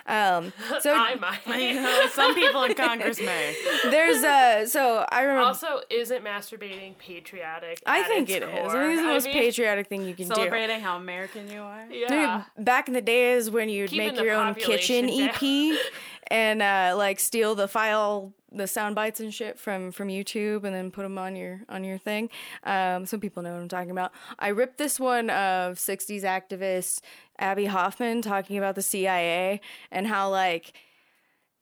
Um, 0.07 0.53
so 0.81 0.93
I 0.95 1.15
might. 1.15 1.41
I 1.47 1.73
know 1.73 2.07
some 2.13 2.35
people 2.35 2.63
in 2.65 2.75
Congress 2.75 3.21
may. 3.21 3.55
there's 3.91 4.23
uh 4.25 4.67
so 4.67 5.07
I 5.11 5.23
remember. 5.23 5.47
Also, 5.47 5.81
isn't 5.91 6.25
masturbating 6.25 6.99
patriotic? 6.99 7.83
I 7.87 8.01
at 8.01 8.07
think 8.07 8.29
its 8.29 8.39
it 8.39 8.49
is. 8.49 8.49
I 8.49 8.73
think 8.73 8.93
it's 8.93 9.03
the 9.03 9.09
I 9.09 9.13
most 9.13 9.25
mean, 9.27 9.35
patriotic 9.35 9.87
thing 9.89 10.05
you 10.05 10.15
can 10.15 10.29
do. 10.29 10.35
Celebrating 10.35 10.81
how 10.81 10.97
American 10.97 11.51
you 11.51 11.61
are. 11.61 11.87
Yeah. 11.91 12.45
Dude, 12.57 12.65
back 12.65 12.89
in 12.89 12.95
the 12.95 13.03
days 13.03 13.51
when 13.51 13.69
you'd 13.69 13.91
Keeping 13.91 14.15
make 14.15 14.25
your 14.25 14.35
own 14.35 14.55
kitchen 14.55 15.07
population 15.07 15.75
EP 15.75 15.79
and 16.31 16.63
uh, 16.63 16.95
like 16.97 17.21
steal 17.21 17.55
the 17.55 17.69
file, 17.69 18.33
the 18.53 18.67
sound 18.67 18.95
bites 18.95 19.21
and 19.21 19.33
shit 19.33 19.59
from 19.59 19.93
from 19.93 20.09
YouTube, 20.09 20.65
and 20.65 20.75
then 20.75 20.91
put 20.91 21.03
them 21.03 21.19
on 21.19 21.37
your 21.37 21.61
on 21.69 21.85
your 21.85 21.99
thing. 21.99 22.31
Um, 22.65 23.07
some 23.07 23.21
people 23.21 23.43
know 23.43 23.53
what 23.53 23.63
I'm 23.63 23.69
talking 23.69 23.91
about. 23.91 24.13
I 24.39 24.49
ripped 24.49 24.79
this 24.79 24.99
one 24.99 25.31
of 25.31 25.77
'60s 25.77 26.23
activist 26.23 27.01
Abbie 27.39 27.67
Hoffman 27.67 28.23
talking 28.23 28.59
about 28.59 28.75
the 28.75 28.83
CIA 28.83 29.61
and 29.91 30.07
how 30.07 30.31
like 30.31 30.75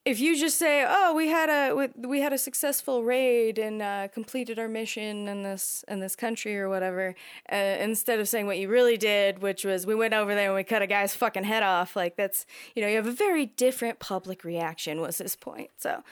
if 0.09 0.21
you 0.21 0.39
just 0.39 0.57
say, 0.57 0.87
"Oh, 0.89 1.15
we 1.15 1.29
had 1.29 1.51
a 1.51 1.91
we, 1.97 2.21
had 2.21 2.33
a 2.33 2.39
successful 2.39 3.05
raid 3.05 3.59
and 3.59 3.83
uh, 3.83 4.09
completed 4.09 4.59
our 4.59 4.69
mission 4.69 5.29
in 5.29 5.43
this 5.43 5.85
in 5.87 6.01
this 6.01 6.17
country 6.17 6.59
or 6.59 6.69
whatever," 6.69 7.15
uh, 7.53 7.57
instead 7.57 8.19
of 8.19 8.29
saying 8.29 8.47
what 8.47 8.59
you 8.59 8.69
really 8.69 8.97
did, 8.97 9.43
which 9.43 9.65
was 9.65 9.87
we 9.87 9.95
went 9.95 10.15
over 10.15 10.35
there 10.35 10.47
and 10.47 10.55
we 10.55 10.65
cut 10.65 10.81
a 10.81 10.87
guy's 10.87 11.15
fucking 11.15 11.45
head 11.45 11.63
off, 11.63 11.95
like 11.95 12.17
that's 12.17 12.47
you 12.75 12.83
know 12.83 12.89
you 12.89 12.97
have 12.97 13.07
a 13.07 13.13
very 13.13 13.45
different 13.45 13.99
public 13.99 14.45
reaction. 14.45 15.01
Was 15.03 15.19
his 15.19 15.37
point? 15.37 15.71
So 15.77 16.03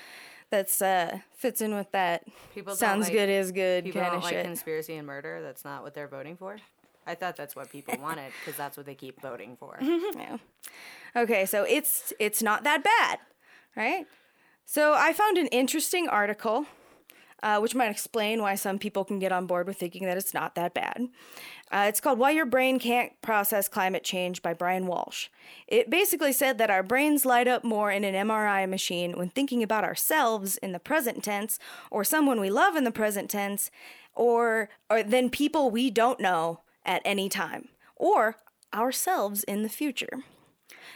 that's 0.50 0.80
uh 0.80 1.18
fits 1.36 1.60
in 1.60 1.74
with 1.74 1.90
that. 1.92 2.24
People 2.54 2.74
sounds 2.74 3.06
like- 3.06 3.12
good 3.12 3.28
is 3.28 3.52
good 3.52 3.84
People 3.84 4.00
don't 4.02 4.22
like 4.22 4.32
shit. 4.34 4.44
conspiracy 4.44 4.94
and 4.96 5.06
murder. 5.06 5.40
That's 5.42 5.64
not 5.64 5.82
what 5.82 5.94
they're 5.94 6.08
voting 6.08 6.36
for. 6.36 6.56
I 7.06 7.14
thought 7.14 7.36
that's 7.36 7.54
what 7.54 7.70
people 7.70 7.94
wanted 8.00 8.32
because 8.44 8.56
that's 8.56 8.76
what 8.76 8.86
they 8.86 8.94
keep 8.94 9.20
voting 9.20 9.56
for. 9.58 9.78
Yeah. 9.82 10.38
Okay, 11.14 11.46
so 11.46 11.64
it's 11.64 12.12
it's 12.18 12.42
not 12.42 12.64
that 12.64 12.82
bad, 12.84 13.18
right? 13.76 14.06
So 14.64 14.94
I 14.94 15.12
found 15.12 15.38
an 15.38 15.46
interesting 15.48 16.08
article, 16.08 16.66
uh, 17.42 17.58
which 17.60 17.74
might 17.74 17.90
explain 17.90 18.42
why 18.42 18.54
some 18.56 18.78
people 18.78 19.04
can 19.04 19.18
get 19.18 19.30
on 19.32 19.46
board 19.46 19.66
with 19.68 19.78
thinking 19.78 20.04
that 20.06 20.16
it's 20.18 20.34
not 20.34 20.54
that 20.56 20.74
bad. 20.74 21.06
Uh, 21.70 21.86
it's 21.88 22.00
called 22.00 22.18
"Why 22.18 22.30
Your 22.30 22.46
Brain 22.46 22.78
Can't 22.78 23.20
Process 23.22 23.68
Climate 23.68 24.04
Change" 24.04 24.42
by 24.42 24.54
Bryan 24.54 24.86
Walsh. 24.86 25.28
It 25.66 25.90
basically 25.90 26.32
said 26.32 26.58
that 26.58 26.70
our 26.70 26.82
brains 26.82 27.26
light 27.26 27.48
up 27.48 27.64
more 27.64 27.90
in 27.90 28.04
an 28.04 28.14
MRI 28.14 28.68
machine 28.68 29.16
when 29.16 29.30
thinking 29.30 29.62
about 29.62 29.84
ourselves 29.84 30.56
in 30.58 30.72
the 30.72 30.78
present 30.78 31.24
tense, 31.24 31.58
or 31.90 32.04
someone 32.04 32.40
we 32.40 32.50
love 32.50 32.76
in 32.76 32.84
the 32.84 32.92
present 32.92 33.30
tense, 33.30 33.70
or 34.14 34.68
or 34.88 35.02
than 35.02 35.30
people 35.30 35.70
we 35.70 35.90
don't 35.90 36.20
know 36.20 36.60
at 36.84 37.02
any 37.04 37.28
time, 37.28 37.68
or 37.96 38.36
ourselves 38.72 39.42
in 39.44 39.62
the 39.62 39.68
future 39.68 40.24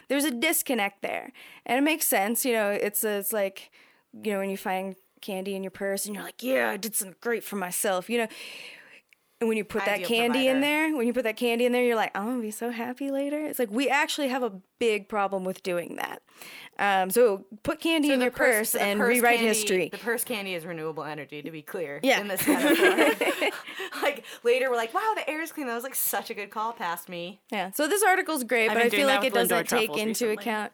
there's 0.08 0.24
a 0.24 0.30
disconnect 0.30 1.02
there 1.02 1.32
and 1.64 1.78
it 1.78 1.82
makes 1.82 2.06
sense 2.06 2.44
you 2.44 2.52
know 2.52 2.70
it's 2.70 3.02
it's 3.04 3.32
like 3.32 3.70
you 4.12 4.32
know 4.32 4.38
when 4.38 4.50
you 4.50 4.56
find 4.56 4.96
candy 5.20 5.54
in 5.54 5.62
your 5.62 5.70
purse 5.70 6.06
and 6.06 6.14
you're 6.14 6.24
like 6.24 6.42
yeah 6.42 6.70
i 6.70 6.76
did 6.76 6.94
something 6.94 7.16
great 7.20 7.44
for 7.44 7.56
myself 7.56 8.10
you 8.10 8.18
know 8.18 8.26
and 9.40 9.48
when 9.48 9.56
you 9.56 9.64
put 9.64 9.84
that 9.84 10.04
candy 10.04 10.48
in 10.48 10.60
there 10.60 10.94
when 10.96 11.06
you 11.06 11.12
put 11.12 11.24
that 11.24 11.36
candy 11.36 11.64
in 11.66 11.72
there 11.72 11.82
you're 11.84 11.96
like 11.96 12.10
i'm 12.14 12.26
gonna 12.26 12.40
be 12.42 12.50
so 12.50 12.70
happy 12.70 13.10
later 13.10 13.44
it's 13.46 13.58
like 13.58 13.70
we 13.70 13.88
actually 13.88 14.28
have 14.28 14.42
a 14.42 14.52
big 14.78 15.08
problem 15.08 15.44
with 15.44 15.62
doing 15.62 15.96
that 15.96 16.22
um, 16.78 17.10
so 17.10 17.44
put 17.62 17.78
candy 17.78 18.10
in 18.10 18.22
your 18.22 18.30
purse, 18.30 18.72
the 18.72 18.80
and 18.80 18.98
purse 18.98 19.16
rewrite 19.16 19.36
candy- 19.36 19.48
history 19.48 19.88
The 19.90 19.98
purse 19.98 20.24
candy 20.24 20.54
is 20.54 20.64
renewable 20.64 21.04
energy, 21.04 21.42
to 21.42 21.50
be 21.50 21.60
clear. 21.60 22.00
Yeah. 22.02 22.22
In 22.22 22.28
this 22.28 22.48
like 24.02 24.24
later, 24.44 24.70
we're 24.70 24.76
like, 24.76 24.94
"Wow, 24.94 25.12
the 25.14 25.28
air 25.28 25.42
is 25.42 25.52
clean." 25.52 25.66
That 25.66 25.74
was 25.74 25.84
like 25.84 25.94
such 25.94 26.30
a 26.30 26.34
good 26.34 26.48
call 26.50 26.72
past 26.72 27.10
me. 27.10 27.42
Yeah. 27.52 27.70
So 27.72 27.86
this 27.86 28.02
article's 28.02 28.44
great, 28.44 28.70
I've 28.70 28.78
but 28.78 28.82
I 28.84 28.88
feel 28.88 29.06
like 29.08 29.24
it 29.24 29.34
doesn't 29.34 29.68
take 29.68 29.90
into 29.90 30.28
recently. 30.28 30.32
account. 30.36 30.72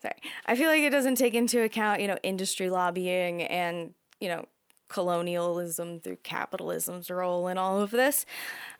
Sorry, 0.00 0.14
I 0.46 0.54
feel 0.54 0.68
like 0.68 0.82
it 0.82 0.90
doesn't 0.90 1.16
take 1.16 1.34
into 1.34 1.60
account, 1.62 2.00
you 2.00 2.06
know, 2.06 2.18
industry 2.22 2.70
lobbying 2.70 3.42
and 3.42 3.94
you 4.20 4.28
know 4.28 4.44
colonialism 4.88 6.00
through 6.00 6.16
capitalism's 6.22 7.10
role 7.10 7.48
in 7.48 7.58
all 7.58 7.80
of 7.80 7.90
this, 7.90 8.24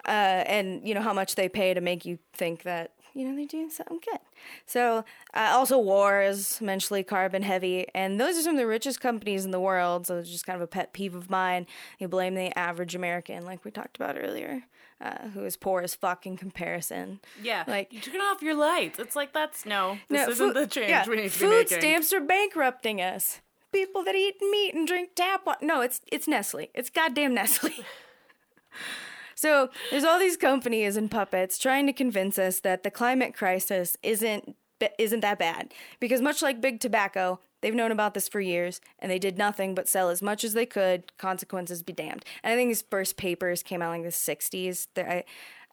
uh, 0.07 0.11
and 0.47 0.87
you 0.87 0.95
know 0.95 1.03
how 1.03 1.13
much 1.13 1.35
they 1.35 1.49
pay 1.49 1.75
to 1.75 1.81
make 1.81 2.05
you 2.05 2.19
think 2.33 2.63
that 2.63 2.93
you 3.15 3.27
know 3.29 3.35
they're 3.37 3.47
doing 3.47 3.71
something 3.71 4.01
good. 4.05 4.21
So 4.67 5.05
uh, 5.35 5.51
also 5.53 5.79
war 5.79 6.23
is 6.23 6.61
immensely 6.61 7.03
carbon 7.03 7.43
heavy, 7.43 7.87
and 7.95 8.21
those 8.21 8.37
are 8.39 8.43
some 8.43 8.55
of 8.55 8.59
the 8.59 8.67
richest 8.67 9.01
companies 9.01 9.45
in 9.45 9.51
the 9.51 9.61
world. 9.61 10.07
So 10.07 10.19
it's 10.19 10.31
just 10.31 10.47
kind 10.47 10.57
of 10.57 10.63
a 10.63 10.67
pet 10.67 10.93
peeve 10.93 11.15
of 11.15 11.29
mine. 11.31 11.67
You 11.99 12.09
blame 12.09 12.35
the 12.35 12.57
average 12.59 12.95
American, 12.95 13.45
like 13.45 13.65
we 13.65 13.71
talked 13.71 13.97
about 13.97 14.17
earlier, 14.19 14.63
uh, 15.01 15.29
who 15.35 15.45
is 15.45 15.57
poor 15.57 15.81
as 15.83 15.95
fuck 15.95 16.27
in 16.27 16.37
comparison. 16.37 17.21
Yeah, 17.43 17.65
Like- 17.67 17.93
you 17.93 18.01
turn 18.01 18.21
off 18.21 18.41
your 18.43 18.55
lights. 18.55 18.99
It's 18.99 19.17
like 19.17 19.33
that's 19.33 19.67
no. 19.67 19.99
This 20.09 20.27
No, 20.27 20.33
isn't 20.33 20.47
food- 20.49 20.57
the 20.57 20.67
change 20.69 20.91
yeah, 20.91 21.09
we 21.09 21.17
need 21.17 21.33
to 21.33 21.39
be 21.41 21.47
making. 21.47 21.67
Food 21.69 21.79
stamps 21.81 22.13
are 22.13 22.21
bankrupting 22.21 23.01
us. 23.03 23.41
People 23.73 24.03
that 24.05 24.15
eat 24.15 24.37
meat 24.41 24.75
and 24.75 24.87
drink 24.87 25.11
tap 25.15 25.47
water. 25.47 25.65
No, 25.65 25.81
it's 25.81 26.01
it's 26.11 26.27
Nestle. 26.27 26.71
It's 26.75 26.91
goddamn 26.91 27.35
Nestle. 27.35 27.71
so 29.35 29.71
there's 29.91 30.05
all 30.05 30.19
these 30.19 30.37
companies 30.37 30.97
and 30.97 31.11
puppets 31.11 31.59
trying 31.59 31.87
to 31.87 31.93
convince 31.93 32.39
us 32.39 32.61
that 32.61 32.83
the 32.83 32.91
climate 32.91 33.35
crisis 33.35 33.97
isn't 34.03 34.57
isn't 34.99 35.21
that 35.21 35.39
bad 35.39 35.75
because 36.01 36.21
much 36.21 36.43
like 36.43 36.61
big 36.61 36.81
tobacco. 36.81 37.41
They've 37.61 37.75
known 37.75 37.91
about 37.91 38.15
this 38.15 38.29
for 38.29 38.41
years, 38.41 38.81
and 39.01 39.11
they 39.11 39.19
did 39.19 39.37
nothing 39.37 39.75
but 39.75 39.89
sell 39.89 40.11
as 40.11 40.23
much 40.23 40.45
as 40.45 40.53
they 40.53 40.65
could. 40.65 41.17
Consequences 41.19 41.83
be 41.83 41.93
damned. 41.93 42.25
And 42.45 42.53
I 42.53 42.57
think 42.57 42.71
these 42.71 42.83
first 42.83 43.17
papers 43.17 43.65
came 43.65 43.83
out 43.83 43.97
in 43.97 44.03
the 44.03 44.11
'60s. 44.11 44.87
There, 44.95 45.25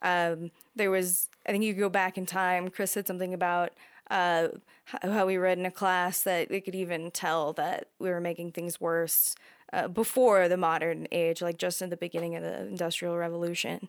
I, 0.02 0.26
um, 0.28 0.50
there 0.74 0.90
was, 0.90 1.28
I 1.46 1.52
think 1.52 1.64
you 1.64 1.74
could 1.74 1.80
go 1.80 1.88
back 1.88 2.18
in 2.18 2.26
time. 2.26 2.68
Chris 2.68 2.90
said 2.90 3.06
something 3.06 3.32
about 3.32 3.70
uh, 4.10 4.48
how 4.84 5.26
we 5.26 5.36
read 5.36 5.58
in 5.58 5.66
a 5.66 5.70
class 5.70 6.22
that 6.22 6.48
they 6.48 6.60
could 6.60 6.74
even 6.74 7.10
tell 7.10 7.52
that 7.54 7.88
we 7.98 8.08
were 8.10 8.20
making 8.20 8.52
things 8.52 8.80
worse 8.80 9.34
uh, 9.72 9.88
before 9.88 10.48
the 10.48 10.56
modern 10.56 11.08
age, 11.10 11.42
like 11.42 11.58
just 11.58 11.82
in 11.82 11.90
the 11.90 11.96
beginning 11.96 12.36
of 12.36 12.42
the 12.42 12.60
Industrial 12.60 13.16
Revolution. 13.16 13.88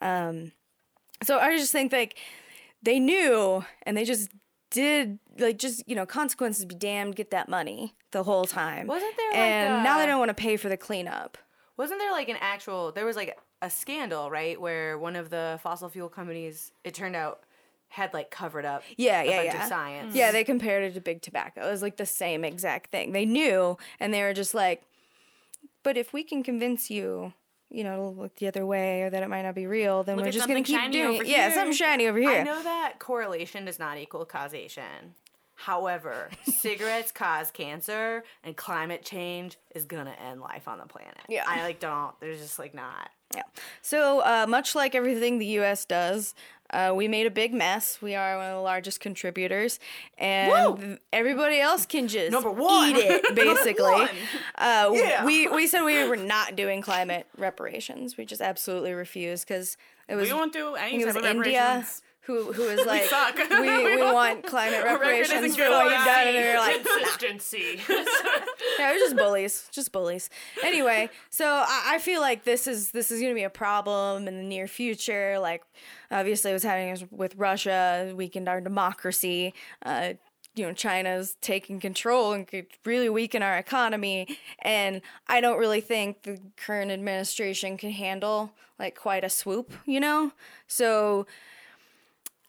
Um, 0.00 0.52
so 1.22 1.38
I 1.38 1.56
just 1.56 1.72
think 1.72 1.92
like 1.92 2.16
they 2.82 3.00
knew 3.00 3.64
and 3.82 3.96
they 3.96 4.04
just 4.04 4.30
did 4.70 5.18
like 5.38 5.58
just 5.58 5.88
you 5.88 5.94
know 5.94 6.04
consequences 6.04 6.64
be 6.64 6.74
damned 6.74 7.16
get 7.16 7.30
that 7.30 7.48
money 7.48 7.94
the 8.10 8.24
whole 8.24 8.44
time 8.44 8.86
Wasn't 8.86 9.16
there, 9.16 9.30
like, 9.30 9.38
and 9.38 9.84
now 9.84 9.98
they 9.98 10.06
don't 10.06 10.18
want 10.18 10.28
to 10.28 10.34
pay 10.34 10.56
for 10.56 10.68
the 10.68 10.76
cleanup 10.76 11.38
Wasn't 11.76 12.00
there 12.00 12.12
like 12.12 12.28
an 12.28 12.36
actual? 12.40 12.92
There 12.92 13.06
was 13.06 13.16
like 13.16 13.38
a 13.62 13.70
scandal, 13.70 14.30
right, 14.30 14.60
where 14.60 14.98
one 14.98 15.16
of 15.16 15.30
the 15.30 15.58
fossil 15.62 15.88
fuel 15.88 16.08
companies, 16.08 16.72
it 16.84 16.94
turned 16.94 17.16
out, 17.16 17.40
had 17.88 18.12
like 18.12 18.30
covered 18.30 18.64
up. 18.64 18.82
Yeah, 18.96 19.22
yeah, 19.22 19.42
yeah. 19.42 19.68
Science. 19.68 20.14
Yeah, 20.14 20.32
they 20.32 20.44
compared 20.44 20.84
it 20.84 20.94
to 20.94 21.00
big 21.00 21.22
tobacco. 21.22 21.66
It 21.66 21.70
was 21.70 21.82
like 21.82 21.96
the 21.96 22.06
same 22.06 22.44
exact 22.44 22.90
thing. 22.90 23.12
They 23.12 23.24
knew, 23.24 23.78
and 24.00 24.12
they 24.12 24.22
were 24.22 24.34
just 24.34 24.54
like, 24.54 24.82
"But 25.82 25.96
if 25.96 26.12
we 26.12 26.22
can 26.22 26.42
convince 26.42 26.90
you, 26.90 27.32
you 27.70 27.84
know, 27.84 28.14
look 28.16 28.36
the 28.36 28.48
other 28.48 28.66
way, 28.66 29.02
or 29.02 29.10
that 29.10 29.22
it 29.22 29.28
might 29.28 29.42
not 29.42 29.54
be 29.54 29.66
real, 29.66 30.02
then 30.02 30.16
Look 30.16 30.26
we're 30.26 30.32
just 30.32 30.48
gonna 30.48 30.62
keep 30.62 30.78
shiny 30.78 30.92
doing 30.92 31.16
it. 31.22 31.26
Yeah, 31.26 31.48
here." 31.48 31.54
something 31.54 31.72
shiny 31.72 32.06
over 32.06 32.18
here. 32.18 32.30
I 32.30 32.42
know 32.42 32.62
that 32.62 32.98
correlation 32.98 33.64
does 33.64 33.78
not 33.78 33.98
equal 33.98 34.24
causation. 34.24 35.14
However, 35.56 36.28
cigarettes 36.44 37.10
cause 37.10 37.50
cancer, 37.50 38.24
and 38.44 38.54
climate 38.56 39.04
change 39.04 39.56
is 39.74 39.86
gonna 39.86 40.14
end 40.28 40.40
life 40.40 40.68
on 40.68 40.78
the 40.78 40.86
planet. 40.86 41.16
Yeah. 41.28 41.44
I 41.46 41.62
like 41.62 41.80
don't. 41.80 42.18
There's 42.20 42.40
just 42.40 42.58
like 42.58 42.74
not. 42.74 43.10
Yeah. 43.34 43.42
So 43.82 44.20
uh, 44.20 44.46
much 44.48 44.74
like 44.74 44.94
everything 44.94 45.38
the 45.38 45.46
U.S. 45.46 45.84
does, 45.84 46.34
uh, 46.70 46.92
we 46.94 47.08
made 47.08 47.26
a 47.26 47.30
big 47.30 47.52
mess. 47.54 47.98
We 48.02 48.14
are 48.14 48.36
one 48.36 48.46
of 48.46 48.54
the 48.54 48.60
largest 48.60 49.00
contributors, 49.00 49.78
and 50.18 50.78
Woo! 50.78 50.98
everybody 51.12 51.60
else 51.60 51.86
can 51.86 52.08
just 52.08 52.32
Number 52.32 52.50
one. 52.50 52.90
eat 52.90 52.96
it. 52.96 53.34
Basically. 53.34 54.08
Uh, 54.56 54.90
Yeah. 54.92 55.24
we 55.24 55.48
we 55.48 55.66
said 55.66 55.82
we 55.84 56.06
were 56.08 56.16
not 56.16 56.56
doing 56.56 56.82
climate 56.82 57.26
reparations. 57.36 58.16
We 58.16 58.24
just 58.24 58.40
absolutely 58.42 58.92
refused 58.92 59.46
because 59.46 59.76
it 60.08 60.14
was 60.16 60.28
We 60.28 60.34
won't 60.34 60.52
do 60.52 60.74
any 60.74 60.90
think 60.90 61.02
it 61.02 61.06
was 61.06 61.14
type 61.14 61.24
of 61.24 61.30
India 61.30 61.60
reparations. 61.60 62.02
Who 62.26 62.52
who 62.52 62.62
was 62.64 62.84
like 62.86 63.08
we 63.50 63.60
we 63.60 63.96
We 63.96 64.02
want 64.02 64.44
climate 64.44 64.82
reparations 64.84 65.56
for 65.56 65.70
what 65.70 65.84
you've 65.84 66.04
done, 66.04 66.26
and 66.26 66.36
they're 66.36 66.58
like. 66.58 66.84
Consistency. 66.84 67.80
Yeah, 67.88 68.90
it 68.90 68.94
was 68.94 69.02
just 69.02 69.16
bullies, 69.16 69.68
just 69.72 69.92
bullies. 69.92 70.28
Anyway, 70.62 71.08
so 71.30 71.46
I, 71.46 71.94
I 71.94 71.98
feel 71.98 72.20
like 72.20 72.44
this 72.44 72.66
is 72.66 72.90
this 72.90 73.10
is 73.10 73.20
gonna 73.20 73.34
be 73.34 73.44
a 73.44 73.50
problem 73.50 74.28
in 74.28 74.36
the 74.36 74.42
near 74.42 74.68
future. 74.68 75.38
Like, 75.38 75.62
obviously, 76.10 76.52
what's 76.52 76.64
happening 76.64 76.90
is 76.90 77.04
with 77.10 77.36
Russia 77.36 78.12
weakened 78.14 78.48
our 78.48 78.60
democracy. 78.60 79.54
Uh, 79.84 80.14
you 80.54 80.66
know 80.66 80.72
China's 80.72 81.36
taking 81.42 81.80
control 81.80 82.32
and 82.32 82.46
could 82.46 82.66
really 82.86 83.10
weaken 83.10 83.42
our 83.42 83.58
economy 83.58 84.38
and 84.60 85.02
I 85.28 85.42
don't 85.42 85.58
really 85.58 85.82
think 85.82 86.22
the 86.22 86.40
current 86.56 86.90
administration 86.90 87.76
can 87.76 87.90
handle 87.90 88.52
like 88.78 88.96
quite 88.96 89.24
a 89.24 89.30
swoop, 89.30 89.72
you 89.84 90.00
know? 90.00 90.32
So 90.66 91.26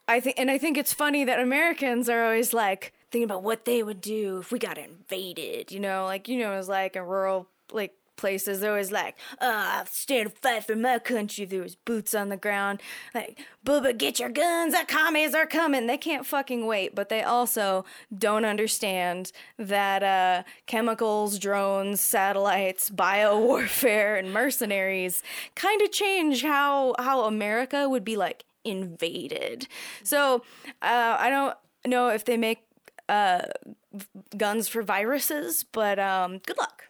I 0.08 0.20
think 0.20 0.40
and 0.40 0.50
I 0.50 0.58
think 0.58 0.78
it's 0.78 0.94
funny 0.94 1.26
that 1.26 1.40
Americans 1.40 2.10
are 2.10 2.24
always 2.24 2.54
like 2.54 2.94
thinking 3.12 3.26
about 3.26 3.44
what 3.44 3.66
they 3.66 3.84
would 3.84 4.02
do 4.02 4.40
if 4.40 4.52
we 4.52 4.60
got 4.60 4.78
invaded, 4.78 5.72
you 5.72 5.80
know, 5.80 6.06
like 6.06 6.28
you 6.28 6.40
know, 6.40 6.54
it's 6.54 6.70
like 6.70 6.96
in 6.96 7.04
rural 7.04 7.48
like 7.72 7.94
places 8.18 8.60
they're 8.60 8.72
always 8.72 8.92
like, 8.92 9.16
oh, 9.40 9.64
I'll 9.78 9.86
stand 9.86 10.28
and 10.28 10.38
fight 10.38 10.66
for 10.66 10.76
my 10.76 11.00
country. 11.00 11.46
There 11.46 11.62
was 11.62 11.76
boots 11.76 12.14
on 12.14 12.30
the 12.30 12.38
ground. 12.38 12.82
Like, 13.14 13.40
Bubba, 13.66 13.98
get 13.98 14.20
your 14.20 14.30
guns, 14.30 14.74
the 14.74 14.86
commies 14.86 15.34
are 15.34 15.46
coming. 15.46 15.88
They 15.88 15.98
can't 15.98 16.26
fucking 16.26 16.66
wait, 16.66 16.96
but 16.96 17.10
they 17.10 17.22
also 17.22 17.86
don't 18.16 18.44
understand 18.44 19.32
that 19.58 20.04
uh, 20.04 20.44
chemicals, 20.66 21.40
drones, 21.40 22.02
satellites, 22.02 22.90
bio 22.98 23.40
warfare, 23.40 24.18
and 24.18 24.34
mercenaries 24.34 25.24
kind 25.56 25.82
of 25.82 25.92
change 25.92 26.42
how 26.42 26.96
how 27.00 27.22
America 27.26 27.88
would 27.88 28.04
be 28.04 28.18
like 28.18 28.44
invaded. 28.69 29.68
So 30.03 30.44
uh, 30.81 31.18
I 31.19 31.30
don't 31.30 31.56
know 31.85 32.10
if 32.10 32.26
they 32.26 32.38
make 32.38 32.60
uh, 33.10 33.44
guns 34.35 34.68
for 34.68 34.84
viruses, 34.84 35.64
but 35.72 35.99
um, 35.99 36.39
good 36.45 36.57
luck. 36.57 36.84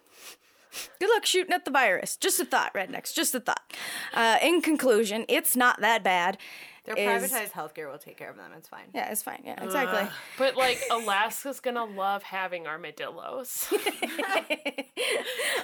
Good 0.99 1.09
luck 1.09 1.25
shooting 1.25 1.53
at 1.53 1.65
the 1.65 1.71
virus. 1.71 2.17
Just 2.17 2.39
a 2.39 2.45
thought, 2.45 2.73
rednecks. 2.73 3.13
Just 3.13 3.33
a 3.33 3.39
thought. 3.39 3.73
Uh, 4.13 4.37
in 4.41 4.61
conclusion, 4.61 5.25
it's 5.27 5.55
not 5.55 5.81
that 5.81 6.03
bad. 6.03 6.37
Their 6.87 6.95
Is- 6.97 7.31
privatized 7.31 7.51
healthcare 7.51 7.91
will 7.91 7.97
take 7.99 8.17
care 8.17 8.29
of 8.31 8.37
them. 8.37 8.49
It's 8.57 8.69
fine. 8.69 8.85
Yeah, 8.95 9.11
it's 9.11 9.21
fine. 9.21 9.41
Yeah, 9.45 9.61
exactly. 9.63 10.07
But 10.37 10.55
like 10.55 10.79
Alaska's 10.89 11.59
gonna 11.59 11.83
love 11.85 12.23
having 12.23 12.65
armadillos. 12.65 13.67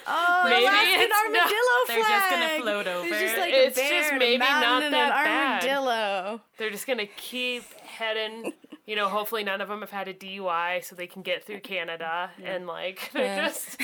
Oh, 0.06 0.42
Maybe 0.50 0.66
Alaskan 0.66 1.02
it's 1.02 1.10
not- 1.10 1.26
armadillo 1.26 1.76
they're 1.88 2.00
just 2.00 2.30
gonna 2.30 2.62
float 2.62 2.88
over. 2.88 3.08
It's 3.08 3.20
just 3.20 3.38
like 3.38 3.54
It's 3.54 3.78
a 3.78 3.82
bear, 3.82 3.90
just 4.02 4.12
and 4.14 4.22
a 4.22 4.26
maybe 4.26 4.38
not 4.40 4.62
that 4.82 4.84
an 4.84 4.92
bad. 4.92 5.64
armadillo. 5.64 6.42
They're 6.58 6.70
just 6.70 6.86
gonna 6.88 7.06
keep 7.18 7.64
heading. 7.80 8.54
You 8.86 8.98
know, 8.98 9.08
hopefully 9.08 9.44
none 9.46 9.62
of 9.62 9.70
them 9.70 9.80
have 9.80 9.92
had 9.92 10.08
a 10.10 10.14
DUI, 10.14 10.84
so 10.84 10.96
they 10.96 11.08
can 11.08 11.22
get 11.22 11.46
through 11.46 11.62
Canada 11.62 12.32
and 12.44 12.68
like 12.68 13.10
they're 13.14 13.24
Yeah. 13.24 13.48
just 13.48 13.82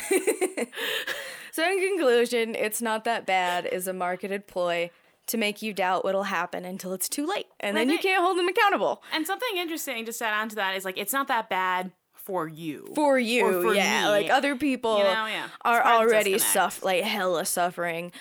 So, 1.52 1.64
in 1.70 1.80
conclusion, 1.98 2.54
it's 2.56 2.82
not 2.82 3.06
that 3.06 3.26
bad 3.26 3.66
is 3.66 3.88
a 3.88 3.94
marketed 3.94 4.46
ploy 4.46 4.92
to 5.30 5.38
make 5.38 5.62
you 5.62 5.74
doubt 5.74 6.04
what'll 6.04 6.24
happen 6.24 6.66
until 6.66 6.94
it's 6.94 7.10
too 7.10 7.26
late, 7.26 7.48
and 7.60 7.76
then 7.76 7.90
you 7.90 7.98
can't 7.98 8.24
hold 8.24 8.38
them 8.38 8.48
accountable 8.48 9.02
And 9.14 9.26
something 9.26 9.50
interesting 9.58 10.06
to 10.06 10.24
add 10.26 10.34
on 10.42 10.50
to 10.50 10.56
that 10.58 10.76
is 10.76 10.86
like 10.86 10.98
it's 10.98 11.14
not 11.14 11.28
that 11.30 11.50
bad 11.50 11.92
for 12.14 12.48
you. 12.48 12.92
for 12.94 13.18
you. 13.18 13.46
Or 13.46 13.62
for 13.62 13.74
yeah, 13.74 14.04
me. 14.04 14.10
like 14.10 14.30
other 14.30 14.56
people 14.56 14.98
You 15.00 15.06
know, 15.06 15.26
yeah. 15.26 15.48
are 15.64 15.78
It's 15.80 15.88
hard 15.88 16.10
to 16.10 16.14
already 16.14 16.34
disconnect. 16.34 16.74
suff 16.74 16.84
like 16.84 17.04
hella 17.04 17.46
suffering. 17.46 18.12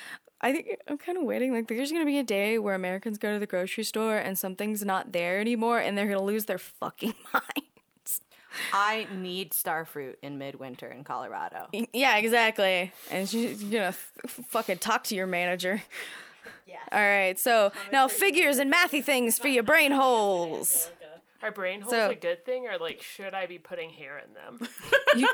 I 0.40 0.52
think 0.52 0.68
I'm 0.86 0.96
kind 0.98 1.18
of 1.18 1.24
waiting. 1.24 1.52
Like, 1.52 1.66
there's 1.66 1.90
gonna 1.90 2.06
be 2.06 2.18
a 2.18 2.22
day 2.22 2.58
where 2.58 2.74
Americans 2.76 3.18
go 3.18 3.32
to 3.32 3.38
the 3.40 3.46
grocery 3.46 3.82
store 3.84 4.16
and 4.16 4.38
something's 4.38 4.84
not 4.84 5.12
there 5.12 5.40
anymore, 5.40 5.78
and 5.80 5.98
they're 5.98 6.06
gonna 6.06 6.22
lose 6.22 6.44
their 6.44 6.58
fucking 6.58 7.14
minds. 7.34 8.20
I 8.72 9.06
need 9.14 9.50
starfruit 9.50 10.14
in 10.22 10.38
midwinter 10.38 10.86
in 10.88 11.04
Colorado. 11.04 11.68
Yeah, 11.92 12.16
exactly. 12.16 12.92
And 13.10 13.28
she's 13.28 13.62
gonna 13.64 13.86
f- 13.88 14.12
fucking 14.48 14.78
talk 14.78 15.04
to 15.04 15.14
your 15.16 15.26
manager. 15.26 15.82
Yeah. 16.66 16.76
All 16.92 17.00
right, 17.00 17.38
so 17.38 17.72
now 17.92 18.08
figures 18.08 18.58
and 18.58 18.72
mathy 18.72 19.02
things 19.02 19.38
for 19.38 19.48
your 19.48 19.62
brain 19.62 19.92
holes. 19.92 20.90
Are 21.42 21.52
brain 21.52 21.80
holes 21.82 21.92
So- 21.92 22.10
a 22.10 22.14
good 22.14 22.44
thing, 22.44 22.66
or 22.66 22.78
like 22.78 23.00
should 23.00 23.32
I 23.34 23.46
be 23.46 23.58
putting 23.58 23.90
hair 23.90 24.18
in 24.18 24.34
them? 24.34 24.68
You, 25.16 25.26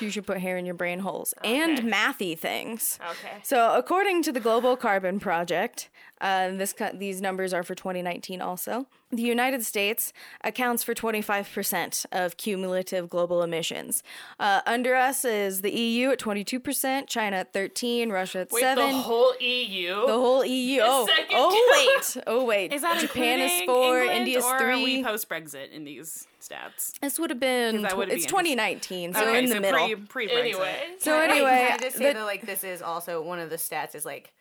you 0.00 0.10
should 0.10 0.26
put 0.26 0.38
hair 0.38 0.56
in 0.56 0.64
your 0.64 0.74
brain 0.74 1.00
holes 1.00 1.34
and 1.44 1.80
mathy 1.80 2.36
things. 2.36 2.98
Okay. 3.02 3.36
So, 3.42 3.74
according 3.76 4.22
to 4.22 4.32
the 4.32 4.40
Global 4.40 4.76
Carbon 4.76 5.20
Project, 5.20 5.90
uh, 6.22 6.48
this 6.52 6.74
these 6.94 7.20
numbers 7.20 7.52
are 7.52 7.62
for 7.62 7.74
2019 7.74 8.40
also. 8.40 8.86
The 9.12 9.22
United 9.22 9.64
States 9.64 10.12
accounts 10.42 10.82
for 10.84 10.94
25% 10.94 12.06
of 12.12 12.36
cumulative 12.36 13.10
global 13.10 13.42
emissions. 13.42 14.02
Uh, 14.38 14.60
under 14.66 14.94
us 14.94 15.24
is 15.24 15.62
the 15.62 15.70
EU 15.72 16.10
at 16.10 16.20
22%, 16.20 17.08
China 17.08 17.38
at 17.38 17.52
13, 17.52 18.10
Russia 18.10 18.40
at 18.40 18.52
Wait, 18.52 18.60
7. 18.60 18.86
the 18.88 18.94
whole 18.98 19.34
EU. 19.40 20.06
The 20.06 20.12
whole 20.12 20.44
EU. 20.44 20.80
Oh, 20.84 21.08
oh 21.32 21.94
wait. 22.14 22.24
Oh 22.26 22.44
wait. 22.44 22.72
Is 22.72 22.82
that 22.82 23.00
Japan 23.00 23.40
is 23.40 23.62
4, 23.66 23.98
England, 23.98 24.18
India's 24.18 24.44
or 24.44 24.58
3. 24.58 24.68
Are 24.72 24.84
we 24.84 25.02
post 25.02 25.28
Brexit 25.44 25.70
in 25.72 25.84
these 25.84 26.26
stats? 26.40 26.92
this 27.00 27.18
would 27.18 27.30
have 27.30 27.40
been 27.40 27.84
tw- 27.86 27.96
would 27.96 28.08
it's 28.10 28.26
2019, 28.26 29.14
so 29.14 29.20
okay, 29.20 29.38
in 29.38 29.46
the 29.46 29.54
so 29.56 29.60
middle. 29.60 29.86
pre 29.86 29.94
pre 29.96 30.28
Brexit. 30.28 30.40
anyway. 30.40 30.80
so 30.98 31.18
anyway, 31.18 31.66
can 31.68 31.72
I 31.72 31.82
just 31.82 31.96
say 31.96 32.08
the- 32.08 32.14
that 32.18 32.24
like 32.24 32.46
this 32.46 32.64
is 32.64 32.82
also 32.82 33.22
one 33.22 33.38
of 33.38 33.50
the 33.50 33.56
stats 33.56 33.94
is 33.94 34.04
like 34.04 34.32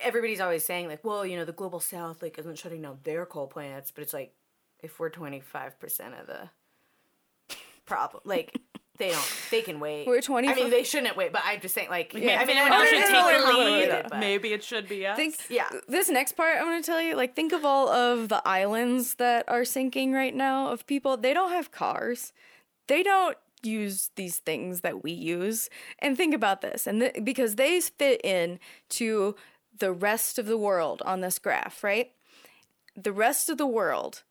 everybody's 0.00 0.40
always 0.40 0.64
saying 0.64 0.88
like, 0.88 1.04
well, 1.04 1.24
you 1.26 1.36
know, 1.36 1.44
the 1.44 1.52
global 1.52 1.80
south 1.80 2.22
like 2.22 2.38
isn't 2.38 2.58
shutting 2.58 2.82
down 2.82 2.98
their 3.04 3.26
coal 3.26 3.46
plants, 3.46 3.90
but 3.90 4.02
it's 4.02 4.12
like 4.14 4.32
if 4.82 4.98
we're 4.98 5.10
twenty 5.10 5.40
five 5.40 5.78
percent 5.78 6.14
of 6.14 6.26
the 6.26 7.56
problem, 7.86 8.22
like 8.24 8.58
they 8.98 9.10
don't, 9.10 9.32
they 9.50 9.62
can 9.62 9.78
wait. 9.80 10.06
We're 10.06 10.20
20. 10.20 10.48
I 10.48 10.54
mean, 10.54 10.70
they 10.70 10.82
shouldn't 10.82 11.16
wait, 11.16 11.32
but 11.32 11.42
I'm 11.44 11.60
just 11.60 11.74
saying 11.74 11.88
like, 11.88 12.12
I 12.14 12.18
mean, 12.18 12.26
Maybe 12.26 12.52
I 12.52 12.62
anyone 12.62 12.86
should 12.86 12.98
take 13.04 13.08
the 13.08 13.48
related, 13.48 13.92
lead. 13.94 14.06
but- 14.10 14.18
Maybe 14.18 14.52
it 14.52 14.64
should 14.64 14.88
be 14.88 15.06
us. 15.06 15.16
think 15.16 15.36
Yeah. 15.48 15.68
this 15.88 16.08
next 16.10 16.32
part 16.32 16.56
I 16.58 16.64
want 16.64 16.84
to 16.84 16.90
tell 16.90 17.00
you 17.00 17.14
like 17.16 17.34
think 17.36 17.52
of 17.52 17.64
all 17.64 17.88
of 17.88 18.28
the 18.28 18.42
islands 18.46 19.14
that 19.14 19.44
are 19.48 19.64
sinking 19.64 20.12
right 20.12 20.34
now 20.34 20.70
of 20.72 20.86
people 20.86 21.16
they 21.16 21.32
don't 21.32 21.50
have 21.52 21.70
cars 21.70 22.32
they 22.88 23.02
don't 23.02 23.36
use 23.62 24.10
these 24.16 24.38
things 24.38 24.80
that 24.82 25.02
we 25.02 25.10
use 25.12 25.68
and 26.00 26.16
think 26.16 26.34
about 26.34 26.60
this 26.60 26.86
and 26.86 27.00
th- 27.00 27.24
because 27.24 27.56
they 27.56 27.80
fit 27.80 28.20
in 28.24 28.58
to 28.88 29.34
the 29.78 29.92
rest 29.92 30.38
of 30.38 30.46
the 30.46 30.56
world 30.58 31.02
on 31.04 31.20
this 31.20 31.38
graph 31.38 31.82
right 31.84 32.12
the 32.96 33.12
rest 33.12 33.48
of 33.48 33.58
the 33.58 33.66
world 33.66 34.22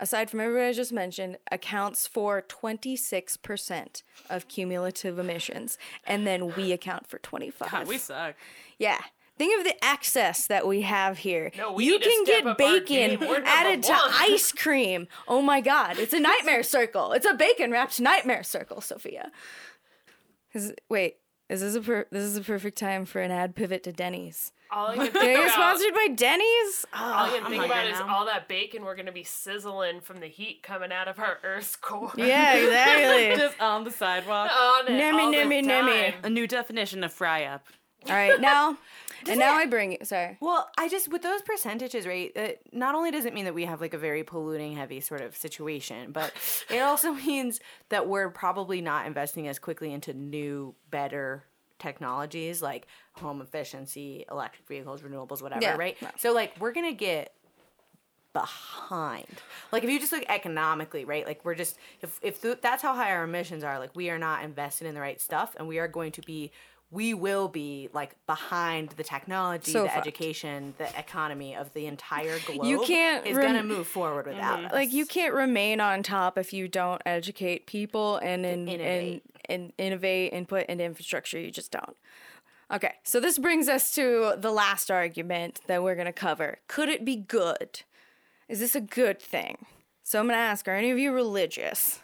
aside 0.00 0.30
from 0.30 0.40
everybody 0.40 0.68
I 0.68 0.72
just 0.72 0.92
mentioned, 0.92 1.38
accounts 1.50 2.06
for 2.06 2.42
26% 2.42 4.02
of 4.30 4.48
cumulative 4.48 5.18
emissions. 5.18 5.78
And 6.06 6.26
then 6.26 6.54
we 6.54 6.72
account 6.72 7.06
for 7.06 7.18
25. 7.18 7.70
God, 7.70 7.86
we 7.86 7.98
suck. 7.98 8.34
Yeah. 8.78 9.00
Think 9.38 9.58
of 9.58 9.64
the 9.64 9.84
access 9.84 10.46
that 10.46 10.66
we 10.66 10.80
have 10.82 11.18
here. 11.18 11.50
No, 11.58 11.72
we 11.72 11.84
you 11.84 11.98
can 11.98 12.24
get 12.24 12.56
bacon 12.56 12.86
game. 12.86 13.20
We're 13.20 13.34
number 13.34 13.48
added 13.48 13.82
to 13.82 13.92
ice 13.96 14.50
cream. 14.50 15.08
Oh 15.28 15.42
my 15.42 15.60
god, 15.60 15.98
it's 15.98 16.14
a 16.14 16.20
nightmare 16.20 16.62
circle. 16.62 17.12
It's 17.12 17.26
a 17.26 17.34
bacon 17.34 17.70
wrapped 17.70 18.00
nightmare 18.00 18.42
circle, 18.42 18.80
Sophia. 18.80 19.30
Is, 20.54 20.72
wait, 20.88 21.16
is 21.50 21.60
this 21.60 21.74
a 21.74 21.82
per- 21.82 22.06
this 22.10 22.22
is 22.22 22.38
a 22.38 22.40
perfect 22.40 22.78
time 22.78 23.04
for 23.04 23.20
an 23.20 23.30
ad 23.30 23.54
pivot 23.54 23.82
to 23.84 23.92
Denny's? 23.92 24.52
All 24.70 24.88
I 24.88 24.96
can 24.96 25.06
Can 25.08 25.16
I 25.16 25.20
think 25.20 25.38
about, 25.38 25.52
sponsored 25.52 25.94
by 25.94 26.08
Denny's? 26.14 26.86
all 26.94 27.12
I 27.12 27.28
Oh, 27.28 27.32
can 27.32 27.50
think 27.50 27.62
hungry 27.62 27.66
about 27.66 27.86
is 27.86 28.00
all 28.00 28.26
that 28.26 28.48
bacon 28.48 28.84
we're 28.84 28.96
gonna 28.96 29.12
be 29.12 29.24
sizzling 29.24 30.00
from 30.00 30.20
the 30.20 30.26
heat 30.26 30.62
coming 30.62 30.92
out 30.92 31.08
of 31.08 31.18
our 31.18 31.38
Earth's 31.44 31.76
core. 31.76 32.12
yeah, 32.16 32.54
exactly. 32.54 33.36
Just 33.42 33.60
on 33.60 33.84
the 33.84 33.90
sidewalk. 33.90 34.50
On 34.50 34.86
it 34.86 34.90
Nummy, 34.90 35.20
all 35.20 35.30
the 35.30 35.36
nummy, 35.38 35.64
nummy. 35.64 36.10
time. 36.12 36.20
A 36.24 36.30
new 36.30 36.46
definition 36.46 37.04
of 37.04 37.12
fry 37.12 37.44
up. 37.44 37.66
All 38.08 38.14
right, 38.14 38.40
now 38.40 38.76
and 39.28 39.38
now 39.40 39.54
I 39.56 39.66
bring 39.66 39.92
it. 39.94 40.06
Sorry. 40.06 40.36
Well, 40.40 40.68
I 40.78 40.88
just 40.88 41.10
with 41.10 41.22
those 41.22 41.42
percentages, 41.42 42.06
right? 42.06 42.30
It, 42.36 42.60
not 42.72 42.94
only 42.94 43.10
does 43.10 43.24
it 43.24 43.34
mean 43.34 43.46
that 43.46 43.54
we 43.54 43.64
have 43.64 43.80
like 43.80 43.94
a 43.94 43.98
very 43.98 44.22
polluting 44.22 44.76
heavy 44.76 45.00
sort 45.00 45.22
of 45.22 45.36
situation, 45.36 46.12
but 46.12 46.32
it 46.70 46.78
also 46.78 47.12
means 47.14 47.58
that 47.88 48.06
we're 48.06 48.30
probably 48.30 48.80
not 48.80 49.06
investing 49.06 49.48
as 49.48 49.58
quickly 49.58 49.92
into 49.92 50.12
new, 50.12 50.76
better 50.90 51.44
technologies 51.78 52.62
like 52.62 52.86
home 53.14 53.40
efficiency, 53.40 54.24
electric 54.30 54.66
vehicles, 54.66 55.02
renewables, 55.02 55.42
whatever, 55.42 55.62
Yeah. 55.62 55.76
right? 55.76 55.96
So 56.18 56.32
like 56.32 56.52
we're 56.60 56.72
gonna 56.72 56.92
get 56.92 57.32
behind. 58.32 59.26
Like 59.72 59.82
if 59.84 59.90
you 59.90 59.98
just 59.98 60.12
look 60.12 60.24
economically, 60.28 61.04
right? 61.04 61.26
Like 61.26 61.44
we're 61.44 61.54
just 61.54 61.78
if 62.02 62.18
if 62.22 62.40
th- 62.42 62.58
that's 62.60 62.82
how 62.82 62.94
high 62.94 63.10
our 63.12 63.24
emissions 63.24 63.64
are, 63.64 63.78
like 63.78 63.94
we 63.96 64.10
are 64.10 64.18
not 64.18 64.44
invested 64.44 64.86
in 64.86 64.94
the 64.94 65.00
right 65.00 65.20
stuff, 65.20 65.56
and 65.58 65.66
we 65.68 65.78
are 65.78 65.88
going 65.88 66.12
to 66.12 66.20
be. 66.22 66.50
We 66.90 67.14
will 67.14 67.48
be 67.48 67.88
like 67.92 68.14
behind 68.26 68.90
the 68.90 69.02
technology, 69.02 69.72
So 69.72 69.82
the 69.82 69.88
fucked. 69.88 69.98
education, 69.98 70.74
the 70.78 70.88
economy 70.98 71.56
of 71.56 71.72
the 71.74 71.86
entire 71.86 72.38
globe. 72.46 72.64
You 72.64 72.82
can't 72.82 73.26
is 73.26 73.36
rem- 73.36 73.46
gonna 73.46 73.64
move 73.64 73.88
forward 73.88 74.26
without 74.26 74.58
mm-hmm. 74.58 74.66
us. 74.66 74.72
Like 74.72 74.92
you 74.92 75.04
can't 75.04 75.34
remain 75.34 75.80
on 75.80 76.02
top 76.02 76.38
if 76.38 76.52
you 76.52 76.68
don't 76.68 77.02
educate 77.04 77.66
people 77.66 78.18
and 78.18 78.46
in, 78.46 78.68
and, 78.68 78.68
innovate. 78.68 79.22
and 79.46 79.72
innovate 79.78 80.32
and 80.32 80.46
put 80.46 80.66
into 80.66 80.84
infrastructure. 80.84 81.40
You 81.40 81.50
just 81.50 81.72
don't. 81.72 81.96
Okay, 82.72 82.94
so 83.04 83.20
this 83.20 83.38
brings 83.38 83.68
us 83.68 83.92
to 83.92 84.34
the 84.36 84.50
last 84.50 84.90
argument 84.90 85.60
that 85.66 85.82
we're 85.82 85.94
gonna 85.94 86.12
cover. 86.12 86.58
Could 86.68 86.88
it 86.88 87.04
be 87.04 87.16
good? 87.16 87.82
Is 88.48 88.60
this 88.60 88.74
a 88.74 88.80
good 88.80 89.20
thing? 89.20 89.66
So 90.02 90.20
I'm 90.20 90.26
gonna 90.26 90.38
ask: 90.38 90.68
Are 90.68 90.74
any 90.74 90.90
of 90.90 90.98
you 90.98 91.12
religious? 91.12 92.00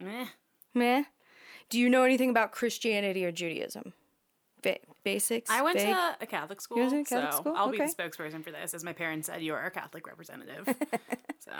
Meh. 0.00 0.26
Meh. 0.74 1.04
Do 1.68 1.80
you 1.80 1.88
know 1.88 2.04
anything 2.04 2.30
about 2.30 2.52
Christianity 2.52 3.24
or 3.24 3.32
Judaism? 3.32 3.92
Ba- 4.72 4.78
basics. 5.04 5.50
I 5.50 5.62
went 5.62 5.78
vague? 5.78 5.94
to 5.94 6.16
a 6.20 6.26
Catholic 6.26 6.60
school, 6.60 6.78
went 6.78 6.90
to 6.90 7.00
a 7.00 7.04
Catholic 7.04 7.32
so 7.32 7.38
school? 7.40 7.54
I'll 7.56 7.70
be 7.70 7.78
the 7.78 7.84
spokesperson 7.84 8.42
for 8.44 8.50
this, 8.50 8.74
as 8.74 8.82
my 8.84 8.92
parents 8.92 9.26
said, 9.28 9.42
you 9.42 9.54
are 9.54 9.60
our 9.60 9.70
Catholic 9.70 10.06
representative. 10.06 10.66
so 11.38 11.52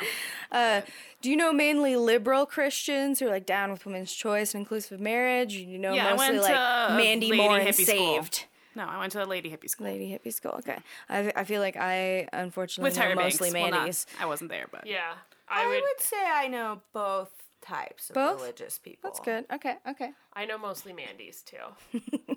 uh, 0.52 0.80
Do 1.22 1.30
you 1.30 1.36
know 1.36 1.52
mainly 1.52 1.96
liberal 1.96 2.46
Christians 2.46 3.20
who 3.20 3.26
are 3.26 3.30
like 3.30 3.46
down 3.46 3.70
with 3.70 3.86
women's 3.86 4.12
choice 4.12 4.54
and 4.54 4.62
inclusive 4.62 5.00
marriage? 5.00 5.54
You 5.54 5.78
know 5.78 5.94
Yeah, 5.94 6.14
mostly 6.14 6.38
like 6.38 6.54
Mandy 6.96 7.32
Moore 7.32 7.58
and 7.58 7.68
hippie 7.68 7.84
school. 7.86 8.22
Saved. 8.22 8.44
no, 8.74 8.84
I 8.86 8.98
went 8.98 9.12
to 9.12 9.22
a 9.22 9.26
lady 9.26 9.48
hippie 9.50 9.70
school 9.70 9.86
Lady 9.86 10.10
hippie 10.10 10.32
school. 10.34 10.52
Okay, 10.58 10.78
I, 11.08 11.32
I 11.36 11.44
feel 11.44 11.60
like 11.60 11.76
I 11.76 12.28
unfortunately 12.32 12.90
with 12.90 12.98
know 12.98 13.04
Tyra 13.04 13.14
mostly 13.14 13.50
Banks. 13.50 13.62
Well, 13.62 13.70
not- 13.70 13.76
Mandy's. 13.80 14.06
I 14.20 14.26
wasn't 14.26 14.50
there, 14.50 14.66
but 14.70 14.86
Yeah. 14.86 15.12
I 15.48 15.62
I 15.64 15.68
would, 15.68 15.74
would 15.82 16.00
say 16.00 16.16
I 16.26 16.48
know 16.48 16.80
both 16.92 17.30
types 17.62 18.10
of 18.10 18.14
Both? 18.14 18.40
religious 18.40 18.78
people. 18.78 19.08
That's 19.08 19.20
good. 19.20 19.44
Okay, 19.52 19.76
okay. 19.88 20.10
I 20.32 20.44
know 20.44 20.58
mostly 20.58 20.92
Mandy's 20.92 21.42
too. 21.42 22.00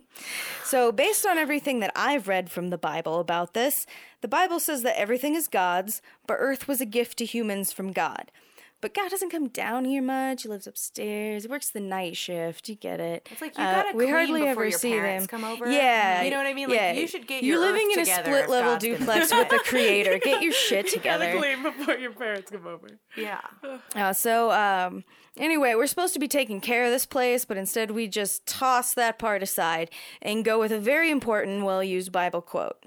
So, 0.64 0.91
based 0.91 1.26
on 1.26 1.38
everything 1.38 1.80
that 1.80 1.91
I've 1.95 2.27
read 2.27 2.52
from 2.52 2.69
the 2.69 2.77
Bible 2.77 3.19
about 3.19 3.53
this, 3.53 3.86
the 4.22 4.27
Bible 4.27 4.60
says 4.60 4.84
that 4.84 4.99
everything 4.99 5.36
is 5.36 5.48
God's, 5.48 6.02
but 6.27 6.38
earth 6.40 6.68
was 6.68 6.81
a 6.81 6.86
gift 6.86 7.18
to 7.19 7.26
humans 7.26 7.72
from 7.72 7.91
God. 7.91 8.31
But 8.81 8.93
God 8.93 9.11
doesn't 9.11 9.30
come 9.30 9.49
down 9.49 9.84
here 9.84 10.01
much. 10.01 10.43
He 10.43 10.49
lives 10.49 10.65
upstairs. 10.65 11.43
He 11.43 11.49
works 11.49 11.69
the 11.69 11.81
night 11.81 12.15
shift. 12.15 12.69
You 12.69 12.76
get 12.76 13.01
it. 13.01 13.27
It's 13.30 13.41
like 13.41 13.57
you 13.57 13.64
Uh, 13.64 13.84
gotta 13.84 13.97
we 13.97 14.06
clean 14.06 14.14
hardly 14.15 14.39
before 14.39 14.49
ever 14.51 14.64
your 14.69 14.80
see 14.80 14.91
parents 14.91 15.27
them. 15.27 15.41
come 15.41 15.51
over. 15.51 15.69
Yeah, 15.69 16.22
You 16.22 16.31
know 16.31 16.38
what 16.38 16.47
I 16.47 16.53
mean? 16.53 16.69
Like, 16.69 16.77
yeah. 16.80 16.91
you 16.93 17.06
should 17.07 17.27
get 17.27 17.43
You're 17.43 17.57
your 17.61 17.65
living 17.73 17.88
earth 17.91 18.07
in 18.07 18.14
a 18.14 18.23
split 18.23 18.49
level 18.49 18.72
God's 18.73 18.85
gonna- 18.85 18.97
duplex 18.99 19.31
with 19.34 19.49
the 19.49 19.60
Creator. 19.65 20.19
Get 20.19 20.41
your 20.41 20.53
shit 20.53 20.88
together. 20.88 21.35
clean 21.38 21.61
before 21.61 21.95
your 21.95 22.11
parents 22.14 22.51
come 22.51 22.65
over. 22.68 22.88
Yeah. 23.18 23.41
Uh, 23.95 24.14
so, 24.14 24.51
um, 24.51 25.03
anyway, 25.35 25.76
we're 25.76 25.85
supposed 25.88 26.14
to 26.14 26.19
be 26.19 26.30
taking 26.30 26.61
care 26.61 26.85
of 26.85 26.91
this 26.91 27.06
place, 27.06 27.43
but 27.43 27.57
instead 27.57 27.91
we 27.91 28.07
just 28.07 28.45
toss 28.45 28.93
that 28.93 29.19
part 29.19 29.43
aside 29.43 29.89
and 30.22 30.45
go 30.45 30.57
with 30.57 30.72
a 30.72 30.80
very 30.80 31.11
important, 31.11 31.65
well 31.65 31.84
used 31.84 32.14
Bible 32.14 32.41
quote 32.41 32.77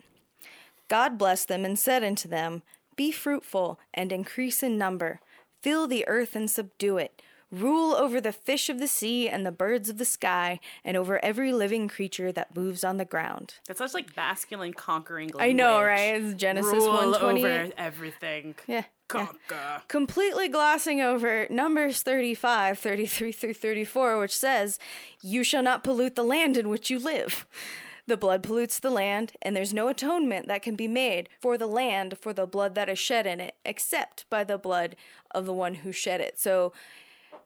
God 0.89 1.19
blessed 1.19 1.49
them 1.49 1.65
and 1.67 1.79
said 1.79 2.03
unto 2.03 2.29
them, 2.29 2.63
Be 2.97 3.13
fruitful 3.13 3.79
and 3.95 4.11
increase 4.11 4.63
in 4.63 4.77
number, 4.79 5.21
fill 5.63 5.87
the 5.87 6.07
earth 6.09 6.37
and 6.37 6.51
subdue 6.51 6.99
it. 6.99 7.23
Rule 7.51 7.95
over 7.95 8.19
the 8.19 8.33
fish 8.33 8.71
of 8.71 8.79
the 8.79 8.87
sea 8.87 9.29
and 9.29 9.45
the 9.45 9.53
birds 9.53 9.91
of 9.91 9.99
the 9.99 10.07
sky, 10.07 10.59
and 10.83 10.97
over 10.97 11.23
every 11.23 11.53
living 11.53 11.87
creature 11.87 12.33
that 12.33 12.57
moves 12.57 12.83
on 12.83 12.97
the 12.97 13.05
ground. 13.05 13.57
That's 13.67 13.79
such 13.79 13.93
like 13.93 14.17
masculine 14.17 14.73
conquering 14.73 15.29
language. 15.29 15.45
I 15.45 15.53
know, 15.53 15.83
right? 15.83 16.15
It's 16.15 16.35
Genesis 16.35 16.73
Rule 16.73 16.89
128. 16.89 17.45
over 17.45 17.73
everything. 17.77 18.55
Yeah. 18.67 18.77
yeah. 18.77 18.85
Conquer. 19.09 19.83
completely 19.89 20.49
glossing 20.49 21.03
over 21.03 21.47
Numbers 21.51 22.01
35, 22.01 22.79
33 22.79 23.33
through 23.33 23.53
34, 23.53 24.19
which 24.19 24.35
says, 24.35 24.79
You 25.21 25.45
shall 25.45 25.63
not 25.63 25.85
pollute 25.85 26.15
the 26.15 26.25
land 26.25 26.57
in 26.57 26.71
which 26.71 26.89
you 26.89 26.99
live. 26.99 27.47
The 28.07 28.17
blood 28.17 28.43
pollutes 28.43 28.81
the 28.81 28.91
land, 28.91 29.33
and 29.41 29.55
there's 29.55 29.73
no 29.73 29.89
atonement 29.89 30.49
that 30.49 30.63
can 30.63 30.75
be 30.75 30.89
made 30.89 31.29
for 31.41 31.57
the 31.57 31.69
land 31.69 32.19
for 32.21 32.33
the 32.33 32.47
blood 32.47 32.75
that 32.75 32.89
is 32.89 32.99
shed 32.99 33.27
in 33.27 33.41
it, 33.41 33.55
except 33.65 34.29
by 34.29 34.43
the 34.43 34.59
blood 34.59 34.97
of 35.31 35.47
the 35.47 35.53
one 35.53 35.75
who 35.77 35.93
shed 35.93 36.21
it. 36.21 36.41
So 36.41 36.73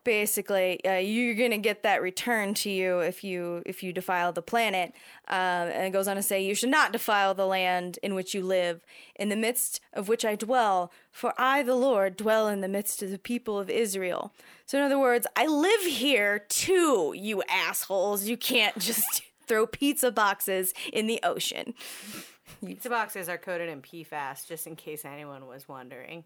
basically 0.07 0.83
uh, 0.85 0.99
you're 0.99 1.35
gonna 1.35 1.59
get 1.59 1.83
that 1.83 2.01
return 2.01 2.55
to 2.55 2.71
you 2.71 3.01
if 3.01 3.25
you 3.25 3.61
if 3.67 3.83
you 3.83 3.93
defile 3.93 4.33
the 4.33 4.41
planet. 4.41 4.95
Um, 5.27 5.37
and 5.69 5.85
it 5.85 5.91
goes 5.91 6.07
on 6.07 6.15
to 6.15 6.23
say 6.23 6.43
you 6.43 6.55
should 6.55 6.71
not 6.71 6.93
defile 6.93 7.35
the 7.35 7.45
land 7.45 7.99
in 8.05 8.15
which 8.15 8.33
you 8.33 8.43
live 8.45 8.85
in 9.17 9.31
the 9.31 9.37
midst 9.37 9.81
of 9.93 10.09
which 10.09 10.25
i 10.25 10.37
dwell 10.37 10.93
for 11.11 11.35
i 11.37 11.61
the 11.65 11.75
lord 11.75 12.17
dwell 12.17 12.47
in 12.47 12.61
the 12.61 12.69
midst 12.69 13.03
of 13.03 13.11
the 13.11 13.19
people 13.19 13.59
of 13.59 13.69
israel. 13.69 14.33
So 14.65 14.79
in 14.79 14.85
other 14.85 14.99
words 14.99 15.27
i 15.35 15.45
live 15.45 15.83
here 15.83 16.39
too 16.39 17.13
you 17.17 17.43
assholes. 17.51 18.29
You 18.29 18.37
can't 18.37 18.79
just 18.91 19.23
throw 19.47 19.67
pizza 19.67 20.11
boxes 20.11 20.73
in 20.93 21.07
the 21.07 21.21
ocean 21.23 21.75
Pizza 22.65 22.89
boxes 22.89 23.29
are 23.29 23.39
coated 23.39 23.69
in 23.69 23.83
PFAS, 23.83 24.47
just 24.47 24.67
in 24.67 24.77
case 24.77 25.05
anyone 25.05 25.47
was 25.47 25.69
wondering. 25.69 26.25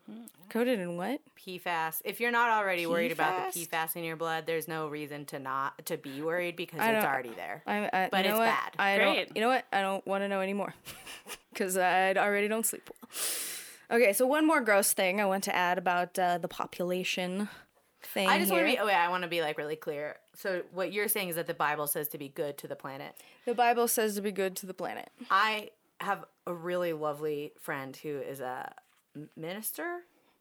coated 0.48 0.78
in 0.78 0.96
what 0.96 1.20
PFAS. 1.38 2.02
If 2.04 2.20
you're 2.20 2.30
not 2.30 2.50
already 2.50 2.86
worried 2.86 3.12
about 3.12 3.52
the 3.52 3.60
PFAS? 3.60 3.68
PFAS 3.68 3.96
in 3.96 4.04
your 4.04 4.16
blood, 4.16 4.46
there's 4.46 4.68
no 4.68 4.88
reason 4.88 5.24
to 5.26 5.38
not 5.38 5.84
to 5.86 5.96
be 5.96 6.22
worried 6.22 6.56
because 6.56 6.78
it's 6.80 7.04
already 7.04 7.30
there. 7.30 7.62
I, 7.66 7.90
I, 7.92 8.08
But 8.10 8.24
you 8.24 8.30
know 8.30 8.36
it's 8.36 8.38
what? 8.38 8.46
bad. 8.46 8.72
I 8.78 8.96
Great. 8.96 9.04
don't. 9.26 9.36
You 9.36 9.42
know 9.42 9.48
what? 9.48 9.64
I 9.72 9.80
don't 9.80 10.06
want 10.06 10.22
to 10.22 10.28
know 10.28 10.40
anymore 10.40 10.74
because 11.52 11.76
I 11.76 12.12
already 12.14 12.48
don't 12.48 12.66
sleep 12.66 12.88
well. 12.90 13.98
Okay, 13.98 14.12
so 14.12 14.26
one 14.26 14.46
more 14.46 14.60
gross 14.60 14.92
thing 14.92 15.20
I 15.20 15.26
want 15.26 15.44
to 15.44 15.54
add 15.56 15.78
about 15.78 16.18
uh, 16.18 16.38
the 16.38 16.48
population 16.48 17.48
thing 18.02 18.28
I 18.28 18.38
just 18.38 18.52
want 18.52 18.62
to 18.62 18.70
be. 18.70 18.78
Oh, 18.78 18.86
yeah, 18.86 19.04
I 19.04 19.08
want 19.08 19.24
to 19.24 19.28
be 19.28 19.40
like 19.42 19.58
really 19.58 19.76
clear. 19.76 20.16
So 20.40 20.62
what 20.72 20.92
you're 20.92 21.08
saying 21.08 21.28
is 21.28 21.36
that 21.36 21.46
the 21.46 21.54
Bible 21.54 21.86
says 21.86 22.08
to 22.08 22.18
be 22.18 22.28
good 22.28 22.56
to 22.58 22.68
the 22.68 22.76
planet. 22.76 23.14
the 23.44 23.54
Bible 23.54 23.86
says 23.86 24.14
to 24.14 24.22
be 24.22 24.32
good 24.32 24.56
to 24.56 24.66
the 24.66 24.72
planet. 24.72 25.10
I 25.30 25.70
have 25.98 26.24
a 26.46 26.54
really 26.54 26.94
lovely 26.94 27.52
friend 27.60 27.94
who 27.94 28.18
is 28.20 28.40
a 28.40 28.72
minister 29.36 29.98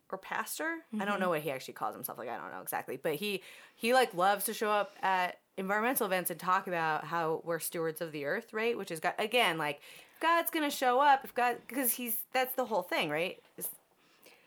or 0.09 0.17
pastor. 0.17 0.77
I 0.93 0.99
don't 0.99 1.07
mm-hmm. 1.07 1.19
know 1.21 1.29
what 1.29 1.41
he 1.41 1.51
actually 1.51 1.73
calls 1.73 1.95
himself. 1.95 2.17
Like 2.17 2.29
I 2.29 2.37
don't 2.37 2.51
know 2.51 2.61
exactly, 2.61 2.97
but 2.97 3.15
he 3.15 3.43
he 3.75 3.93
like 3.93 4.13
loves 4.13 4.45
to 4.45 4.53
show 4.53 4.71
up 4.71 4.95
at 5.01 5.39
environmental 5.57 6.05
events 6.05 6.31
and 6.31 6.39
talk 6.39 6.67
about 6.67 7.03
how 7.03 7.41
we're 7.43 7.59
stewards 7.59 7.99
of 7.99 8.13
the 8.13 8.23
earth, 8.25 8.53
right? 8.53 8.77
Which 8.77 8.91
is 8.91 9.01
God 9.01 9.15
again 9.19 9.57
like 9.57 9.81
God's 10.21 10.49
gonna 10.49 10.71
show 10.71 11.01
up 11.01 11.25
if 11.25 11.35
God 11.35 11.57
because 11.67 11.91
he's 11.91 12.17
that's 12.31 12.55
the 12.55 12.65
whole 12.65 12.83
thing, 12.83 13.09
right? 13.09 13.37
Is- 13.57 13.69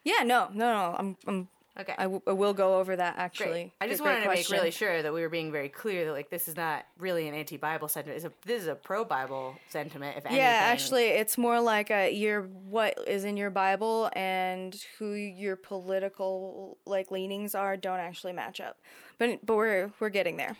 Yeah, 0.02 0.24
no, 0.24 0.48
no, 0.52 0.72
no. 0.72 0.96
I'm, 0.98 1.16
I'm 1.26 1.48
Okay. 1.80 1.94
I, 1.96 2.02
w- 2.02 2.20
I 2.26 2.32
will 2.32 2.52
go 2.52 2.78
over 2.78 2.94
that 2.96 3.14
Great. 3.14 3.24
actually. 3.24 3.72
I 3.80 3.88
just 3.88 4.02
Great 4.02 4.10
wanted 4.10 4.24
to 4.24 4.28
make 4.28 4.48
really 4.50 4.70
sure 4.70 5.02
that 5.02 5.12
we 5.12 5.22
were 5.22 5.30
being 5.30 5.50
very 5.50 5.70
clear 5.70 6.04
that 6.04 6.12
like 6.12 6.28
this 6.28 6.46
is 6.46 6.54
not 6.54 6.84
really 6.98 7.28
an 7.28 7.34
anti-Bible 7.34 7.88
sentiment. 7.88 8.16
It's 8.16 8.26
a, 8.26 8.32
this 8.46 8.60
is 8.60 8.68
a 8.68 8.74
pro-Bible 8.74 9.56
sentiment. 9.70 10.18
If 10.18 10.26
anything. 10.26 10.44
Yeah, 10.44 10.60
actually, 10.64 11.06
it's 11.06 11.38
more 11.38 11.60
like 11.60 11.90
a 11.90 12.10
your 12.12 12.42
what 12.42 12.98
is 13.06 13.24
in 13.24 13.38
your 13.38 13.48
Bible 13.48 14.10
and 14.14 14.78
who 14.98 15.12
your 15.14 15.56
political 15.56 16.76
like 16.84 17.10
leanings 17.10 17.54
are 17.54 17.78
don't 17.78 18.00
actually 18.00 18.34
match 18.34 18.60
up. 18.60 18.78
But 19.16 19.44
but 19.46 19.56
we're 19.56 19.92
we're 19.98 20.10
getting 20.10 20.36
there. 20.36 20.56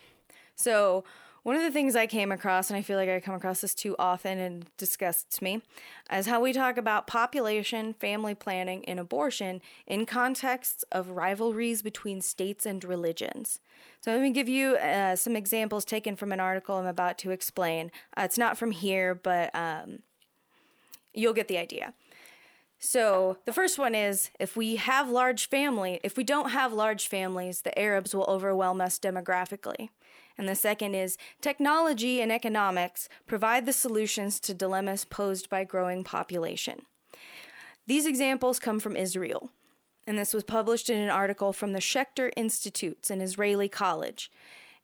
So 0.54 1.04
one 1.42 1.56
of 1.56 1.62
the 1.62 1.70
things 1.70 1.96
I 1.96 2.06
came 2.06 2.30
across, 2.30 2.70
and 2.70 2.76
I 2.76 2.82
feel 2.82 2.96
like 2.96 3.08
I 3.08 3.18
come 3.18 3.34
across 3.34 3.60
this 3.62 3.74
too 3.74 3.96
often 3.98 4.38
and 4.38 4.66
disgusts 4.76 5.42
me, 5.42 5.62
is 6.12 6.26
how 6.26 6.40
we 6.40 6.52
talk 6.52 6.76
about 6.76 7.06
population, 7.06 7.94
family 7.94 8.34
planning, 8.34 8.84
and 8.84 9.00
abortion 9.00 9.60
in 9.86 10.06
contexts 10.06 10.84
of 10.92 11.10
rivalries 11.10 11.82
between 11.82 12.20
states 12.20 12.64
and 12.64 12.84
religions. 12.84 13.58
So 14.00 14.12
let 14.12 14.20
me 14.20 14.30
give 14.30 14.48
you 14.48 14.76
uh, 14.76 15.16
some 15.16 15.34
examples 15.34 15.84
taken 15.84 16.14
from 16.14 16.30
an 16.30 16.40
article 16.40 16.76
I'm 16.76 16.86
about 16.86 17.18
to 17.18 17.32
explain. 17.32 17.90
Uh, 18.16 18.22
it's 18.22 18.38
not 18.38 18.56
from 18.56 18.70
here, 18.70 19.14
but 19.14 19.52
um, 19.54 20.00
you'll 21.12 21.32
get 21.32 21.48
the 21.48 21.58
idea. 21.58 21.94
So 22.78 23.38
the 23.44 23.52
first 23.52 23.78
one 23.78 23.94
is 23.94 24.30
if 24.40 24.56
we 24.56 24.74
have 24.74 25.08
large 25.08 25.48
family, 25.48 26.00
if 26.02 26.16
we 26.16 26.24
don't 26.24 26.50
have 26.50 26.72
large 26.72 27.06
families, 27.06 27.62
the 27.62 27.76
Arabs 27.78 28.12
will 28.12 28.24
overwhelm 28.24 28.80
us 28.80 28.98
demographically. 28.98 29.90
And 30.38 30.48
the 30.48 30.54
second 30.54 30.94
is 30.94 31.16
technology 31.40 32.20
and 32.20 32.32
economics 32.32 33.08
provide 33.26 33.66
the 33.66 33.72
solutions 33.72 34.40
to 34.40 34.54
dilemmas 34.54 35.04
posed 35.04 35.48
by 35.48 35.64
growing 35.64 36.04
population. 36.04 36.82
These 37.86 38.06
examples 38.06 38.58
come 38.58 38.80
from 38.80 38.96
Israel, 38.96 39.50
and 40.06 40.18
this 40.18 40.32
was 40.32 40.44
published 40.44 40.88
in 40.88 40.98
an 40.98 41.10
article 41.10 41.52
from 41.52 41.72
the 41.72 41.80
Schechter 41.80 42.30
Institutes, 42.36 43.10
an 43.10 43.20
Israeli 43.20 43.68
college. 43.68 44.30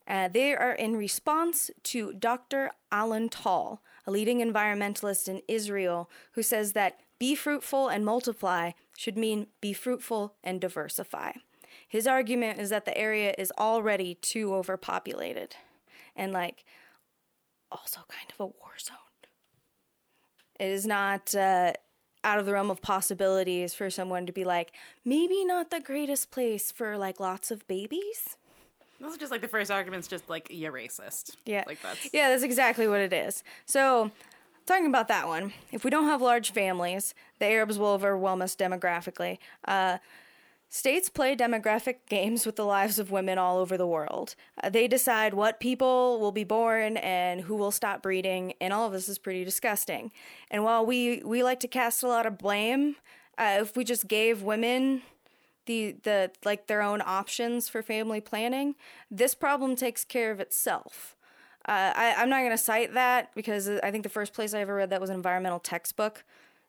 Uh, 0.07 0.27
they 0.27 0.55
are 0.55 0.73
in 0.73 0.97
response 0.97 1.71
to 1.85 2.15
Dr. 2.15 2.71
Alon 2.91 3.29
Tal, 3.29 3.83
a 4.07 4.11
leading 4.11 4.41
environmentalist 4.41 5.29
in 5.29 5.43
Israel, 5.47 6.11
who 6.33 6.43
says 6.43 6.73
that 6.73 6.99
be 7.19 7.35
fruitful 7.35 7.89
and 7.89 8.05
multiply 8.05 8.73
should 8.97 9.19
mean 9.19 9.49
be 9.61 9.73
fruitful 9.73 10.35
and 10.43 10.61
diversify. 10.61 11.33
His 11.89 12.07
argument 12.07 12.61
is 12.61 12.71
that 12.71 12.85
the 12.85 12.97
area 12.97 13.35
is 13.39 13.53
already 13.59 14.15
too 14.15 14.55
overpopulated 14.55 15.57
and, 16.15 16.33
like, 16.33 16.65
also 17.73 18.01
kind 18.09 18.31
of 18.31 18.41
a 18.41 18.47
war 18.47 18.79
zone. 18.79 18.97
It 20.61 20.69
is 20.69 20.87
not 20.87 21.35
uh, 21.35 21.73
out 22.25 22.39
of 22.39 22.47
the 22.47 22.53
realm 22.53 22.71
of 22.71 22.83
possibilities 22.83 23.75
for 23.75 23.91
someone 23.91 24.27
to 24.27 24.33
be 24.33 24.45
like, 24.45 24.73
maybe 25.05 25.45
not 25.45 25.71
the 25.71 25.81
greatest 25.81 26.31
place 26.31 26.73
for 26.73 26.99
like 26.99 27.21
lots 27.21 27.51
of 27.51 27.67
babies. 27.69 28.37
Those 29.01 29.15
are 29.15 29.19
just 29.19 29.31
like 29.31 29.41
the 29.41 29.49
first 29.49 29.71
argument's 29.71 30.09
just 30.09 30.29
like 30.29 30.49
you're 30.51 30.73
racist. 30.73 31.37
Yeah. 31.47 31.65
Like 31.67 31.81
that's 31.83 32.13
Yeah, 32.13 32.31
that's 32.31 32.43
exactly 32.43 32.89
what 32.89 33.01
it 33.01 33.13
is. 33.13 33.45
So, 33.65 34.11
talking 34.67 34.87
about 34.87 35.09
that 35.09 35.29
one, 35.29 35.53
if 35.71 35.85
we 35.85 35.91
don't 35.91 36.07
have 36.07 36.21
large 36.21 36.51
families, 36.51 37.15
the 37.39 37.47
Arabs 37.47 37.79
will 37.79 37.89
overwhelm 37.89 38.43
us 38.43 38.57
demographically. 38.57 39.39
Uh, 39.65 39.99
states 40.69 41.09
play 41.09 41.35
demographic 41.35 41.97
games 42.09 42.45
with 42.45 42.57
the 42.57 42.65
lives 42.65 42.99
of 42.99 43.11
women 43.11 43.39
all 43.39 43.59
over 43.59 43.77
the 43.77 43.87
world. 43.87 44.35
Uh, 44.63 44.69
they 44.69 44.87
decide 44.87 45.35
what 45.35 45.61
people 45.61 46.21
will 46.21 46.33
be 46.33 46.45
born 46.45 46.97
and 46.99 47.43
who 47.43 47.57
will 47.57 47.71
stop 47.71 48.03
breeding, 48.03 48.53
and 48.61 48.73
all 48.73 48.87
of 48.87 48.93
this 48.93 49.09
is 49.09 49.19
pretty 49.19 49.45
disgusting. 49.45 50.13
And 50.51 50.65
while 50.65 50.85
we, 50.85 51.23
we 51.25 51.43
like 51.43 51.61
to 51.61 51.69
cast 51.69 52.03
a 52.03 52.09
lot 52.09 52.27
of 52.27 52.39
blame, 52.39 52.97
uh, 53.39 53.59
if 53.61 53.77
we 53.77 53.85
just 53.85 54.09
gave 54.09 54.43
women 54.43 55.03
the 55.67 55.97
the 56.03 56.31
like 56.45 56.67
their 56.67 56.81
own 56.81 57.03
options 57.05 57.69
for 57.69 57.83
family 57.83 58.21
planning, 58.21 58.75
this 59.11 59.35
problem 59.35 59.77
takes 59.77 60.05
care 60.05 60.31
of 60.31 60.41
itself. 60.41 61.15
Uh, 61.67 61.93
I, 61.95 62.15
I'm 62.17 62.31
not 62.31 62.39
going 62.39 62.51
to 62.51 62.59
cite 62.59 62.95
that 62.95 63.35
because 63.35 63.69
I 63.69 63.91
think 63.91 64.03
the 64.03 64.09
first 64.09 64.33
place 64.33 64.55
I 64.55 64.61
ever 64.61 64.75
read 64.75 64.89
that 64.91 65.01
was 65.01 65.11
an 65.11 65.17
environmental 65.17 65.61
textbook. 65.61 66.25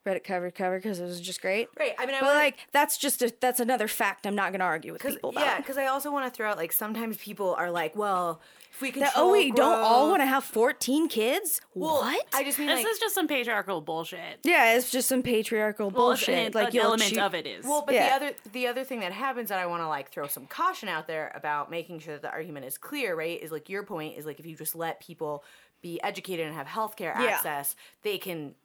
Read 0.05 0.15
it 0.15 0.23
cover 0.23 0.49
to 0.49 0.51
cover 0.55 0.77
because 0.77 0.99
it 0.99 1.03
was 1.03 1.19
just 1.19 1.41
great. 1.41 1.67
Right, 1.77 1.93
I 1.99 2.05
mean, 2.05 2.15
I 2.15 2.21
but 2.21 2.27
wanna- 2.27 2.39
like 2.39 2.57
that's 2.71 2.97
just 2.97 3.21
a 3.21 3.33
that's 3.41 3.59
another 3.59 3.87
fact. 3.89 4.25
I'm 4.25 4.33
not 4.33 4.51
going 4.51 4.59
to 4.61 4.65
argue 4.65 4.93
with 4.93 5.01
Cause, 5.01 5.15
people 5.15 5.31
about. 5.31 5.45
yeah, 5.45 5.57
because 5.57 5.77
I 5.77 5.87
also 5.87 6.09
want 6.11 6.25
to 6.25 6.31
throw 6.35 6.49
out 6.49 6.57
like 6.57 6.71
sometimes 6.71 7.17
people 7.17 7.53
are 7.55 7.69
like, 7.69 7.97
well, 7.97 8.39
if 8.71 8.81
we 8.81 8.91
control 8.91 9.11
That, 9.11 9.19
oh, 9.19 9.31
we 9.33 9.51
don't 9.51 9.77
all 9.79 10.09
want 10.09 10.21
to 10.21 10.25
have 10.25 10.45
14 10.45 11.09
kids? 11.09 11.59
Well, 11.75 11.95
what? 11.95 12.25
I 12.33 12.45
just 12.45 12.57
mean 12.57 12.69
This 12.69 12.77
like, 12.83 12.87
is 12.93 12.97
just 12.99 13.13
some 13.13 13.27
patriarchal 13.27 13.81
bullshit. 13.81 14.39
yeah, 14.43 14.73
it's 14.75 14.89
just 14.89 15.09
some 15.09 15.21
patriarchal 15.21 15.89
Well, 15.89 16.07
bullshit. 16.07 16.47
an, 16.47 16.51
like 16.53 16.73
an 16.73 16.79
element 16.79 17.13
choo- 17.15 17.19
of 17.21 17.35
it 17.35 17.45
is. 17.45 17.65
Well, 17.65 17.83
but 17.85 17.93
Yeah. 17.93 18.07
the 18.17 18.25
other 18.25 18.35
the 18.53 18.67
other 18.67 18.83
thing 18.85 19.01
that 19.01 19.11
happens 19.11 19.49
that 19.49 19.59
I 19.59 19.65
want 19.65 19.83
to 19.83 19.87
like 19.89 20.11
throw 20.11 20.27
some 20.27 20.47
caution 20.47 20.87
out 20.87 21.07
there 21.07 21.29
about 21.35 21.69
making 21.69 21.99
sure 21.99 22.13
that 22.13 22.21
the 22.21 22.31
argument 22.31 22.65
is 22.65 22.77
clear, 22.77 23.15
right? 23.15 23.39
Is 23.43 23.51
like 23.51 23.67
your 23.67 23.83
point 23.83 24.17
is 24.17 24.25
like 24.25 24.39
if 24.39 24.45
you 24.45 24.55
just 24.55 24.75
let 24.75 25.01
people 25.01 25.43
be 25.81 26.01
educated 26.01 26.45
and 26.47 26.55
have 26.55 26.67
healthcare 26.67 27.13
Yeah. 27.19 27.31
access, 27.35 27.75
they 28.03 28.17
can 28.17 28.55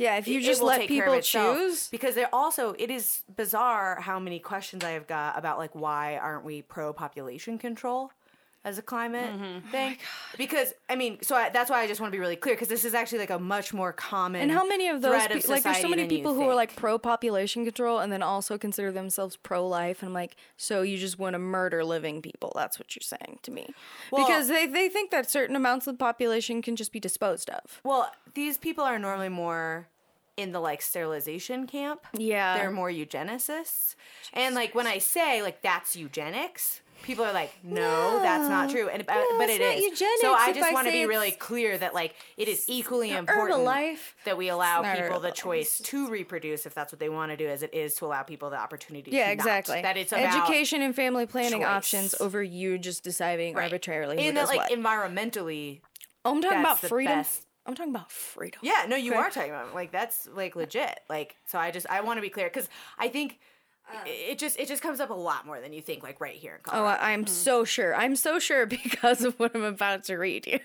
Yeah, 0.00 0.16
if 0.16 0.26
you 0.26 0.38
it 0.40 0.44
just 0.44 0.62
will 0.62 0.68
let 0.68 0.80
take 0.80 0.88
care 0.88 1.04
of 1.06 1.22
people 1.22 1.56
choose. 1.66 1.88
because 1.88 2.14
there 2.14 2.30
also 2.32 2.74
it 2.78 2.90
is 2.90 3.22
bizarre 3.36 4.00
how 4.00 4.18
many 4.18 4.38
questions 4.38 4.82
I 4.82 4.92
have 4.92 5.06
got 5.06 5.38
about 5.38 5.58
like 5.58 5.74
why 5.74 6.16
aren't 6.16 6.42
we 6.44 6.62
pro 6.62 6.94
population 6.94 7.58
control 7.58 8.10
as 8.64 8.76
a 8.78 8.82
climate 8.82 9.30
Mm-hmm. 9.32 9.68
thing? 9.70 9.96
because 10.36 10.74
I 10.88 10.96
mean, 10.96 11.18
so 11.22 11.34
I, 11.34 11.48
that's 11.48 11.70
why 11.70 11.80
I 11.80 11.86
just 11.86 12.00
want 12.00 12.12
to 12.12 12.16
be 12.16 12.20
really 12.20 12.36
clear 12.36 12.54
because 12.54 12.68
this 12.68 12.84
is 12.84 12.92
actually 12.94 13.18
like 13.20 13.30
a 13.30 13.38
much 13.38 13.72
more 13.72 13.92
common 13.92 14.42
And 14.42 14.50
how 14.50 14.66
many 14.66 14.88
of 14.88 15.00
those 15.00 15.12
thread 15.12 15.30
pe- 15.42 15.48
like 15.48 15.62
there's 15.62 15.80
so 15.80 15.88
many 15.88 16.06
people 16.06 16.34
who 16.34 16.42
are 16.42 16.54
like 16.54 16.76
pro 16.76 16.98
population 16.98 17.64
control 17.64 18.00
and 18.00 18.12
then 18.12 18.22
also 18.22 18.58
consider 18.58 18.92
themselves 18.92 19.36
pro 19.36 19.66
life 19.66 20.02
and 20.02 20.08
I'm 20.10 20.14
like 20.14 20.36
so 20.56 20.82
you 20.82 20.98
just 20.98 21.18
want 21.18 21.34
to 21.34 21.38
murder 21.38 21.84
living 21.84 22.20
people 22.22 22.52
that's 22.54 22.78
what 22.78 22.94
you're 22.94 23.02
saying 23.02 23.38
to 23.42 23.50
me 23.50 23.72
Well- 24.10 24.26
because 24.26 24.48
they 24.48 24.66
they 24.66 24.88
think 24.90 25.10
that 25.10 25.30
certain 25.30 25.56
amounts 25.56 25.86
of 25.86 25.94
the 25.94 25.98
population 25.98 26.60
can 26.62 26.76
just 26.76 26.92
be 26.92 27.00
disposed 27.00 27.48
of. 27.50 27.80
Well, 27.82 28.10
these 28.34 28.58
people 28.58 28.84
are 28.84 28.98
normally 28.98 29.28
more 29.30 29.88
in 30.36 30.52
the 30.52 30.60
like 30.60 30.80
sterilization 30.80 31.66
camp. 31.66 32.06
Yeah. 32.16 32.56
They're 32.56 32.70
more 32.70 32.90
eugenicists. 32.90 33.94
And 34.32 34.54
like 34.54 34.74
when 34.74 34.86
I 34.86 34.98
say 34.98 35.42
like 35.42 35.60
that's 35.62 35.96
eugenics, 35.96 36.80
people 37.02 37.24
are 37.24 37.32
like, 37.32 37.52
no, 37.62 38.20
that's 38.22 38.48
not 38.48 38.70
true. 38.70 38.88
And 38.88 39.02
uh, 39.02 39.04
but, 39.06 39.14
No, 39.30 39.38
but 39.38 39.48
it 39.48 39.60
is. 39.60 39.84
eugenics 39.84 40.20
so 40.20 40.32
I 40.32 40.52
just 40.52 40.72
want 40.72 40.86
to 40.86 40.92
be 40.92 41.04
really 41.06 41.30
clear 41.30 41.76
that 41.78 41.94
like 41.94 42.14
it 42.36 42.48
is 42.48 42.64
equally 42.68 43.12
important 43.12 43.60
Herbalife. 43.60 44.14
that 44.24 44.36
we 44.36 44.48
allow 44.48 44.82
people 44.82 45.20
the 45.20 45.30
choice 45.30 45.78
to 45.78 46.08
reproduce 46.08 46.66
if 46.66 46.74
that's 46.74 46.92
what 46.92 47.00
they 47.00 47.08
want 47.08 47.30
to 47.30 47.36
do 47.36 47.48
as 47.48 47.62
it 47.62 47.72
is 47.74 47.94
to 47.96 48.06
allow 48.06 48.22
people 48.22 48.50
the 48.50 48.58
opportunity 48.60 49.10
Yeah, 49.10 49.26
to 49.26 49.32
exactly. 49.32 49.76
not. 49.76 49.82
That 49.82 49.96
it's 49.96 50.12
about 50.12 50.24
education 50.46 50.82
and 50.82 50.94
family 50.94 51.26
planning 51.26 51.60
choice. 51.60 51.68
options 51.68 52.14
over 52.20 52.42
you 52.42 52.78
just 52.78 53.02
deciding 53.04 53.54
Right. 53.54 53.64
arbitrarily 53.64 54.18
and 54.18 54.36
that 54.36 54.48
like 54.48 54.58
what. 54.58 54.70
environmentally 54.70 55.80
oh, 56.24 56.34
I'm 56.36 56.42
talking 56.42 56.60
about 56.60 56.78
freedom. 56.80 57.18
best. 57.18 57.46
I'm 57.66 57.74
talking 57.74 57.92
about 57.94 58.10
freedom. 58.10 58.60
Yeah, 58.62 58.86
no, 58.88 58.96
you 58.96 59.12
Okay. 59.12 59.20
are 59.20 59.30
talking 59.30 59.50
about 59.50 59.74
like 59.74 59.92
that's 59.92 60.28
like 60.34 60.56
legit. 60.56 61.00
Like, 61.08 61.36
so 61.46 61.58
I 61.58 61.70
just 61.70 61.86
I 61.88 62.00
want 62.00 62.16
to 62.16 62.22
be 62.22 62.30
clear 62.30 62.46
because 62.48 62.68
I 62.98 63.08
think 63.08 63.38
i- 63.92 64.08
it 64.08 64.38
just 64.38 64.58
it 64.58 64.68
just 64.68 64.82
comes 64.82 65.00
up 65.00 65.10
a 65.10 65.14
lot 65.14 65.46
more 65.46 65.60
than 65.60 65.72
you 65.72 65.80
think. 65.82 66.02
Like 66.02 66.20
right 66.20 66.34
here 66.36 66.54
in 66.54 66.60
Oh, 66.66 66.70
Colorado. 66.70 67.00
I- 67.02 67.10
I'm 67.12 67.26
so 67.26 67.64
sure. 67.64 67.94
I'm 67.94 68.16
so 68.16 68.38
sure 68.38 68.66
because 68.84 69.24
of 69.24 69.38
what 69.38 69.54
I'm 69.54 69.62
about 69.64 70.04
to 70.04 70.16
read 70.16 70.46
you. 70.46 70.60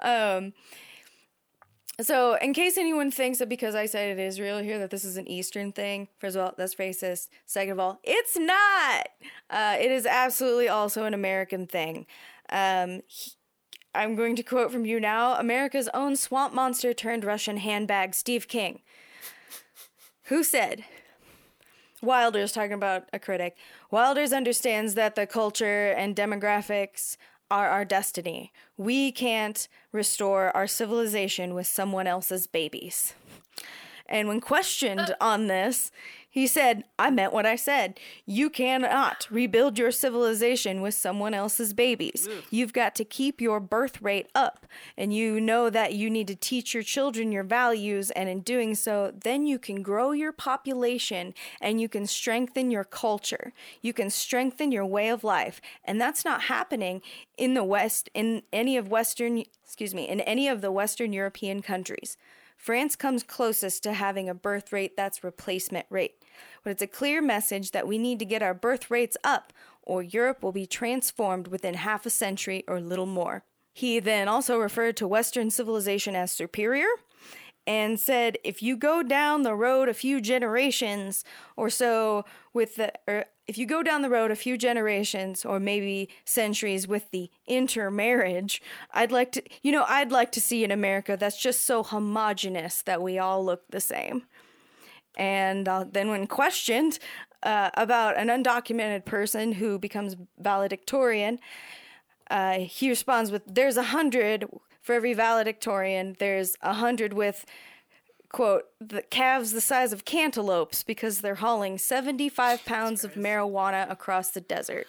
Um, 0.00 0.52
so, 1.98 2.34
in 2.34 2.52
case 2.52 2.76
anyone 2.76 3.10
thinks 3.10 3.38
that 3.38 3.48
because 3.48 3.74
I 3.74 3.86
cited 3.86 4.18
Israel 4.18 4.58
here 4.58 4.78
that 4.78 4.90
this 4.90 5.02
is 5.02 5.16
an 5.16 5.26
Eastern 5.26 5.72
thing, 5.72 6.08
first 6.18 6.36
of 6.36 6.42
all, 6.42 6.54
that's 6.58 6.74
racist. 6.74 7.28
Second 7.46 7.72
of 7.72 7.78
all, 7.80 8.00
it's 8.04 8.36
not. 8.36 9.08
Uh, 9.48 9.76
it 9.80 9.90
is 9.90 10.04
absolutely 10.04 10.68
also 10.68 11.04
an 11.04 11.14
American 11.14 11.66
thing. 11.66 12.04
Um, 12.50 13.00
he- 13.06 13.32
I'm 13.94 14.14
going 14.14 14.36
to 14.36 14.42
quote 14.42 14.70
from 14.70 14.84
you 14.84 15.00
now 15.00 15.36
America's 15.38 15.88
own 15.94 16.16
swamp 16.16 16.52
monster 16.52 16.92
turned 16.92 17.24
Russian 17.24 17.56
handbag, 17.56 18.14
Steve 18.14 18.46
King, 18.46 18.82
who 20.24 20.44
said, 20.44 20.84
Wilders 22.06 22.52
talking 22.52 22.72
about 22.72 23.08
a 23.12 23.18
critic. 23.18 23.56
Wilders 23.90 24.32
understands 24.32 24.94
that 24.94 25.16
the 25.16 25.26
culture 25.26 25.90
and 25.90 26.16
demographics 26.16 27.16
are 27.50 27.68
our 27.68 27.84
destiny. 27.84 28.52
We 28.76 29.12
can't 29.12 29.68
restore 29.92 30.56
our 30.56 30.66
civilization 30.66 31.54
with 31.54 31.66
someone 31.66 32.06
else's 32.06 32.46
babies. 32.46 33.14
And 34.08 34.28
when 34.28 34.40
questioned 34.40 35.00
uh, 35.00 35.14
on 35.20 35.48
this, 35.48 35.90
he 36.36 36.46
said, 36.46 36.84
I 36.98 37.10
meant 37.10 37.32
what 37.32 37.46
I 37.46 37.56
said. 37.56 37.98
You 38.26 38.50
cannot 38.50 39.26
rebuild 39.30 39.78
your 39.78 39.90
civilization 39.90 40.82
with 40.82 40.92
someone 40.92 41.32
else's 41.32 41.72
babies. 41.72 42.28
You've 42.50 42.74
got 42.74 42.94
to 42.96 43.06
keep 43.06 43.40
your 43.40 43.58
birth 43.58 44.02
rate 44.02 44.28
up. 44.34 44.66
And 44.98 45.14
you 45.14 45.40
know 45.40 45.70
that 45.70 45.94
you 45.94 46.10
need 46.10 46.28
to 46.28 46.36
teach 46.36 46.74
your 46.74 46.82
children 46.82 47.32
your 47.32 47.42
values. 47.42 48.10
And 48.10 48.28
in 48.28 48.40
doing 48.40 48.74
so, 48.74 49.14
then 49.18 49.46
you 49.46 49.58
can 49.58 49.80
grow 49.80 50.12
your 50.12 50.30
population 50.30 51.32
and 51.58 51.80
you 51.80 51.88
can 51.88 52.06
strengthen 52.06 52.70
your 52.70 52.84
culture. 52.84 53.54
You 53.80 53.94
can 53.94 54.10
strengthen 54.10 54.70
your 54.70 54.84
way 54.84 55.08
of 55.08 55.24
life. 55.24 55.62
And 55.86 55.98
that's 55.98 56.22
not 56.22 56.42
happening 56.42 57.00
in 57.38 57.54
the 57.54 57.64
West, 57.64 58.10
in 58.12 58.42
any 58.52 58.76
of 58.76 58.88
Western, 58.88 59.42
excuse 59.64 59.94
me, 59.94 60.06
in 60.06 60.20
any 60.20 60.48
of 60.48 60.60
the 60.60 60.70
Western 60.70 61.14
European 61.14 61.62
countries. 61.62 62.18
France 62.56 62.96
comes 62.96 63.22
closest 63.22 63.82
to 63.82 63.92
having 63.92 64.28
a 64.28 64.34
birth 64.34 64.72
rate 64.72 64.96
that's 64.96 65.22
replacement 65.22 65.86
rate. 65.90 66.22
But 66.62 66.70
it's 66.70 66.82
a 66.82 66.86
clear 66.86 67.22
message 67.22 67.70
that 67.72 67.86
we 67.86 67.98
need 67.98 68.18
to 68.18 68.24
get 68.24 68.42
our 68.42 68.54
birth 68.54 68.90
rates 68.90 69.16
up, 69.24 69.52
or 69.82 70.02
Europe 70.02 70.42
will 70.42 70.52
be 70.52 70.66
transformed 70.66 71.48
within 71.48 71.74
half 71.74 72.06
a 72.06 72.10
century 72.10 72.64
or 72.66 72.80
little 72.80 73.06
more. 73.06 73.44
He 73.72 74.00
then 74.00 74.26
also 74.28 74.58
referred 74.58 74.96
to 74.96 75.08
Western 75.08 75.50
civilization 75.50 76.16
as 76.16 76.32
superior 76.32 76.88
and 77.66 77.98
said 77.98 78.38
if 78.44 78.62
you 78.62 78.76
go 78.76 79.02
down 79.02 79.42
the 79.42 79.54
road 79.54 79.88
a 79.88 79.94
few 79.94 80.20
generations 80.20 81.24
or 81.56 81.68
so 81.68 82.24
with 82.52 82.76
the 82.76 82.92
or 83.08 83.24
if 83.46 83.58
you 83.58 83.66
go 83.66 83.82
down 83.82 84.02
the 84.02 84.10
road 84.10 84.30
a 84.30 84.36
few 84.36 84.56
generations 84.56 85.44
or 85.44 85.58
maybe 85.58 86.08
centuries 86.24 86.86
with 86.86 87.10
the 87.10 87.30
intermarriage 87.46 88.62
i'd 88.92 89.12
like 89.12 89.32
to 89.32 89.42
you 89.62 89.72
know 89.72 89.84
i'd 89.88 90.12
like 90.12 90.30
to 90.30 90.40
see 90.40 90.64
an 90.64 90.70
america 90.70 91.16
that's 91.18 91.40
just 91.40 91.62
so 91.62 91.82
homogenous 91.82 92.82
that 92.82 93.02
we 93.02 93.18
all 93.18 93.44
look 93.44 93.62
the 93.70 93.80
same 93.80 94.22
and 95.16 95.68
uh, 95.68 95.84
then 95.90 96.08
when 96.08 96.26
questioned 96.26 96.98
uh, 97.42 97.70
about 97.74 98.16
an 98.16 98.28
undocumented 98.28 99.04
person 99.04 99.52
who 99.52 99.78
becomes 99.78 100.16
valedictorian 100.38 101.38
uh, 102.30 102.58
he 102.58 102.88
responds 102.88 103.30
with 103.30 103.42
there's 103.46 103.76
a 103.76 103.84
hundred 103.84 104.48
for 104.82 104.94
every 104.94 105.14
valedictorian. 105.14 106.16
There's 106.18 106.56
a 106.62 106.74
hundred 106.74 107.12
with 107.12 107.44
quote 108.32 108.64
the 108.80 109.02
calves 109.02 109.52
the 109.52 109.60
size 109.60 109.92
of 109.92 110.04
cantaloupes 110.04 110.82
because 110.82 111.20
they're 111.20 111.36
hauling 111.36 111.78
75 111.78 112.64
pounds 112.64 113.04
of 113.04 113.14
marijuana 113.14 113.90
across 113.90 114.30
the 114.30 114.40
desert. 114.40 114.86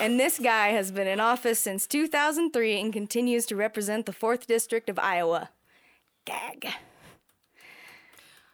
And 0.00 0.20
this 0.20 0.38
guy 0.38 0.68
has 0.68 0.92
been 0.92 1.08
in 1.08 1.18
office 1.18 1.58
since 1.58 1.86
2003 1.86 2.80
and 2.80 2.92
continues 2.92 3.46
to 3.46 3.56
represent 3.56 4.06
the 4.06 4.12
4th 4.12 4.46
district 4.46 4.88
of 4.88 4.98
iowa. 4.98 5.50
Gag 6.24 6.68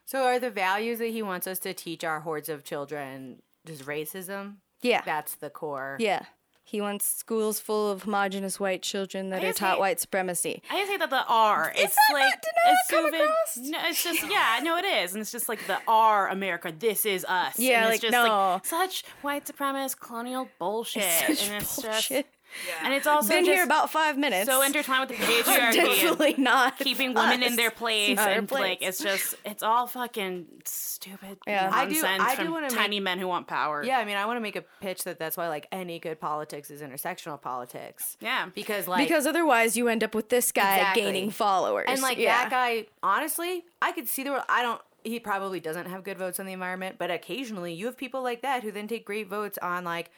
so 0.04 0.24
are 0.24 0.38
the 0.38 0.50
values 0.50 0.98
that 0.98 1.08
he 1.08 1.22
wants 1.22 1.46
us 1.46 1.58
to 1.60 1.74
teach 1.74 2.04
our 2.04 2.20
hordes 2.20 2.48
of 2.48 2.64
children 2.64 3.42
just 3.66 3.84
racism? 3.86 4.56
yeah 4.82 5.02
That's 5.04 5.34
the 5.36 5.50
core. 5.50 5.96
yeah 6.00 6.24
he 6.66 6.80
wants 6.80 7.04
schools 7.06 7.60
full 7.60 7.90
of 7.90 8.04
homogenous 8.04 8.58
white 8.58 8.80
children 8.82 9.28
that 9.30 9.44
are 9.44 9.52
taught 9.52 9.78
white 9.78 10.00
supremacy 10.00 10.62
I 10.70 10.78
just 10.80 10.90
hate 10.90 10.98
that 11.00 11.10
the 11.10 11.22
R. 11.28 11.72
It's 11.76 11.94
that 11.94 12.12
like 12.14 12.22
not- 12.24 12.42
did 12.42 12.52
not 12.64 12.72
it's 12.72 12.90
come 12.90 13.04
so 13.04 13.10
big- 13.10 13.20
across? 13.20 13.56
No, 13.58 13.78
it's 13.88 14.02
just 14.04 14.30
yeah, 14.30 14.60
no, 14.62 14.76
it 14.78 14.84
is, 14.86 15.12
and 15.12 15.20
it's 15.20 15.30
just 15.30 15.48
like 15.48 15.64
the 15.66 15.78
R 15.86 16.28
America. 16.28 16.72
This 16.76 17.04
is 17.04 17.24
us. 17.26 17.58
Yeah, 17.58 17.80
and 17.80 17.86
like, 17.86 17.94
it's 17.96 18.02
just 18.02 18.12
no. 18.12 18.24
like 18.54 18.64
such 18.66 19.04
white 19.22 19.44
supremacist 19.44 20.00
colonial 20.00 20.48
bullshit, 20.58 21.02
and 21.02 21.62
it's 21.62 21.80
bullshit. 21.82 22.26
just 22.26 22.33
and 22.82 22.92
it's 22.94 23.06
also 23.06 23.28
been 23.28 23.44
just 23.44 23.54
here 23.54 23.64
about 23.64 23.90
five 23.90 24.16
minutes 24.18 24.46
so 24.46 24.62
intertwined 24.62 25.08
with 25.08 25.18
the 25.18 25.24
patriarchy. 25.24 25.72
definitely 25.74 26.34
not 26.38 26.78
Keeping 26.78 27.14
women 27.14 27.42
in 27.42 27.56
their 27.56 27.70
place, 27.70 28.16
Not 28.16 28.28
our 28.28 28.34
and 28.38 28.50
like 28.50 28.82
it's 28.82 28.98
just 29.02 29.34
it's 29.44 29.62
all 29.62 29.86
fucking 29.86 30.46
stupid 30.64 31.38
Yeah. 31.46 31.70
I 31.72 31.86
do- 31.86 31.92
nonsense 31.94 32.22
I 32.22 32.36
do 32.36 32.42
from 32.44 32.52
wanna 32.52 32.66
make- 32.68 32.76
tiny 32.76 33.00
men 33.00 33.18
who 33.18 33.28
want 33.28 33.46
power. 33.46 33.82
Yeah, 33.84 33.98
I 33.98 34.04
mean, 34.04 34.16
I 34.16 34.26
want 34.26 34.36
to 34.36 34.40
make 34.40 34.56
a 34.56 34.64
pitch 34.80 35.04
that 35.04 35.18
that's 35.18 35.36
why 35.36 35.48
like 35.48 35.66
any 35.72 35.98
good 35.98 36.20
politics 36.20 36.70
is 36.70 36.80
intersectional 36.82 37.40
politics. 37.40 38.16
Yeah. 38.20 38.48
because 38.54 38.86
like 38.88 39.06
because 39.06 39.26
otherwise 39.26 39.76
you 39.76 39.88
end 39.88 40.02
up 40.04 40.14
with 40.14 40.28
this 40.28 40.52
guy 40.52 40.76
Exactly. 40.76 41.02
gaining 41.02 41.30
followers 41.30 41.86
And 41.88 42.00
like 42.02 42.18
yeah. 42.18 42.42
that 42.44 42.50
guy, 42.50 42.86
honestly, 43.02 43.64
I 43.82 43.92
could 43.92 44.08
see 44.08 44.22
the 44.24 44.30
world. 44.30 44.44
I 44.48 44.62
don't. 44.62 44.80
He 45.06 45.20
probably 45.20 45.60
doesn't 45.60 45.86
have 45.90 46.02
good 46.02 46.16
votes 46.16 46.40
on 46.40 46.46
the 46.46 46.54
environment, 46.54 46.96
but 46.98 47.10
occasionally 47.10 47.74
you 47.74 47.84
have 47.84 47.96
people 47.98 48.22
like 48.22 48.40
that 48.40 48.62
who 48.62 48.72
then 48.72 48.88
take 48.88 49.04
great 49.04 49.28
votes 49.28 49.58
on 49.60 49.84
like 49.84 50.10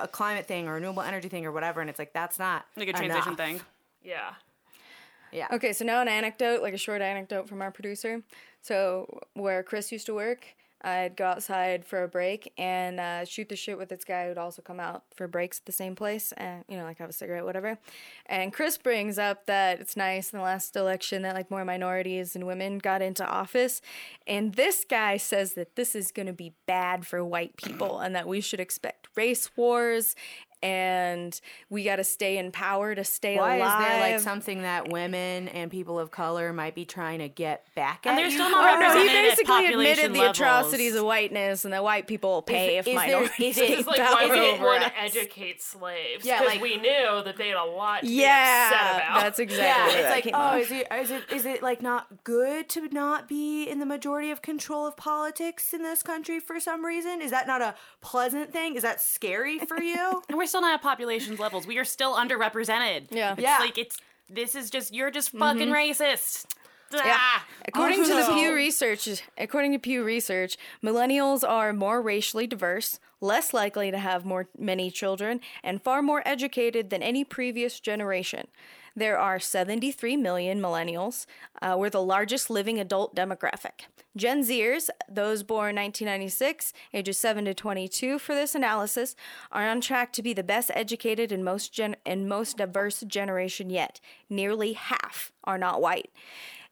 a 0.00 0.08
climate 0.08 0.46
thing 0.46 0.68
or 0.68 0.74
renewable 0.74 1.02
energy 1.02 1.28
thing 1.28 1.46
or 1.46 1.52
whatever, 1.52 1.80
and 1.80 1.90
it's 1.90 1.98
like 1.98 2.12
that's 2.12 2.38
not 2.38 2.66
like 2.76 2.88
a 2.88 2.92
transition 2.92 3.34
enough. 3.34 3.36
thing. 3.36 3.60
Yeah. 4.02 4.34
Yeah. 5.32 5.46
Okay, 5.52 5.72
so 5.72 5.84
now 5.84 6.00
an 6.00 6.08
anecdote, 6.08 6.62
like 6.62 6.74
a 6.74 6.78
short 6.78 7.02
anecdote 7.02 7.48
from 7.48 7.62
our 7.62 7.70
producer. 7.70 8.22
So 8.62 9.20
where 9.34 9.62
Chris 9.62 9.92
used 9.92 10.06
to 10.06 10.14
work, 10.14 10.44
I'd 10.82 11.16
go 11.16 11.26
outside 11.26 11.84
for 11.84 12.02
a 12.02 12.08
break 12.08 12.52
and 12.56 12.98
uh, 12.98 13.24
shoot 13.24 13.48
the 13.48 13.56
shit 13.56 13.76
with 13.76 13.88
this 13.90 14.04
guy 14.04 14.26
who'd 14.26 14.38
also 14.38 14.62
come 14.62 14.80
out 14.80 15.04
for 15.14 15.28
breaks 15.28 15.58
at 15.58 15.66
the 15.66 15.72
same 15.72 15.94
place 15.94 16.32
and, 16.32 16.64
you 16.68 16.76
know, 16.76 16.84
like 16.84 16.98
have 16.98 17.10
a 17.10 17.12
cigarette, 17.12 17.44
whatever. 17.44 17.78
And 18.26 18.52
Chris 18.52 18.78
brings 18.78 19.18
up 19.18 19.46
that 19.46 19.80
it's 19.80 19.96
nice 19.96 20.32
in 20.32 20.38
the 20.38 20.44
last 20.44 20.76
election 20.76 21.22
that 21.22 21.34
like 21.34 21.50
more 21.50 21.64
minorities 21.64 22.34
and 22.34 22.46
women 22.46 22.78
got 22.78 23.02
into 23.02 23.26
office. 23.26 23.82
And 24.26 24.54
this 24.54 24.84
guy 24.88 25.16
says 25.16 25.54
that 25.54 25.76
this 25.76 25.94
is 25.94 26.10
going 26.10 26.26
to 26.26 26.32
be 26.32 26.54
bad 26.66 27.06
for 27.06 27.24
white 27.24 27.56
people 27.56 27.98
and 27.98 28.14
that 28.14 28.26
we 28.26 28.40
should 28.40 28.60
expect 28.60 29.08
race 29.16 29.50
wars 29.56 30.14
and 30.62 31.40
we 31.70 31.84
got 31.84 31.96
to 31.96 32.04
stay 32.04 32.38
in 32.38 32.52
power 32.52 32.94
to 32.94 33.04
stay 33.04 33.36
Why 33.36 33.56
alive. 33.56 33.80
is 33.82 33.88
there 33.88 34.00
like 34.12 34.20
something 34.20 34.62
that 34.62 34.90
women 34.90 35.48
and 35.48 35.70
people 35.70 35.98
of 35.98 36.10
color 36.10 36.52
might 36.52 36.74
be 36.74 36.84
trying 36.84 37.20
to 37.20 37.28
get 37.28 37.64
back 37.74 38.06
at? 38.06 38.10
And 38.10 38.18
they're 38.18 38.30
still 38.30 38.46
for? 38.46 38.52
not 38.52 38.76
Oh, 38.76 38.80
no, 38.80 38.88
he 39.00 39.06
represented 39.06 39.16
at 39.16 39.30
basically 39.38 39.54
admitted 39.66 39.72
population 39.74 40.12
the 40.12 40.18
levels. 40.18 40.36
atrocities 40.36 40.94
of 40.96 41.04
whiteness 41.04 41.64
and 41.64 41.72
that 41.72 41.82
white 41.82 42.06
people 42.06 42.30
will 42.30 42.42
pay 42.42 42.76
Is- 42.78 42.86
if 42.86 42.88
is 42.88 42.94
minorities 42.94 43.56
is 43.58 43.70
it- 43.70 43.78
It's 43.80 43.88
like 43.88 43.96
power 43.98 44.14
why 44.14 44.28
we 44.30 44.50
over 44.50 44.64
want 44.64 44.82
to 44.84 44.98
educate 45.00 45.62
slaves. 45.62 46.24
Yeah, 46.24 46.40
because 46.40 46.54
like- 46.54 46.62
we 46.62 46.76
knew 46.76 47.22
that 47.24 47.36
they 47.36 47.48
had 47.48 47.56
a 47.56 47.64
lot 47.64 48.00
to 48.00 48.06
be 48.06 48.18
upset 48.18 48.26
Yeah, 48.26 48.96
about. 48.96 49.20
that's 49.22 49.38
Yeah, 49.38 49.42
exactly. 49.44 49.94
where 49.94 50.00
it's 50.02 50.10
like, 50.14 50.24
came 50.24 50.32
oh, 50.36 50.58
is 50.58 50.70
it, 50.70 50.86
is 50.92 51.10
it 51.10 51.22
is 51.32 51.46
it 51.46 51.62
like 51.62 51.80
not 51.82 52.24
good 52.24 52.68
to 52.70 52.88
not 52.88 53.28
be 53.28 53.64
in 53.64 53.78
the 53.78 53.86
majority 53.86 54.30
of 54.30 54.42
control 54.42 54.86
of 54.86 54.96
politics 54.96 55.72
in 55.72 55.82
this 55.82 56.02
country 56.02 56.38
for 56.40 56.60
some 56.60 56.84
reason? 56.84 57.22
Is 57.22 57.30
that 57.30 57.46
not 57.46 57.62
a 57.62 57.74
pleasant 58.00 58.52
thing? 58.52 58.76
Is 58.76 58.82
that 58.82 59.00
scary 59.00 59.58
for 59.58 59.80
you? 59.80 60.22
And 60.54 60.62
we're 60.62 60.62
still 60.62 60.62
not 60.62 60.74
at 60.74 60.82
population 60.82 61.36
levels. 61.36 61.66
We 61.66 61.78
are 61.78 61.84
still 61.84 62.14
underrepresented. 62.16 63.06
Yeah. 63.10 63.32
It's 63.32 63.42
Yeah. 63.42 63.58
like 63.58 63.78
it's 63.78 63.98
this 64.28 64.54
is 64.54 64.70
just 64.70 64.94
you're 64.94 65.10
just 65.10 65.30
fucking 65.30 65.68
racist. 65.68 66.46
Yeah. 66.92 67.02
Ah. 67.16 67.46
According 67.68 68.04
to 68.04 68.14
the 68.14 68.30
Pew 68.34 68.52
Research, 68.54 69.08
according 69.38 69.72
to 69.72 69.78
Pew 69.78 70.02
Research, 70.02 70.56
millennials 70.82 71.48
are 71.48 71.72
more 71.72 72.02
racially 72.02 72.46
diverse, 72.48 72.98
less 73.20 73.54
likely 73.54 73.90
to 73.92 73.98
have 73.98 74.24
more 74.24 74.48
many 74.58 74.90
children, 74.90 75.40
and 75.62 75.80
far 75.80 76.02
more 76.02 76.22
educated 76.26 76.90
than 76.90 77.00
any 77.02 77.22
previous 77.24 77.78
generation. 77.78 78.48
There 78.96 79.18
are 79.18 79.38
73 79.38 80.16
million 80.16 80.60
millennials. 80.60 81.26
Uh, 81.62 81.76
we're 81.78 81.90
the 81.90 82.02
largest 82.02 82.50
living 82.50 82.78
adult 82.78 83.14
demographic. 83.14 83.86
Gen 84.16 84.42
Zers, 84.42 84.90
those 85.08 85.44
born 85.44 85.76
1996, 85.76 86.72
ages 86.92 87.18
7 87.18 87.44
to 87.44 87.54
22 87.54 88.18
for 88.18 88.34
this 88.34 88.54
analysis, 88.54 89.14
are 89.52 89.68
on 89.68 89.80
track 89.80 90.12
to 90.14 90.22
be 90.22 90.32
the 90.32 90.42
best 90.42 90.70
educated 90.74 91.30
and 91.30 91.44
most 91.44 91.72
gen- 91.72 91.96
and 92.04 92.28
most 92.28 92.56
diverse 92.56 93.00
generation 93.02 93.70
yet. 93.70 94.00
Nearly 94.28 94.72
half 94.72 95.30
are 95.44 95.58
not 95.58 95.80
white. 95.80 96.10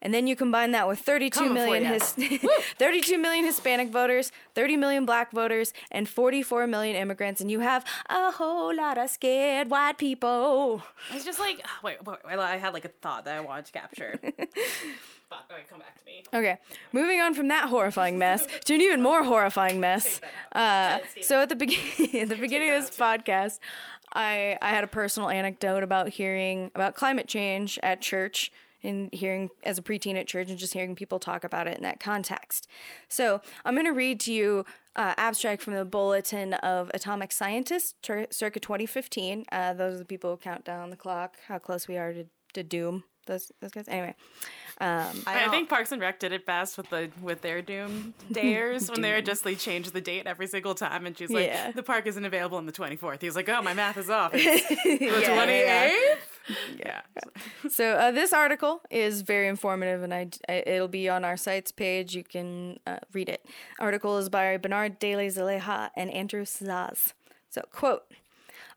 And 0.00 0.14
then 0.14 0.26
you 0.26 0.36
combine 0.36 0.70
that 0.72 0.86
with 0.86 1.00
32 1.00 1.38
Coming 1.40 1.54
million, 1.54 1.84
his- 1.84 2.12
32 2.78 3.18
million 3.18 3.44
Hispanic 3.44 3.88
voters, 3.90 4.30
30 4.54 4.76
million 4.76 5.04
black 5.04 5.32
voters, 5.32 5.72
and 5.90 6.08
44 6.08 6.66
million 6.68 6.94
immigrants, 6.96 7.40
and 7.40 7.50
you 7.50 7.60
have 7.60 7.84
a 8.08 8.30
whole 8.30 8.74
lot 8.74 8.96
of 8.96 9.10
scared 9.10 9.70
white 9.70 9.98
people. 9.98 10.82
It's 11.12 11.24
just 11.24 11.40
like 11.40 11.64
wait, 11.82 12.04
wait, 12.04 12.18
wait, 12.24 12.38
I 12.38 12.56
had 12.58 12.72
like 12.74 12.84
a 12.84 12.88
thought 12.88 13.24
that 13.24 13.36
I 13.36 13.40
wanted 13.40 13.66
to 13.66 13.72
capture. 13.72 14.18
Fuck, 15.28 15.44
all 15.50 15.56
right, 15.56 15.68
come 15.68 15.80
back 15.80 15.98
to 15.98 16.04
me. 16.06 16.22
Okay, 16.32 16.58
moving 16.92 17.20
on 17.20 17.34
from 17.34 17.48
that 17.48 17.68
horrifying 17.68 18.18
mess 18.18 18.46
to 18.64 18.74
an 18.74 18.80
even 18.80 19.02
more 19.02 19.24
horrifying 19.24 19.78
mess. 19.78 20.20
Uh, 20.52 21.00
so 21.20 21.42
at 21.42 21.48
the 21.50 21.56
beginning, 21.56 22.20
at 22.20 22.28
the 22.30 22.36
beginning 22.36 22.70
of 22.70 22.80
this 22.82 22.96
podcast, 22.96 23.58
I 24.14 24.56
I 24.62 24.70
had 24.70 24.84
a 24.84 24.86
personal 24.86 25.28
anecdote 25.28 25.82
about 25.82 26.08
hearing 26.10 26.70
about 26.74 26.94
climate 26.94 27.26
change 27.26 27.78
at 27.82 28.00
church 28.00 28.50
and 28.82 29.12
hearing 29.12 29.50
as 29.62 29.78
a 29.78 29.82
preteen 29.82 30.16
at 30.16 30.26
church 30.26 30.50
and 30.50 30.58
just 30.58 30.72
hearing 30.72 30.94
people 30.94 31.18
talk 31.18 31.44
about 31.44 31.66
it 31.66 31.76
in 31.76 31.82
that 31.82 32.00
context. 32.00 32.68
So 33.08 33.40
I'm 33.64 33.74
going 33.74 33.86
to 33.86 33.92
read 33.92 34.20
to 34.20 34.32
you 34.32 34.64
uh, 34.96 35.14
abstract 35.16 35.62
from 35.62 35.74
the 35.74 35.84
Bulletin 35.84 36.54
of 36.54 36.90
Atomic 36.94 37.32
Scientists, 37.32 37.94
tur- 38.02 38.26
circa 38.30 38.60
2015. 38.60 39.44
Uh, 39.50 39.72
those 39.72 39.94
are 39.94 39.98
the 39.98 40.04
people 40.04 40.30
who 40.30 40.36
count 40.36 40.64
down 40.64 40.90
the 40.90 40.96
clock, 40.96 41.36
how 41.46 41.58
close 41.58 41.88
we 41.88 41.96
are 41.96 42.12
to, 42.12 42.26
to 42.54 42.62
doom. 42.62 43.04
Those, 43.26 43.52
those 43.60 43.72
guys. 43.72 43.84
Anyway, 43.88 44.14
I, 44.80 45.12
I, 45.26 45.48
think 45.48 45.68
Parks 45.68 45.92
and 45.92 46.00
Rec 46.00 46.18
did 46.18 46.32
it 46.32 46.46
best 46.46 46.78
with 46.78 46.88
the 46.88 47.10
with 47.20 47.42
their 47.42 47.60
Doom 47.60 48.14
dares 48.32 48.90
when 48.90 49.02
they 49.02 49.12
would 49.12 49.26
just 49.26 49.44
like 49.44 49.58
change 49.58 49.90
the 49.90 50.00
date 50.00 50.26
every 50.26 50.46
single 50.46 50.74
time, 50.74 51.04
and 51.04 51.16
she's 51.16 51.28
like, 51.28 51.44
Yeah. 51.44 51.72
"The 51.72 51.82
park 51.82 52.06
isn't 52.06 52.24
available 52.24 52.56
on 52.56 52.64
the 52.64 52.72
24th." 52.72 53.20
He's 53.20 53.36
like, 53.36 53.50
"Oh, 53.50 53.60
my 53.60 53.74
math 53.74 53.98
is 53.98 54.08
off. 54.08 54.32
It's 54.34 54.66
the 54.66 55.04
Yeah, 55.04 55.20
yeah, 55.20 55.90
28th." 55.90 56.37
Yeah. 56.78 57.00
So 57.70 57.92
uh, 57.92 58.10
this 58.10 58.32
article 58.32 58.80
is 58.90 59.22
very 59.22 59.48
informative, 59.48 60.02
and 60.02 60.14
I, 60.14 60.28
I- 60.48 60.62
it'll 60.66 60.88
be 60.88 61.08
on 61.08 61.24
our 61.24 61.36
site's 61.36 61.72
page. 61.72 62.14
You 62.14 62.24
can 62.24 62.78
uh, 62.86 62.98
read 63.12 63.28
it. 63.28 63.44
Article 63.78 64.16
is 64.18 64.28
by 64.28 64.56
Bernard 64.56 64.98
Daley 64.98 65.28
Zaleha 65.28 65.90
and 65.96 66.10
Andrew 66.10 66.44
Szasz. 66.44 67.12
So 67.50 67.62
quote. 67.72 68.04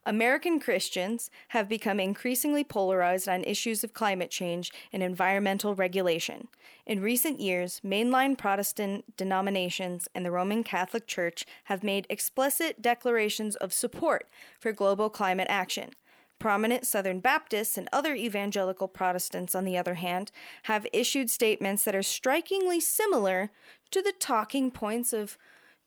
American 0.04 0.58
Christians 0.58 1.30
have 1.48 1.68
become 1.68 2.00
increasingly 2.00 2.64
polarized 2.64 3.28
on 3.28 3.44
issues 3.44 3.84
of 3.84 3.92
climate 3.94 4.30
change 4.32 4.72
and 4.92 5.00
environmental 5.00 5.76
regulation. 5.76 6.48
In 6.86 7.00
recent 7.00 7.38
years, 7.38 7.80
mainline 7.84 8.36
Protestant 8.36 9.16
denominations 9.16 10.08
and 10.12 10.26
the 10.26 10.32
Roman 10.32 10.64
Catholic 10.64 11.06
Church 11.06 11.46
have 11.64 11.84
made 11.84 12.08
explicit 12.10 12.82
declarations 12.82 13.54
of 13.54 13.72
support 13.72 14.28
for 14.58 14.72
global 14.72 15.08
climate 15.08 15.46
action. 15.48 15.90
Prominent 16.42 16.84
Southern 16.84 17.20
Baptists 17.20 17.78
and 17.78 17.88
other 17.92 18.16
evangelical 18.16 18.88
Protestants, 18.88 19.54
on 19.54 19.64
the 19.64 19.78
other 19.78 19.94
hand, 19.94 20.32
have 20.64 20.88
issued 20.92 21.30
statements 21.30 21.84
that 21.84 21.94
are 21.94 22.02
strikingly 22.02 22.80
similar 22.80 23.52
to 23.92 24.02
the 24.02 24.12
talking 24.18 24.72
points 24.72 25.12
of 25.12 25.38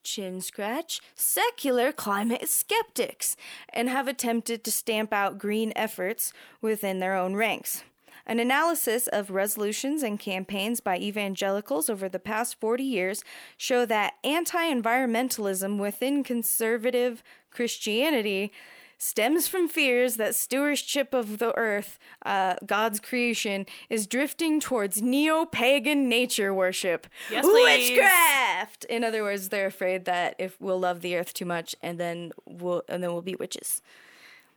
chin 0.02 0.40
scratch 0.40 1.02
secular 1.14 1.92
climate 1.92 2.48
skeptics 2.48 3.36
and 3.74 3.90
have 3.90 4.08
attempted 4.08 4.64
to 4.64 4.72
stamp 4.72 5.12
out 5.12 5.38
green 5.38 5.74
efforts 5.76 6.32
within 6.62 7.00
their 7.00 7.18
own 7.18 7.36
ranks. 7.36 7.84
An 8.26 8.40
analysis 8.40 9.08
of 9.08 9.32
resolutions 9.32 10.04
and 10.04 10.18
campaigns 10.18 10.80
by 10.80 10.98
evangelicals 10.98 11.90
over 11.90 12.08
the 12.08 12.18
past 12.18 12.62
40 12.62 12.82
years 12.82 13.26
show 13.58 13.86
that 13.88 14.14
anti-environmentalism 14.24 15.80
within 15.80 16.24
conservative 16.24 17.22
Christianity 17.52 18.54
stems 18.98 19.48
from 19.48 19.68
fears 19.68 20.16
that 20.16 20.36
stewardship 20.36 21.14
of 21.14 21.38
the 21.40 21.56
earth, 21.58 21.98
uh, 22.26 22.56
God's 22.66 23.00
creation, 23.00 23.66
is 23.90 24.08
drifting 24.08 24.60
towards 24.60 25.02
neo 25.02 25.46
pagan 25.46 26.08
nature 26.10 26.54
worship. 26.54 27.08
Yes. 27.32 27.46
Witchcraft! 27.46 28.86
In 28.86 29.04
other 29.04 29.24
words, 29.24 29.50
they're 29.50 29.68
afraid 29.68 30.06
that 30.06 30.36
if 30.40 30.60
we'll 30.60 30.80
love 30.80 31.02
the 31.02 31.16
earth 31.16 31.34
too 31.34 31.46
much 31.46 31.76
and 31.82 32.00
then 32.00 32.32
we'll 32.46 32.84
and 32.88 33.04
then 33.04 33.12
we'll 33.12 33.22
be 33.22 33.36
witches. 33.36 33.82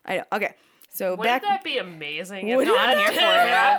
I 0.05 0.19
know. 0.19 0.24
Okay. 0.32 0.55
So 0.90 1.10
Wouldn't 1.10 1.24
back 1.24 1.43
that 1.43 1.62
be 1.65 1.78
amazing? 1.78 2.48
If 2.48 2.56
Wouldn't 2.56 2.74
not 2.77 2.86
that 2.86 2.98
here 2.98 3.09
be- 3.10 3.15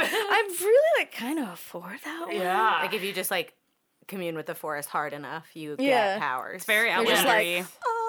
for 0.10 0.16
it. 0.16 0.26
I'm 0.32 0.66
really 0.66 1.02
like 1.02 1.12
kind 1.12 1.40
of 1.40 1.58
for 1.60 1.96
that 2.06 2.28
one. 2.28 2.36
Yeah. 2.36 2.80
like 2.84 2.94
if 2.94 3.04
you 3.04 3.12
just 3.14 3.32
like 3.32 3.54
commune 4.08 4.36
with 4.36 4.46
the 4.46 4.56
forest 4.56 4.90
hard 4.90 5.14
enough, 5.14 5.48
you 5.56 5.76
Yeah. 5.80 6.14
get 6.16 6.20
powers. 6.20 6.56
It's 6.58 6.66
Very 6.66 6.90
You're 6.92 7.06
just 7.06 7.22
outlandery. 7.26 7.56
like, 7.58 7.66
oh, 7.86 8.09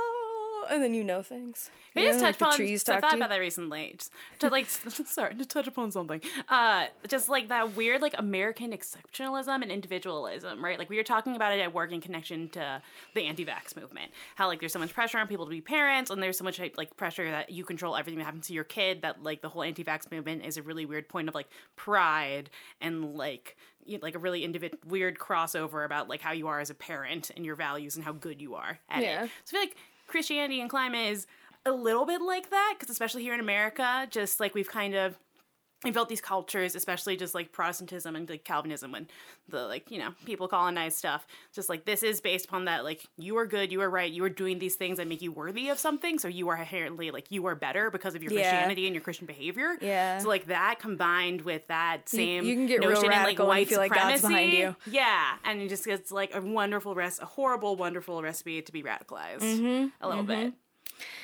and 0.69 0.83
then 0.83 0.95
you 0.95 1.05
know 1.05 1.23
things. 1.23 1.71
Can 1.95 2.03
You 2.03 2.09
I 2.09 2.13
just 2.13 2.21
know, 2.23 2.27
touch 2.31 2.41
like 2.41 2.49
upon? 2.49 2.57
trees 2.57 2.89
I 2.89 3.01
thought 3.01 3.15
about 3.17 3.31
that 3.31 3.39
recently. 3.39 3.95
Just 3.99 4.13
to 4.41 4.49
like, 4.49 4.67
sorry, 4.71 5.35
to 5.35 5.45
touch 5.45 5.67
upon 5.67 5.91
something. 5.91 6.21
Uh, 6.49 6.87
just 7.09 7.29
like 7.29 7.49
that 7.49 7.75
weird 7.77 8.01
like 8.03 8.15
American 8.19 8.73
exceptionalism 8.73 9.63
and 9.63 9.71
individualism, 9.73 10.65
right? 10.65 10.79
Like 10.79 10.89
we 10.91 10.97
were 10.97 11.03
talking 11.03 11.35
about 11.37 11.53
it 11.53 11.61
at 11.61 11.73
work 11.75 11.93
in 11.93 12.01
connection 12.01 12.49
to 12.51 12.83
the 13.15 13.23
anti-vax 13.23 13.77
movement. 13.77 14.13
How 14.37 14.47
like 14.47 14.61
there's 14.61 14.73
so 14.73 14.79
much 14.79 14.93
pressure 14.95 15.19
on 15.19 15.27
people 15.27 15.47
to 15.47 15.51
be 15.51 15.61
parents, 15.61 16.11
and 16.11 16.23
there's 16.23 16.39
so 16.39 16.45
much 16.45 16.61
like 16.77 16.97
pressure 16.97 17.31
that 17.31 17.51
you 17.51 17.65
control 17.65 17.97
everything 17.97 18.19
that 18.19 18.25
happens 18.25 18.47
to 18.49 18.53
your 18.53 18.65
kid. 18.65 19.03
That 19.03 19.23
like 19.23 19.43
the 19.43 19.49
whole 19.49 19.63
anti-vax 19.63 20.11
movement 20.13 20.45
is 20.45 20.57
a 20.57 20.63
really 20.63 20.87
weird 20.87 21.09
point 21.09 21.29
of 21.29 21.35
like 21.35 21.49
pride 21.77 22.51
and 22.81 23.15
like 23.17 23.57
you 23.85 23.99
like 24.03 24.15
a 24.15 24.19
really 24.19 24.43
individ- 24.47 24.75
weird 24.85 25.19
crossover 25.19 25.85
about 25.85 26.09
like 26.09 26.21
how 26.21 26.33
you 26.33 26.47
are 26.49 26.61
as 26.61 26.69
a 26.71 26.75
parent 26.75 27.31
and 27.35 27.45
your 27.47 27.57
values 27.57 27.97
and 27.97 28.05
how 28.05 28.13
good 28.13 28.41
you 28.41 28.55
are 28.55 28.79
at 28.91 29.03
Yeah. 29.03 29.25
it. 29.25 29.31
So 29.45 29.57
I 29.57 29.61
feel 29.61 29.61
like 29.61 29.77
Christianity 30.11 30.61
and 30.61 30.69
climate 30.69 31.11
is 31.13 31.27
a 31.65 31.73
little 31.73 32.05
bit 32.05 32.21
like 32.21 32.51
that 32.51 32.75
because 32.79 32.91
especially 32.91 33.23
here 33.23 33.35
in 33.35 33.41
America, 33.41 34.07
just 34.11 34.41
like 34.41 34.55
we've 34.55 34.69
kind 34.69 34.95
of 34.95 35.19
we 35.85 35.91
built 35.91 36.11
these 36.11 36.21
cultures, 36.21 36.75
especially 36.75 37.17
just 37.17 37.35
like 37.35 37.53
Protestantism 37.53 38.15
and 38.15 38.29
like 38.29 38.45
Calvinism 38.45 38.93
when 38.93 39.09
the 39.49 39.67
like 39.67 39.91
you 39.91 39.99
know 39.99 40.11
people 40.27 40.47
colonize 40.47 40.95
stuff. 40.95 41.27
Just 41.55 41.69
like 41.69 41.87
this 41.87 42.03
is 42.03 42.21
based 42.21 42.45
upon 42.45 42.67
that 42.67 42.85
like 42.85 43.07
you 43.17 43.39
are 43.39 43.47
good, 43.47 43.73
you 43.73 43.81
are 43.81 43.89
right, 43.89 44.11
you 44.11 44.23
are 44.25 44.31
doing 44.31 44.59
these 44.59 44.77
things 44.77 44.99
that 44.99 45.09
make 45.09 45.23
you 45.23 45.33
worthy 45.33 45.71
of 45.71 45.79
something, 45.79 46.19
so 46.19 46.29
you 46.29 46.49
are 46.51 46.57
inherently 46.57 47.11
like 47.11 47.31
you 47.31 47.47
are 47.47 47.55
better 47.55 47.91
because 47.91 48.15
of 48.15 48.23
your 48.23 48.33
Yeah. 48.33 48.41
Christianity 48.41 48.87
and 48.87 48.95
your 48.95 49.03
Christian 49.03 49.27
behavior. 49.27 49.77
Yeah. 49.81 50.19
So 50.19 50.29
like 50.29 50.47
that 50.47 50.81
combined 50.81 51.43
with 51.43 51.67
that 51.69 52.09
same 52.09 52.45
you 52.45 52.55
can 52.55 52.67
get 52.67 52.81
real 52.81 52.91
notion 52.91 53.13
and 53.13 53.25
like 53.25 53.39
white 53.39 53.69
feel 53.69 53.79
like 53.79 53.95
God's 53.95 54.21
supremacy. 54.21 54.51
behind 54.51 54.77
you. 54.87 54.93
Yeah, 54.93 55.37
and 55.45 55.63
it 55.63 55.69
just 55.69 55.87
gets 55.87 56.13
like 56.13 56.35
a 56.35 56.43
wonderful 56.43 56.95
rest, 56.95 57.23
a 57.23 57.27
horrible, 57.27 57.77
wonderful 57.77 58.23
recipe 58.23 58.61
to 58.61 58.73
be 58.73 58.83
radicalized 58.83 59.41
mm-hmm. 59.41 59.89
a 60.01 60.09
little 60.09 60.25
mm-hmm. 60.25 60.45
bit. 60.45 60.55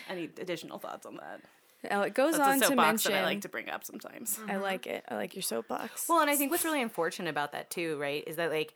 Any 0.08 0.24
additional 0.40 0.78
thoughts 0.78 1.04
on 1.04 1.16
that? 1.16 1.40
Oh, 1.90 2.02
it 2.02 2.14
goes 2.14 2.36
That's 2.36 2.48
on 2.48 2.56
a 2.56 2.60
to 2.60 2.66
soapbox 2.68 2.86
mention. 3.04 3.12
that 3.12 3.22
I 3.22 3.24
like 3.24 3.40
to 3.42 3.48
bring 3.48 3.68
up 3.68 3.84
sometimes. 3.84 4.38
I 4.48 4.56
like 4.56 4.86
it. 4.86 5.04
I 5.08 5.14
like 5.16 5.34
your 5.34 5.42
soapbox. 5.42 6.08
Well, 6.08 6.20
and 6.20 6.30
I 6.30 6.36
think 6.36 6.50
what's 6.50 6.64
really 6.64 6.82
unfortunate 6.82 7.30
about 7.30 7.52
that 7.52 7.70
too, 7.70 7.96
right, 7.98 8.22
is 8.26 8.36
that 8.36 8.50
like 8.50 8.74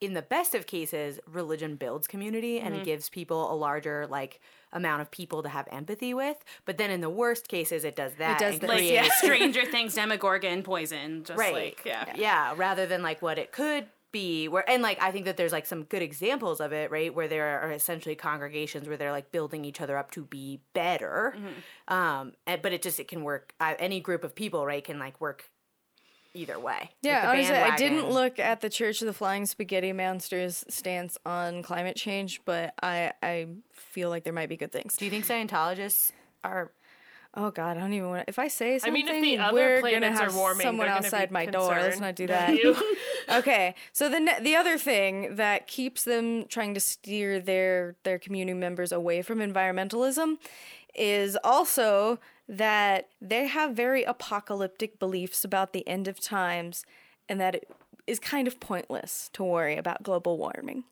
in 0.00 0.14
the 0.14 0.22
best 0.22 0.54
of 0.54 0.66
cases, 0.66 1.20
religion 1.26 1.76
builds 1.76 2.06
community 2.06 2.58
and 2.58 2.72
Mm-hmm. 2.72 2.82
it 2.82 2.84
gives 2.86 3.08
people 3.10 3.52
a 3.52 3.54
larger 3.54 4.06
like 4.06 4.40
amount 4.72 5.02
of 5.02 5.10
people 5.10 5.42
to 5.42 5.48
have 5.50 5.68
empathy 5.70 6.14
with. 6.14 6.42
But 6.64 6.78
then 6.78 6.90
in 6.90 7.00
the 7.02 7.10
worst 7.10 7.48
cases, 7.48 7.84
it 7.84 7.96
does 7.96 8.12
that. 8.14 8.40
It 8.40 8.44
does 8.44 8.52
and 8.54 8.62
this, 8.62 8.68
Like 8.68 8.78
creates- 8.78 8.92
yeah. 9.08 9.14
Stranger 9.18 9.64
Things, 9.66 9.94
Demogorgon, 9.94 10.62
poison. 10.62 11.24
Just 11.24 11.38
right 11.38 11.52
like 11.54 11.82
yeah. 11.84 12.12
yeah 12.16 12.54
rather 12.56 12.86
than 12.86 13.02
like 13.02 13.20
what 13.20 13.38
it 13.38 13.52
could 13.52 13.86
be 14.12 14.48
where 14.48 14.68
and 14.68 14.82
like 14.82 15.00
i 15.00 15.10
think 15.10 15.24
that 15.24 15.36
there's 15.36 15.52
like 15.52 15.66
some 15.66 15.84
good 15.84 16.02
examples 16.02 16.60
of 16.60 16.72
it 16.72 16.90
right 16.90 17.14
where 17.14 17.28
there 17.28 17.62
are 17.62 17.72
essentially 17.72 18.14
congregations 18.14 18.88
where 18.88 18.96
they're 18.96 19.12
like 19.12 19.30
building 19.30 19.64
each 19.64 19.80
other 19.80 19.96
up 19.96 20.10
to 20.10 20.24
be 20.24 20.60
better. 20.74 21.34
Um 21.88 22.32
and, 22.46 22.62
but 22.62 22.72
it 22.72 22.82
just 22.82 22.98
it 23.00 23.08
can 23.08 23.22
work 23.22 23.54
uh, 23.60 23.74
any 23.78 24.00
group 24.00 24.24
of 24.24 24.34
people 24.34 24.66
right 24.66 24.82
can 24.82 24.98
like 24.98 25.20
work 25.20 25.50
either 26.34 26.58
way. 26.58 26.78
Like, 26.80 26.90
Yeah, 27.02 27.22
the 27.22 27.28
honestly, 27.28 27.56
I 27.56 27.76
didn't 27.76 28.10
look 28.10 28.38
at 28.38 28.60
the 28.60 28.70
Church 28.70 29.00
of 29.00 29.06
the 29.06 29.12
Flying 29.12 29.46
Spaghetti 29.46 29.92
Monsters 29.92 30.64
stance 30.68 31.18
on 31.26 31.62
climate 31.62 31.96
change, 31.96 32.40
but 32.44 32.74
I 32.82 33.12
I 33.22 33.48
feel 33.72 34.10
like 34.10 34.24
there 34.24 34.32
might 34.32 34.48
be 34.48 34.56
good 34.56 34.72
things. 34.72 34.96
do 34.96 35.04
you 35.04 35.10
think 35.10 35.26
scientologists 35.26 36.12
are 36.44 36.72
Oh 37.34 37.52
God, 37.52 37.76
I 37.76 37.80
don't 37.80 37.92
even 37.92 38.08
want. 38.08 38.26
to... 38.26 38.28
If 38.28 38.38
I 38.40 38.48
say 38.48 38.78
something, 38.78 38.92
I 38.92 39.06
mean, 39.06 39.08
if 39.08 39.22
the 39.22 39.38
other 39.38 39.54
we're 39.54 39.76
gonna 39.80 39.98
planets 39.98 40.20
have 40.20 40.34
are 40.34 40.36
warming, 40.36 40.66
someone 40.66 40.86
they're 40.86 40.96
gonna 40.96 41.06
outside 41.06 41.28
be 41.28 41.32
my 41.34 41.46
door. 41.46 41.70
Let's 41.70 42.00
not 42.00 42.16
do 42.16 42.26
that 42.26 42.48
that. 42.48 42.58
you- 42.58 42.76
okay, 43.30 43.74
so 43.92 44.08
the 44.08 44.18
ne- 44.18 44.40
the 44.40 44.56
other 44.56 44.76
thing 44.76 45.36
that 45.36 45.68
keeps 45.68 46.02
them 46.02 46.46
trying 46.46 46.74
to 46.74 46.80
steer 46.80 47.38
their 47.38 47.94
their 48.02 48.18
community 48.18 48.58
members 48.58 48.90
away 48.90 49.22
from 49.22 49.38
environmentalism 49.38 50.38
is 50.94 51.38
also 51.44 52.18
that 52.48 53.08
they 53.20 53.46
have 53.46 53.76
very 53.76 54.02
apocalyptic 54.02 54.98
beliefs 54.98 55.44
about 55.44 55.72
the 55.72 55.86
end 55.86 56.08
of 56.08 56.18
times, 56.18 56.84
and 57.28 57.40
that 57.40 57.54
it 57.54 57.70
is 58.08 58.18
kind 58.18 58.48
of 58.48 58.58
pointless 58.58 59.30
to 59.34 59.44
worry 59.44 59.76
about 59.76 60.02
global 60.02 60.36
warming. 60.36 60.82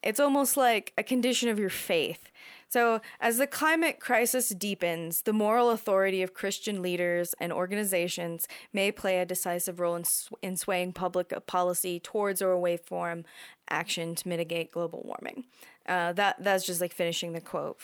It's 0.00 0.20
almost 0.20 0.56
like 0.56 0.92
a 0.96 1.02
condition 1.02 1.48
of 1.48 1.58
your 1.58 1.70
faith. 1.70 2.30
So, 2.70 3.00
as 3.20 3.38
the 3.38 3.46
climate 3.46 3.98
crisis 3.98 4.50
deepens, 4.50 5.22
the 5.22 5.32
moral 5.32 5.70
authority 5.70 6.22
of 6.22 6.34
Christian 6.34 6.82
leaders 6.82 7.34
and 7.40 7.52
organizations 7.52 8.46
may 8.72 8.92
play 8.92 9.18
a 9.18 9.24
decisive 9.26 9.80
role 9.80 9.96
in, 9.96 10.04
sw- 10.04 10.32
in 10.42 10.56
swaying 10.56 10.92
public 10.92 11.32
policy 11.46 11.98
towards 11.98 12.42
or 12.42 12.50
away 12.50 12.76
from 12.76 13.24
action 13.70 14.14
to 14.16 14.28
mitigate 14.28 14.72
global 14.72 15.02
warming. 15.02 15.44
Uh, 15.86 16.12
that 16.12 16.36
that's 16.42 16.66
just 16.66 16.80
like 16.82 16.92
finishing 16.92 17.32
the 17.32 17.40
quote, 17.40 17.80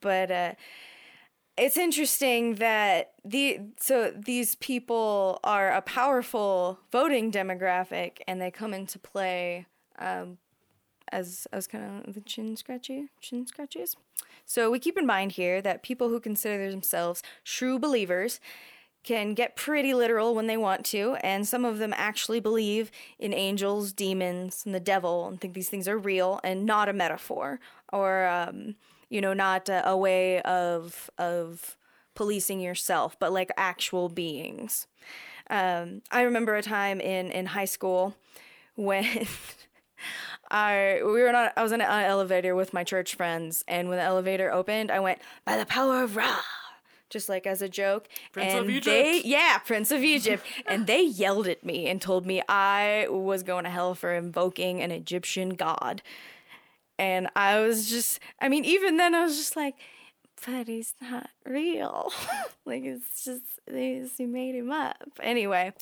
but 0.00 0.30
uh, 0.32 0.52
it's 1.56 1.76
interesting 1.76 2.56
that 2.56 3.12
the 3.24 3.60
so 3.78 4.10
these 4.10 4.56
people 4.56 5.38
are 5.44 5.70
a 5.70 5.82
powerful 5.82 6.80
voting 6.90 7.30
demographic, 7.30 8.18
and 8.26 8.40
they 8.40 8.50
come 8.50 8.74
into 8.74 8.98
play 8.98 9.66
um, 10.00 10.38
as 11.12 11.46
as 11.52 11.66
kind 11.66 12.04
of 12.06 12.14
the 12.14 12.20
chin 12.20 12.56
scratchy 12.56 13.08
chin 13.20 13.46
scratches. 13.46 13.96
So 14.44 14.70
we 14.70 14.78
keep 14.78 14.96
in 14.96 15.06
mind 15.06 15.32
here 15.32 15.60
that 15.62 15.82
people 15.82 16.08
who 16.08 16.20
consider 16.20 16.70
themselves 16.70 17.22
true 17.44 17.78
believers 17.78 18.40
can 19.06 19.34
get 19.34 19.54
pretty 19.54 19.94
literal 19.94 20.34
when 20.34 20.48
they 20.48 20.56
want 20.56 20.84
to, 20.84 21.16
and 21.22 21.46
some 21.46 21.64
of 21.64 21.78
them 21.78 21.94
actually 21.96 22.40
believe 22.40 22.90
in 23.20 23.32
angels, 23.32 23.92
demons, 23.92 24.64
and 24.66 24.74
the 24.74 24.80
devil, 24.80 25.28
and 25.28 25.40
think 25.40 25.54
these 25.54 25.68
things 25.68 25.86
are 25.86 25.96
real 25.96 26.40
and 26.42 26.66
not 26.66 26.88
a 26.88 26.92
metaphor, 26.92 27.60
or 27.92 28.26
um, 28.26 28.74
you 29.08 29.20
know, 29.20 29.32
not 29.32 29.68
a, 29.68 29.88
a 29.88 29.96
way 29.96 30.42
of 30.42 31.08
of 31.18 31.76
policing 32.14 32.60
yourself, 32.60 33.16
but 33.18 33.32
like 33.32 33.50
actual 33.56 34.08
beings. 34.08 34.88
Um, 35.48 36.02
I 36.10 36.22
remember 36.22 36.56
a 36.56 36.62
time 36.62 37.00
in 37.00 37.30
in 37.30 37.46
high 37.46 37.64
school 37.66 38.16
when 38.74 39.04
I 40.50 41.00
we 41.04 41.22
were 41.22 41.28
on 41.28 41.50
I 41.56 41.62
was 41.62 41.72
in 41.72 41.80
an 41.80 42.04
elevator 42.04 42.54
with 42.54 42.72
my 42.72 42.84
church 42.84 43.14
friends, 43.14 43.64
and 43.66 43.88
when 43.88 43.98
the 43.98 44.04
elevator 44.04 44.52
opened, 44.52 44.90
I 44.90 45.00
went 45.00 45.20
by 45.44 45.56
the 45.56 45.66
power 45.66 46.02
of 46.02 46.16
Ra, 46.16 46.40
just 47.10 47.28
like 47.28 47.46
as 47.46 47.62
a 47.62 47.68
joke. 47.68 48.08
Prince 48.32 48.52
and 48.52 48.64
of 48.64 48.70
Egypt. 48.70 48.84
They, 48.86 49.22
yeah, 49.24 49.58
Prince 49.58 49.90
of 49.90 50.02
Egypt, 50.16 50.44
and 50.66 50.86
they 50.86 51.02
yelled 51.02 51.48
at 51.48 51.64
me 51.64 51.86
and 51.88 52.00
told 52.00 52.26
me 52.26 52.42
I 52.48 53.06
was 53.10 53.42
going 53.42 53.64
to 53.64 53.70
hell 53.70 53.94
for 53.94 54.14
invoking 54.14 54.80
an 54.82 54.90
Egyptian 54.90 55.50
god. 55.50 56.02
And 56.98 57.28
I 57.36 57.60
was 57.60 57.90
just, 57.90 58.20
I 58.40 58.48
mean, 58.48 58.64
even 58.64 58.96
then 58.96 59.14
I 59.14 59.22
was 59.22 59.36
just 59.36 59.54
like, 59.54 59.74
but 60.46 60.66
he's 60.66 60.94
not 61.00 61.30
real. 61.44 62.12
like 62.64 62.84
it's 62.84 63.24
just, 63.24 63.44
they, 63.66 64.06
he 64.16 64.26
made 64.26 64.54
him 64.54 64.70
up. 64.70 64.96
Anyway, 65.22 65.72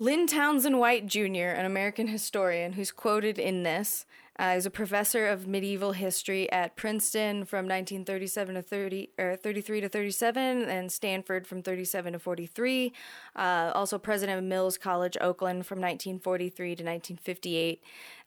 Lynn 0.00 0.28
Townsend 0.28 0.78
White 0.78 1.06
Jr., 1.06 1.50
an 1.56 1.64
American 1.64 2.06
historian 2.06 2.74
who's 2.74 2.92
quoted 2.92 3.36
in 3.36 3.64
this, 3.64 4.06
uh, 4.38 4.54
is 4.56 4.66
a 4.66 4.70
professor 4.70 5.26
of 5.26 5.48
medieval 5.48 5.92
history 5.92 6.50
at 6.52 6.76
Princeton 6.76 7.44
from 7.44 7.64
1937 7.66 8.54
to 8.54 8.62
30, 8.62 9.10
or 9.18 9.36
33 9.36 9.80
to 9.80 9.88
37, 9.88 10.62
and 10.62 10.92
Stanford 10.92 11.46
from 11.46 11.62
37 11.62 12.12
to 12.12 12.18
43. 12.20 12.92
Uh, 13.34 13.72
also 13.74 13.98
president 13.98 14.38
of 14.38 14.44
Mills 14.44 14.78
College, 14.78 15.16
Oakland 15.20 15.66
from 15.66 15.80
1943 15.80 16.66
to 16.68 16.84
1958, 16.84 17.82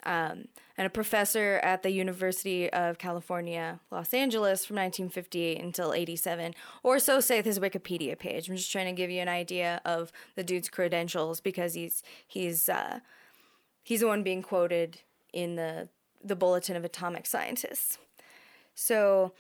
um, 0.06 0.46
and 0.78 0.88
a 0.88 0.90
professor 0.90 1.62
at 1.64 1.82
the 1.82 1.92
University 1.92 2.70
of 2.72 2.98
California, 2.98 3.80
Los 3.90 4.14
Angeles 4.14 4.66
from 4.66 4.76
1958 4.76 5.62
until 5.62 5.94
87, 5.94 6.54
or 6.84 7.00
so 7.00 7.22
saith 7.22 7.46
his 7.46 7.60
Wikipedia 7.60 8.20
page. 8.20 8.50
I'm 8.50 8.58
just 8.58 8.72
trying 8.72 8.88
to 8.88 9.00
give 9.00 9.10
you 9.10 9.22
an 9.22 9.30
idea 9.30 9.80
of 9.86 10.12
the 10.36 10.44
dude's 10.44 10.70
credentials 10.70 11.40
because 11.40 11.74
he's 11.74 12.04
he's 12.28 12.68
uh, 12.68 13.00
he's 13.84 14.02
the 14.02 14.08
one 14.08 14.24
being 14.24 14.42
quoted 14.42 15.00
in 15.32 15.56
the 15.56 15.88
the 16.24 16.36
Bulletin 16.36 16.76
of 16.76 16.86
Atomic 16.86 17.26
Scientists. 17.26 17.98
So 18.76 19.34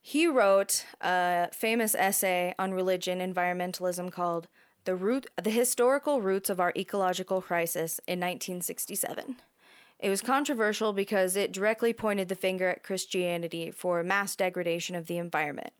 he 0.00 0.26
wrote 0.26 0.84
a 1.00 1.48
famous 1.52 1.94
essay 1.94 2.54
on 2.58 2.72
religion 2.72 3.18
environmentalism 3.18 4.12
called 4.12 4.48
"The 4.84 4.94
Root 4.94 5.26
the 5.42 5.50
Historical 5.50 6.20
Roots 6.20 6.50
of 6.50 6.60
Our 6.60 6.72
Ecological 6.76 7.42
Crisis" 7.42 8.00
in 8.06 8.20
1967. 8.20 9.36
It 9.98 10.10
was 10.10 10.20
controversial 10.20 10.92
because 10.92 11.36
it 11.36 11.52
directly 11.52 11.92
pointed 11.92 12.28
the 12.28 12.34
finger 12.34 12.68
at 12.68 12.82
Christianity 12.82 13.70
for 13.70 14.02
mass 14.02 14.36
degradation 14.36 14.94
of 14.94 15.06
the 15.06 15.16
environment. 15.16 15.72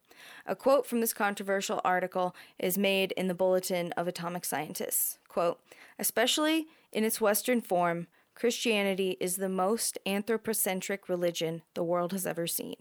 A 0.46 0.56
quote 0.56 0.86
from 0.86 1.00
this 1.00 1.12
controversial 1.12 1.80
article 1.84 2.34
is 2.58 2.78
made 2.78 3.12
in 3.12 3.28
the 3.28 3.34
Bulletin 3.34 3.92
of 3.92 4.08
Atomic 4.08 4.44
Scientists. 4.44 5.18
Quote, 5.28 5.60
especially 5.98 6.66
in 6.92 7.04
its 7.04 7.20
Western 7.20 7.60
form, 7.60 8.06
Christianity 8.36 9.16
is 9.18 9.36
the 9.36 9.48
most 9.48 9.98
anthropocentric 10.04 11.08
religion 11.08 11.62
the 11.72 11.82
world 11.82 12.12
has 12.12 12.26
ever 12.26 12.46
seen. 12.46 12.76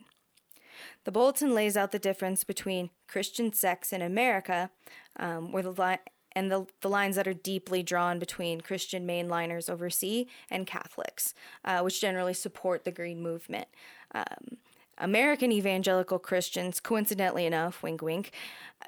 The 1.05 1.11
bulletin 1.11 1.55
lays 1.55 1.77
out 1.77 1.91
the 1.91 1.97
difference 1.97 2.43
between 2.43 2.89
Christian 3.07 3.53
sects 3.53 3.93
in 3.93 4.01
America, 4.01 4.69
um, 5.17 5.53
where 5.53 5.63
the 5.63 5.71
li- 5.71 6.11
and 6.33 6.51
the, 6.51 6.65
the 6.81 6.89
lines 6.89 7.15
that 7.15 7.27
are 7.27 7.33
deeply 7.33 7.81
drawn 7.81 8.19
between 8.19 8.59
Christian 8.59 9.07
mainliners 9.07 9.69
overseas 9.69 10.27
and 10.51 10.67
Catholics, 10.67 11.33
uh, 11.63 11.79
which 11.79 12.01
generally 12.01 12.33
support 12.33 12.83
the 12.83 12.91
Green 12.91 13.23
Movement. 13.23 13.69
Um, 14.13 14.57
American 14.97 15.53
evangelical 15.53 16.19
Christians, 16.19 16.81
coincidentally 16.81 17.45
enough, 17.45 17.81
wink 17.81 18.01
wink, 18.01 18.31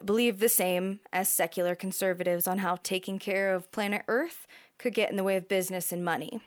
believe 0.04 0.40
the 0.40 0.50
same 0.50 1.00
as 1.14 1.30
secular 1.30 1.76
conservatives 1.76 2.46
on 2.46 2.58
how 2.58 2.78
taking 2.84 3.20
care 3.20 3.54
of 3.54 3.72
planet 3.72 4.04
Earth 4.10 4.48
could 4.78 4.94
get 4.94 5.10
in 5.10 5.16
the 5.16 5.24
way 5.24 5.38
of 5.38 5.48
business 5.48 5.94
and 5.94 6.04
money. 6.04 6.42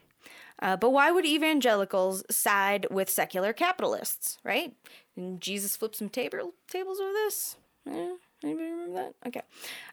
Uh, 0.61 0.77
but 0.77 0.91
why 0.91 1.11
would 1.11 1.25
evangelicals 1.25 2.23
side 2.31 2.87
with 2.91 3.09
secular 3.09 3.53
capitalists, 3.53 4.39
right? 4.45 4.75
And 5.17 5.41
Jesus 5.41 5.77
flipped 5.77 5.97
some 5.97 6.09
table 6.09 6.55
tables 6.69 7.01
over 7.01 7.13
this. 7.13 7.57
Yeah, 7.87 8.15
anybody 8.45 8.71
remember 8.71 8.95
that? 8.95 9.15
Okay. 9.27 9.43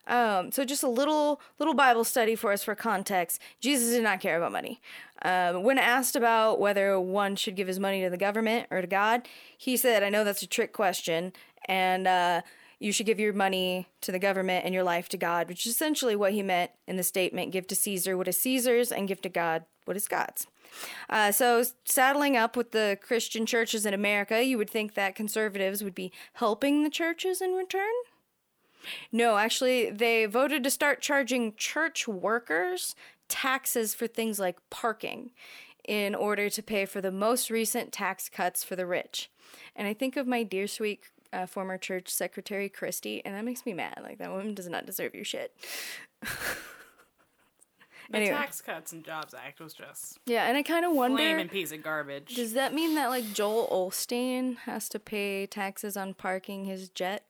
Um, 0.07 0.51
so 0.51 0.65
just 0.65 0.83
a 0.83 0.89
little 0.89 1.39
little 1.57 1.73
Bible 1.73 2.03
study 2.03 2.35
for 2.35 2.51
us 2.51 2.63
for 2.63 2.75
context. 2.75 3.41
Jesus 3.61 3.91
did 3.91 4.03
not 4.03 4.19
care 4.19 4.37
about 4.37 4.51
money. 4.51 4.81
Um, 5.21 5.63
when 5.63 5.77
asked 5.77 6.15
about 6.15 6.59
whether 6.59 6.99
one 6.99 7.35
should 7.35 7.55
give 7.55 7.67
his 7.67 7.79
money 7.79 8.03
to 8.03 8.09
the 8.09 8.17
government 8.17 8.67
or 8.69 8.81
to 8.81 8.87
God, 8.87 9.27
he 9.57 9.77
said, 9.77 10.03
"I 10.03 10.09
know 10.09 10.23
that's 10.23 10.43
a 10.43 10.47
trick 10.47 10.73
question, 10.73 11.33
and." 11.65 12.07
Uh, 12.07 12.41
you 12.79 12.91
should 12.91 13.05
give 13.05 13.19
your 13.19 13.33
money 13.33 13.87
to 14.01 14.11
the 14.11 14.19
government 14.19 14.65
and 14.65 14.73
your 14.73 14.83
life 14.83 15.09
to 15.09 15.17
God, 15.17 15.47
which 15.47 15.65
is 15.65 15.73
essentially 15.73 16.15
what 16.15 16.33
he 16.33 16.43
meant 16.43 16.71
in 16.87 16.97
the 16.97 17.03
statement 17.03 17.51
give 17.51 17.67
to 17.67 17.75
Caesar 17.75 18.17
what 18.17 18.27
is 18.27 18.37
Caesar's 18.37 18.91
and 18.91 19.07
give 19.07 19.21
to 19.21 19.29
God 19.29 19.65
what 19.85 19.97
is 19.97 20.07
God's. 20.07 20.47
Uh, 21.09 21.31
so, 21.31 21.63
saddling 21.85 22.35
up 22.35 22.57
with 22.57 22.71
the 22.71 22.97
Christian 23.01 23.45
churches 23.45 23.85
in 23.85 23.93
America, 23.93 24.43
you 24.43 24.57
would 24.57 24.69
think 24.69 24.93
that 24.93 25.15
conservatives 25.15 25.83
would 25.83 25.95
be 25.95 26.11
helping 26.33 26.83
the 26.83 26.89
churches 26.89 27.41
in 27.41 27.53
return. 27.53 27.93
No, 29.11 29.37
actually, 29.37 29.89
they 29.89 30.25
voted 30.25 30.63
to 30.63 30.69
start 30.69 31.01
charging 31.01 31.55
church 31.55 32.07
workers 32.07 32.95
taxes 33.27 33.93
for 33.93 34.07
things 34.07 34.39
like 34.39 34.57
parking 34.69 35.31
in 35.87 36.13
order 36.15 36.49
to 36.49 36.61
pay 36.61 36.85
for 36.85 37.01
the 37.01 37.11
most 37.11 37.49
recent 37.49 37.91
tax 37.91 38.29
cuts 38.29 38.63
for 38.63 38.75
the 38.75 38.85
rich. 38.85 39.29
And 39.75 39.87
I 39.87 39.93
think 39.93 40.17
of 40.17 40.27
my 40.27 40.43
dear 40.43 40.67
sweet 40.67 41.01
uh, 41.33 41.45
former 41.45 41.77
church 41.77 42.09
secretary, 42.09 42.69
Christy, 42.69 43.23
and 43.25 43.35
that 43.35 43.43
makes 43.45 43.65
me 43.65 43.73
mad. 43.73 43.99
Like, 44.03 44.17
that 44.19 44.31
woman 44.31 44.53
does 44.53 44.67
not 44.69 44.85
deserve 44.85 45.13
your 45.15 45.25
shit. 45.25 45.55
The 48.09 48.17
Anyway. 48.19 48.31
Tax 48.35 48.61
Cuts 48.61 48.93
and 48.93 49.03
Jobs 49.03 49.33
Act 49.33 49.59
was 49.59 49.73
just 49.73 50.17
Yeah, 50.25 50.45
and 50.47 50.55
I 50.55 50.63
kind 50.63 50.85
of 50.85 50.93
wonder 50.93 51.17
flaming 51.17 51.49
piece 51.49 51.73
of 51.73 51.83
garbage. 51.83 52.35
does 52.35 52.53
that 52.53 52.73
mean 52.73 52.95
that 52.95 53.07
like 53.09 53.33
Joel 53.33 53.67
Osteen 53.69 54.55
has 54.59 54.87
to 54.89 54.99
pay 54.99 55.45
taxes 55.45 55.97
on 55.97 56.13
parking 56.13 56.63
his 56.63 56.87
jet 56.87 57.25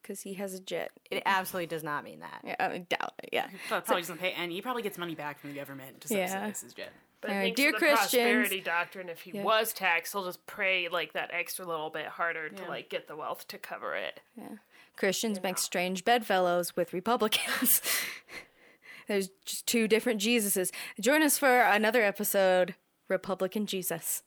because 0.00 0.22
he 0.22 0.32
has 0.34 0.54
a 0.54 0.60
jet? 0.60 0.92
It 1.10 1.22
absolutely 1.26 1.66
does 1.66 1.82
not 1.84 2.04
mean 2.04 2.20
that. 2.20 2.40
Yeah, 2.42 2.56
I 2.58 2.78
doubt 2.78 3.12
it. 3.22 3.28
Yeah. 3.34 3.48
But 3.68 3.84
probably 3.84 4.00
doesn't 4.00 4.16
pay 4.18 4.30
any. 4.30 4.54
He 4.54 4.62
probably 4.62 4.80
gets 4.82 4.96
money 4.96 5.14
back 5.14 5.38
from 5.38 5.50
the 5.50 5.56
government 5.56 6.00
to 6.02 6.14
Yeah. 6.16 6.26
subsidize 6.28 6.60
his 6.62 6.72
jet. 6.72 6.92
But 7.20 7.30
Anyway, 7.30 7.50
dear 7.54 7.72
to 7.72 7.78
the 7.78 7.78
Christians- 7.78 8.10
prosperity 8.10 8.60
doctrine, 8.60 9.08
if 9.08 9.22
he 9.22 9.32
was 9.40 9.72
taxed, 9.72 10.12
he'll 10.12 10.24
just 10.24 10.44
pray 10.46 10.88
like 10.88 11.14
that 11.14 11.30
extra 11.32 11.64
little 11.66 11.90
bit 11.90 12.06
harder 12.06 12.48
to 12.48 12.68
like 12.68 12.88
get 12.88 13.08
the 13.08 13.16
wealth 13.16 13.48
to 13.48 13.58
cover 13.58 13.94
it. 13.96 14.20
Yeah, 14.36 14.56
Christians 14.96 15.42
make 15.42 15.58
strange 15.58 16.04
bedfellows 16.04 16.76
with 16.76 16.92
Republicans. 16.92 17.82
There's 19.08 19.30
just 19.44 19.66
two 19.66 19.88
different 19.88 20.20
Jesuses. 20.20 20.70
Join 21.00 21.22
us 21.22 21.38
for 21.38 21.60
another 21.62 22.02
episode, 22.02 22.74
Republican 23.08 23.66
Jesus. 23.66 24.22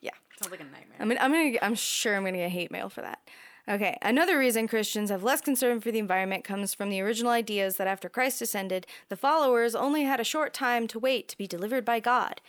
Yeah. 0.00 0.10
Sounds 0.40 0.50
like 0.50 0.60
a 0.60 0.64
nightmare. 0.64 0.96
I 0.98 1.04
mean, 1.04 1.18
I'm 1.20 1.30
gonna. 1.32 1.58
I'm 1.62 1.74
sure 1.74 2.16
I'm 2.16 2.24
gonna 2.24 2.38
get 2.38 2.50
hate 2.50 2.70
mail 2.70 2.88
for 2.88 3.02
that. 3.02 3.20
Okay. 3.68 3.96
Another 4.02 4.38
reason 4.38 4.66
Christians 4.66 5.10
have 5.10 5.22
less 5.22 5.40
concern 5.40 5.80
for 5.80 5.92
the 5.92 6.00
environment 6.00 6.42
comes 6.42 6.74
from 6.74 6.90
the 6.90 7.00
original 7.00 7.30
ideas 7.30 7.76
that 7.76 7.86
after 7.86 8.08
Christ 8.08 8.42
ascended, 8.42 8.86
the 9.08 9.16
followers 9.16 9.74
only 9.74 10.02
had 10.02 10.18
a 10.18 10.24
short 10.24 10.52
time 10.52 10.88
to 10.88 10.98
wait 10.98 11.28
to 11.28 11.38
be 11.38 11.46
delivered 11.46 11.84
by 11.84 12.00
God. 12.00 12.40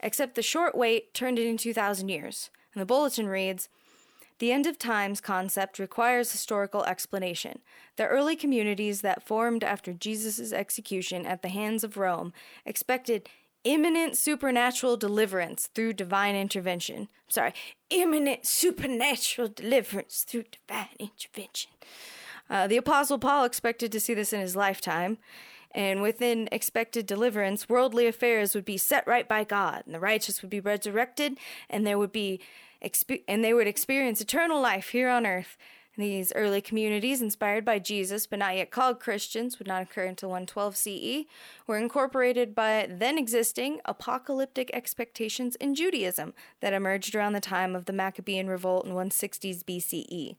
Except 0.00 0.34
the 0.34 0.42
short 0.42 0.74
wait 0.74 1.12
turned 1.12 1.38
into 1.38 1.64
2,000 1.64 2.08
years. 2.08 2.50
And 2.74 2.80
the 2.80 2.86
bulletin 2.86 3.28
reads. 3.28 3.68
The 4.40 4.52
end 4.52 4.66
of 4.66 4.78
times 4.78 5.20
concept 5.20 5.78
requires 5.78 6.32
historical 6.32 6.82
explanation. 6.84 7.60
The 7.96 8.06
early 8.06 8.34
communities 8.34 9.00
that 9.02 9.22
formed 9.22 9.62
after 9.62 9.92
Jesus' 9.92 10.52
execution 10.52 11.24
at 11.24 11.42
the 11.42 11.48
hands 11.48 11.84
of 11.84 11.96
Rome 11.96 12.32
expected 12.66 13.28
imminent 13.64 14.16
supernatural 14.16 14.96
deliverance 14.96 15.68
through 15.74 15.94
divine 15.94 16.36
intervention. 16.36 17.08
Sorry, 17.28 17.52
imminent 17.90 18.46
supernatural 18.46 19.48
deliverance 19.48 20.24
through 20.26 20.44
divine 20.52 20.94
intervention. 20.98 21.70
Uh, 22.48 22.66
the 22.66 22.76
Apostle 22.76 23.18
Paul 23.18 23.44
expected 23.44 23.90
to 23.92 24.00
see 24.00 24.14
this 24.14 24.32
in 24.32 24.40
his 24.40 24.54
lifetime, 24.54 25.18
and 25.72 26.02
within 26.02 26.48
expected 26.52 27.06
deliverance, 27.06 27.68
worldly 27.68 28.06
affairs 28.06 28.54
would 28.54 28.64
be 28.64 28.76
set 28.76 29.06
right 29.06 29.26
by 29.26 29.44
God, 29.44 29.82
and 29.86 29.94
the 29.94 30.00
righteous 30.00 30.42
would 30.42 30.50
be 30.50 30.60
resurrected, 30.60 31.38
and 31.70 31.86
there 31.86 31.98
would 31.98 32.12
be 32.12 32.40
expe- 32.84 33.24
and 33.26 33.42
they 33.42 33.54
would 33.54 33.66
experience 33.66 34.20
eternal 34.20 34.60
life 34.60 34.90
here 34.90 35.08
on 35.08 35.26
earth. 35.26 35.56
These 35.96 36.32
early 36.34 36.60
communities, 36.60 37.22
inspired 37.22 37.64
by 37.64 37.78
Jesus 37.78 38.26
but 38.26 38.40
not 38.40 38.56
yet 38.56 38.72
called 38.72 38.98
Christians, 38.98 39.58
would 39.58 39.68
not 39.68 39.82
occur 39.82 40.04
until 40.04 40.30
112 40.30 40.76
CE, 40.76 41.24
were 41.68 41.78
incorporated 41.78 42.52
by 42.52 42.88
then 42.90 43.16
existing 43.16 43.80
apocalyptic 43.84 44.70
expectations 44.72 45.54
in 45.56 45.76
Judaism 45.76 46.34
that 46.60 46.72
emerged 46.72 47.14
around 47.14 47.34
the 47.34 47.40
time 47.40 47.76
of 47.76 47.84
the 47.84 47.92
Maccabean 47.92 48.48
revolt 48.48 48.86
in 48.86 48.92
160s 48.92 49.62
BCE. 49.62 50.34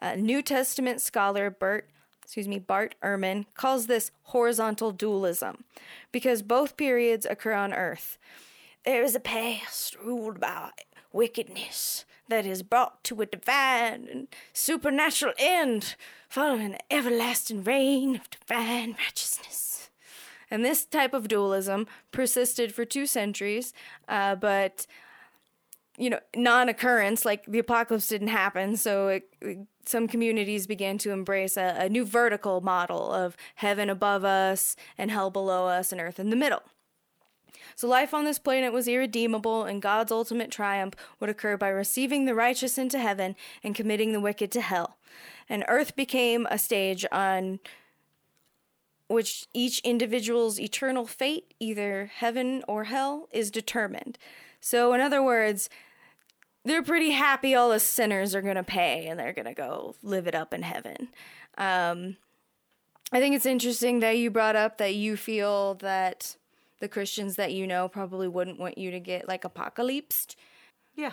Uh, 0.00 0.16
New 0.16 0.42
Testament 0.42 1.00
scholar 1.00 1.48
Bert, 1.48 1.88
excuse 2.24 2.48
me, 2.48 2.58
Bart 2.58 2.96
Ehrman 3.00 3.46
calls 3.54 3.86
this 3.86 4.10
horizontal 4.24 4.90
dualism 4.90 5.64
because 6.10 6.42
both 6.42 6.76
periods 6.76 7.24
occur 7.24 7.52
on 7.52 7.72
earth. 7.72 8.18
There 8.84 9.04
is 9.04 9.14
a 9.14 9.20
past 9.20 9.96
ruled 9.96 10.40
by 10.40 10.70
wickedness 11.12 12.04
that 12.28 12.46
is 12.46 12.62
brought 12.62 13.02
to 13.04 13.20
a 13.20 13.26
divine 13.26 14.08
and 14.10 14.28
supernatural 14.52 15.34
end 15.38 15.96
following 16.28 16.74
an 16.74 16.78
everlasting 16.90 17.64
reign 17.64 18.16
of 18.16 18.30
divine 18.30 18.96
righteousness. 18.98 19.90
And 20.50 20.64
this 20.64 20.84
type 20.84 21.12
of 21.12 21.28
dualism 21.28 21.86
persisted 22.10 22.74
for 22.74 22.84
two 22.84 23.06
centuries, 23.06 23.72
uh, 24.08 24.34
but 24.34 24.86
you 25.98 26.08
know, 26.08 26.20
non-occurrence, 26.36 27.24
like 27.24 27.44
the 27.46 27.58
apocalypse 27.58 28.06
didn't 28.06 28.28
happen, 28.28 28.76
so 28.76 29.08
it, 29.08 29.66
some 29.84 30.06
communities 30.06 30.66
began 30.66 30.96
to 30.98 31.10
embrace 31.10 31.56
a, 31.56 31.74
a 31.76 31.88
new 31.88 32.04
vertical 32.04 32.60
model 32.60 33.12
of 33.12 33.36
heaven 33.56 33.90
above 33.90 34.24
us 34.24 34.76
and 34.96 35.10
hell 35.10 35.28
below 35.30 35.66
us 35.66 35.90
and 35.90 36.00
earth 36.00 36.20
in 36.20 36.30
the 36.30 36.36
middle. 36.36 36.62
So 37.74 37.88
life 37.88 38.14
on 38.14 38.24
this 38.24 38.38
planet 38.38 38.72
was 38.72 38.88
irredeemable, 38.88 39.64
and 39.64 39.82
God's 39.82 40.12
ultimate 40.12 40.50
triumph 40.50 40.94
would 41.20 41.30
occur 41.30 41.56
by 41.56 41.68
receiving 41.68 42.24
the 42.24 42.34
righteous 42.34 42.78
into 42.78 42.98
heaven 42.98 43.36
and 43.62 43.74
committing 43.74 44.12
the 44.12 44.20
wicked 44.20 44.50
to 44.52 44.60
hell. 44.60 44.96
And 45.48 45.64
earth 45.68 45.96
became 45.96 46.46
a 46.50 46.58
stage 46.58 47.06
on 47.10 47.60
which 49.08 49.46
each 49.54 49.78
individual's 49.80 50.60
eternal 50.60 51.06
fate, 51.06 51.54
either 51.58 52.10
heaven 52.14 52.62
or 52.68 52.84
hell, 52.84 53.28
is 53.32 53.50
determined. 53.50 54.18
So, 54.60 54.92
in 54.92 55.00
other 55.00 55.22
words, 55.22 55.70
they're 56.64 56.82
pretty 56.82 57.10
happy 57.10 57.54
all 57.54 57.70
the 57.70 57.80
sinners 57.80 58.34
are 58.34 58.42
going 58.42 58.56
to 58.56 58.62
pay 58.62 59.06
and 59.06 59.18
they're 59.18 59.32
going 59.32 59.46
to 59.46 59.54
go 59.54 59.94
live 60.02 60.26
it 60.26 60.34
up 60.34 60.52
in 60.52 60.62
heaven. 60.62 61.08
Um, 61.56 62.16
I 63.10 63.20
think 63.20 63.34
it's 63.34 63.46
interesting 63.46 64.00
that 64.00 64.18
you 64.18 64.30
brought 64.30 64.56
up 64.56 64.78
that 64.78 64.94
you 64.94 65.16
feel 65.16 65.74
that 65.76 66.36
the 66.80 66.88
Christians 66.88 67.36
that 67.36 67.52
you 67.52 67.66
know 67.66 67.88
probably 67.88 68.28
wouldn't 68.28 68.58
want 68.58 68.78
you 68.78 68.90
to 68.90 69.00
get 69.00 69.26
like 69.28 69.42
apocalypsed. 69.42 70.36
Yeah. 70.94 71.12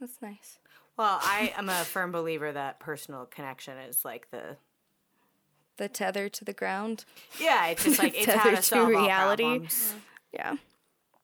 That's 0.00 0.20
nice. 0.20 0.58
Well, 0.96 1.18
I 1.22 1.52
am 1.56 1.68
a 1.68 1.84
firm 1.84 2.12
believer 2.12 2.52
that 2.52 2.80
personal 2.80 3.26
connection 3.26 3.76
is 3.78 4.04
like 4.04 4.30
the 4.30 4.56
The 5.76 5.88
tether 5.88 6.28
to 6.28 6.44
the 6.44 6.52
ground. 6.52 7.04
yeah. 7.40 7.66
It's 7.68 7.84
just 7.84 7.98
like 7.98 8.14
it's 8.16 8.26
how 8.26 8.42
Tether 8.42 8.50
to 8.50 8.56
to 8.56 8.62
solve 8.62 8.82
all 8.94 9.02
reality. 9.02 9.44
problems. 9.44 9.94
Yeah. 10.32 10.56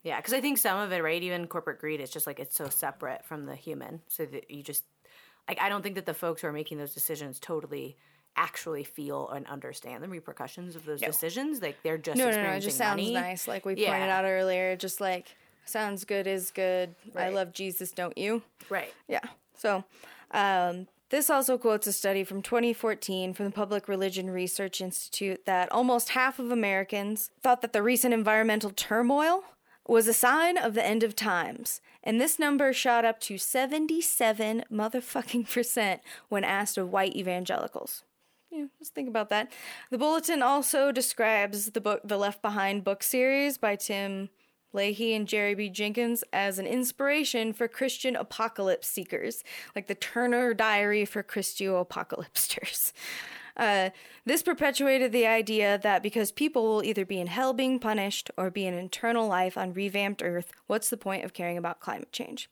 Yeah, 0.04 0.16
because 0.16 0.32
I 0.34 0.40
think 0.40 0.58
some 0.58 0.80
of 0.80 0.90
it, 0.90 1.00
right? 1.02 1.22
Even 1.22 1.46
corporate 1.46 1.78
greed, 1.78 2.00
it's 2.00 2.10
just 2.12 2.26
like 2.26 2.40
it's 2.40 2.56
so 2.56 2.68
separate 2.68 3.24
from 3.24 3.46
the 3.46 3.54
human, 3.54 4.00
so 4.08 4.26
that 4.26 4.50
you 4.50 4.60
just 4.62 4.82
like 5.48 5.60
I 5.60 5.68
don't 5.68 5.82
think 5.82 5.94
that 5.94 6.06
the 6.06 6.14
folks 6.14 6.42
who 6.42 6.48
are 6.48 6.52
making 6.52 6.78
those 6.78 6.92
decisions 6.92 7.38
totally 7.38 7.96
actually 8.36 8.84
feel 8.84 9.28
and 9.28 9.46
understand 9.46 10.02
the 10.02 10.08
repercussions 10.08 10.74
of 10.76 10.84
those 10.86 11.00
decisions. 11.00 11.60
Like 11.62 11.76
they're 11.82 11.98
just 11.98 12.16
No, 12.18 12.30
no, 12.30 12.42
no. 12.42 12.50
It 12.52 12.60
just 12.60 12.78
sounds 12.78 12.96
money. 13.02 13.12
nice. 13.12 13.46
Like 13.48 13.64
we 13.66 13.74
Yeah. 13.74 13.90
pointed 13.90 14.08
out 14.08 14.24
earlier. 14.24 14.74
Just 14.76 15.00
like 15.00 15.26
sounds 15.64 16.04
good 16.04 16.26
is 16.26 16.50
good. 16.50 16.94
I 17.16 17.28
love 17.28 17.52
Jesus, 17.52 17.92
don't 17.92 18.16
you? 18.16 18.42
right? 18.70 18.92
Yeah. 19.08 19.20
So, 19.56 19.84
um, 20.32 20.88
this 21.10 21.28
also 21.28 21.58
quotes 21.58 21.86
a 21.86 21.92
study 21.92 22.24
from 22.24 22.40
2014 22.42 23.34
from 23.34 23.44
the 23.44 23.50
Public 23.52 23.86
Religion 23.86 24.30
Research 24.30 24.80
Institute 24.80 25.44
that 25.44 25.70
almost 25.70 26.10
half 26.10 26.38
of 26.38 26.50
Americans 26.50 27.30
thought 27.42 27.60
that 27.60 27.74
the 27.74 27.82
recent 27.82 28.14
environmental 28.14 28.70
turmoil 28.70 29.44
was 29.86 30.08
a 30.08 30.14
sign 30.14 30.56
of 30.56 30.72
the 30.74 30.84
end 30.84 31.02
of 31.02 31.14
times. 31.14 31.80
And 32.02 32.18
this 32.20 32.38
number 32.38 32.72
shot 32.72 33.04
up 33.04 33.20
to 33.20 33.36
77 33.36 34.64
motherfucking 34.72 35.50
percent 35.52 36.00
when 36.28 36.44
asked 36.44 36.78
of 36.78 36.90
white 36.90 37.14
evangelicals. 37.14 38.04
Yeah, 38.52 38.66
just 38.78 38.94
think 38.94 39.08
about 39.08 39.30
that. 39.30 39.50
The 39.90 39.96
bulletin 39.96 40.42
also 40.42 40.92
describes 40.92 41.70
the 41.70 41.80
book, 41.80 42.02
the 42.04 42.18
Left 42.18 42.42
Behind 42.42 42.84
book 42.84 43.02
series 43.02 43.56
by 43.56 43.76
Tim 43.76 44.28
LaHaye 44.74 45.16
and 45.16 45.26
Jerry 45.26 45.54
B. 45.54 45.70
Jenkins 45.70 46.22
as 46.34 46.58
an 46.58 46.66
inspiration 46.66 47.54
for 47.54 47.66
Christian 47.66 48.14
apocalypse 48.14 48.88
seekers, 48.88 49.42
like 49.74 49.86
the 49.86 49.94
Turner 49.94 50.52
Diary 50.52 51.06
for 51.06 51.22
Christio 51.22 51.82
apocalypsters. 51.82 52.92
Uh, 53.54 53.90
this 54.24 54.42
perpetuated 54.42 55.12
the 55.12 55.26
idea 55.26 55.78
that 55.82 56.02
because 56.02 56.32
people 56.32 56.62
will 56.62 56.82
either 56.82 57.04
be 57.04 57.20
in 57.20 57.26
hell 57.26 57.52
being 57.52 57.78
punished 57.78 58.30
or 58.38 58.50
be 58.50 58.64
in 58.64 58.72
eternal 58.72 59.28
life 59.28 59.58
on 59.58 59.74
revamped 59.74 60.22
Earth, 60.22 60.52
what's 60.68 60.88
the 60.88 60.96
point 60.96 61.22
of 61.22 61.34
caring 61.34 61.58
about 61.58 61.78
climate 61.78 62.10
change? 62.12 62.48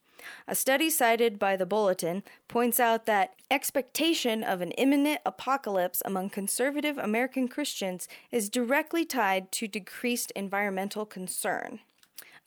A 0.47 0.55
study 0.55 0.91
cited 0.91 1.39
by 1.39 1.57
the 1.57 1.67
Bulletin 1.67 2.23
points 2.49 2.81
out 2.81 3.07
that 3.07 3.35
expectation 3.51 4.43
of 4.43 4.61
an 4.61 4.73
imminent 4.73 5.21
apocalypse 5.25 6.03
among 6.05 6.31
conservative 6.31 6.99
American 6.99 7.49
Christians 7.49 8.09
is 8.31 8.49
directly 8.49 9.05
tied 9.05 9.53
to 9.53 9.69
decreased 9.69 10.31
environmental 10.33 11.07
concern. 11.07 11.81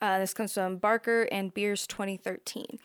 Uh, 0.01 0.19
this 0.19 0.33
comes 0.33 0.53
from 0.53 0.77
Barker 0.77 1.27
and 1.31 1.53
Bearce 1.53 1.87
2013. 1.87 2.79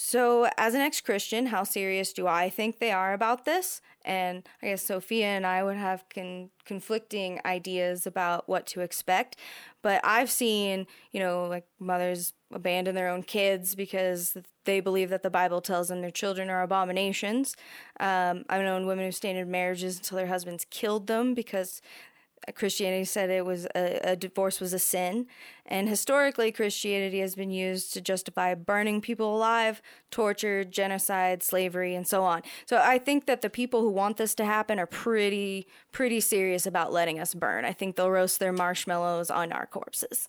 So, 0.00 0.48
as 0.56 0.74
an 0.74 0.80
ex 0.80 1.00
Christian, 1.00 1.46
how 1.46 1.64
serious 1.64 2.12
do 2.12 2.28
I 2.28 2.50
think 2.50 2.78
they 2.78 2.92
are 2.92 3.12
about 3.12 3.44
this? 3.44 3.80
And 4.04 4.48
I 4.62 4.68
guess 4.68 4.84
Sophia 4.84 5.26
and 5.26 5.44
I 5.44 5.64
would 5.64 5.76
have 5.76 6.04
con- 6.08 6.50
conflicting 6.64 7.40
ideas 7.44 8.06
about 8.06 8.48
what 8.48 8.64
to 8.68 8.80
expect. 8.80 9.34
But 9.82 10.00
I've 10.04 10.30
seen, 10.30 10.86
you 11.10 11.18
know, 11.18 11.46
like 11.46 11.66
mothers 11.80 12.32
abandon 12.52 12.94
their 12.94 13.08
own 13.08 13.24
kids 13.24 13.74
because 13.74 14.36
they 14.64 14.78
believe 14.78 15.10
that 15.10 15.24
the 15.24 15.30
Bible 15.30 15.60
tells 15.60 15.88
them 15.88 16.00
their 16.00 16.12
children 16.12 16.48
are 16.48 16.62
abominations. 16.62 17.56
Um, 17.98 18.44
I've 18.48 18.62
known 18.62 18.86
women 18.86 19.04
who 19.04 19.10
stayed 19.10 19.34
in 19.34 19.50
marriages 19.50 19.96
until 19.96 20.16
their 20.16 20.28
husbands 20.28 20.64
killed 20.70 21.08
them 21.08 21.34
because 21.34 21.82
Christianity 22.54 23.04
said 23.04 23.30
it 23.30 23.44
was 23.44 23.66
a, 23.74 24.00
a, 24.02 24.16
divorce 24.16 24.60
was 24.60 24.72
a 24.72 24.78
sin, 24.78 25.26
and 25.66 25.88
historically 25.88 26.52
Christianity 26.52 27.20
has 27.20 27.34
been 27.34 27.50
used 27.50 27.92
to 27.94 28.00
justify 28.00 28.54
burning 28.54 29.00
people 29.00 29.36
alive, 29.36 29.82
torture, 30.10 30.64
genocide, 30.64 31.42
slavery, 31.42 31.94
and 31.94 32.06
so 32.06 32.24
on. 32.24 32.42
So 32.66 32.80
I 32.82 32.98
think 32.98 33.26
that 33.26 33.42
the 33.42 33.50
people 33.50 33.82
who 33.82 33.90
want 33.90 34.16
this 34.16 34.34
to 34.36 34.44
happen 34.44 34.78
are 34.78 34.86
pretty 34.86 35.66
pretty 35.92 36.20
serious 36.20 36.66
about 36.66 36.92
letting 36.92 37.18
us 37.18 37.34
burn. 37.34 37.64
I 37.64 37.72
think 37.72 37.96
they'll 37.96 38.10
roast 38.10 38.38
their 38.38 38.52
marshmallows 38.52 39.30
on 39.30 39.52
our 39.52 39.66
corpses. 39.66 40.28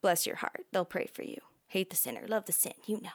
Bless 0.00 0.26
your 0.26 0.36
heart. 0.36 0.66
They'll 0.72 0.84
pray 0.84 1.08
for 1.12 1.22
you. 1.22 1.38
Hate 1.68 1.90
the 1.90 1.96
sinner, 1.96 2.22
love 2.26 2.46
the 2.46 2.52
sin. 2.52 2.74
You 2.86 3.00
know. 3.02 3.10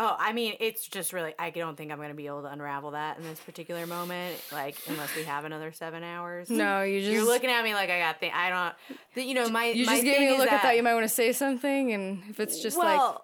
Oh, 0.00 0.16
I 0.16 0.32
mean, 0.32 0.54
it's 0.60 0.86
just 0.86 1.12
really. 1.12 1.34
I 1.38 1.50
don't 1.50 1.76
think 1.76 1.90
I'm 1.90 1.98
going 1.98 2.10
to 2.10 2.14
be 2.14 2.28
able 2.28 2.42
to 2.42 2.48
unravel 2.48 2.92
that 2.92 3.18
in 3.18 3.24
this 3.24 3.40
particular 3.40 3.84
moment. 3.84 4.36
Like, 4.52 4.76
unless 4.86 5.14
we 5.16 5.24
have 5.24 5.44
another 5.44 5.72
seven 5.72 6.04
hours. 6.04 6.48
No, 6.48 6.82
you 6.82 7.00
just. 7.00 7.12
You're 7.12 7.24
looking 7.24 7.50
at 7.50 7.64
me 7.64 7.74
like 7.74 7.90
I 7.90 7.98
got 7.98 8.20
the. 8.20 8.30
I 8.30 8.48
don't. 8.48 8.98
The, 9.14 9.24
you 9.24 9.34
know, 9.34 9.48
my. 9.48 9.66
You 9.66 9.86
my 9.86 9.94
just 9.94 10.04
gave 10.04 10.20
me 10.20 10.28
a 10.28 10.38
look. 10.38 10.48
That, 10.48 10.60
I 10.60 10.62
thought 10.62 10.76
you 10.76 10.84
might 10.84 10.94
want 10.94 11.04
to 11.04 11.14
say 11.14 11.32
something, 11.32 11.92
and 11.92 12.22
if 12.30 12.38
it's 12.40 12.62
just 12.62 12.78
well, 12.78 13.08
like. 13.08 13.18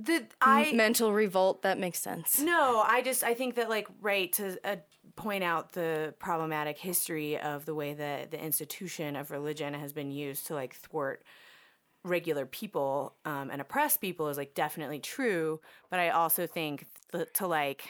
The 0.00 0.26
I 0.40 0.72
mental 0.74 1.12
revolt 1.12 1.62
that 1.62 1.78
makes 1.78 1.98
sense. 1.98 2.38
No, 2.38 2.84
I 2.86 3.02
just 3.02 3.24
I 3.24 3.34
think 3.34 3.56
that 3.56 3.68
like 3.68 3.88
right 4.00 4.32
to 4.34 4.56
uh, 4.64 4.76
point 5.16 5.42
out 5.42 5.72
the 5.72 6.14
problematic 6.20 6.78
history 6.78 7.36
of 7.36 7.64
the 7.64 7.74
way 7.74 7.94
that 7.94 8.30
the 8.30 8.40
institution 8.40 9.16
of 9.16 9.32
religion 9.32 9.74
has 9.74 9.92
been 9.92 10.12
used 10.12 10.46
to 10.46 10.54
like 10.54 10.74
thwart 10.74 11.24
regular 12.08 12.46
people 12.46 13.14
um, 13.24 13.50
and 13.50 13.60
oppress 13.60 13.96
people 13.96 14.28
is 14.28 14.36
like 14.36 14.54
definitely 14.54 14.98
true 14.98 15.60
but 15.90 16.00
i 16.00 16.08
also 16.10 16.46
think 16.46 16.86
th- 17.12 17.28
to 17.34 17.46
like 17.46 17.84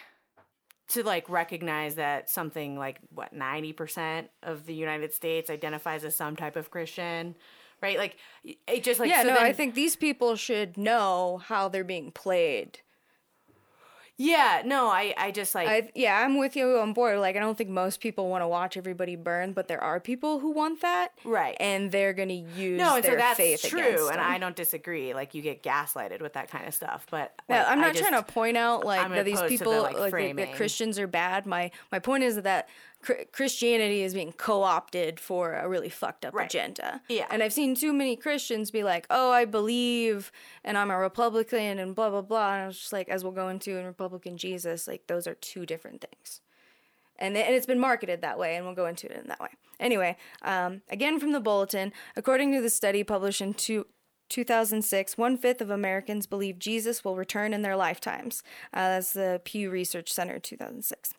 to 0.88 1.02
like 1.02 1.28
recognize 1.28 1.96
that 1.96 2.30
something 2.30 2.78
like 2.78 2.98
what 3.14 3.34
90% 3.34 4.28
of 4.42 4.66
the 4.66 4.74
united 4.74 5.12
states 5.12 5.50
identifies 5.50 6.04
as 6.04 6.16
some 6.16 6.36
type 6.36 6.56
of 6.56 6.70
christian 6.70 7.34
right? 7.82 7.98
Like 7.98 8.16
it 8.42 8.82
just 8.82 9.00
like 9.00 9.08
yeah 9.08 9.22
so 9.22 9.28
no 9.28 9.34
then, 9.34 9.44
i 9.44 9.52
think 9.52 9.74
these 9.74 9.96
people 9.96 10.36
should 10.36 10.76
know 10.76 11.40
how 11.44 11.68
they're 11.68 11.84
being 11.84 12.10
played 12.10 12.80
yeah, 14.20 14.62
no, 14.64 14.88
I, 14.88 15.14
I 15.16 15.30
just 15.30 15.54
like. 15.54 15.68
I, 15.68 15.90
yeah, 15.94 16.20
I'm 16.24 16.38
with 16.38 16.56
you 16.56 16.78
on 16.78 16.92
board. 16.92 17.20
Like, 17.20 17.36
I 17.36 17.38
don't 17.38 17.56
think 17.56 17.70
most 17.70 18.00
people 18.00 18.28
want 18.28 18.42
to 18.42 18.48
watch 18.48 18.76
everybody 18.76 19.14
burn, 19.14 19.52
but 19.52 19.68
there 19.68 19.80
are 19.80 20.00
people 20.00 20.40
who 20.40 20.50
want 20.50 20.82
that, 20.82 21.12
right? 21.24 21.56
And 21.60 21.92
they're 21.92 22.12
gonna 22.12 22.32
use 22.32 22.78
no, 22.78 22.96
and 22.96 23.04
so 23.04 23.14
that's 23.14 23.68
true, 23.68 24.08
and. 24.08 24.20
I 24.20 24.38
don't 24.38 24.56
disagree. 24.56 25.14
Like, 25.14 25.34
you 25.34 25.42
get 25.42 25.62
gaslighted 25.62 26.20
with 26.20 26.32
that 26.32 26.50
kind 26.50 26.66
of 26.66 26.74
stuff, 26.74 27.06
but 27.10 27.32
yeah, 27.48 27.64
I'm 27.68 27.80
not 27.80 27.94
just, 27.94 28.08
trying 28.08 28.20
to 28.20 28.32
point 28.32 28.56
out 28.56 28.84
like 28.84 29.00
I'm 29.00 29.12
that 29.12 29.24
these 29.24 29.38
to 29.38 29.44
the, 29.44 29.48
people 29.48 29.82
like, 29.82 29.96
like, 29.96 30.36
that 30.36 30.54
Christians 30.56 30.98
are 30.98 31.06
bad. 31.06 31.46
My 31.46 31.70
my 31.92 32.00
point 32.00 32.24
is 32.24 32.42
that 32.42 32.68
Christianity 33.32 34.02
is 34.02 34.12
being 34.14 34.32
co-opted 34.32 35.20
for 35.20 35.54
a 35.54 35.68
really 35.68 35.88
fucked 35.88 36.24
up 36.24 36.34
Right. 36.34 36.46
agenda. 36.46 37.00
Yeah. 37.08 37.26
And 37.30 37.42
I've 37.42 37.52
seen 37.52 37.74
too 37.74 37.92
many 37.92 38.16
Christians 38.16 38.70
be 38.70 38.82
like, 38.82 39.06
"Oh, 39.08 39.30
I 39.30 39.44
believe 39.44 40.32
and 40.64 40.76
I'm 40.76 40.90
a 40.90 40.98
Republican 40.98 41.78
and 41.78 41.94
blah 41.94 42.10
blah 42.10 42.22
blah." 42.22 42.54
And 42.54 42.62
I 42.64 42.66
was 42.66 42.78
just 42.78 42.92
like, 42.92 43.08
as 43.08 43.22
we'll 43.22 43.32
go 43.32 43.48
into 43.48 43.76
in 43.76 43.86
Republican 43.86 44.36
Jesus, 44.36 44.88
like 44.88 45.06
those 45.06 45.26
are 45.26 45.34
two 45.34 45.64
different 45.64 46.00
things. 46.00 46.40
And, 47.20 47.36
and 47.36 47.54
it's 47.54 47.66
been 47.66 47.80
marketed 47.80 48.20
that 48.22 48.38
way, 48.38 48.54
and 48.54 48.64
we'll 48.64 48.76
go 48.76 48.86
into 48.86 49.06
it 49.10 49.16
in 49.20 49.26
that 49.28 49.40
way. 49.40 49.48
Anyway, 49.80 50.16
um, 50.42 50.82
again 50.88 51.18
from 51.18 51.32
the 51.32 51.40
bulletin, 51.40 51.92
according 52.16 52.52
to 52.52 52.60
the 52.60 52.70
study 52.70 53.02
published 53.02 53.40
in 53.40 53.54
two, 53.54 53.86
2006, 54.28 55.16
one 55.18 55.36
fifth 55.36 55.60
of 55.60 55.70
Americans 55.70 56.26
believe 56.26 56.58
Jesus 56.60 57.04
will 57.04 57.16
return 57.16 57.52
in 57.54 57.62
their 57.62 57.76
lifetimes. 57.76 58.42
Uh, 58.72 58.88
that's 58.90 59.12
the 59.14 59.40
Pew 59.44 59.68
Research 59.70 60.12
Center, 60.12 60.38
2006. 60.38 61.12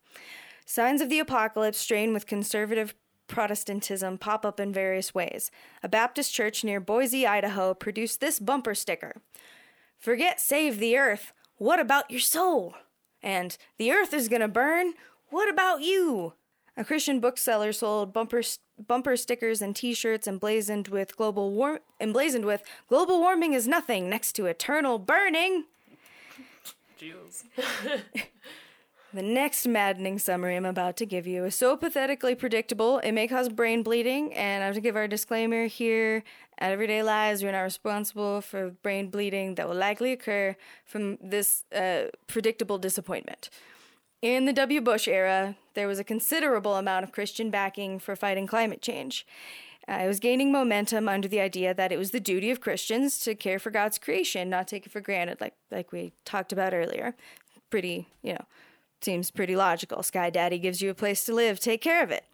Signs 0.69 1.01
of 1.01 1.09
the 1.09 1.17
apocalypse 1.17 1.79
strain 1.79 2.13
with 2.13 2.27
conservative 2.27 2.93
Protestantism 3.25 4.19
pop 4.19 4.45
up 4.45 4.59
in 4.59 4.71
various 4.71 5.15
ways. 5.15 5.49
A 5.81 5.89
Baptist 5.89 6.31
church 6.31 6.63
near 6.63 6.79
Boise, 6.79 7.25
Idaho 7.25 7.73
produced 7.73 8.21
this 8.21 8.37
bumper 8.37 8.75
sticker 8.75 9.15
Forget 9.97 10.39
save 10.39 10.77
the 10.77 10.95
earth. 10.95 11.33
What 11.57 11.79
about 11.79 12.11
your 12.11 12.19
soul? 12.19 12.75
And 13.23 13.57
the 13.79 13.91
earth 13.91 14.13
is 14.13 14.27
going 14.27 14.43
to 14.43 14.47
burn. 14.47 14.93
What 15.31 15.49
about 15.49 15.81
you? 15.81 16.33
A 16.77 16.85
Christian 16.85 17.19
bookseller 17.19 17.73
sold 17.73 18.13
bumper 18.13 18.43
bumper 18.87 19.17
stickers 19.17 19.63
and 19.63 19.75
T-shirts 19.75 20.27
emblazoned 20.27 20.89
with 20.89 21.17
global 21.17 21.51
war- 21.51 21.79
emblazoned 21.99 22.45
with 22.45 22.61
global 22.87 23.19
warming 23.19 23.53
is 23.53 23.67
nothing 23.67 24.07
next 24.07 24.33
to 24.33 24.45
eternal 24.45 24.99
burning. 24.99 25.65
Jews. 26.95 27.45
The 29.11 29.23
next 29.23 29.65
maddening 29.65 30.19
summary 30.19 30.55
I'm 30.55 30.65
about 30.65 30.95
to 30.97 31.05
give 31.05 31.25
you 31.25 31.45
is 31.45 31.55
so 31.55 31.75
pathetically 31.75 32.35
predictable, 32.35 32.99
it 32.99 33.11
may 33.11 33.27
cause 33.27 33.49
brain 33.49 33.81
bleeding, 33.81 34.31
and 34.35 34.61
I 34.61 34.67
have 34.67 34.75
to 34.75 34.81
give 34.81 34.95
our 34.95 35.07
disclaimer 35.07 35.65
here. 35.65 36.23
At 36.59 36.71
Everyday 36.71 37.01
Lies, 37.01 37.41
we're 37.41 37.51
not 37.51 37.61
responsible 37.61 38.41
for 38.41 38.69
brain 38.69 39.09
bleeding 39.09 39.55
that 39.55 39.67
will 39.67 39.75
likely 39.75 40.11
occur 40.11 40.55
from 40.85 41.17
this 41.23 41.63
uh, 41.75 42.09
predictable 42.27 42.77
disappointment. 42.77 43.49
In 44.21 44.45
the 44.45 44.53
W. 44.53 44.79
Bush 44.79 45.07
era, 45.07 45.55
there 45.73 45.87
was 45.87 45.97
a 45.97 46.03
considerable 46.03 46.75
amount 46.75 47.03
of 47.03 47.11
Christian 47.11 47.49
backing 47.49 47.97
for 47.97 48.15
fighting 48.15 48.45
climate 48.45 48.83
change. 48.83 49.25
Uh, 49.87 50.01
it 50.03 50.07
was 50.07 50.19
gaining 50.19 50.51
momentum 50.51 51.09
under 51.09 51.27
the 51.27 51.39
idea 51.39 51.73
that 51.73 51.91
it 51.91 51.97
was 51.97 52.11
the 52.11 52.19
duty 52.19 52.51
of 52.51 52.61
Christians 52.61 53.17
to 53.21 53.33
care 53.33 53.57
for 53.57 53.71
God's 53.71 53.97
creation, 53.97 54.51
not 54.51 54.67
take 54.67 54.85
it 54.85 54.91
for 54.91 55.01
granted, 55.01 55.41
like 55.41 55.55
like 55.71 55.91
we 55.91 56.11
talked 56.25 56.53
about 56.53 56.75
earlier. 56.75 57.15
Pretty, 57.71 58.07
you 58.21 58.33
know, 58.33 58.45
seems 59.01 59.31
pretty 59.31 59.55
logical. 59.55 60.03
Sky 60.03 60.29
Daddy 60.29 60.59
gives 60.59 60.81
you 60.81 60.89
a 60.89 60.95
place 60.95 61.23
to 61.25 61.33
live, 61.33 61.59
take 61.59 61.81
care 61.81 62.03
of 62.03 62.11
it. 62.11 62.25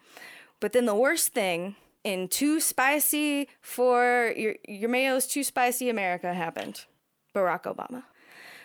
But 0.60 0.74
then 0.74 0.86
the 0.86 0.96
worst 0.96 1.34
thing 1.34 1.76
in 2.04 2.28
too 2.28 2.60
spicy 2.60 3.48
for 3.62 4.34
your 4.36 4.56
your 4.68 4.90
mayo's 4.90 5.28
too 5.28 5.44
spicy 5.44 5.90
America 5.90 6.34
happened. 6.34 6.86
Barack 7.34 7.64
Obama. 7.64 8.04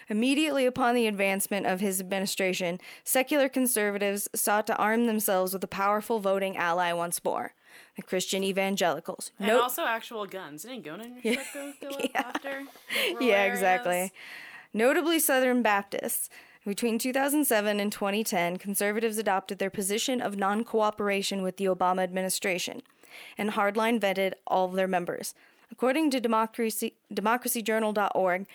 Immediately 0.09 0.67
upon 0.67 0.95
the 0.97 1.07
advancement 1.07 1.67
of 1.67 1.79
his 1.81 2.01
administration, 2.01 2.81
secular 3.05 3.49
conservatives 3.49 4.29
sought 4.35 4.67
to 4.67 4.77
arm 4.77 5.07
themselves 5.07 5.53
with 5.53 5.63
a 5.63 5.69
powerful 5.69 6.19
voting 6.19 6.57
ally 6.57 6.93
once 6.93 7.23
more 7.25 7.55
the 7.97 8.03
Christian 8.03 8.43
evangelicals. 8.43 9.31
And 9.39 9.49
Nope. 9.49 9.63
also 9.63 9.85
actual 9.85 10.27
guns. 10.27 10.63
Didn't 10.63 10.85
Gona 10.85 11.05
and 11.05 11.25
your 11.25 11.35
truck 11.45 11.75
go, 11.81 11.89
up 11.91 12.11
after? 12.15 12.63
yeah, 13.21 13.45
exactly. 13.45 14.13
Notably, 14.73 15.19
Southern 15.19 15.63
Baptists. 15.63 16.29
Between 16.67 16.99
2007 16.99 17.81
and 17.81 17.91
2010, 17.91 18.59
conservatives 18.59 19.17
adopted 19.17 19.59
their 19.59 19.71
position 19.71 20.21
of 20.21 20.37
non 20.37 20.65
cooperation 20.65 21.43
with 21.43 21.57
the 21.57 21.65
Obama 21.65 22.03
administration 22.03 22.83
and 23.39 23.51
hardline 23.51 23.99
vetted 23.99 24.35
all 24.47 24.67
of 24.67 24.75
their 24.75 24.87
members. 24.87 25.35
According 25.73 26.11
to 26.11 26.21
democracy, 26.21 26.95
democracyjournal.org, 27.13 28.47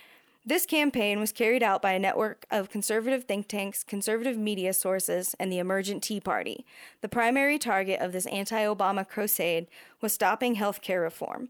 this 0.46 0.68
campaign 0.68 1.20
was 1.20 1.32
carried 1.32 1.64
out 1.64 1.82
by 1.82 1.94
a 1.94 2.00
network 2.00 2.46
of 2.52 2.70
conservative 2.70 3.24
think 3.24 3.48
tanks, 3.48 3.84
conservative 3.84 4.38
media 4.38 4.74
sources, 4.74 5.36
and 5.40 5.52
the 5.52 5.58
emergent 5.58 6.04
Tea 6.04 6.20
Party. 6.20 6.64
The 7.02 7.10
primary 7.10 7.58
target 7.58 8.00
of 8.00 8.12
this 8.12 8.28
anti 8.28 8.64
Obama 8.64 9.08
crusade 9.08 9.66
was 10.02 10.14
stopping 10.14 10.56
health 10.56 10.82
care 10.82 11.02
reform. 11.02 11.50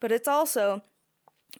But 0.00 0.12
it's 0.12 0.28
also 0.28 0.82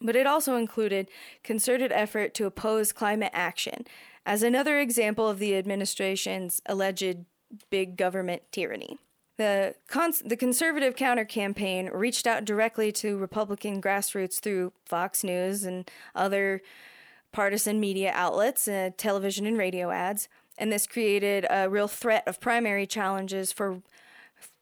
but 0.01 0.15
it 0.15 0.27
also 0.27 0.55
included 0.55 1.09
concerted 1.43 1.91
effort 1.91 2.33
to 2.35 2.45
oppose 2.45 2.91
climate 2.91 3.31
action 3.33 3.85
as 4.25 4.43
another 4.43 4.79
example 4.79 5.27
of 5.27 5.39
the 5.39 5.55
administration's 5.55 6.61
alleged 6.65 7.25
big 7.69 7.95
government 7.95 8.43
tyranny. 8.51 8.97
The, 9.37 9.75
cons- 9.87 10.23
the 10.25 10.35
conservative 10.35 10.95
counter 10.95 11.23
campaign 11.23 11.89
reached 11.93 12.27
out 12.27 12.43
directly 12.43 12.91
to 12.93 13.17
Republican 13.17 13.81
grassroots 13.81 14.39
through 14.39 14.73
Fox 14.85 15.23
News 15.23 15.63
and 15.63 15.89
other 16.15 16.61
partisan 17.31 17.79
media 17.79 18.11
outlets, 18.13 18.67
uh, 18.67 18.89
television 18.97 19.45
and 19.45 19.57
radio 19.57 19.91
ads, 19.91 20.27
and 20.57 20.71
this 20.71 20.87
created 20.87 21.45
a 21.49 21.69
real 21.69 21.87
threat 21.87 22.23
of 22.27 22.41
primary 22.41 22.87
challenges 22.87 23.51
for 23.51 23.81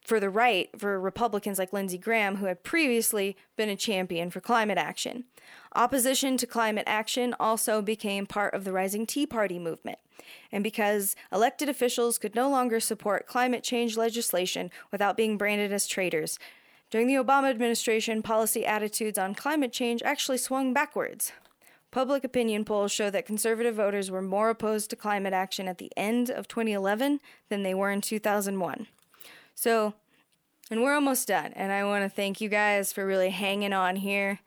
for 0.06 0.20
the 0.20 0.30
right 0.30 0.70
for 0.78 1.00
Republicans 1.00 1.58
like 1.58 1.74
Lindsey 1.74 1.98
Graham, 1.98 2.38
who 2.38 2.46
had 2.46 2.64
previously 2.64 3.36
been 3.58 3.70
a 3.70 3.76
champion 3.76 4.30
for 4.30 4.40
climate 4.40 4.78
action. 4.78 5.26
Opposition 5.76 6.38
to 6.38 6.48
climate 6.48 6.86
action 6.88 7.36
also 7.40 7.82
became 7.82 8.26
part 8.26 8.54
of 8.54 8.64
the 8.64 8.72
rising 8.72 9.06
Tea 9.06 9.26
Party 9.26 9.60
movement. 9.60 9.98
And 10.52 10.64
because 10.64 11.16
elected 11.32 11.68
officials 11.68 12.18
could 12.18 12.36
no 12.36 12.50
longer 12.50 12.80
support 12.80 13.28
climate 13.28 13.64
change 13.64 13.98
legislation 13.98 14.72
without 14.92 15.18
being 15.18 15.38
branded 15.38 15.74
as 15.74 15.88
traitors, 15.88 16.40
during 16.92 17.08
the 17.08 17.16
Obama 17.16 17.50
administration, 17.50 18.22
policy 18.22 18.66
attitudes 18.66 19.18
on 19.18 19.34
climate 19.34 19.74
change 19.74 20.04
actually 20.04 20.38
swung 20.38 20.72
backwards. 20.72 21.32
Public 21.90 22.24
opinion 22.24 22.64
polls 22.64 22.92
show 22.92 23.10
that 23.10 23.26
conservative 23.26 23.76
voters 23.76 24.12
were 24.12 24.22
more 24.22 24.50
opposed 24.50 24.90
to 24.92 24.96
climate 24.96 25.34
action 25.34 25.68
at 25.68 25.78
the 25.78 25.92
end 25.98 26.30
of 26.30 26.48
2011 26.48 27.20
than 27.50 27.64
they 27.64 27.74
were 27.74 27.90
in 27.90 28.02
2001. 28.02 28.88
So, 29.56 29.94
and 30.70 30.82
we're 30.84 30.94
almost 30.94 31.28
done. 31.28 31.54
And 31.54 31.72
I 31.72 31.84
want 31.86 32.04
to 32.04 32.10
thank 32.10 32.42
you 32.42 32.50
guys 32.50 32.92
for 32.94 33.06
really 33.06 33.30
hanging 33.32 33.74
on 33.74 33.96
here. 33.96 34.40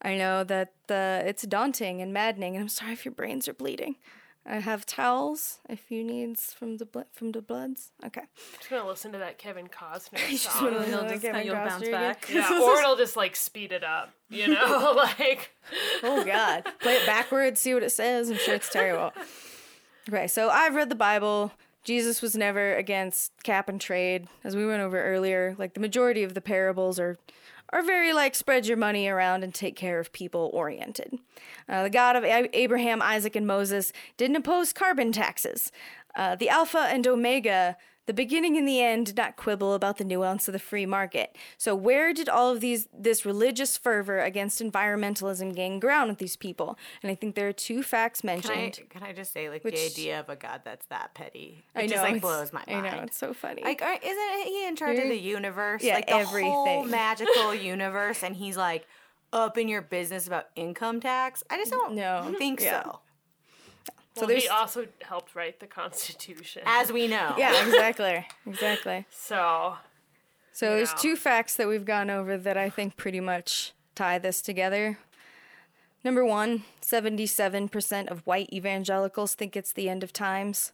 I 0.00 0.16
know 0.16 0.42
that 0.44 0.72
the 0.88 1.22
it's 1.26 1.42
daunting 1.42 2.00
and 2.00 2.12
maddening, 2.12 2.56
and 2.56 2.62
I'm 2.62 2.68
sorry 2.68 2.92
if 2.92 3.04
your 3.04 3.12
brains 3.12 3.46
are 3.48 3.54
bleeding. 3.54 3.96
I 4.44 4.56
have 4.56 4.84
towels 4.84 5.60
if 5.68 5.88
you 5.92 6.02
needs 6.02 6.52
from 6.52 6.78
the 6.78 6.84
bl- 6.84 7.02
from 7.12 7.30
the 7.30 7.40
bloods. 7.40 7.92
Okay. 8.04 8.22
just 8.58 8.68
gonna 8.68 8.84
listen 8.88 9.12
to 9.12 9.18
that 9.18 9.38
Kevin 9.38 9.68
Costner 9.68 10.18
Just 10.28 10.44
song. 10.52 10.64
wanna 10.74 10.88
You'll 10.88 11.02
just- 11.08 11.22
Kevin 11.22 11.46
you'll 11.46 11.54
bounce 11.54 11.74
Costner 11.74 11.88
again. 11.88 11.92
back. 11.92 12.28
Yeah, 12.28 12.60
or 12.60 12.78
it'll 12.80 12.96
just 12.96 13.14
like 13.16 13.36
speed 13.36 13.70
it 13.70 13.84
up, 13.84 14.10
you 14.28 14.48
know, 14.48 14.92
like 14.96 15.52
Oh 16.02 16.24
God. 16.24 16.64
Play 16.80 16.94
it 16.96 17.06
backwards, 17.06 17.60
see 17.60 17.72
what 17.74 17.84
it 17.84 17.90
says. 17.92 18.30
I'm 18.30 18.36
sure 18.38 18.54
it's 18.56 18.68
terrible. 18.68 19.12
Okay, 20.08 20.26
so 20.26 20.48
I've 20.50 20.74
read 20.74 20.88
the 20.88 20.96
Bible. 20.96 21.52
Jesus 21.84 22.22
was 22.22 22.36
never 22.36 22.76
against 22.76 23.32
cap 23.42 23.68
and 23.68 23.80
trade, 23.80 24.28
as 24.44 24.54
we 24.54 24.66
went 24.66 24.82
over 24.82 25.02
earlier. 25.02 25.56
Like 25.58 25.74
the 25.74 25.80
majority 25.80 26.22
of 26.22 26.34
the 26.34 26.40
parables 26.40 26.98
are 26.98 27.18
are 27.72 27.82
very 27.82 28.12
like 28.12 28.34
spread 28.34 28.66
your 28.66 28.76
money 28.76 29.08
around 29.08 29.42
and 29.42 29.54
take 29.54 29.74
care 29.74 29.98
of 29.98 30.12
people 30.12 30.50
oriented. 30.52 31.18
Uh, 31.68 31.84
the 31.84 31.90
God 31.90 32.16
of 32.16 32.24
A- 32.24 32.54
Abraham, 32.56 33.00
Isaac, 33.00 33.34
and 33.34 33.46
Moses 33.46 33.92
didn't 34.18 34.36
oppose 34.36 34.74
carbon 34.74 35.10
taxes. 35.10 35.72
Uh, 36.14 36.36
the 36.36 36.50
Alpha 36.50 36.86
and 36.90 37.06
Omega, 37.06 37.78
the 38.06 38.12
beginning 38.12 38.56
and 38.58 38.66
the 38.66 38.80
end, 38.80 39.06
did 39.06 39.16
not 39.16 39.36
quibble 39.36 39.74
about 39.74 39.98
the 39.98 40.04
nuance 40.04 40.48
of 40.48 40.52
the 40.52 40.58
free 40.58 40.86
market. 40.86 41.36
So 41.56 41.74
where 41.74 42.12
did 42.12 42.28
all 42.28 42.50
of 42.50 42.60
these 42.60 42.88
this 42.92 43.24
religious 43.24 43.76
fervor 43.76 44.18
against 44.20 44.60
environmentalism 44.60 45.54
gain 45.54 45.78
ground 45.78 46.10
with 46.10 46.18
these 46.18 46.36
people? 46.36 46.76
And 47.02 47.10
I 47.12 47.14
think 47.14 47.34
there 47.36 47.48
are 47.48 47.52
two 47.52 47.82
facts 47.82 48.22
Can 48.22 48.30
I, 48.30 48.34
mentioned. 48.34 48.88
can 48.90 49.02
I 49.04 49.12
just 49.12 49.32
say, 49.32 49.48
like, 49.48 49.62
Which- 49.64 49.74
the 49.76 49.86
idea 49.86 50.18
of 50.20 50.28
a 50.28 50.36
god 50.36 50.62
that's 50.64 50.86
that 50.86 51.14
petty? 51.14 51.64
It 51.74 51.78
I 51.78 51.82
know 51.82 51.88
just, 51.88 52.02
like, 52.02 52.20
blows 52.20 52.52
my 52.52 52.64
mind. 52.66 52.86
I 52.86 52.96
know 52.96 53.02
it's 53.04 53.16
so 53.16 53.32
funny. 53.32 53.62
Like, 53.62 53.80
isn't 53.82 54.46
he 54.46 54.66
in 54.66 54.74
charge 54.76 54.98
of 54.98 55.08
the 55.08 55.16
universe? 55.18 55.82
Yeah, 55.84 55.94
like 55.94 56.06
the 56.08 56.24
whole 56.24 56.66
everything. 56.66 56.90
magical 56.90 57.54
universe, 57.54 58.22
and 58.24 58.34
he's 58.34 58.56
like 58.56 58.86
up 59.32 59.56
in 59.56 59.68
your 59.68 59.80
business 59.80 60.26
about 60.26 60.46
income 60.56 61.00
tax. 61.00 61.42
I 61.48 61.56
just 61.56 61.70
don't 61.70 61.94
No. 61.94 62.34
think 62.36 62.60
Yeah. 62.60 62.82
so. 62.82 63.00
Well, 64.16 64.26
there's- 64.28 64.42
he 64.44 64.48
also 64.48 64.86
helped 65.02 65.34
write 65.34 65.60
the 65.60 65.66
Constitution. 65.66 66.62
As 66.66 66.92
we 66.92 67.06
know, 67.08 67.34
yeah, 67.38 67.64
exactly, 67.66 68.26
exactly. 68.46 69.06
so 69.10 69.76
So 70.52 70.76
there's 70.76 70.90
Yeah. 70.92 70.96
two 70.98 71.16
facts 71.16 71.56
that 71.56 71.66
we've 71.68 71.84
gone 71.84 72.10
over 72.10 72.36
that 72.36 72.56
I 72.56 72.68
think 72.68 72.96
pretty 72.96 73.20
much 73.20 73.72
tie 73.94 74.18
this 74.18 74.42
together. 74.42 74.98
Number 76.04 76.24
one, 76.24 76.64
77% 76.82 78.08
of 78.10 78.26
white 78.26 78.52
evangelicals 78.52 79.34
think 79.34 79.56
it's 79.56 79.72
the 79.72 79.88
end 79.88 80.02
of 80.02 80.12
times. 80.12 80.72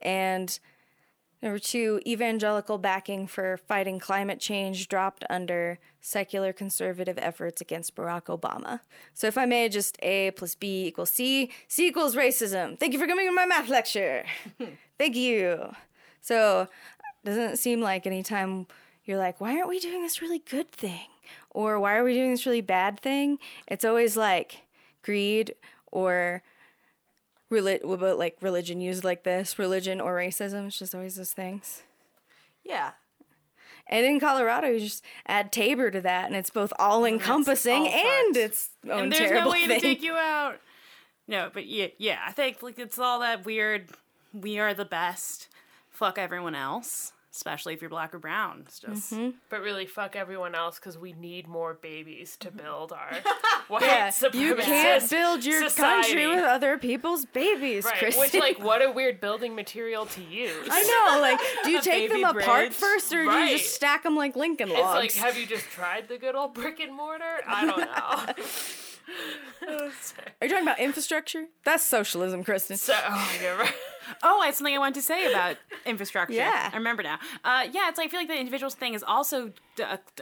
And 0.00 0.58
number 1.42 1.58
two, 1.58 2.00
evangelical 2.06 2.78
backing 2.78 3.26
for 3.26 3.56
fighting 3.56 3.98
climate 3.98 4.40
change 4.40 4.88
dropped 4.88 5.24
under 5.28 5.78
secular 6.00 6.52
conservative 6.52 7.18
efforts 7.20 7.60
against 7.60 7.94
Barack 7.94 8.24
Obama. 8.24 8.80
So 9.14 9.26
if 9.26 9.36
I 9.36 9.44
may, 9.46 9.68
just 9.68 9.98
A 10.02 10.30
plus 10.32 10.54
B 10.54 10.86
equals 10.86 11.10
C. 11.10 11.50
C 11.68 11.88
equals 11.88 12.14
racism. 12.14 12.78
Thank 12.78 12.92
you 12.92 12.98
for 12.98 13.06
coming 13.06 13.26
to 13.26 13.32
my 13.32 13.46
math 13.46 13.68
lecture. 13.68 14.24
Thank 14.98 15.16
you. 15.16 15.74
So 16.20 16.68
doesn't 17.24 17.52
it 17.52 17.58
seem 17.58 17.80
like 17.80 18.06
anytime 18.06 18.66
you're 19.04 19.18
like, 19.18 19.40
why 19.40 19.56
aren't 19.56 19.68
we 19.68 19.80
doing 19.80 20.02
this 20.02 20.22
really 20.22 20.38
good 20.38 20.70
thing? 20.70 21.06
Or 21.50 21.78
why 21.80 21.96
are 21.96 22.04
we 22.04 22.14
doing 22.14 22.30
this 22.30 22.46
really 22.46 22.60
bad 22.60 23.00
thing? 23.00 23.38
It's 23.66 23.84
always 23.84 24.16
like 24.16 24.62
greed 25.02 25.54
or 25.90 26.42
reli- 27.52 27.84
what 27.84 27.94
about 27.94 28.18
like 28.18 28.36
religion 28.40 28.80
used 28.80 29.04
like 29.04 29.22
this, 29.22 29.58
religion 29.58 30.00
or 30.00 30.16
racism. 30.16 30.66
It's 30.66 30.78
just 30.78 30.94
always 30.94 31.14
those 31.16 31.32
things. 31.32 31.82
yeah. 32.64 32.92
And 33.88 34.06
in 34.06 34.20
Colorado, 34.20 34.68
you 34.68 34.78
just 34.80 35.04
add 35.26 35.50
Tabor 35.52 35.90
to 35.90 36.00
that, 36.00 36.26
and 36.26 36.36
it's 36.36 36.50
both 36.50 36.72
all 36.78 37.04
encompassing 37.04 37.88
and 37.88 38.36
it's 38.36 38.70
own 38.88 39.04
and 39.04 39.12
there's 39.12 39.28
terrible 39.28 39.50
no 39.50 39.50
way 39.50 39.66
thing. 39.66 39.80
to 39.80 39.86
take 39.86 40.02
you 40.02 40.14
out. 40.14 40.60
No, 41.26 41.50
but 41.52 41.66
yeah, 41.66 41.88
yeah, 41.98 42.20
I 42.26 42.30
think 42.32 42.62
like 42.62 42.78
it's 42.78 42.98
all 42.98 43.20
that 43.20 43.44
weird. 43.44 43.88
We 44.32 44.58
are 44.60 44.72
the 44.72 44.84
best. 44.84 45.48
Fuck 45.90 46.16
everyone 46.16 46.54
else, 46.54 47.12
especially 47.34 47.72
if 47.74 47.80
you're 47.80 47.88
black 47.90 48.14
or 48.14 48.18
brown. 48.18 48.62
It's 48.66 48.78
just 48.78 49.12
Mm-hmm. 49.12 49.30
but 49.48 49.62
really 49.62 49.86
fuck 49.86 50.14
everyone 50.16 50.54
else 50.54 50.78
because 50.78 50.98
we 50.98 51.12
need 51.12 51.48
more 51.48 51.74
babies 51.74 52.36
to 52.40 52.50
build 52.50 52.92
our 52.92 53.10
white 53.68 53.82
yeah, 53.82 54.08
supremacist 54.08 54.34
you 54.34 54.56
can't 54.56 55.10
build 55.10 55.44
your 55.44 55.68
society. 55.68 56.08
country 56.12 56.26
with 56.28 56.44
other 56.44 56.76
people's 56.78 57.24
babies, 57.24 57.84
Right, 57.86 57.94
Kristen. 57.98 58.20
which 58.20 58.34
like 58.34 58.58
what 58.62 58.82
a 58.82 58.90
weird 58.92 59.20
building 59.20 59.54
material 59.54 60.04
to 60.06 60.22
use. 60.22 60.68
I 60.70 60.82
know, 60.82 61.20
like, 61.22 61.40
do 61.64 61.70
you 61.70 61.80
take 61.82 62.10
them 62.10 62.22
baby 62.22 62.40
apart 62.40 62.74
first, 62.74 63.12
or 63.14 63.24
do 63.24 63.30
you 63.30 63.58
just 63.58 63.74
stack 63.74 64.02
them 64.02 64.14
like 64.16 64.36
Lincoln 64.36 64.70
It's 64.70 64.78
logs? 64.78 64.94
like, 64.98 65.12
have 65.14 65.38
you 65.38 65.46
just 65.46 65.64
tried 65.70 66.08
the 66.08 66.18
good 66.18 66.34
old 66.34 66.52
brick 66.54 66.80
and 66.80 66.94
mortar? 66.94 67.24
I 67.48 67.64
don't 67.66 67.78
know. 68.36 68.44
Are 69.68 69.90
you 70.42 70.48
talking 70.48 70.62
about 70.62 70.80
infrastructure? 70.80 71.46
That's 71.64 71.82
socialism, 71.82 72.44
Kristen. 72.44 72.76
so, 72.76 72.94
oh, 73.08 73.32
you're 73.42 73.56
right. 73.56 73.74
Oh, 74.22 74.40
I 74.40 74.46
had 74.46 74.54
something 74.56 74.74
I 74.74 74.78
wanted 74.78 74.96
to 74.96 75.02
say 75.02 75.30
about 75.30 75.56
infrastructure. 75.86 76.34
Yeah. 76.34 76.70
I 76.72 76.76
remember 76.76 77.02
now. 77.02 77.18
Uh, 77.44 77.66
yeah, 77.72 77.88
it's 77.88 77.98
like 77.98 78.08
I 78.08 78.10
feel 78.10 78.20
like 78.20 78.28
the 78.28 78.38
individuals 78.38 78.74
thing 78.74 78.94
is 78.94 79.02
also 79.02 79.52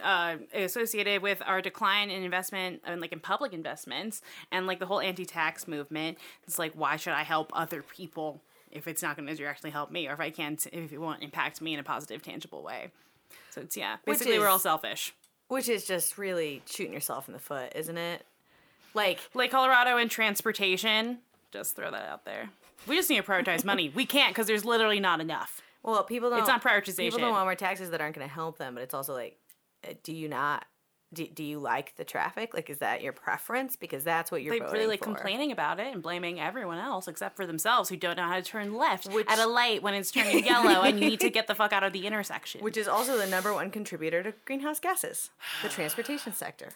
uh, 0.02 0.36
associated 0.54 1.22
with 1.22 1.42
our 1.44 1.62
decline 1.62 2.10
in 2.10 2.22
investment 2.22 2.82
and 2.84 3.00
like 3.00 3.12
in 3.12 3.20
public 3.20 3.52
investments 3.52 4.20
and 4.52 4.66
like 4.66 4.80
the 4.80 4.86
whole 4.86 5.00
anti-tax 5.00 5.66
movement. 5.66 6.18
It's 6.44 6.58
like 6.58 6.72
why 6.74 6.96
should 6.96 7.14
I 7.14 7.22
help 7.22 7.50
other 7.54 7.82
people 7.82 8.42
if 8.70 8.86
it's 8.86 9.02
not 9.02 9.16
going 9.16 9.26
to 9.26 9.34
directly 9.34 9.70
help 9.70 9.90
me 9.90 10.06
or 10.08 10.12
if 10.12 10.20
I 10.20 10.30
can't 10.30 10.64
if 10.72 10.92
it 10.92 10.98
won't 10.98 11.22
impact 11.22 11.60
me 11.60 11.74
in 11.74 11.80
a 11.80 11.84
positive, 11.84 12.22
tangible 12.22 12.62
way. 12.62 12.90
So 13.50 13.62
it's 13.62 13.76
yeah, 13.76 13.96
Which 14.04 14.18
basically 14.18 14.38
we're 14.38 14.48
all 14.48 14.58
selfish. 14.58 15.14
Which 15.48 15.68
is 15.68 15.84
just 15.84 16.16
really 16.16 16.62
shooting 16.66 16.92
yourself 16.92 17.28
in 17.28 17.32
the 17.32 17.40
foot, 17.40 17.72
isn't 17.74 17.98
it? 17.98 18.24
Like, 18.94 19.18
Lake 19.34 19.50
Colorado 19.50 19.96
and 19.96 20.10
transportation. 20.10 21.18
Just 21.52 21.76
throw 21.76 21.90
that 21.90 22.08
out 22.08 22.24
there. 22.24 22.50
We 22.86 22.96
just 22.96 23.10
need 23.10 23.16
to 23.16 23.22
prioritize 23.22 23.64
money. 23.64 23.88
We 23.88 24.06
can't 24.06 24.32
because 24.32 24.46
there's 24.46 24.64
literally 24.64 25.00
not 25.00 25.20
enough. 25.20 25.60
well, 25.82 26.02
people 26.04 26.30
don't. 26.30 26.38
It's 26.40 26.48
not 26.48 26.62
prioritization. 26.62 26.96
People 26.96 27.18
don't 27.20 27.32
want 27.32 27.46
more 27.46 27.54
taxes 27.54 27.90
that 27.90 28.00
aren't 28.00 28.14
going 28.14 28.26
to 28.26 28.32
help 28.32 28.58
them, 28.58 28.74
but 28.74 28.82
it's 28.82 28.94
also 28.94 29.12
like, 29.14 29.38
uh, 29.88 29.94
do 30.02 30.12
you 30.12 30.28
not? 30.28 30.64
Do, 31.12 31.26
do 31.26 31.42
you 31.42 31.58
like 31.58 31.96
the 31.96 32.04
traffic? 32.04 32.54
Like, 32.54 32.70
is 32.70 32.78
that 32.78 33.02
your 33.02 33.12
preference? 33.12 33.74
Because 33.74 34.04
that's 34.04 34.30
what 34.30 34.42
you're 34.44 34.56
they 34.56 34.64
really 34.64 34.86
like 34.86 35.00
for. 35.00 35.06
complaining 35.06 35.50
about 35.50 35.80
it 35.80 35.92
and 35.92 36.00
blaming 36.00 36.38
everyone 36.40 36.78
else 36.78 37.08
except 37.08 37.34
for 37.34 37.46
themselves 37.46 37.88
who 37.88 37.96
don't 37.96 38.16
know 38.16 38.28
how 38.28 38.36
to 38.36 38.42
turn 38.42 38.76
left 38.76 39.08
Which- 39.08 39.26
at 39.28 39.40
a 39.40 39.46
light 39.46 39.82
when 39.82 39.94
it's 39.94 40.12
turning 40.12 40.46
yellow 40.46 40.82
and 40.82 41.00
you 41.00 41.10
need 41.10 41.18
to 41.20 41.28
get 41.30 41.48
the 41.48 41.54
fuck 41.56 41.72
out 41.72 41.82
of 41.82 41.92
the 41.92 42.06
intersection. 42.06 42.60
Which 42.62 42.76
is 42.76 42.86
also 42.86 43.18
the 43.18 43.26
number 43.26 43.52
one 43.52 43.72
contributor 43.72 44.22
to 44.22 44.34
greenhouse 44.44 44.78
gases, 44.78 45.30
the 45.64 45.68
transportation 45.68 46.32
sector. 46.32 46.68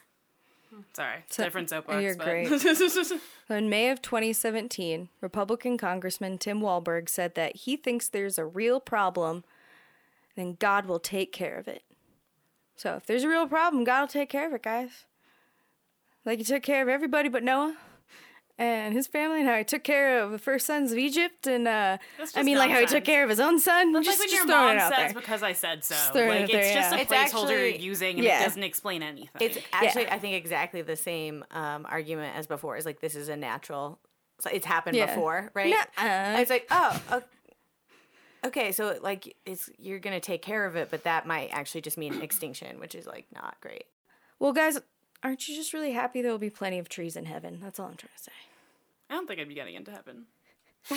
Sorry, 0.95 1.25
different 1.31 1.71
soapbox. 1.71 1.97
Oh, 1.97 1.99
you're 1.99 2.17
but- 2.17 2.25
great. 2.25 2.61
So 2.61 3.19
in 3.57 3.69
May 3.69 3.91
of 3.91 4.03
2017, 4.03 5.09
Republican 5.21 5.79
Congressman 5.79 6.39
Tim 6.39 6.61
Walberg 6.61 7.09
said 7.09 7.35
that 7.35 7.57
he 7.57 7.77
thinks 7.77 8.09
there's 8.09 8.39
a 8.39 8.45
real 8.45 8.81
problem, 8.81 9.45
then 10.37 10.57
God 10.59 10.87
will 10.87 10.99
take 10.99 11.33
care 11.33 11.57
of 11.59 11.69
it. 11.69 11.83
So 12.77 12.97
if 12.97 13.07
there's 13.07 13.23
a 13.23 13.29
real 13.29 13.47
problem, 13.47 13.85
God 13.85 14.01
will 14.01 14.09
take 14.09 14.29
care 14.31 14.47
of 14.47 14.53
it, 14.53 14.63
guys. 14.63 15.05
Like 16.25 16.39
he 16.39 16.45
took 16.45 16.63
care 16.63 16.83
of 16.83 16.89
everybody 16.89 17.29
but 17.29 17.43
Noah 17.43 17.77
and 18.57 18.95
his 18.95 19.07
family, 19.09 19.41
and 19.41 19.49
how 19.49 19.57
he 19.59 19.65
took 19.65 19.83
care 19.83 20.23
of 20.23 20.31
the 20.31 20.39
first 20.39 20.65
sons 20.67 20.93
of 20.93 20.99
Egypt, 20.99 21.47
and 21.47 21.67
uh, 21.67 21.99
I 22.19 22.23
just 22.23 22.37
mean, 22.37 22.57
like 22.57 22.71
how 22.71 22.79
he 22.81 22.87
took 22.87 23.03
care 23.05 23.25
of 23.25 23.31
his 23.31 23.41
own 23.41 23.59
son. 23.59 23.93
That's 23.93 24.07
just 24.07 24.21
like 24.21 24.29
when 24.29 24.37
just 24.37 24.47
your 24.49 24.57
mom 24.57 24.77
it 24.77 24.79
out 24.79 24.93
says 24.95 25.13
there. 25.13 25.21
because 25.21 25.43
I 25.43 25.53
said 25.53 25.83
so. 25.85 25.95
throwing 26.13 26.29
it 26.29 26.31
Like 26.31 26.43
out 26.43 26.51
there, 26.53 26.61
it's 26.61 26.75
just 26.75 26.93
yeah. 26.93 26.99
a 26.99 27.03
It's 27.03 27.13
placeholder 27.33 27.51
you're 27.51 27.69
actually- 27.69 27.85
using 27.85 28.17
and 28.17 28.25
yeah. 28.25 28.41
it 28.43 28.45
doesn't 28.45 28.63
explain 28.63 29.03
anything. 29.03 29.29
It's 29.41 29.59
actually, 29.73 30.09
I 30.09 30.19
think, 30.19 30.37
exactly 30.37 30.83
the 30.83 30.95
same 30.97 31.45
um, 31.51 31.85
argument 31.89 32.37
as 32.37 32.47
before. 32.47 32.77
Is 32.77 32.85
like 32.87 33.01
this 33.01 33.17
is 33.17 33.29
a 33.29 33.37
natural. 33.37 33.99
So 34.41 34.51
it's 34.53 34.67
happened 34.67 34.97
Yeah. 34.97 35.07
before, 35.07 35.51
right? 35.55 35.71
Nuh-uh. 35.71 36.41
It's 36.41 36.51
like, 36.51 36.67
oh, 36.71 37.03
o- 37.13 37.23
okay, 38.47 38.73
so 38.73 38.99
like 39.03 39.37
it's 39.47 39.71
you're 39.79 39.99
gonna 39.99 40.21
take 40.21 40.43
care 40.43 40.65
of 40.67 40.77
it, 40.77 40.91
but 40.91 41.05
that 41.05 41.27
might 41.27 41.49
actually 41.53 41.81
just 41.81 41.97
mean 41.99 42.21
extinction, 42.23 42.79
which 42.81 42.95
is 42.95 43.07
like 43.07 43.27
not 43.35 43.57
great. 43.61 43.85
Well, 44.39 44.53
guys, 44.53 44.79
aren't 45.25 45.49
you 45.49 45.57
just 45.57 45.73
really 45.73 45.91
happy 45.93 46.23
there 46.23 46.31
will 46.31 46.39
be 46.39 46.51
plenty 46.51 46.79
of 46.79 46.89
trees 46.89 47.17
in 47.17 47.25
heaven? 47.25 47.59
That's 47.61 47.81
all 47.81 47.87
I'm 47.87 47.97
trying 47.97 48.13
to 48.17 48.23
say. 48.23 48.31
I 49.11 49.15
don't 49.15 49.27
think 49.27 49.41
I'd 49.41 49.49
be 49.49 49.55
getting 49.55 49.75
into 49.75 49.91
heaven. 49.91 50.27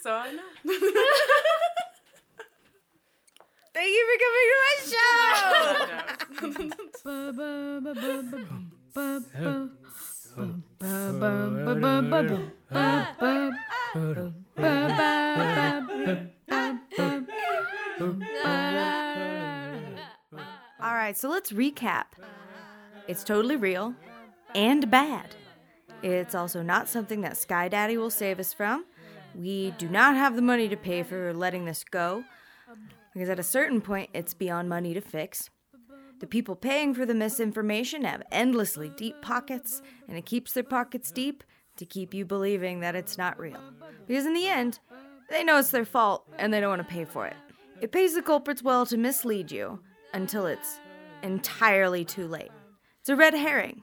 so 0.00 0.12
I 0.12 0.32
know. 0.32 0.42
Thank 3.72 3.88
you 3.88 4.06
for 4.08 4.16
coming 4.24 4.48
to 4.50 4.56
my 4.60 4.76
show. 4.90 5.00
Right, 21.00 21.16
so 21.16 21.30
let's 21.30 21.50
recap. 21.50 22.04
It's 23.08 23.24
totally 23.24 23.56
real 23.56 23.94
and 24.54 24.90
bad. 24.90 25.34
It's 26.02 26.34
also 26.34 26.60
not 26.60 26.90
something 26.90 27.22
that 27.22 27.38
Sky 27.38 27.68
Daddy 27.68 27.96
will 27.96 28.10
save 28.10 28.38
us 28.38 28.52
from. 28.52 28.84
We 29.34 29.70
do 29.78 29.88
not 29.88 30.14
have 30.14 30.36
the 30.36 30.42
money 30.42 30.68
to 30.68 30.76
pay 30.76 31.02
for 31.02 31.32
letting 31.32 31.64
this 31.64 31.84
go 31.84 32.22
because 33.14 33.30
at 33.30 33.38
a 33.38 33.42
certain 33.42 33.80
point 33.80 34.10
it's 34.12 34.34
beyond 34.34 34.68
money 34.68 34.92
to 34.92 35.00
fix. 35.00 35.48
The 36.18 36.26
people 36.26 36.54
paying 36.54 36.92
for 36.92 37.06
the 37.06 37.14
misinformation 37.14 38.04
have 38.04 38.22
endlessly 38.30 38.90
deep 38.90 39.22
pockets, 39.22 39.80
and 40.06 40.18
it 40.18 40.26
keeps 40.26 40.52
their 40.52 40.64
pockets 40.64 41.10
deep 41.10 41.42
to 41.76 41.86
keep 41.86 42.12
you 42.12 42.26
believing 42.26 42.80
that 42.80 42.94
it's 42.94 43.16
not 43.16 43.40
real. 43.40 43.62
Because 44.06 44.26
in 44.26 44.34
the 44.34 44.48
end, 44.48 44.80
they 45.30 45.44
know 45.44 45.56
it's 45.56 45.70
their 45.70 45.86
fault 45.86 46.28
and 46.38 46.52
they 46.52 46.60
don't 46.60 46.68
want 46.68 46.86
to 46.86 46.94
pay 46.94 47.06
for 47.06 47.26
it. 47.26 47.36
It 47.80 47.90
pays 47.90 48.14
the 48.14 48.20
culprits 48.20 48.62
well 48.62 48.84
to 48.84 48.98
mislead 48.98 49.50
you 49.50 49.80
until 50.12 50.44
it's 50.44 50.78
entirely 51.22 52.04
too 52.04 52.26
late. 52.26 52.50
It's 53.00 53.08
a 53.08 53.16
red 53.16 53.34
herring. 53.34 53.82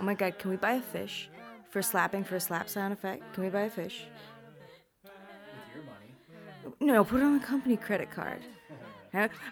Oh 0.00 0.02
my 0.02 0.14
god, 0.14 0.38
can 0.38 0.50
we 0.50 0.56
buy 0.56 0.72
a 0.72 0.82
fish 0.82 1.28
for 1.70 1.82
slapping 1.82 2.24
for 2.24 2.36
a 2.36 2.40
slap 2.40 2.68
sound 2.68 2.92
effect? 2.92 3.32
Can 3.34 3.44
we 3.44 3.50
buy 3.50 3.62
a 3.62 3.70
fish? 3.70 4.04
With 5.02 5.12
your 5.74 5.84
money. 5.84 6.76
No, 6.80 7.04
put 7.04 7.20
it 7.20 7.24
on 7.24 7.38
the 7.38 7.44
company 7.44 7.76
credit 7.76 8.10
card. 8.10 8.42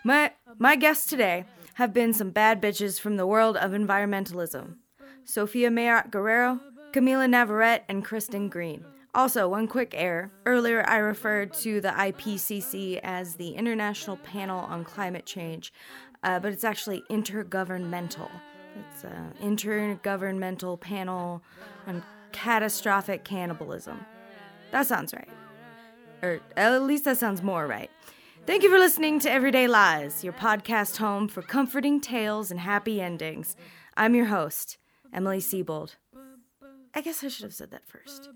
My 0.05 0.33
my 0.59 0.77
guests 0.77 1.07
today 1.07 1.45
have 1.75 1.93
been 1.93 2.15
some 2.15 2.31
bad 2.31 2.61
bitches 2.61 2.99
from 2.99 3.17
the 3.17 3.27
world 3.27 3.57
of 3.57 3.73
environmentalism. 3.73 4.77
Sophia 5.25 5.71
Mayart 5.71 6.11
Guerrero, 6.11 6.61
Camila 6.93 7.29
Navarrete, 7.29 7.85
and 7.89 8.05
Kristen 8.05 8.49
Green. 8.49 8.85
Also, 9.15 9.49
one 9.49 9.67
quick 9.67 9.93
error. 9.97 10.31
Earlier, 10.47 10.85
I 10.89 10.99
referred 10.99 11.53
to 11.55 11.81
the 11.81 11.91
IPCC 11.91 13.01
as 13.03 13.35
the 13.35 13.51
International 13.51 14.17
Panel 14.17 14.61
on 14.61 14.85
Climate 14.85 15.27
Change, 15.27 15.73
uh, 16.23 16.39
but 16.39 16.53
it's 16.53 16.65
actually 16.65 17.03
intergovernmental. 17.11 18.31
It's 18.79 19.05
an 19.05 19.35
intergovernmental 19.41 20.81
panel 20.81 21.43
on 21.87 22.03
catastrophic 22.33 23.25
cannibalism. 23.25 24.05
That 24.71 24.87
sounds 24.87 25.13
right. 25.13 25.29
Or 26.23 26.41
at 26.57 26.83
least 26.83 27.05
that 27.05 27.19
sounds 27.19 27.43
more 27.43 27.67
right. 27.67 27.91
Thank 28.47 28.63
you 28.63 28.71
for 28.71 28.79
listening 28.79 29.21
to 29.21 29.31
Everyday 29.31 29.67
Lies, 29.67 30.25
your 30.25 30.33
podcast 30.33 30.97
home 30.97 31.29
for 31.29 31.43
comforting 31.43 32.01
tales 32.01 32.51
and 32.51 32.61
happy 32.61 33.01
endings. 33.01 33.57
I'm 33.97 34.15
your 34.15 34.27
host, 34.27 34.79
Emily 35.13 35.41
Siebold. 35.41 35.97
I 36.95 37.01
guess 37.01 37.23
I 37.23 37.29
should 37.29 37.45
have 37.45 37.55
said 37.55 37.71
that 37.71 37.87
first. 37.87 38.29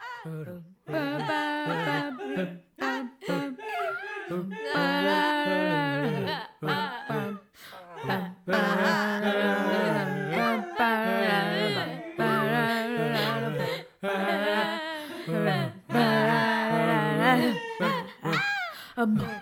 um, 19.00 19.39